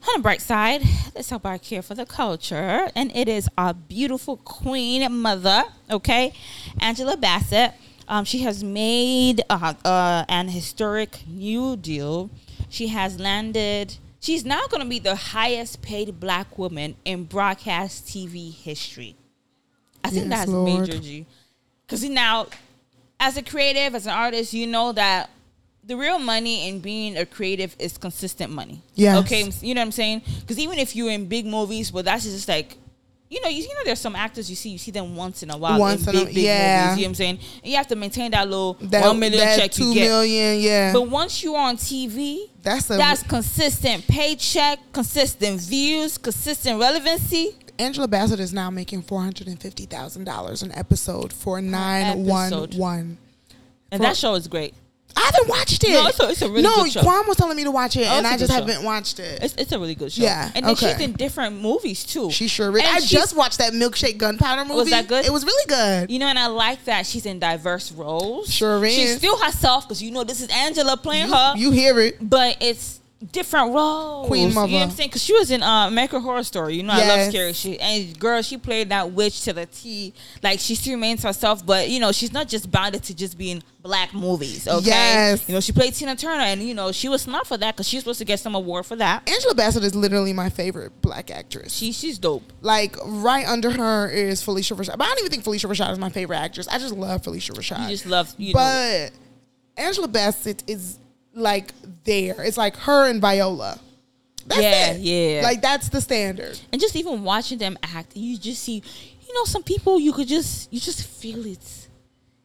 On 0.07 0.19
the 0.19 0.23
bright 0.23 0.43
side, 0.43 0.83
let's 1.15 1.29
talk 1.29 1.41
about 1.41 1.63
care 1.63 1.81
for 1.81 1.95
the 1.95 2.05
culture, 2.05 2.91
and 2.95 3.11
it 3.17 3.27
is 3.27 3.49
our 3.57 3.73
beautiful 3.73 4.37
queen 4.37 5.11
mother, 5.11 5.65
okay, 5.91 6.33
Angela 6.79 7.17
Bassett. 7.17 7.73
Um, 8.07 8.27
she 8.27 8.41
has 8.41 8.63
made 8.63 9.41
uh, 9.49 9.73
uh, 9.83 10.25
an 10.29 10.49
historic 10.49 11.27
new 11.27 11.77
deal. 11.77 12.29
She 12.69 12.89
has 12.89 13.19
landed. 13.19 13.97
She's 14.21 14.45
now 14.45 14.67
going 14.69 14.83
to 14.83 14.89
be 14.89 14.99
the 14.99 15.17
highest 15.17 15.81
paid 15.81 16.21
black 16.21 16.59
woman 16.59 16.97
in 17.07 17.25
broadcast 17.25 18.05
TV 18.07 18.53
history. 18.53 19.17
I 20.03 20.11
think 20.11 20.29
Yes, 20.29 20.39
that's 20.41 20.51
Lord. 20.51 20.81
major 20.87 20.99
G. 20.99 21.25
Because 21.87 22.05
now, 22.05 22.49
as 23.19 23.39
a 23.39 23.43
creative, 23.43 23.95
as 23.95 24.05
an 24.07 24.13
artist, 24.13 24.53
you 24.53 24.67
know 24.67 24.93
that 24.93 25.31
the 25.87 25.97
real 25.97 26.19
money 26.19 26.69
in 26.69 26.81
being 26.81 27.17
a 27.17 27.27
creative 27.27 27.75
is 27.79 27.99
consistent 27.99 28.53
money. 28.53 28.83
Yes. 28.95 29.19
Okay, 29.25 29.51
you 29.61 29.75
know 29.75 29.81
what 29.81 29.87
I'm 29.87 29.93
saying? 29.93 30.23
Because 30.41 30.59
even 30.59 30.79
if 30.79 30.97
you're 30.97 31.11
in 31.11 31.27
big 31.27 31.47
movies, 31.47 31.93
well, 31.93 32.03
that's 32.03 32.25
just 32.25 32.49
like 32.49 32.77
you 33.31 33.41
know, 33.43 33.49
you, 33.49 33.63
you 33.63 33.69
know, 33.75 33.81
there's 33.85 33.99
some 34.01 34.15
actors 34.15 34.49
you 34.49 34.55
see, 34.55 34.69
you 34.69 34.79
see 34.79 34.93
them 34.93 35.17
once 35.17 35.43
in 35.43 35.51
a 35.51 35.57
while 35.57 35.81
Once 35.81 36.07
in 36.07 36.15
in 36.15 36.23
a- 36.23 36.25
big, 36.27 36.35
big 36.37 36.45
yeah. 36.45 36.85
movies. 36.91 36.99
You 36.99 37.03
know 37.03 37.07
what 37.07 37.11
I'm 37.11 37.15
saying? 37.17 37.39
And 37.65 37.71
you 37.71 37.77
have 37.77 37.87
to 37.89 37.97
maintain 37.97 38.31
that 38.31 38.49
little 38.49 38.75
That, 38.83 39.07
one 39.07 39.19
million 39.19 39.41
that 39.45 39.59
check 39.59 39.71
two 39.73 39.87
you 39.89 39.95
get. 39.95 40.05
million, 40.09 40.61
yeah. 40.61 40.93
But 40.93 41.09
once 41.09 41.43
you're 41.43 41.57
on 41.59 41.77
TV, 41.77 42.51
that's 42.63 42.89
a 42.91 42.97
that's 42.97 43.23
consistent 43.25 44.07
paycheck, 44.07 44.79
consistent 44.93 45.61
views, 45.61 46.17
consistent 46.17 46.79
relevancy. 46.79 47.57
Angela 47.77 48.07
Bassett 48.07 48.39
is 48.39 48.53
now 48.53 48.71
making 48.71 49.03
four 49.03 49.21
hundred 49.21 49.49
and 49.49 49.61
fifty 49.61 49.87
thousand 49.87 50.25
dollars 50.25 50.63
an 50.63 50.71
episode 50.73 51.33
for 51.33 51.61
nine 51.61 52.25
one 52.25 52.53
one. 52.77 53.19
And 53.91 54.03
that 54.03 54.17
show 54.17 54.35
is 54.35 54.47
great. 54.47 54.75
I 55.17 55.21
haven't 55.33 55.49
watched 55.49 55.85
it. 55.85 55.91
No, 55.91 56.07
it's 56.07 56.21
a- 56.21 56.29
it's 56.31 56.43
a 56.43 56.49
really 56.51 56.63
no, 56.63 56.75
good 56.83 56.93
show. 56.93 57.01
Quan 57.01 57.27
was 57.27 57.37
telling 57.37 57.57
me 57.57 57.65
to 57.65 57.71
watch 57.71 57.97
it, 57.97 58.07
Oh, 58.09 58.19
and 58.19 58.27
I 58.27 58.37
just 58.37 58.53
haven't 58.53 58.83
watched 58.83 59.19
it. 59.21 59.43
It's, 59.43 59.55
it's 59.57 59.73
a 59.73 59.79
really 59.79 59.95
good 59.95 60.11
show. 60.13 60.23
Yeah, 60.23 60.51
And 60.55 60.65
then 60.67 60.73
okay. 60.73 60.93
she's 60.93 61.01
in 61.01 61.13
different 61.13 61.61
movies 61.61 62.05
too. 62.05 62.31
she 62.31 62.49
sure 62.49 62.71
is. 62.77 62.83
And 62.83 62.89
I 62.97 63.01
just 63.01 63.37
watched 63.37 63.59
that 63.59 63.73
milkshake 63.73 64.19
gunpowder 64.19 64.65
movie. 64.65 64.75
Was 64.77 64.91
that 64.91 65.07
good? 65.09 65.25
It 65.25 65.33
was 65.33 65.45
really 65.45 65.67
good. 65.69 66.11
You 66.11 66.19
know, 66.19 66.27
and 66.27 66.39
I 66.39 66.49
like 66.49 66.85
that 66.87 67.07
she's 67.07 67.27
in 67.27 67.39
diverse 67.39 67.93
roles. 67.93 68.53
Sure 68.53 68.85
is. 68.85 68.95
She's 68.95 69.17
still 69.19 69.39
herself 69.39 69.85
because 69.87 70.03
you 70.03 70.11
know 70.11 70.25
this 70.25 70.41
is 70.41 70.49
Angela 70.49 70.97
playing 70.97 71.29
her, 71.29 71.55
You 71.57 71.71
hear 71.71 71.99
it? 72.01 72.17
but 72.21 72.57
it's 72.61 73.01
different 73.33 73.75
roles. 73.75 74.27
Queen 74.27 74.49
You 74.49 74.55
know 74.55 74.61
what 74.63 74.73
I'm 74.73 74.91
saying? 74.91 75.09
Because 75.09 75.23
she 75.23 75.33
was 75.33 75.51
in 75.51 75.63
uh, 75.63 75.89
American 75.89 76.21
Horror 76.21 76.43
Story. 76.43 76.77
You 76.77 76.83
know, 76.83 76.93
I 76.93 77.07
love 77.07 77.29
scary 77.29 77.53
shit. 77.53 77.81
And 77.81 78.19
girl, 78.19 78.43
she 78.43 78.59
played 78.59 78.91
that 78.91 79.13
witch 79.13 79.43
to 79.43 79.53
the 79.53 79.67
T. 79.67 80.13
Like 80.43 80.61
she 80.61 80.75
still 80.75 80.95
remains 80.95 81.23
herself, 81.23 81.65
but 81.65 81.89
you 81.89 82.01
know, 82.01 82.13
she's 82.13 82.33
not 82.33 82.49
just 82.49 82.71
bounded 82.71 83.03
to 83.05 83.15
just 83.15 83.39
being 83.39 83.63
black 83.83 84.13
movies. 84.15 84.67
Okay. 84.67 84.87
Yes. 84.87 85.49
You 85.49 85.55
know, 85.55 85.61
she 85.61 85.73
played 85.73 85.95
Tina 85.95 86.17
Turner, 86.17 86.43
and 86.43 86.63
you 86.63 86.75
know, 86.75 86.93
she 86.93 87.09
was 87.09 87.23
snubbed 87.23 87.47
for 87.47 87.57
that 87.57 87.75
because 87.75 87.89
she's 87.89 88.01
supposed 88.01 88.19
to 88.19 88.25
get 88.25 88.41
some 88.41 88.55
award 88.55 88.87
for 88.87 88.97
that. 88.97 89.29
Angela 89.29 89.55
Bassett 89.55 89.85
is 89.85 89.95
literally 89.95 90.33
my 90.33 90.51
favorite 90.51 91.01
black 91.01 91.31
actress. 91.31 91.73
She 91.73 91.93
she's 91.93 92.19
dope. 92.19 92.53
like 92.61 92.97
right 93.05 93.47
under 93.47 93.71
her 93.71 94.09
is 94.09 94.43
Phylicia 94.43 94.77
Rashad, 94.77 94.99
but 94.99 95.05
I 95.05 95.09
don't 95.09 95.19
even 95.21 95.31
think 95.31 95.45
Phylicia 95.45 95.69
Rashad 95.71 95.93
is 95.93 95.99
my 95.99 96.11
favorite 96.11 96.39
actress. 96.39 96.69
I 96.69 96.79
just 96.79 96.95
love 96.95 97.23
Phylicia 97.23 97.53
Rashad. 97.53 97.85
You 97.85 97.89
just 97.91 98.07
love 98.07 98.35
you. 98.39 98.55
know, 98.55 98.59
but 98.59 99.13
Angela 99.77 100.09
Bassett 100.09 100.63
is 100.67 100.99
like 101.35 101.73
there. 102.05 102.43
It's 102.43 102.57
like 102.57 102.77
her 102.79 103.09
and 103.09 103.21
Viola. 103.21 103.79
That's 104.47 104.61
Yeah, 104.61 104.93
it. 104.93 105.01
yeah. 105.01 105.43
Like 105.43 105.63
that's 105.63 105.89
the 105.89 106.01
standard. 106.01 106.59
and 106.73 106.81
just 106.81 106.97
even 106.97 107.25
watching 107.25 107.59
them 107.59 107.79
act, 107.83 108.17
you 108.17 108.37
just 108.39 108.63
see, 108.63 108.83
you 109.27 109.35
know, 109.35 109.45
some 109.45 109.63
people 109.63 109.99
you 109.99 110.13
could 110.13 110.29
just 110.29 110.73
you 110.73 110.81
just 110.81 111.07
feel 111.07 111.45
it. 111.47 111.89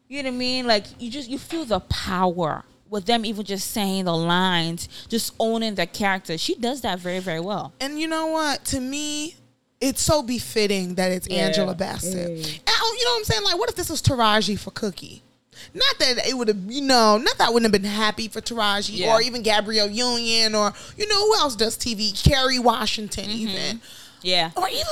You 0.08 0.22
know 0.22 0.30
what 0.30 0.34
I 0.34 0.38
mean? 0.38 0.66
Like 0.66 0.84
you 0.98 1.10
just 1.10 1.28
you 1.28 1.38
feel 1.38 1.64
the 1.64 1.80
power 1.80 2.64
with 2.88 3.04
them 3.06 3.24
even 3.24 3.44
just 3.44 3.70
saying 3.70 4.06
the 4.06 4.16
lines, 4.16 4.88
just 5.08 5.34
owning 5.38 5.74
the 5.76 5.86
character. 5.86 6.36
She 6.38 6.54
does 6.56 6.80
that 6.80 6.98
very 6.98 7.20
very 7.20 7.40
well. 7.40 7.72
And 7.80 8.00
you 8.00 8.08
know 8.08 8.26
what? 8.28 8.64
To 8.66 8.80
me, 8.80 9.36
it's 9.80 10.02
so 10.02 10.22
befitting 10.22 10.94
that 10.96 11.12
it's 11.12 11.26
Angela 11.28 11.74
Bassett. 11.74 12.30
Mm. 12.30 12.54
And, 12.58 12.62
oh, 12.68 12.96
you 12.98 13.04
know 13.04 13.10
what 13.12 13.18
I'm 13.18 13.24
saying? 13.24 13.42
Like, 13.44 13.58
what 13.58 13.68
if 13.70 13.76
this 13.76 13.88
was 13.88 14.02
Taraji 14.02 14.58
for 14.58 14.70
Cookie? 14.72 15.22
Not 15.74 15.98
that 15.98 16.26
it 16.26 16.36
would 16.36 16.48
have, 16.48 16.58
you 16.68 16.82
know, 16.82 17.16
not 17.18 17.38
that 17.38 17.48
I 17.48 17.50
wouldn't 17.50 17.72
have 17.72 17.82
been 17.82 17.90
happy 17.90 18.28
for 18.28 18.40
Taraji 18.40 18.98
Yeah. 18.98 19.14
or 19.14 19.20
even 19.22 19.42
Gabrielle 19.42 19.88
Union 19.90 20.54
or, 20.54 20.72
you 20.96 21.06
know, 21.08 21.26
who 21.26 21.36
else 21.36 21.54
does 21.56 21.76
TV? 21.76 22.12
Kerry 22.12 22.58
Washington, 22.58 23.30
even. 23.30 23.80
Yeah. 24.22 24.50
Or 24.54 24.68
even 24.68 24.84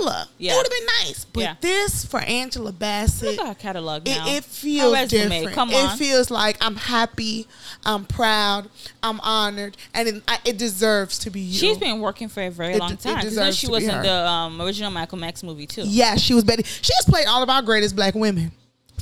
Viola. 0.00 0.28
Yeah. 0.38 0.52
It 0.52 0.56
would 0.56 0.64
have 0.66 0.70
been 0.72 0.86
nice. 1.06 1.26
But 1.26 1.40
Yeah. 1.42 1.54
this 1.60 2.06
for 2.06 2.20
Angela 2.20 2.72
Bassett. 2.72 3.32
Look 3.36 3.40
at 3.40 3.46
her 3.48 3.54
catalog 3.54 4.08
It, 4.08 4.16
now. 4.16 4.26
it 4.28 4.36
Her 4.36 4.40
feels 4.42 5.08
different. 5.10 5.52
Come 5.52 5.74
on. 5.74 5.92
It 5.92 5.98
feels 5.98 6.30
like 6.30 6.56
I'm 6.58 6.76
happy, 6.76 7.46
I'm 7.84 8.06
proud, 8.06 8.70
I'm 9.02 9.20
honored, 9.20 9.76
and 9.92 10.08
it, 10.08 10.22
I, 10.26 10.38
it 10.46 10.56
deserves 10.56 11.18
to 11.18 11.30
be 11.30 11.40
you. 11.40 11.58
She's 11.58 11.76
been 11.76 12.00
working 12.00 12.28
for 12.28 12.42
a 12.42 12.48
very 12.50 12.72
It 12.74 12.78
long 12.80 12.92
it 12.92 13.00
time. 13.00 13.20
deserves 13.20 13.58
she 13.58 13.66
was 13.68 13.84
in 13.84 14.00
the 14.02 14.26
um, 14.26 14.58
original 14.62 14.90
Malcolm 14.90 15.22
X 15.22 15.42
movie 15.42 15.66
too. 15.66 15.82
Yeah, 15.84 16.16
she 16.16 16.32
was 16.32 16.42
Betty. 16.44 16.62
She 16.62 16.94
has 16.94 17.04
played 17.04 17.26
all 17.26 17.42
of 17.42 17.50
our 17.50 17.60
greatest 17.60 17.94
black 17.94 18.14
women. 18.14 18.52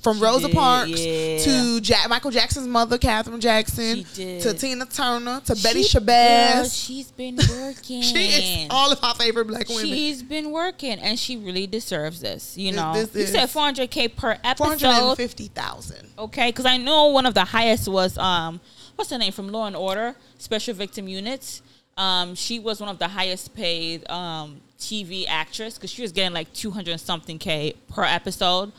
From 0.02 0.16
She 0.16 0.22
Rosa 0.22 0.46
did, 0.48 0.56
Parks 0.56 1.04
yeah. 1.04 1.38
to 1.38 1.80
Jack, 1.80 2.08
Michael 2.08 2.30
Jackson's 2.30 2.66
mother, 2.66 2.96
Catherine 2.98 3.40
Jackson, 3.40 4.04
to 4.14 4.54
Tina 4.54 4.86
Turner, 4.86 5.40
to 5.44 5.54
Betty 5.62 5.82
Shabazz. 5.82 6.54
girl, 6.54 6.64
she's 6.68 7.10
been 7.10 7.36
working. 7.50 8.02
she 8.02 8.64
is 8.64 8.66
all 8.70 8.90
of 8.92 8.98
our 9.02 9.14
favorite 9.14 9.46
black 9.46 9.68
women. 9.68 9.84
She's 9.84 10.22
been 10.22 10.50
working, 10.52 10.98
and 10.98 11.18
she 11.18 11.36
really 11.36 11.66
deserves 11.66 12.20
this. 12.20 12.56
You 12.56 12.72
know, 12.72 12.94
this 12.94 13.14
you 13.14 13.26
said 13.26 13.48
400k 13.48 14.16
per 14.16 14.38
episode. 14.42 14.82
and 14.84 15.16
fifty 15.16 15.48
thousand. 15.48 16.08
Okay, 16.18 16.48
because 16.50 16.66
I 16.66 16.76
know 16.76 17.08
one 17.08 17.26
of 17.26 17.34
the 17.34 17.44
highest 17.44 17.88
was 17.88 18.16
um, 18.18 18.60
what's 18.96 19.10
the 19.10 19.18
name 19.18 19.32
from 19.32 19.48
Law 19.48 19.66
and 19.66 19.76
Order 19.76 20.14
Special 20.38 20.74
Victim 20.74 21.08
Units. 21.08 21.62
Um, 21.96 22.34
she 22.34 22.58
was 22.58 22.80
one 22.80 22.88
of 22.88 22.98
the 22.98 23.08
highest 23.08 23.54
paid 23.54 24.08
um 24.10 24.60
TV 24.78 25.26
actress 25.28 25.74
because 25.74 25.90
she 25.90 26.00
was 26.00 26.12
getting 26.12 26.32
like 26.32 26.50
200 26.54 26.98
something 26.98 27.38
k 27.38 27.74
per 27.90 28.02
episode. 28.04 28.72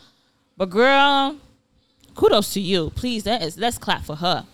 But 0.56 0.70
girl, 0.70 1.36
kudos 2.14 2.52
to 2.54 2.60
you. 2.60 2.90
Please, 2.90 3.24
that 3.24 3.42
is 3.42 3.58
let's 3.58 3.78
clap 3.78 4.04
for 4.04 4.16
her. 4.16 4.46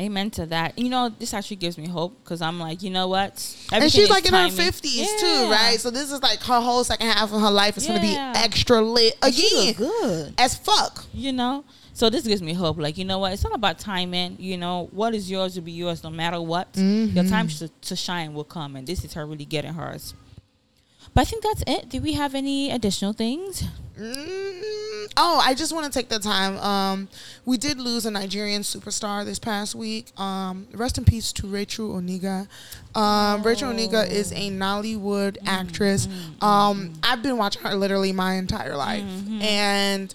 Amen 0.00 0.30
to 0.30 0.46
that. 0.46 0.78
You 0.78 0.88
know, 0.88 1.10
this 1.10 1.34
actually 1.34 1.58
gives 1.58 1.76
me 1.76 1.86
hope 1.86 2.24
because 2.24 2.40
I'm 2.40 2.58
like, 2.58 2.82
you 2.82 2.88
know 2.88 3.08
what? 3.08 3.54
And 3.70 3.92
she's 3.92 4.08
like 4.08 4.24
in 4.24 4.32
her 4.32 4.48
timing. 4.48 4.56
fifties 4.56 5.06
too, 5.20 5.50
right? 5.50 5.78
So 5.78 5.90
this 5.90 6.10
is 6.10 6.22
like 6.22 6.40
her 6.40 6.58
whole 6.58 6.84
second 6.84 7.06
half 7.08 7.32
of 7.34 7.40
her 7.42 7.50
life 7.50 7.76
is 7.76 7.86
going 7.86 8.00
to 8.00 8.06
be 8.06 8.14
extra 8.16 8.80
lit 8.80 9.14
again, 9.22 9.74
good. 9.74 10.34
as 10.38 10.54
fuck. 10.56 11.04
you 11.12 11.32
know 11.32 11.64
so 12.00 12.08
this 12.08 12.26
gives 12.26 12.40
me 12.40 12.54
hope. 12.54 12.78
Like 12.78 12.96
you 12.96 13.04
know 13.04 13.18
what? 13.18 13.34
It's 13.34 13.44
all 13.44 13.52
about 13.52 13.78
timing. 13.78 14.36
You 14.38 14.56
know 14.56 14.88
what 14.90 15.14
is 15.14 15.30
yours 15.30 15.54
will 15.54 15.64
be 15.64 15.72
yours 15.72 16.02
no 16.02 16.08
matter 16.08 16.40
what. 16.40 16.68
Your 17.14 17.24
time 17.24 17.48
to, 17.48 17.68
to 17.68 17.94
shine 17.94 18.32
will 18.32 18.42
come 18.42 18.74
and 18.74 18.86
this 18.86 19.04
is 19.04 19.12
her 19.12 19.26
really 19.26 19.44
getting 19.44 19.74
hers. 19.74 20.14
But 21.12 21.20
i 21.22 21.24
think 21.24 21.42
that's 21.42 21.62
it. 21.66 21.90
Do 21.90 22.00
we 22.00 22.14
have 22.14 22.34
any 22.34 22.70
additional 22.70 23.12
things? 23.12 23.64
Mm, 23.98 25.12
oh, 25.18 25.42
I 25.44 25.52
just 25.54 25.74
want 25.74 25.92
to 25.92 25.98
take 25.98 26.08
the 26.08 26.18
time. 26.18 26.56
Um, 26.58 27.08
we 27.44 27.58
did 27.58 27.78
lose 27.78 28.06
a 28.06 28.10
Nigerian 28.10 28.62
superstar 28.62 29.22
this 29.24 29.38
past 29.38 29.74
week. 29.74 30.18
Um, 30.18 30.68
rest 30.72 30.96
in 30.96 31.04
peace 31.04 31.32
to 31.34 31.46
Rachel 31.46 32.00
Oniga. 32.00 32.48
Um, 32.94 33.42
Rachel 33.42 33.72
Oniga 33.72 34.08
is 34.08 34.32
a 34.32 34.50
Nollywood 34.50 35.36
actress. 35.44 36.08
Um, 36.40 36.94
I've 37.02 37.22
been 37.22 37.36
watching 37.36 37.62
her 37.62 37.74
literally 37.74 38.12
my 38.12 38.34
entire 38.34 38.76
life, 38.76 39.04
and 39.42 40.14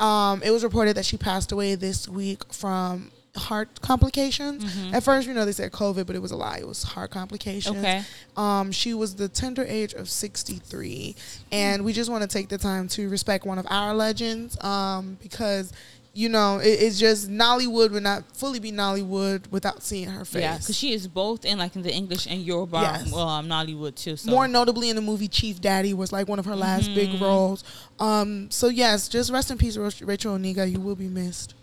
um, 0.00 0.42
it 0.42 0.50
was 0.50 0.62
reported 0.64 0.96
that 0.96 1.04
she 1.04 1.16
passed 1.16 1.52
away 1.52 1.74
this 1.74 2.08
week 2.08 2.52
from 2.52 3.10
heart 3.36 3.80
complications. 3.82 4.64
At 4.94 5.02
first, 5.02 5.28
you 5.28 5.34
know, 5.34 5.44
they 5.44 5.52
said 5.52 5.70
COVID, 5.72 6.06
but 6.06 6.16
it 6.16 6.22
was 6.22 6.30
a 6.30 6.36
lie. 6.36 6.58
It 6.58 6.66
was 6.66 6.82
heart 6.82 7.10
complications. 7.10 7.76
Okay. 7.76 8.02
Um, 8.36 8.72
she 8.72 8.94
was 8.94 9.14
the 9.16 9.28
tender 9.28 9.64
age 9.64 9.92
of 9.94 10.08
63. 10.08 11.14
And 11.52 11.84
we 11.84 11.92
just 11.92 12.10
want 12.10 12.22
to 12.22 12.28
take 12.28 12.48
the 12.48 12.58
time 12.58 12.88
to 12.88 13.08
respect 13.08 13.44
one 13.44 13.58
of 13.58 13.66
our 13.70 13.94
legends 13.94 14.62
um, 14.64 15.18
because, 15.22 15.72
you 16.16 16.28
know, 16.30 16.58
it, 16.58 16.68
it's 16.68 16.98
just 16.98 17.28
Nollywood 17.30 17.90
would 17.90 18.02
not 18.02 18.24
fully 18.36 18.58
be 18.58 18.72
Nollywood 18.72 19.50
without 19.50 19.82
seeing 19.82 20.08
her 20.08 20.24
face. 20.24 20.40
yeah 20.42 20.56
because 20.58 20.76
she 20.76 20.92
is 20.92 21.06
both 21.06 21.44
in 21.44 21.58
like 21.58 21.76
in 21.76 21.82
the 21.82 21.92
english 21.92 22.26
and 22.26 22.40
yoruba 22.42 22.80
Yes. 22.80 23.12
well 23.12 23.28
um, 23.28 23.46
nollywood 23.48 23.94
too 23.96 24.16
so 24.16 24.30
More 24.30 24.48
notably 24.48 24.88
in 24.88 24.96
the 24.96 25.02
movie 25.02 25.28
Chief 25.28 25.60
Daddy 25.60 25.92
was 25.92 26.12
like 26.12 26.26
one 26.28 26.38
of 26.38 26.46
her 26.46 26.56
last 26.56 26.86
Mm-hmm. 26.90 26.94
big 27.12 27.20
roles. 27.20 27.64
Um, 28.00 28.50
so 28.50 28.68
yes, 28.68 29.08
just 29.08 29.30
rest 29.30 29.50
in 29.50 29.58
peace, 29.58 29.76
Rachel 29.76 30.36
Oniga. 30.36 30.70
You 30.70 30.80
will 30.80 30.96
be 30.96 31.08
missed. 31.08 31.54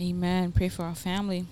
Amen. 0.00 0.52
Pray 0.52 0.68
for 0.68 0.84
our 0.84 0.94
family. 0.94 1.46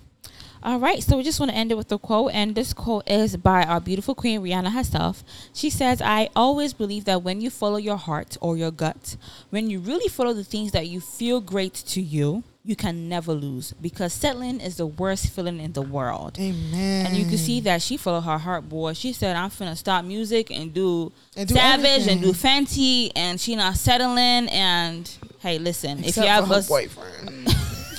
All 0.64 0.78
right, 0.78 1.02
so 1.02 1.18
we 1.18 1.22
just 1.22 1.38
want 1.38 1.52
to 1.52 1.56
end 1.58 1.72
it 1.72 1.76
with 1.76 1.92
a 1.92 1.98
quote, 1.98 2.32
and 2.32 2.54
this 2.54 2.72
quote 2.72 3.06
is 3.06 3.36
by 3.36 3.64
our 3.64 3.80
beautiful 3.80 4.14
queen 4.14 4.40
Rihanna 4.40 4.72
herself. 4.72 5.22
She 5.52 5.68
says, 5.68 6.00
"I 6.00 6.30
always 6.34 6.72
believe 6.72 7.04
that 7.04 7.22
when 7.22 7.42
you 7.42 7.50
follow 7.50 7.76
your 7.76 7.98
heart 7.98 8.38
or 8.40 8.56
your 8.56 8.70
gut, 8.70 9.16
when 9.50 9.68
you 9.68 9.78
really 9.78 10.08
follow 10.08 10.32
the 10.32 10.42
things 10.42 10.72
that 10.72 10.88
you 10.88 11.02
feel 11.02 11.42
great 11.42 11.74
to 11.88 12.00
you, 12.00 12.44
you 12.64 12.76
can 12.76 13.10
never 13.10 13.34
lose 13.34 13.74
because 13.82 14.14
settling 14.14 14.58
is 14.58 14.76
the 14.76 14.86
worst 14.86 15.28
feeling 15.28 15.60
in 15.60 15.74
the 15.74 15.82
world." 15.82 16.38
Amen. 16.40 17.04
And 17.04 17.14
you 17.14 17.26
can 17.26 17.36
see 17.36 17.60
that 17.60 17.82
she 17.82 17.98
followed 17.98 18.22
her 18.22 18.38
heart, 18.38 18.66
boy. 18.66 18.94
She 18.94 19.12
said, 19.12 19.36
"I'm 19.36 19.50
finna 19.50 19.76
stop 19.76 20.06
music 20.06 20.50
and 20.50 20.72
do, 20.72 21.12
And 21.36 21.46
do 21.46 21.54
Savage 21.54 22.06
and 22.06 22.22
do. 22.22 22.32
Fenty," 22.32 23.12
and 23.14 23.38
she 23.38 23.54
not 23.54 23.76
settling. 23.76 24.48
And 24.48 25.10
hey, 25.40 25.58
listen, 25.58 26.02
if 26.02 26.16
you 26.16 26.22
have 26.22 26.50
a 26.50 26.62
boyfriend. 26.62 27.54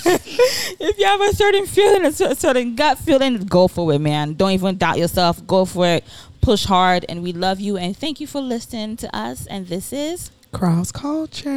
if 0.79 0.99
you 0.99 1.05
have 1.05 1.21
a 1.21 1.33
certain 1.33 1.65
feeling, 1.65 2.05
a 2.05 2.11
certain 2.11 2.75
gut 2.75 2.99
feeling, 2.99 3.39
go 3.45 3.67
for 3.67 3.91
it, 3.93 3.99
man. 3.99 4.33
Don't 4.33 4.51
even 4.51 4.77
doubt 4.77 4.97
yourself. 4.97 5.45
Go 5.47 5.65
for 5.65 5.87
it. 5.87 6.03
Push 6.41 6.65
hard. 6.65 7.05
And 7.09 7.23
we 7.23 7.33
love 7.33 7.59
you. 7.59 7.77
And 7.77 7.97
thank 7.97 8.19
you 8.19 8.27
for 8.27 8.39
listening 8.41 8.97
to 8.97 9.15
us. 9.15 9.47
And 9.47 9.67
this 9.67 9.91
is 9.91 10.31
Cross 10.51 10.91
culture. 10.91 11.51